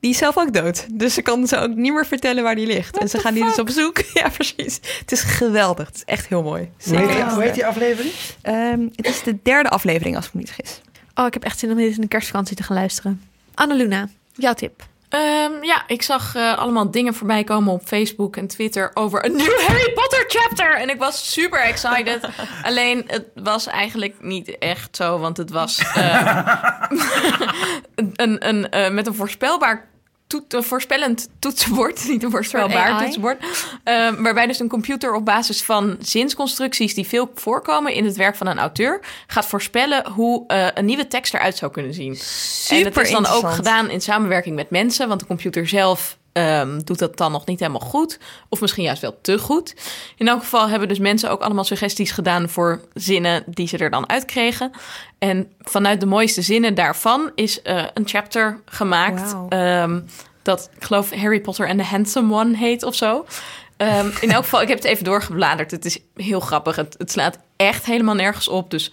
die 0.00 0.10
is 0.10 0.18
zelf 0.18 0.38
ook 0.38 0.52
dood. 0.52 0.86
Dus 0.92 1.14
ze 1.14 1.22
kan 1.22 1.46
ze 1.46 1.56
ook 1.56 1.74
niet 1.74 1.92
meer 1.92 2.06
vertellen 2.06 2.42
waar 2.42 2.54
die 2.54 2.66
ligt. 2.66 2.98
en 2.98 3.08
ze 3.08 3.18
gaan 3.18 3.34
die 3.34 3.44
dus 3.44 3.58
op 3.58 3.70
zoek. 3.70 3.98
Ja, 4.14 4.28
precies. 4.28 4.80
Het 5.00 5.12
is 5.12 5.20
geweldig. 5.20 5.86
Het 5.86 5.96
is 5.96 6.04
echt 6.04 6.26
heel 6.28 6.42
mooi. 6.42 6.70
Hoe 6.84 6.96
heet, 6.96 7.06
die, 7.06 7.16
Zeker. 7.16 7.30
hoe 7.32 7.42
heet 7.42 7.54
die 7.54 7.66
aflevering? 7.66 8.12
Ehm, 8.42 8.88
het 8.94 9.06
is 9.06 9.22
de 9.22 9.38
derde 9.42 9.68
aflevering, 9.68 10.16
als 10.16 10.26
ik 10.26 10.32
me 10.34 10.40
niet 10.40 10.50
vergis. 10.52 10.80
Oh, 11.14 11.26
ik 11.26 11.32
heb 11.34 11.44
echt 11.44 11.58
zin 11.58 11.70
om 11.70 11.76
dit 11.76 11.94
in 11.94 12.00
de 12.00 12.08
kerstvakantie 12.08 12.56
te 12.56 12.62
gaan 12.62 12.76
luisteren. 12.76 13.22
Annaluna, 13.54 14.08
jouw 14.34 14.54
tip. 14.54 14.82
Ehm, 15.10 15.62
ja, 15.62 15.82
ik 15.86 16.02
zag 16.02 16.34
eh, 16.34 16.58
allemaal 16.58 16.90
dingen 16.90 17.14
voorbij 17.14 17.44
komen 17.44 17.72
op 17.72 17.82
Facebook 17.84 18.36
en 18.36 18.46
Twitter 18.46 18.90
over 18.94 19.24
een 19.24 19.36
nieuw 19.36 19.58
Harry 19.66 19.92
Potter 19.92 20.24
chapter. 20.28 20.76
En 20.76 20.88
ik 20.90 20.98
was 20.98 21.32
super 21.32 21.60
excited. 21.60 22.28
Alleen 22.62 23.04
het 23.06 23.24
was 23.34 23.66
eigenlijk 23.66 24.14
niet 24.20 24.58
echt 24.58 24.96
zo, 24.96 25.18
want 25.18 25.36
het 25.36 25.50
was 25.50 25.78
eh, 25.78 26.56
een, 28.14 28.48
een, 28.48 28.70
eh, 28.70 28.90
met 28.90 29.06
een 29.06 29.14
voorspelbaar 29.14 29.89
toet, 30.30 30.54
een 30.54 30.62
voorspellend 30.62 31.28
toetsenbord, 31.38 32.04
niet 32.08 32.22
een 32.22 32.30
voorspelbaar 32.30 33.02
toetsenbord, 33.02 33.44
eh, 33.84 34.10
waarbij 34.18 34.46
dus 34.46 34.58
een 34.58 34.68
computer 34.68 35.14
op 35.14 35.24
basis 35.24 35.62
van 35.62 35.96
zinsconstructies 36.00 36.94
die 36.94 37.06
veel 37.06 37.30
voorkomen 37.34 37.94
in 37.94 38.04
het 38.04 38.16
werk 38.16 38.36
van 38.36 38.46
een 38.46 38.58
auteur 38.58 39.00
gaat 39.26 39.46
voorspellen 39.46 40.08
hoe 40.08 40.44
eh, 40.46 40.66
een 40.74 40.84
nieuwe 40.84 41.06
tekst 41.06 41.34
eruit 41.34 41.56
zou 41.56 41.72
kunnen 41.72 41.94
zien. 41.94 42.18
en 42.68 42.84
het 42.84 42.96
is 42.96 43.10
dan 43.10 43.26
ook 43.26 43.50
gedaan 43.50 43.90
in 43.90 44.00
samenwerking 44.00 44.56
met 44.56 44.70
mensen, 44.70 45.08
want 45.08 45.20
de 45.20 45.26
computer 45.26 45.68
zelf 45.68 46.18
ehm, 46.32 46.80
doet 46.84 46.98
dat 46.98 47.16
dan 47.16 47.32
nog 47.32 47.46
niet 47.46 47.60
helemaal 47.60 47.88
goed, 47.88 48.18
of 48.48 48.60
misschien 48.60 48.84
juist 48.84 49.02
wel 49.02 49.18
te 49.22 49.38
goed. 49.38 49.74
In 50.16 50.28
elk 50.28 50.40
geval 50.40 50.68
hebben 50.68 50.88
dus 50.88 50.98
mensen 50.98 51.30
ook 51.30 51.40
allemaal 51.40 51.64
suggesties 51.64 52.10
gedaan 52.10 52.48
voor 52.48 52.80
zinnen 52.94 53.42
die 53.46 53.68
ze 53.68 53.78
er 53.78 53.90
dan 53.90 54.08
uitkregen. 54.08 54.70
En 55.18 55.52
vanuit 55.60 56.00
de 56.00 56.06
mooiste 56.06 56.42
zinnen 56.42 56.74
daarvan 56.74 57.30
is 57.34 57.62
eh, 57.62 57.84
een 57.94 58.08
chapter 58.08 58.60
gemaakt. 58.64 59.36
Ehm, 59.48 60.00
dat, 60.42 60.70
ik 60.76 60.84
geloof, 60.84 61.14
Harry 61.14 61.40
Potter 61.40 61.68
and 61.68 61.78
the 61.78 61.84
Handsome 61.84 62.34
One 62.34 62.56
heet 62.56 62.82
of 62.82 62.94
zo. 62.94 63.26
Ehm, 63.76 64.10
in 64.20 64.30
elk 64.30 64.42
geval, 64.42 64.62
ik 64.62 64.68
heb 64.68 64.76
het 64.76 64.86
even 64.86 65.04
doorgebladerd. 65.04 65.70
Het 65.70 65.84
is 65.84 65.98
heel 66.14 66.40
grappig. 66.40 66.76
Het, 66.76 66.94
het 66.98 67.10
slaat 67.10 67.38
echt 67.56 67.84
helemaal 67.84 68.14
nergens 68.14 68.48
op. 68.48 68.70
Dus 68.70 68.92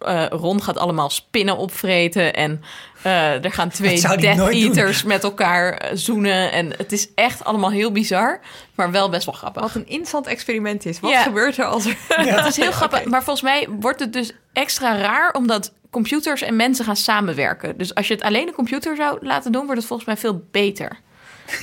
eh, 0.00 0.26
Ron 0.30 0.62
gaat 0.62 0.78
allemaal 0.78 1.10
spinnen 1.10 1.56
opvreten. 1.56 2.34
En 2.34 2.62
eh, 3.02 3.44
er 3.44 3.52
gaan 3.52 3.68
twee 3.68 4.00
Death 4.00 4.36
doen. 4.36 4.48
Eaters 4.48 5.02
met 5.02 5.24
elkaar 5.24 5.72
eh, 5.72 5.90
zoenen. 5.96 6.52
En 6.52 6.72
het 6.76 6.92
is 6.92 7.08
echt 7.14 7.44
allemaal 7.44 7.70
heel 7.70 7.92
bizar. 7.92 8.40
Maar 8.74 8.90
wel 8.90 9.08
best 9.10 9.24
wel 9.24 9.34
grappig. 9.34 9.62
Wat 9.62 9.74
een 9.74 9.86
interessant 9.86 10.26
experiment 10.26 10.86
is. 10.86 11.00
Wat 11.00 11.10
Ja. 11.10 11.22
gebeurt 11.22 11.58
er 11.58 11.64
als 11.64 11.86
er... 11.86 11.96
Het 12.34 12.46
is 12.46 12.56
heel 12.56 12.72
grappig. 12.80 13.04
Maar 13.04 13.22
volgens 13.22 13.44
mij 13.44 13.68
wordt 13.80 14.00
het 14.00 14.12
dus 14.12 14.32
extra 14.52 14.96
raar... 14.98 15.32
omdat 15.32 15.72
computers 15.90 16.42
en 16.42 16.56
mensen 16.56 16.84
gaan 16.84 16.96
samenwerken. 16.96 17.76
Dus 17.78 17.94
als 17.94 18.08
je 18.08 18.14
het 18.14 18.22
alleen 18.22 18.46
een 18.48 18.54
computer 18.54 18.96
zou 18.96 19.18
laten 19.26 19.52
doen... 19.52 19.62
wordt 19.64 19.78
het 19.78 19.86
volgens 19.88 20.08
mij 20.08 20.16
veel 20.16 20.42
beter. 20.50 20.98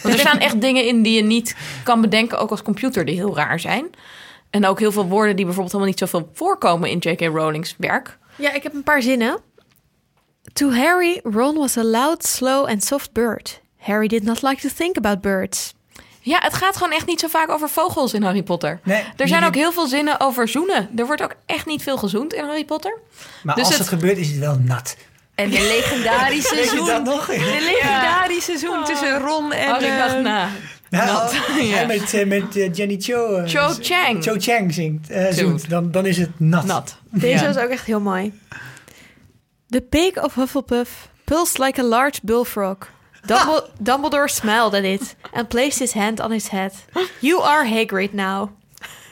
Want 0.04 0.14
er 0.14 0.20
staan 0.20 0.40
echt 0.40 0.62
dingen 0.62 0.86
in 0.86 1.02
die 1.02 1.16
je 1.16 1.24
niet 1.24 1.56
kan 1.84 2.02
bedenken... 2.02 2.40
ook 2.40 2.50
als 2.52 2.62
computer, 2.62 3.06
die 3.06 3.16
heel 3.16 3.36
raar 3.36 3.60
zijn. 3.60 3.90
En 4.50 4.66
ook 4.66 4.80
heel 4.80 4.92
veel 4.92 5.08
woorden 5.08 5.36
die 5.36 5.46
bijvoorbeeld 5.46 5.74
helemaal 5.74 5.94
niet 6.00 6.10
zoveel 6.10 6.30
voorkomen... 6.34 6.90
in 6.90 6.98
J.K. 6.98 7.22
Rowling's 7.22 7.76
werk. 7.78 8.18
Ja, 8.38 8.54
ik 8.54 8.64
heb 8.64 8.74
een 8.74 8.84
paar 8.84 9.02
zinnen. 9.02 9.40
To 10.54 10.72
Harry, 10.72 11.20
Ron 11.24 11.58
was 11.58 11.78
a 11.78 11.84
loud, 11.84 12.24
slow 12.26 12.66
and 12.68 12.84
soft 12.84 13.12
bird. 13.12 13.62
Harry 13.78 14.08
did 14.08 14.24
not 14.24 14.42
like 14.42 14.62
to 14.68 14.70
think 14.76 14.98
about 14.98 15.22
birds. 15.22 15.74
Ja, 16.22 16.40
het 16.42 16.54
gaat 16.54 16.78
gewoon 16.78 16.92
echt 16.94 17.06
niet 17.06 17.20
zo 17.20 17.28
vaak 17.28 17.50
over 17.50 17.70
vogels 17.70 18.14
in 18.14 18.24
Harry 18.24 18.44
Potter. 18.44 18.80
Nee, 18.84 19.04
er 19.18 19.28
zijn 19.28 19.44
ook 19.44 19.56
heel 19.56 19.72
veel 19.72 19.88
zinnen 19.88 20.20
over 20.20 20.48
zoenen. 20.48 20.90
Er 20.96 21.06
wordt 21.06 21.22
ook 21.22 21.36
echt 21.46 21.66
niet 21.66 21.84
veel 21.84 21.98
gezoend 21.98 22.34
in 22.34 22.44
Harry 22.44 22.66
Potter. 22.66 22.98
Maar 23.44 23.56
Dus 23.56 23.64
als 23.64 23.74
het- 23.78 23.90
het 23.90 24.00
gebeurt, 24.00 24.18
is 24.18 24.28
het 24.30 24.38
wel 24.40 24.58
nat. 24.64 24.96
En 25.36 25.50
de 25.50 25.62
legendarische 25.62 26.56
dat 26.56 26.66
zoen. 26.66 27.04
nog? 27.04 27.26
De 27.26 27.58
legendarische 27.74 28.58
zoen 28.58 28.84
tussen 28.84 29.20
Ron 29.20 29.52
en... 29.54 29.76
Oh, 29.76 29.82
ik 29.82 29.98
dacht, 29.98 30.14
eh, 30.16 30.22
nou, 30.22 30.48
Ja, 30.90 31.06
nat. 31.06 31.22
als 31.22 31.32
Ja. 31.32 31.42
hij 31.76 31.86
met, 31.88 32.14
eh, 32.14 32.26
met 32.26 32.56
eh, 32.56 32.74
Jenny 32.74 32.96
Cho, 33.00 33.36
eh, 33.36 33.50
Cho 33.50 33.74
Chang. 33.82 34.24
Cho 34.24 34.36
Chang 34.38 34.74
zingt, 34.74 35.08
zoent, 35.30 35.70
dan, 35.70 35.92
dan 35.92 36.06
is 36.06 36.18
het 36.18 36.40
nat. 36.40 36.66
Nat. 36.66 36.98
Deze 37.12 37.44
Ja. 37.44 37.54
was 37.54 37.58
ook 37.64 37.70
echt 37.70 37.86
heel 37.86 38.00
mooi. 38.00 38.40
The 39.70 39.82
pig 39.82 40.24
of 40.24 40.36
Hufflepuff 40.36 41.10
pulsed 41.24 41.58
like 41.58 41.82
a 41.82 41.84
large 41.84 42.20
bullfrog. 42.24 42.78
Dumbledore, 43.26 43.70
Dumbledore 43.80 44.28
smiled 44.30 44.74
at 44.74 44.84
it 44.84 45.16
and 45.34 45.48
placed 45.48 45.80
his 45.80 45.94
hand 45.94 46.20
on 46.20 46.32
his 46.32 46.50
head. 46.50 46.74
You 47.20 47.44
are 47.44 47.68
Hagrid 47.70 48.14
now. 48.14 48.50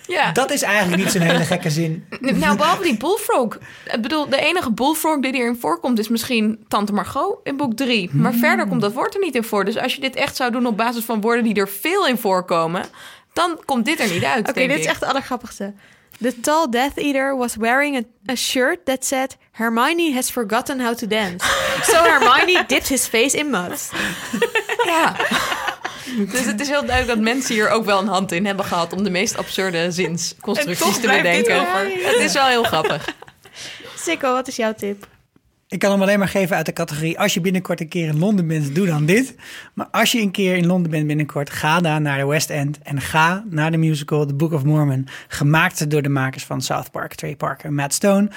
Ja. 0.08 0.32
Dat 0.32 0.52
is 0.52 0.62
eigenlijk 0.62 1.04
niet 1.04 1.12
zo'n 1.12 1.22
hele 1.22 1.44
gekke 1.44 1.70
zin. 1.70 2.06
Nou, 2.20 2.58
behalve 2.58 2.84
die 2.84 2.98
bullfrog. 2.98 3.58
Ik 3.94 4.02
bedoel, 4.02 4.30
de 4.30 4.38
enige 4.40 4.72
bullfrog 4.72 5.20
die 5.20 5.34
erin 5.34 5.56
voorkomt... 5.60 6.00
is 6.00 6.08
misschien 6.08 6.66
Tante 6.68 6.94
Margot 6.94 7.40
in 7.44 7.58
boek 7.58 7.76
3. 7.76 8.10
Maar 8.14 8.34
verder 8.34 8.68
komt 8.68 8.82
dat 8.82 8.94
woord 8.94 9.14
er 9.14 9.20
niet 9.20 9.36
in 9.36 9.44
voor. 9.44 9.66
Dus 9.66 9.78
als 9.78 9.96
je 9.96 10.02
dit 10.02 10.16
echt 10.16 10.36
zou 10.36 10.52
doen 10.52 10.66
op 10.66 10.78
basis 10.78 11.04
van 11.04 11.22
woorden... 11.22 11.44
die 11.44 11.54
er 11.56 11.70
veel 11.70 12.08
in 12.08 12.18
voorkomen... 12.18 12.86
dan 13.34 13.60
komt 13.66 13.86
dit 13.86 14.00
er 14.00 14.10
niet 14.10 14.24
uit, 14.24 14.50
Oké, 14.50 14.68
dit 14.68 14.80
is 14.80 14.86
echt 14.86 15.00
het 15.00 15.10
allergrappigste. 15.10 15.74
The 16.22 16.32
tall 16.42 16.68
Death 16.68 16.98
Eater 16.98 17.36
was 17.36 17.58
wearing 17.58 17.98
a, 17.98 18.06
a 18.28 18.36
shirt 18.36 18.86
that 18.86 19.04
said... 19.04 19.36
Hermione 19.52 20.12
has 20.12 20.30
forgotten 20.30 20.80
how 20.80 20.94
to 20.94 21.08
dance. 21.08 21.44
So 21.84 22.04
Hermione 22.04 22.64
dipped 22.68 22.88
his 22.88 23.08
face 23.08 23.38
in 23.38 23.50
mud. 23.52 23.72
Ja. 24.86 25.16
Dus 26.32 26.46
het 26.46 26.60
is 26.60 26.68
heel 26.68 26.86
duidelijk 26.86 27.08
dat 27.08 27.20
mensen 27.34 27.56
hier 27.56 27.70
ook 27.70 27.86
wel 27.86 28.00
een 28.00 28.08
hand 28.08 28.32
in 28.32 28.46
hebben 28.46 28.66
gehad... 28.66 28.94
om 28.94 29.04
de 29.04 29.10
meest 29.10 29.38
absurde 29.38 29.92
zinsconstructies 29.92 31.00
te 31.00 31.08
bedenken. 31.08 31.56
Het 32.06 32.20
is 32.20 32.34
wel 32.34 32.46
heel 32.48 32.64
grappig. 32.64 33.16
Sikko, 33.96 34.34
wat 34.34 34.48
is 34.48 34.56
jouw 34.56 34.74
tip? 34.74 35.08
Ik 35.68 35.80
kan 35.80 35.92
hem 35.92 36.02
alleen 36.02 36.20
maar 36.20 36.28
geven 36.28 36.56
uit 36.56 36.66
de 36.66 36.74
categorie... 36.74 37.20
als 37.20 37.34
je 37.34 37.42
binnenkort 37.42 37.80
een 37.80 37.88
keer 37.88 38.08
in 38.08 38.20
Londen 38.20 38.48
bent, 38.48 38.76
doe 38.76 38.86
dan 38.86 39.06
dit. 39.06 39.36
Maar 39.74 39.88
als 39.92 40.12
je 40.12 40.22
een 40.22 40.32
keer 40.32 40.56
in 40.56 40.66
Londen 40.66 40.92
bent 40.92 41.08
binnenkort... 41.08 41.50
ga 41.50 41.80
dan 41.80 42.02
naar 42.02 42.18
de 42.18 42.26
West 42.26 42.50
End 42.50 42.80
en 42.80 43.02
ga 43.02 43.44
naar 43.50 43.72
de 43.72 43.78
musical 43.78 44.26
The 44.26 44.34
Book 44.34 44.52
of 44.52 44.64
Mormon. 44.64 45.08
Gemaakt 45.28 45.90
door 45.90 46.02
de 46.02 46.10
makers 46.10 46.44
van 46.44 46.62
South 46.62 46.92
Park, 46.92 47.14
Trey 47.14 47.36
Parker 47.36 47.66
en 47.66 47.76
Matt 47.76 47.94
Stone. 47.94 48.30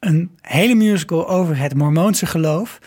Een 0.00 0.30
hele 0.40 0.74
musical 0.74 1.28
over 1.28 1.58
het 1.58 1.74
Mormoonse 1.74 2.26
geloof... 2.26 2.78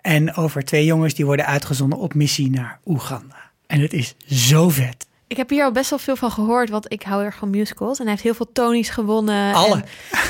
en 0.00 0.34
over 0.34 0.64
twee 0.64 0.84
jongens 0.84 1.14
die 1.14 1.26
worden 1.26 1.46
uitgezonden 1.46 1.98
op 1.98 2.14
missie 2.14 2.50
naar 2.50 2.80
Oeganda. 2.86 3.50
En 3.66 3.80
het 3.80 3.92
is 3.92 4.14
zo 4.26 4.68
vet. 4.68 5.07
Ik 5.28 5.36
heb 5.36 5.50
hier 5.50 5.64
al 5.64 5.72
best 5.72 5.90
wel 5.90 5.98
veel 5.98 6.16
van 6.16 6.30
gehoord, 6.30 6.70
want 6.70 6.92
ik 6.92 7.02
hou 7.02 7.16
heel 7.16 7.24
erg 7.26 7.36
van 7.36 7.50
musicals. 7.50 7.96
En 7.98 8.02
hij 8.02 8.10
heeft 8.12 8.22
heel 8.24 8.34
veel 8.34 8.50
Tonys 8.52 8.88
gewonnen. 8.88 9.54
Alle. 9.54 9.74
En, 9.74 9.84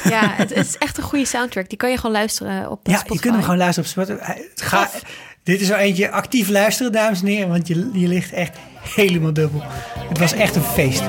ja, 0.14 0.28
het, 0.30 0.54
het 0.54 0.66
is 0.66 0.76
echt 0.78 0.96
een 0.96 1.02
goede 1.02 1.24
soundtrack. 1.24 1.68
Die 1.68 1.78
kan 1.78 1.90
je 1.90 1.96
gewoon 1.96 2.12
luisteren 2.12 2.70
op 2.70 2.86
Ja, 2.86 2.92
Spotify. 2.92 3.12
je 3.14 3.20
kunt 3.20 3.34
hem 3.34 3.42
gewoon 3.42 3.58
luisteren 3.58 3.90
op 3.90 4.06
Spotify. 4.06 4.40
Ga, 4.54 4.90
dit 5.42 5.60
is 5.60 5.66
zo 5.66 5.74
eentje 5.74 6.10
actief 6.10 6.48
luisteren, 6.48 6.92
dames 6.92 7.20
en 7.20 7.26
heren, 7.26 7.48
want 7.48 7.66
je, 7.66 7.90
je 7.92 8.08
ligt 8.08 8.32
echt 8.32 8.56
helemaal 8.80 9.32
dubbel. 9.32 9.62
Het 10.08 10.18
was 10.18 10.32
echt 10.32 10.56
een 10.56 10.62
feest. 10.62 11.02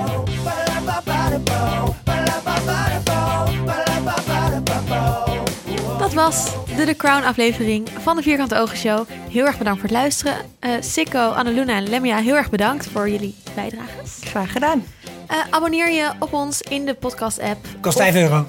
Was 6.26 6.46
de 6.76 6.86
The 6.86 6.96
Crown 6.96 7.24
aflevering 7.24 7.88
van 8.02 8.16
de 8.16 8.22
Vierkante 8.22 8.58
Ogen 8.58 8.78
Show. 8.78 9.08
Heel 9.30 9.46
erg 9.46 9.58
bedankt 9.58 9.80
voor 9.80 9.90
het 9.90 9.98
luisteren. 9.98 10.36
Eh 10.60 10.72
Sikko, 10.80 11.30
Annaluna 11.30 11.76
en 11.76 11.90
Lemia, 11.90 12.18
heel 12.18 12.36
erg 12.36 12.50
bedankt 12.50 12.88
voor 12.88 13.10
jullie 13.10 13.36
bijdrages. 13.56 14.18
Graag 14.22 14.52
gedaan. 14.52 14.84
Eh, 15.28 15.38
abonneer 15.50 15.92
je 15.92 16.10
op 16.20 16.34
ons 16.34 16.62
in 16.62 16.86
de 16.86 16.94
podcast-app. 16.94 17.66
Kost 17.82 17.98
Of- 17.98 18.02
5 18.04 18.16
euro. 18.16 18.46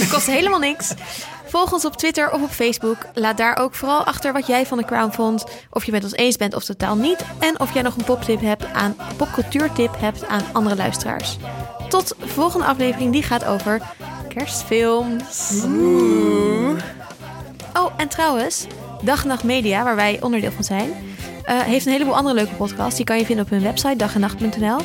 Het 0.00 0.08
kost 0.08 0.26
helemaal 0.26 0.58
niks. 0.58 0.92
Volg 1.46 1.72
ons 1.72 1.84
op 1.84 1.96
Twitter 1.96 2.30
of 2.30 2.42
op 2.42 2.50
Facebook. 2.50 3.06
Laat 3.14 3.36
daar 3.36 3.56
ook 3.56 3.74
vooral 3.74 4.04
achter 4.04 4.32
wat 4.32 4.46
jij 4.46 4.66
van 4.66 4.78
de 4.78 4.84
Crown 4.84 5.12
vond. 5.12 5.44
Of 5.70 5.84
je 5.84 5.92
met 5.92 6.04
ons 6.04 6.14
eens 6.14 6.36
bent 6.36 6.54
of 6.54 6.64
totaal 6.64 6.96
niet. 6.96 7.24
En 7.38 7.60
of 7.60 7.74
jij 7.74 7.82
nog 7.82 7.96
een 7.96 8.04
poptip 8.04 8.40
hebt 8.40 8.64
aan 8.72 8.96
popcultuurtip 9.16 9.94
hebt 9.98 10.26
aan 10.28 10.42
andere 10.52 10.76
luisteraars. 10.76 11.36
tot 11.88 12.08
de 12.20 12.28
volgende 12.28 12.66
aflevering. 12.66 13.12
Die 13.12 13.22
gaat 13.22 13.44
over 13.44 13.80
kerstfilms. 14.34 15.64
Oh, 17.76 17.92
en 17.96 18.08
trouwens, 18.08 18.66
Dag 19.02 19.22
en 19.22 19.28
Nacht 19.28 19.44
Media, 19.44 19.84
waar 19.84 19.96
wij 19.96 20.18
onderdeel 20.22 20.50
van 20.52 20.64
zijn... 20.64 20.90
eh, 21.44 21.60
heeft 21.60 21.86
een 21.86 21.92
heleboel 21.92 22.16
andere 22.16 22.34
leuke 22.34 22.54
podcasts. 22.54 22.96
Die 22.96 23.04
kan 23.04 23.18
je 23.18 23.24
vinden 23.24 23.44
op 23.44 23.50
hun 23.50 23.62
website, 23.62 23.96
dagennacht.nl. 23.96 24.78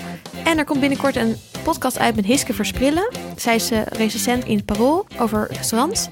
En 0.44 0.58
er 0.58 0.66
komt 0.66 0.80
binnenkort 0.80 1.16
een 1.16 1.36
podcast 1.64 2.00
uit 2.00 2.16
met 2.16 2.26
Hiske 2.26 2.54
Versprillen. 2.54 3.12
Zij 3.36 3.56
is 3.56 3.72
eh, 3.72 3.82
recensent 3.86 4.46
in 4.46 4.66
Parool 4.66 5.06
over 5.20 5.48
restaurants. 5.52 6.08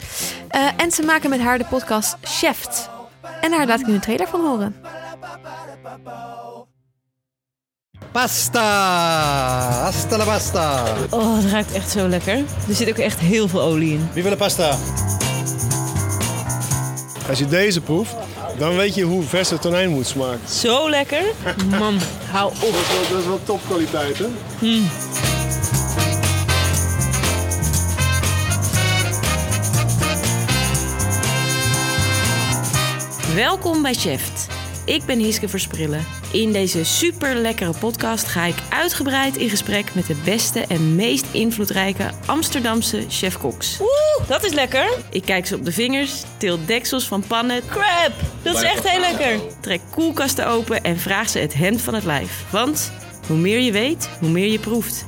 Eh, 0.48 0.68
en 0.78 0.92
ze 0.92 1.04
maken 1.04 1.30
met 1.30 1.40
haar 1.40 1.58
de 1.58 1.66
podcast 1.66 2.18
Chef. 2.22 2.90
En 3.42 3.52
daar 3.52 3.68
laat 3.68 3.80
ik 3.80 3.88
nu 3.88 3.94
een 3.94 4.00
trailer 4.00 4.28
van 4.28 4.42
horen. 4.46 4.76
Pasta! 8.16 8.62
Hasta 9.84 10.18
la 10.18 10.24
pasta! 10.24 10.84
Oh, 11.10 11.36
het 11.36 11.52
ruikt 11.52 11.72
echt 11.72 11.92
zo 11.92 12.08
lekker. 12.08 12.38
Er 12.68 12.76
zit 12.76 12.90
ook 12.90 12.98
echt 12.98 13.20
heel 13.20 13.48
veel 13.48 13.62
olie 13.62 13.94
in. 13.94 14.10
Wie 14.14 14.24
wil 14.24 14.32
een 14.32 14.38
pasta? 14.38 14.78
Als 17.30 17.40
je 17.40 17.48
deze 17.48 17.82
proeft, 17.82 18.16
dan 18.58 18.76
weet 18.76 18.96
je 18.96 19.04
hoe 19.04 19.24
verse 19.24 19.60
tonijn 19.60 19.90
moet 19.90 20.08
smaken. 20.08 20.50
Zo 20.50 20.90
lekker. 20.90 21.24
Man, 21.80 22.00
hou 22.32 22.52
op. 22.52 22.60
Dat 22.60 22.70
is 22.70 22.88
wel, 22.88 23.10
dat 23.10 23.20
is 23.20 23.26
wel 23.26 23.40
topkwaliteit, 23.44 24.18
hè? 24.18 24.26
Mm. 24.60 24.88
Welkom 33.36 33.82
bij 33.82 33.94
Chef. 33.94 34.48
Ik 34.86 35.06
ben 35.06 35.20
Hiske 35.20 35.50
Versprillen. 35.50 36.25
In 36.36 36.52
deze 36.52 36.84
super 36.84 37.36
lekkere 37.36 37.74
podcast 37.80 38.28
ga 38.28 38.46
ik 38.46 38.56
uitgebreid 38.70 39.38
in 39.38 39.50
gesprek 39.50 39.96
met 39.96 40.06
de 40.06 40.16
beste 40.24 40.60
en 40.60 40.96
meest 40.96 41.26
invloedrijke 41.32 42.12
Amsterdamse 42.26 43.06
chefkoks. 43.10 43.80
Oeh, 43.80 44.28
dat 44.28 44.44
is 44.44 44.54
lekker. 44.54 44.88
Ik 45.10 45.26
kijk 45.26 45.46
ze 45.46 45.56
op 45.56 45.66
de 45.66 45.72
vingers, 45.72 46.24
til 46.38 46.66
deksels 46.66 47.08
van 47.08 47.24
pannen. 47.28 47.62
Crap, 47.70 48.12
dat 48.42 48.56
is 48.56 48.62
echt 48.62 48.90
heel 48.90 49.00
lekker. 49.00 49.40
Trek 49.62 49.82
koelkasten 49.92 50.48
open 50.48 50.84
en 50.84 51.00
vraag 51.00 51.30
ze 51.30 51.40
het 51.40 51.54
hemd 51.54 51.82
van 51.82 51.94
het 51.94 52.04
lijf. 52.04 52.44
Want 52.50 52.92
hoe 53.28 53.38
meer 53.38 53.60
je 53.60 53.72
weet, 53.72 54.10
hoe 54.20 54.30
meer 54.30 54.52
je 54.52 54.60
proeft. 54.60 55.06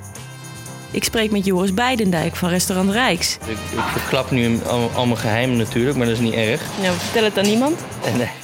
Ik 0.92 1.04
spreek 1.04 1.32
met 1.32 1.46
Joris 1.46 1.74
Beidendijk 1.74 2.36
van 2.36 2.50
Restaurant 2.50 2.92
Rijks. 2.92 3.38
Ik, 3.46 3.58
ik 3.72 3.84
verklap 3.92 4.32
nu 4.32 4.60
al, 4.68 4.92
al 4.96 5.06
mijn 5.06 5.20
geheimen 5.20 5.58
natuurlijk, 5.58 5.98
maar 5.98 6.06
dat 6.06 6.16
is 6.16 6.22
niet 6.22 6.34
erg. 6.34 6.62
Nou, 6.82 6.98
vertel 6.98 7.24
het 7.24 7.38
aan 7.38 7.46
niemand. 7.46 7.80
En, 8.04 8.18
nee. 8.18 8.37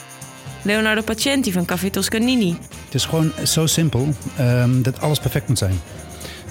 Leonardo 0.63 1.01
Pacenti 1.01 1.51
van 1.51 1.65
Café 1.65 1.89
Toscanini. 1.89 2.57
Het 2.85 2.93
is 2.93 3.05
gewoon 3.05 3.31
zo 3.43 3.65
simpel 3.65 4.13
ehm, 4.37 4.81
dat 4.81 5.01
alles 5.01 5.19
perfect 5.19 5.47
moet 5.47 5.57
zijn. 5.57 5.79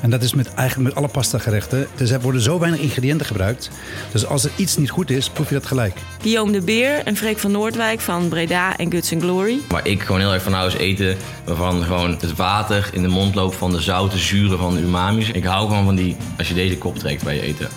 En 0.00 0.10
dat 0.10 0.22
is 0.22 0.34
met, 0.34 0.54
eigenlijk 0.54 0.88
met 0.88 0.98
alle 0.98 1.12
pasta 1.12 1.38
gerechten. 1.38 1.86
Er 1.98 2.20
worden 2.20 2.40
zo 2.40 2.58
weinig 2.58 2.80
ingrediënten 2.80 3.26
gebruikt. 3.26 3.70
Dus 4.12 4.26
als 4.26 4.44
er 4.44 4.50
iets 4.56 4.76
niet 4.76 4.90
goed 4.90 5.10
is, 5.10 5.28
proef 5.28 5.48
je 5.48 5.54
dat 5.54 5.66
gelijk. 5.66 5.98
Guillaume 6.20 6.52
de 6.52 6.60
Beer 6.60 7.04
en 7.04 7.16
Freek 7.16 7.38
van 7.38 7.50
Noordwijk 7.50 8.00
van 8.00 8.28
Breda 8.28 8.76
en 8.76 8.90
Guts 8.90 9.12
Glory. 9.18 9.58
Waar 9.68 9.86
ik 9.86 10.02
gewoon 10.02 10.20
heel 10.20 10.32
erg 10.32 10.42
van 10.42 10.52
hou 10.52 10.68
is 10.68 10.74
eten 10.74 11.16
waarvan 11.44 11.82
gewoon 11.82 12.10
het 12.10 12.36
water 12.36 12.90
in 12.92 13.02
de 13.02 13.08
mond 13.08 13.34
loopt 13.34 13.56
van 13.56 13.72
de 13.72 13.80
zoute 13.80 14.18
zuren 14.18 14.58
van 14.58 14.74
de 14.74 14.80
umami's. 14.80 15.28
Ik 15.28 15.44
hou 15.44 15.68
gewoon 15.68 15.84
van 15.84 15.94
die, 15.94 16.16
als 16.38 16.48
je 16.48 16.54
deze 16.54 16.78
kop 16.78 16.98
trekt 16.98 17.24
bij 17.24 17.34
je 17.34 17.40
eten. 17.40 17.68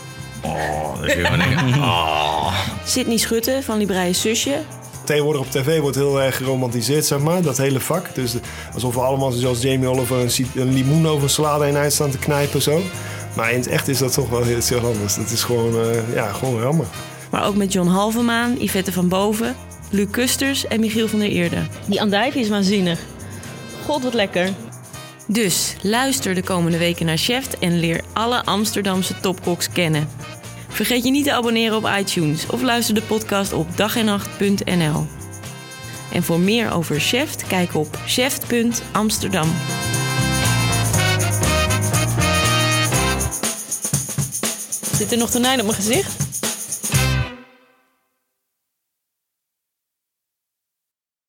Oh, 0.42 1.00
dat 1.00 1.06
is 1.06 1.14
gewoon 1.14 1.40
denken. 1.40 1.74
Oh. 1.84 2.54
Sydney 2.86 3.18
Schutte 3.18 3.60
van 3.64 3.78
Libreie 3.78 4.14
Susje. 4.14 4.58
Tegenwoordig 5.06 5.42
op 5.42 5.52
tv 5.52 5.80
wordt 5.80 5.96
heel 5.96 6.22
erg 6.22 6.38
geromantiseerd, 6.38 7.06
zeg 7.06 7.20
maar, 7.20 7.42
dat 7.42 7.58
hele 7.58 7.80
vak. 7.80 8.16
Dus 8.16 8.32
de- 8.32 8.40
alsof 8.74 8.94
we 8.94 9.00
allemaal 9.02 9.32
zoals 9.32 9.62
Jamie 9.62 9.88
Oliver 9.88 10.18
een, 10.20 10.48
een 10.56 10.74
limoen 10.74 11.08
over 11.08 11.24
een 11.24 11.30
salade 11.30 11.66
heen 11.66 11.76
uit 11.76 11.94
staan 11.94 12.10
te 12.10 12.18
knijpen 12.18 12.62
zo. 12.62 12.82
Maar 13.34 13.52
in 13.52 13.58
het 13.60 13.68
echt 13.68 13.88
is 13.88 13.98
dat 13.98 14.14
toch 14.14 14.30
wel 14.30 14.48
iets 14.50 14.70
heel 14.70 14.80
anders. 14.86 15.16
Dat 15.16 15.30
is 15.30 15.44
gewoon, 15.44 15.74
eh, 15.82 16.14
ja, 16.14 16.32
gewoon 16.32 16.60
rammen. 16.62 16.88
Maar 17.32 17.46
ook 17.48 17.56
met 17.56 17.74
John 17.74 17.88
Halvemaan, 17.90 18.56
Yvette 18.60 18.92
van 18.92 19.08
Boven, 19.08 19.56
Luc 19.90 20.08
Kusters 20.12 20.68
en 20.68 20.80
Michiel 20.80 21.08
van 21.08 21.20
der 21.20 21.30
Eerde. 21.30 21.58
Die 21.86 22.02
andijvie 22.02 22.42
is 22.42 22.50
waanzinnig. 22.50 23.00
God, 23.86 24.04
wat 24.04 24.14
lekker. 24.14 24.50
Dus 25.28 25.76
luister 25.82 26.34
de 26.36 26.44
komende 26.44 26.78
weken 26.78 27.06
naar 27.06 27.18
Chef 27.18 27.48
en 27.60 27.80
leer 27.80 28.02
alle 28.14 28.46
Amsterdamse 28.46 29.20
topkoks 29.22 29.70
kennen. 29.70 30.08
Vergeet 30.76 31.04
je 31.04 31.12
niet 31.12 31.24
te 31.24 31.34
abonneren 31.34 31.78
op 31.78 31.90
iTunes 32.00 32.46
of 32.50 32.62
luister 32.62 32.96
de 32.96 33.02
podcast 33.02 33.54
op 33.54 33.78
dagennacht.nl. 33.78 35.08
En 36.12 36.24
voor 36.24 36.40
meer 36.40 36.72
over 36.72 37.00
Chef, 37.00 37.36
kijk 37.48 37.76
op 37.76 37.98
chef.amsterdam. 38.06 39.48
Zit 44.92 45.12
er 45.12 45.18
nog 45.18 45.30
tonijn 45.30 45.60
op 45.60 45.66
mijn 45.66 45.78
gezicht? 45.78 46.25